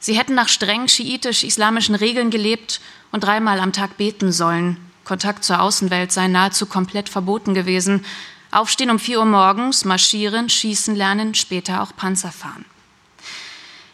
Sie 0.01 0.17
hätten 0.17 0.35
nach 0.35 0.49
streng 0.49 0.89
schiitisch-islamischen 0.89 1.95
Regeln 1.95 2.31
gelebt 2.31 2.81
und 3.12 3.25
dreimal 3.25 3.61
am 3.61 3.73
Tag 3.73 3.97
beten 3.97 4.33
sollen. 4.33 4.77
Kontakt 5.09 5.43
zur 5.43 5.62
Außenwelt 5.62 6.12
sei 6.12 6.28
nahezu 6.28 6.67
komplett 6.67 7.09
verboten 7.09 7.55
gewesen. 7.55 8.05
Aufstehen 8.51 8.91
um 8.91 8.99
4 8.99 9.20
Uhr 9.20 9.25
morgens, 9.25 9.87
marschieren, 9.87 10.51
schießen 10.51 10.95
lernen, 10.95 11.35
später 11.35 11.83
auch 11.83 11.97
Panzer 11.97 12.31
fahren. 12.31 12.67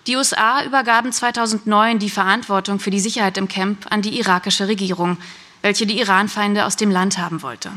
Die 0.08 0.16
USA 0.16 0.64
übergaben 0.64 1.12
2009 1.12 2.00
die 2.00 2.10
Verantwortung 2.10 2.80
für 2.80 2.90
die 2.90 2.98
Sicherheit 2.98 3.38
im 3.38 3.46
Camp 3.46 3.86
an 3.90 4.02
die 4.02 4.18
irakische 4.18 4.66
Regierung, 4.66 5.16
welche 5.62 5.86
die 5.86 6.00
Iranfeinde 6.00 6.64
aus 6.66 6.74
dem 6.74 6.90
Land 6.90 7.16
haben 7.16 7.42
wollte. 7.42 7.70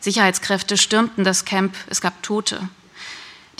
Sicherheitskräfte 0.00 0.76
stürmten 0.76 1.22
das 1.22 1.44
Camp, 1.44 1.76
es 1.90 2.00
gab 2.00 2.24
Tote. 2.24 2.68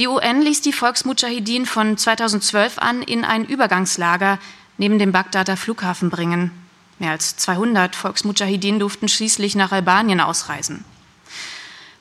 Die 0.00 0.08
UN 0.08 0.42
ließ 0.42 0.60
die 0.60 0.72
Volksmudjahidin 0.72 1.66
von 1.66 1.96
2012 1.96 2.78
an 2.78 3.00
in 3.02 3.24
ein 3.24 3.44
Übergangslager 3.44 4.40
neben 4.76 4.98
dem 4.98 5.12
Bagdader 5.12 5.56
Flughafen 5.56 6.10
bringen. 6.10 6.50
Mehr 7.02 7.10
als 7.10 7.36
200 7.36 7.96
Volksmudjahidin 7.96 8.78
durften 8.78 9.08
schließlich 9.08 9.56
nach 9.56 9.72
Albanien 9.72 10.20
ausreisen. 10.20 10.84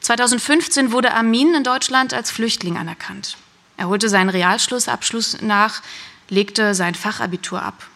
2015 0.02 0.92
wurde 0.92 1.16
Amin 1.16 1.56
in 1.56 1.64
Deutschland 1.64 2.14
als 2.14 2.30
Flüchtling 2.30 2.78
anerkannt. 2.78 3.36
Er 3.78 3.88
holte 3.88 4.10
seinen 4.10 4.30
Realschlussabschluss 4.30 5.42
nach, 5.42 5.82
legte 6.30 6.76
sein 6.76 6.94
Fachabitur 6.94 7.64
ab. 7.64 7.88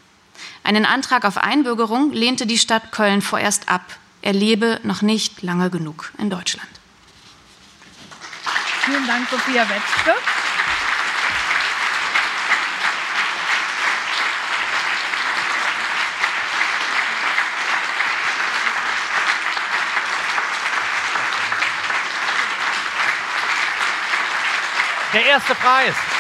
Einen 0.64 0.88
Antrag 0.88 1.26
auf 1.26 1.38
Einbürgerung 1.38 2.12
lehnte 2.12 2.48
die 2.48 2.58
Stadt 2.58 2.92
Köln 2.92 3.22
vorerst 3.22 3.70
ab. 3.70 3.84
Er 4.24 4.34
lebe 4.34 4.80
noch 4.82 5.04
nicht 5.04 5.44
lange 5.44 5.70
genug 5.70 6.12
in 6.18 6.32
Deutschland. 6.32 6.68
Vielen 8.84 9.06
Dank, 9.06 9.30
Sophia 9.30 9.62
Wetzke. 9.70 10.16
Der 25.16 25.26
erste 25.28 25.56
Preis. 25.56 26.15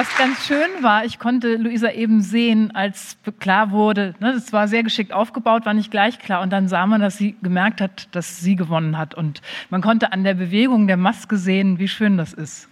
Was 0.00 0.16
ganz 0.16 0.46
schön 0.46 0.82
war, 0.82 1.04
ich 1.04 1.18
konnte 1.18 1.56
Luisa 1.56 1.90
eben 1.90 2.22
sehen, 2.22 2.74
als 2.74 3.18
klar 3.38 3.70
wurde, 3.70 4.14
ne, 4.18 4.32
das 4.32 4.50
war 4.50 4.66
sehr 4.66 4.82
geschickt 4.82 5.12
aufgebaut, 5.12 5.66
war 5.66 5.74
nicht 5.74 5.90
gleich 5.90 6.18
klar. 6.18 6.40
Und 6.40 6.48
dann 6.48 6.68
sah 6.68 6.86
man, 6.86 7.02
dass 7.02 7.18
sie 7.18 7.36
gemerkt 7.42 7.82
hat, 7.82 8.08
dass 8.12 8.40
sie 8.40 8.56
gewonnen 8.56 8.96
hat. 8.96 9.14
Und 9.14 9.42
man 9.68 9.82
konnte 9.82 10.10
an 10.14 10.24
der 10.24 10.32
Bewegung 10.32 10.86
der 10.86 10.96
Maske 10.96 11.36
sehen, 11.36 11.78
wie 11.78 11.86
schön 11.86 12.16
das 12.16 12.32
ist. 12.32 12.70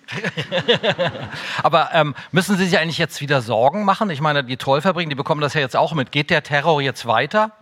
Aber 1.63 1.91
ähm, 1.93 2.15
müssen 2.33 2.57
Sie 2.57 2.65
sich 2.65 2.79
eigentlich 2.79 2.97
jetzt 2.97 3.21
wieder 3.21 3.43
Sorgen 3.43 3.85
machen? 3.85 4.09
Ich 4.09 4.23
meine, 4.23 4.43
die 4.43 4.57
Trollfabrik, 4.57 5.11
die 5.11 5.15
bekommen 5.15 5.43
das 5.43 5.53
ja 5.53 5.61
jetzt 5.61 5.77
auch 5.77 5.93
mit. 5.93 6.13
Geht 6.13 6.31
der 6.31 6.43
Terror 6.43 6.81
jetzt 6.81 7.05
weiter? 7.05 7.53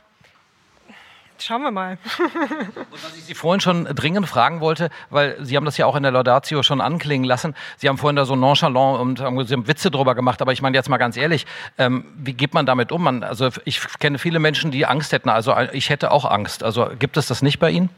Schauen 1.38 1.62
wir 1.62 1.70
mal. 1.70 1.98
Und 2.76 3.04
was 3.04 3.16
ich 3.16 3.24
Sie 3.24 3.34
vorhin 3.34 3.60
schon 3.60 3.84
dringend 3.84 4.28
fragen 4.28 4.60
wollte, 4.60 4.90
weil 5.10 5.36
Sie 5.44 5.56
haben 5.56 5.64
das 5.64 5.76
ja 5.76 5.86
auch 5.86 5.96
in 5.96 6.02
der 6.02 6.12
Laudatio 6.12 6.62
schon 6.62 6.80
anklingen 6.80 7.24
lassen. 7.24 7.54
Sie 7.76 7.88
haben 7.88 7.98
vorhin 7.98 8.16
da 8.16 8.24
so 8.24 8.36
nonchalant 8.36 9.00
und 9.00 9.20
haben, 9.20 9.44
Sie 9.46 9.54
haben 9.54 9.68
Witze 9.68 9.90
drüber 9.90 10.14
gemacht, 10.14 10.40
aber 10.42 10.52
ich 10.52 10.62
meine 10.62 10.76
jetzt 10.76 10.88
mal 10.88 10.96
ganz 10.96 11.16
ehrlich, 11.16 11.46
ähm, 11.78 12.04
wie 12.16 12.32
geht 12.32 12.54
man 12.54 12.66
damit 12.66 12.92
um? 12.92 13.02
Man, 13.02 13.22
also 13.22 13.50
ich 13.64 13.80
kenne 13.98 14.18
viele 14.18 14.38
Menschen, 14.38 14.70
die 14.70 14.86
Angst 14.86 15.12
hätten. 15.12 15.28
Also 15.28 15.54
ich 15.72 15.90
hätte 15.90 16.10
auch 16.10 16.24
Angst. 16.24 16.62
Also 16.62 16.88
gibt 16.98 17.16
es 17.16 17.26
das 17.26 17.42
nicht 17.42 17.58
bei 17.58 17.70
Ihnen? 17.70 17.90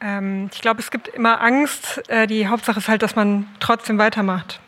Ähm, 0.00 0.48
ich 0.52 0.60
glaube, 0.60 0.80
es 0.80 0.90
gibt 0.90 1.08
immer 1.08 1.40
Angst. 1.40 2.08
Äh, 2.08 2.26
die 2.26 2.46
Hauptsache 2.46 2.78
ist 2.78 2.88
halt, 2.88 3.02
dass 3.02 3.16
man 3.16 3.46
trotzdem 3.60 3.98
weitermacht. 3.98 4.60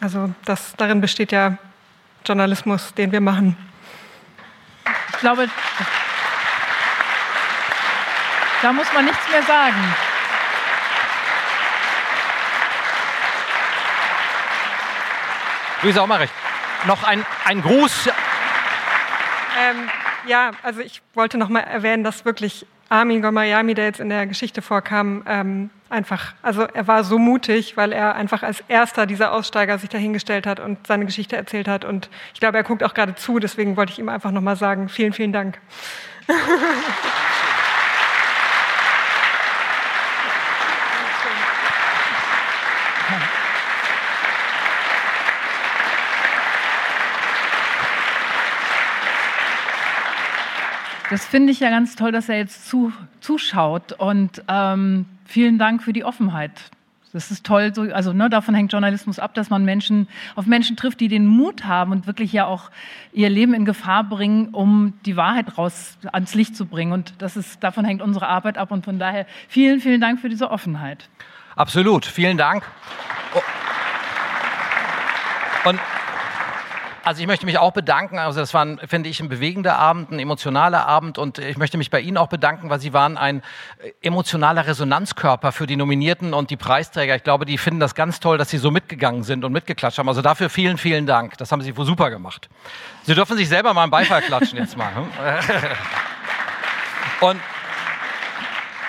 Also 0.00 0.30
das, 0.44 0.74
darin 0.76 1.00
besteht 1.00 1.32
ja 1.32 1.58
Journalismus, 2.24 2.94
den 2.94 3.12
wir 3.12 3.20
machen. 3.20 3.56
Ich 5.12 5.18
glaube, 5.18 5.48
da 8.62 8.72
muss 8.72 8.92
man 8.92 9.04
nichts 9.04 9.28
mehr 9.30 9.42
sagen. 9.42 9.94
Luisa 15.82 16.04
recht. 16.04 16.32
Noch 16.86 17.02
ein, 17.02 17.26
ein 17.44 17.60
Gruß. 17.60 18.08
Ähm, 19.58 19.88
ja, 20.26 20.52
also 20.62 20.80
ich 20.80 21.02
wollte 21.14 21.38
noch 21.38 21.48
mal 21.48 21.60
erwähnen, 21.60 22.04
dass 22.04 22.24
wirklich 22.24 22.66
Armin 22.88 23.20
Gomayami, 23.20 23.74
der 23.74 23.86
jetzt 23.86 24.00
in 24.00 24.08
der 24.08 24.26
Geschichte 24.26 24.62
vorkam, 24.62 25.24
ähm, 25.26 25.70
einfach, 25.90 26.34
also 26.42 26.62
er 26.62 26.86
war 26.86 27.02
so 27.04 27.18
mutig, 27.18 27.76
weil 27.76 27.92
er 27.92 28.14
einfach 28.14 28.42
als 28.42 28.62
erster 28.68 29.06
dieser 29.06 29.32
Aussteiger 29.32 29.78
sich 29.78 29.88
dahingestellt 29.88 30.46
hat 30.46 30.60
und 30.60 30.86
seine 30.86 31.04
Geschichte 31.04 31.36
erzählt 31.36 31.66
hat. 31.66 31.84
Und 31.84 32.08
ich 32.32 32.40
glaube, 32.40 32.58
er 32.58 32.64
guckt 32.64 32.84
auch 32.84 32.94
gerade 32.94 33.14
zu, 33.16 33.38
deswegen 33.40 33.76
wollte 33.76 33.92
ich 33.92 33.98
ihm 33.98 34.08
einfach 34.08 34.30
noch 34.30 34.40
mal 34.40 34.56
sagen, 34.56 34.88
vielen, 34.88 35.12
vielen 35.12 35.32
Dank. 35.32 35.58
Das 51.12 51.26
finde 51.26 51.52
ich 51.52 51.60
ja 51.60 51.68
ganz 51.68 51.94
toll, 51.94 52.10
dass 52.10 52.30
er 52.30 52.38
jetzt 52.38 52.66
zu, 52.70 52.90
zuschaut 53.20 53.92
und 53.92 54.42
ähm, 54.48 55.04
vielen 55.26 55.58
Dank 55.58 55.82
für 55.82 55.92
die 55.92 56.06
Offenheit. 56.06 56.52
Das 57.12 57.30
ist 57.30 57.44
toll, 57.44 57.74
so, 57.74 57.82
also 57.82 58.14
ne, 58.14 58.30
davon 58.30 58.54
hängt 58.54 58.72
Journalismus 58.72 59.18
ab, 59.18 59.34
dass 59.34 59.50
man 59.50 59.62
Menschen 59.66 60.08
auf 60.36 60.46
Menschen 60.46 60.74
trifft, 60.74 61.00
die 61.00 61.08
den 61.08 61.26
Mut 61.26 61.66
haben 61.66 61.92
und 61.92 62.06
wirklich 62.06 62.32
ja 62.32 62.46
auch 62.46 62.70
ihr 63.12 63.28
Leben 63.28 63.52
in 63.52 63.66
Gefahr 63.66 64.04
bringen, 64.04 64.48
um 64.54 64.94
die 65.04 65.14
Wahrheit 65.14 65.58
raus 65.58 65.98
ans 66.10 66.32
Licht 66.32 66.56
zu 66.56 66.64
bringen. 66.64 66.92
Und 66.92 67.12
das 67.18 67.36
ist, 67.36 67.62
davon 67.62 67.84
hängt 67.84 68.00
unsere 68.00 68.26
Arbeit 68.26 68.56
ab. 68.56 68.70
Und 68.70 68.86
von 68.86 68.98
daher 68.98 69.26
vielen, 69.48 69.80
vielen 69.80 70.00
Dank 70.00 70.18
für 70.18 70.30
diese 70.30 70.50
Offenheit. 70.50 71.10
Absolut, 71.56 72.06
vielen 72.06 72.38
Dank. 72.38 72.64
Und 75.66 75.78
also 77.04 77.20
ich 77.20 77.26
möchte 77.26 77.46
mich 77.46 77.58
auch 77.58 77.72
bedanken. 77.72 78.18
Also 78.18 78.40
das 78.40 78.54
war, 78.54 78.66
finde 78.86 79.08
ich, 79.08 79.20
ein 79.20 79.28
bewegender 79.28 79.78
Abend, 79.78 80.10
ein 80.10 80.18
emotionaler 80.18 80.86
Abend. 80.86 81.18
Und 81.18 81.38
ich 81.38 81.56
möchte 81.56 81.78
mich 81.78 81.90
bei 81.90 82.00
Ihnen 82.00 82.16
auch 82.16 82.28
bedanken, 82.28 82.70
weil 82.70 82.80
Sie 82.80 82.92
waren 82.92 83.16
ein 83.16 83.42
emotionaler 84.00 84.66
Resonanzkörper 84.66 85.52
für 85.52 85.66
die 85.66 85.76
Nominierten 85.76 86.34
und 86.34 86.50
die 86.50 86.56
Preisträger. 86.56 87.16
Ich 87.16 87.24
glaube, 87.24 87.44
die 87.44 87.58
finden 87.58 87.80
das 87.80 87.94
ganz 87.94 88.20
toll, 88.20 88.38
dass 88.38 88.50
Sie 88.50 88.58
so 88.58 88.70
mitgegangen 88.70 89.22
sind 89.22 89.44
und 89.44 89.52
mitgeklatscht 89.52 89.98
haben. 89.98 90.08
Also 90.08 90.22
dafür 90.22 90.50
vielen, 90.50 90.78
vielen 90.78 91.06
Dank. 91.06 91.36
Das 91.38 91.52
haben 91.52 91.62
Sie 91.62 91.74
super 91.76 92.10
gemacht. 92.10 92.48
Sie 93.02 93.14
dürfen 93.14 93.36
sich 93.36 93.48
selber 93.48 93.74
mal 93.74 93.82
einen 93.82 93.90
Beifall 93.90 94.22
klatschen 94.22 94.58
jetzt 94.58 94.76
mal. 94.76 94.94
Hm? 94.94 95.06
Und 97.28 97.40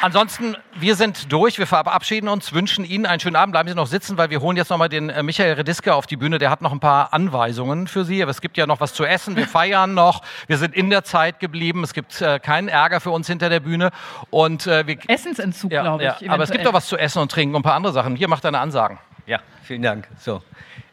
Ansonsten, 0.04 0.58
wir 0.76 0.98
sind 0.98 1.32
durch. 1.32 1.58
Wir 1.58 1.66
verabschieden 1.66 2.28
uns, 2.28 2.52
wünschen 2.52 2.84
Ihnen 2.84 3.06
einen 3.06 3.22
schönen 3.22 3.38
Abend. 3.38 3.54
Bleiben 3.54 3.70
Sie 3.70 3.76
noch 3.76 3.88
sitzen, 3.88 4.18
weil 4.18 4.30
wir 4.30 4.42
holen 4.42 4.58
jetzt 4.58 4.68
nochmal 4.70 4.90
den 4.90 5.10
äh, 5.10 5.24
Michael 5.24 5.54
Rediske 5.54 5.96
auf 5.96 6.08
die 6.08 6.18
Bühne. 6.18 6.40
Der 6.40 6.50
hat 6.50 6.62
noch 6.62 6.74
ein 6.74 6.82
paar 6.82 7.14
Anweisungen 7.14 7.88
für 7.88 8.04
Sie. 8.04 8.22
Aber 8.22 8.30
es 8.30 8.42
gibt 8.42 8.58
ja 8.58 8.68
noch 8.68 8.82
was 8.82 8.94
zu 8.94 9.06
essen. 9.06 9.38
Wir 9.38 9.48
feiern 9.48 9.94
noch. 9.94 10.22
Wir 10.48 10.58
sind 10.58 10.76
in 10.76 10.90
der 10.90 11.06
Zeit 11.06 11.40
geblieben. 11.40 11.86
Es 11.86 11.94
gibt 11.94 12.20
äh, 12.20 12.40
keinen 12.40 12.68
Ärger 12.68 13.00
für 13.00 13.12
uns 13.12 13.28
hinter 13.28 13.48
der 13.48 13.62
Bühne. 13.62 13.92
Und, 14.30 14.68
äh, 14.68 14.86
wir, 14.86 14.98
Essensentzug, 15.08 15.72
ja, 15.72 15.84
glaube 15.84 16.04
ich. 16.04 16.20
Ja, 16.20 16.34
aber 16.34 16.44
es 16.44 16.52
gibt 16.52 16.66
doch 16.66 16.74
was 16.74 16.88
zu 16.88 16.98
essen 16.98 17.22
und 17.22 17.32
trinken 17.32 17.56
und 17.56 17.62
ein 17.62 17.64
paar 17.64 17.76
andere 17.76 17.94
Sachen. 17.94 18.18
Hier 18.18 18.28
macht 18.28 18.44
er 18.44 18.50
eine 18.50 18.60
Ansagen. 18.60 19.00
Ja, 19.26 19.40
vielen 19.64 19.82
Dank. 19.82 20.08
So. 20.20 20.42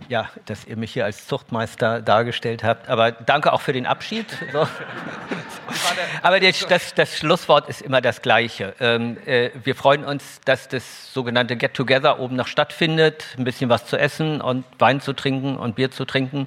Ja, 0.09 0.29
dass 0.47 0.65
ihr 0.65 0.77
mich 0.77 0.93
hier 0.93 1.05
als 1.05 1.27
Zuchtmeister 1.27 2.01
dargestellt 2.01 2.63
habt. 2.63 2.89
Aber 2.89 3.13
danke 3.13 3.53
auch 3.53 3.61
für 3.61 3.73
den 3.73 3.87
Abschied. 3.87 4.27
So. 4.53 4.67
Aber 6.23 6.41
das, 6.41 6.95
das, 6.95 7.17
Schlusswort 7.17 7.69
ist 7.69 7.83
immer 7.83 8.01
das 8.01 8.23
gleiche. 8.23 8.75
Ähm, 8.81 9.17
äh, 9.27 9.51
wir 9.63 9.75
freuen 9.75 10.05
uns, 10.05 10.41
dass 10.45 10.69
das 10.69 11.13
sogenannte 11.13 11.57
Get-Together 11.57 12.21
oben 12.21 12.37
noch 12.37 12.47
stattfindet. 12.47 13.25
Ein 13.37 13.45
bisschen 13.45 13.69
was 13.69 13.87
zu 13.87 13.99
essen 13.99 14.41
und 14.41 14.65
Wein 14.79 15.01
zu 15.01 15.13
trinken 15.13 15.57
und 15.57 15.75
Bier 15.75 15.91
zu 15.91 16.05
trinken. 16.05 16.47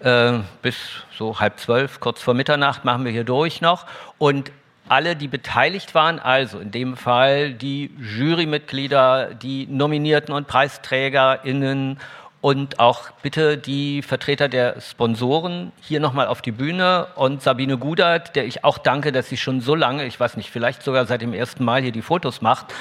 Äh, 0.00 0.40
bis 0.60 0.76
so 1.16 1.38
halb 1.38 1.60
zwölf, 1.60 2.00
kurz 2.00 2.20
vor 2.20 2.34
Mitternacht 2.34 2.84
machen 2.84 3.04
wir 3.04 3.12
hier 3.12 3.24
durch 3.24 3.60
noch. 3.60 3.86
Und 4.18 4.50
alle, 4.92 5.16
die 5.16 5.28
beteiligt 5.28 5.94
waren, 5.94 6.18
also 6.18 6.58
in 6.58 6.70
dem 6.70 6.98
Fall 6.98 7.54
die 7.54 7.90
Jurymitglieder, 7.98 9.32
die 9.34 9.66
Nominierten 9.66 10.34
und 10.34 10.46
PreisträgerInnen 10.46 11.98
Und 12.42 12.80
auch 12.80 13.12
bitte 13.22 13.56
die 13.56 14.02
Vertreter 14.02 14.48
der 14.48 14.80
Sponsoren 14.80 15.70
hier 15.80 16.00
nochmal 16.00 16.26
auf 16.26 16.42
die 16.42 16.50
Bühne 16.50 17.06
und 17.14 17.40
Sabine 17.40 17.78
Gudert, 17.78 18.34
der 18.34 18.46
ich 18.46 18.64
auch 18.64 18.78
danke, 18.78 19.12
dass 19.12 19.28
sie 19.28 19.36
schon 19.36 19.60
so 19.60 19.76
lange, 19.76 20.04
ich 20.06 20.18
weiß 20.18 20.36
nicht, 20.36 20.50
vielleicht 20.50 20.82
sogar 20.82 21.06
seit 21.06 21.22
dem 21.22 21.34
ersten 21.34 21.64
Mal 21.64 21.82
hier 21.82 21.92
die 21.92 22.02
Fotos 22.02 22.42
macht, 22.42 22.74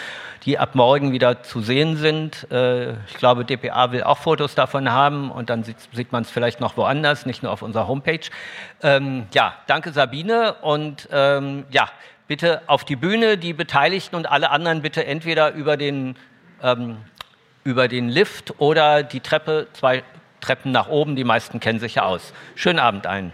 die 0.45 0.57
ab 0.57 0.73
morgen 0.73 1.11
wieder 1.11 1.43
zu 1.43 1.61
sehen 1.61 1.95
sind. 1.95 2.51
Äh, 2.51 2.93
ich 3.05 3.13
glaube, 3.19 3.45
dpa 3.45 3.91
will 3.91 4.01
auch 4.01 4.17
Fotos 4.17 4.55
davon 4.55 4.91
haben 4.91 5.29
und 5.29 5.51
dann 5.51 5.63
sieht, 5.63 6.11
man 6.11 6.23
es 6.23 6.31
vielleicht 6.31 6.59
noch 6.59 6.75
woanders, 6.75 7.27
nicht 7.27 7.43
nur 7.43 7.51
auf 7.51 7.61
unserer 7.61 7.87
Homepage. 7.87 8.31
Ähm, 8.81 9.27
ja, 9.31 9.53
danke 9.67 9.91
Sabine 9.91 10.55
und 10.63 11.07
ähm, 11.11 11.65
ja, 11.69 11.87
bitte 12.27 12.63
auf 12.65 12.83
die 12.83 12.95
Bühne, 12.95 13.37
die 13.37 13.53
Beteiligten 13.53 14.15
und 14.15 14.25
alle 14.25 14.49
anderen 14.49 14.81
bitte 14.81 15.05
entweder 15.05 15.53
über 15.53 15.77
den 15.77 16.15
ähm, 16.63 16.97
über 17.63 17.87
den 17.87 18.09
Lift 18.09 18.59
oder 18.59 19.03
die 19.03 19.19
Treppe, 19.19 19.67
zwei 19.73 20.03
Treppen 20.39 20.71
nach 20.71 20.87
oben. 20.87 21.15
Die 21.15 21.23
meisten 21.23 21.59
kennen 21.59 21.79
sich 21.79 21.95
ja 21.95 22.03
aus. 22.03 22.33
Schönen 22.55 22.79
Abend 22.79 23.07
allen. 23.07 23.31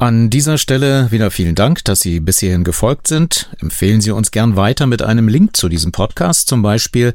An 0.00 0.30
dieser 0.30 0.56
Stelle 0.56 1.10
wieder 1.10 1.30
vielen 1.30 1.54
Dank, 1.54 1.84
dass 1.84 2.00
Sie 2.00 2.20
bis 2.20 2.38
hierhin 2.38 2.64
gefolgt 2.64 3.06
sind. 3.06 3.50
Empfehlen 3.60 4.00
Sie 4.00 4.12
uns 4.12 4.30
gern 4.30 4.56
weiter 4.56 4.86
mit 4.86 5.02
einem 5.02 5.28
Link 5.28 5.54
zu 5.54 5.68
diesem 5.68 5.92
Podcast, 5.92 6.48
zum 6.48 6.62
Beispiel 6.62 7.12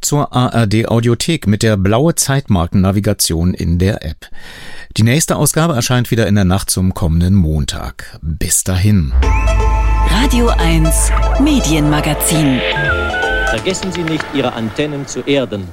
zur 0.00 0.32
ARD 0.32 0.86
Audiothek 0.86 1.48
mit 1.48 1.64
der 1.64 1.76
blaue 1.76 2.14
Zeitmarkennavigation 2.14 3.54
in 3.54 3.80
der 3.80 4.04
App. 4.04 4.28
Die 4.96 5.02
nächste 5.02 5.34
Ausgabe 5.34 5.74
erscheint 5.74 6.12
wieder 6.12 6.28
in 6.28 6.36
der 6.36 6.44
Nacht 6.44 6.70
zum 6.70 6.94
kommenden 6.94 7.34
Montag. 7.34 8.16
Bis 8.22 8.62
dahin. 8.62 9.12
Radio 10.08 10.50
1 10.50 11.10
Medienmagazin. 11.42 12.60
Vergessen 13.46 13.90
Sie 13.90 14.04
nicht, 14.04 14.24
Ihre 14.32 14.52
Antennen 14.52 15.08
zu 15.08 15.22
erden. 15.22 15.64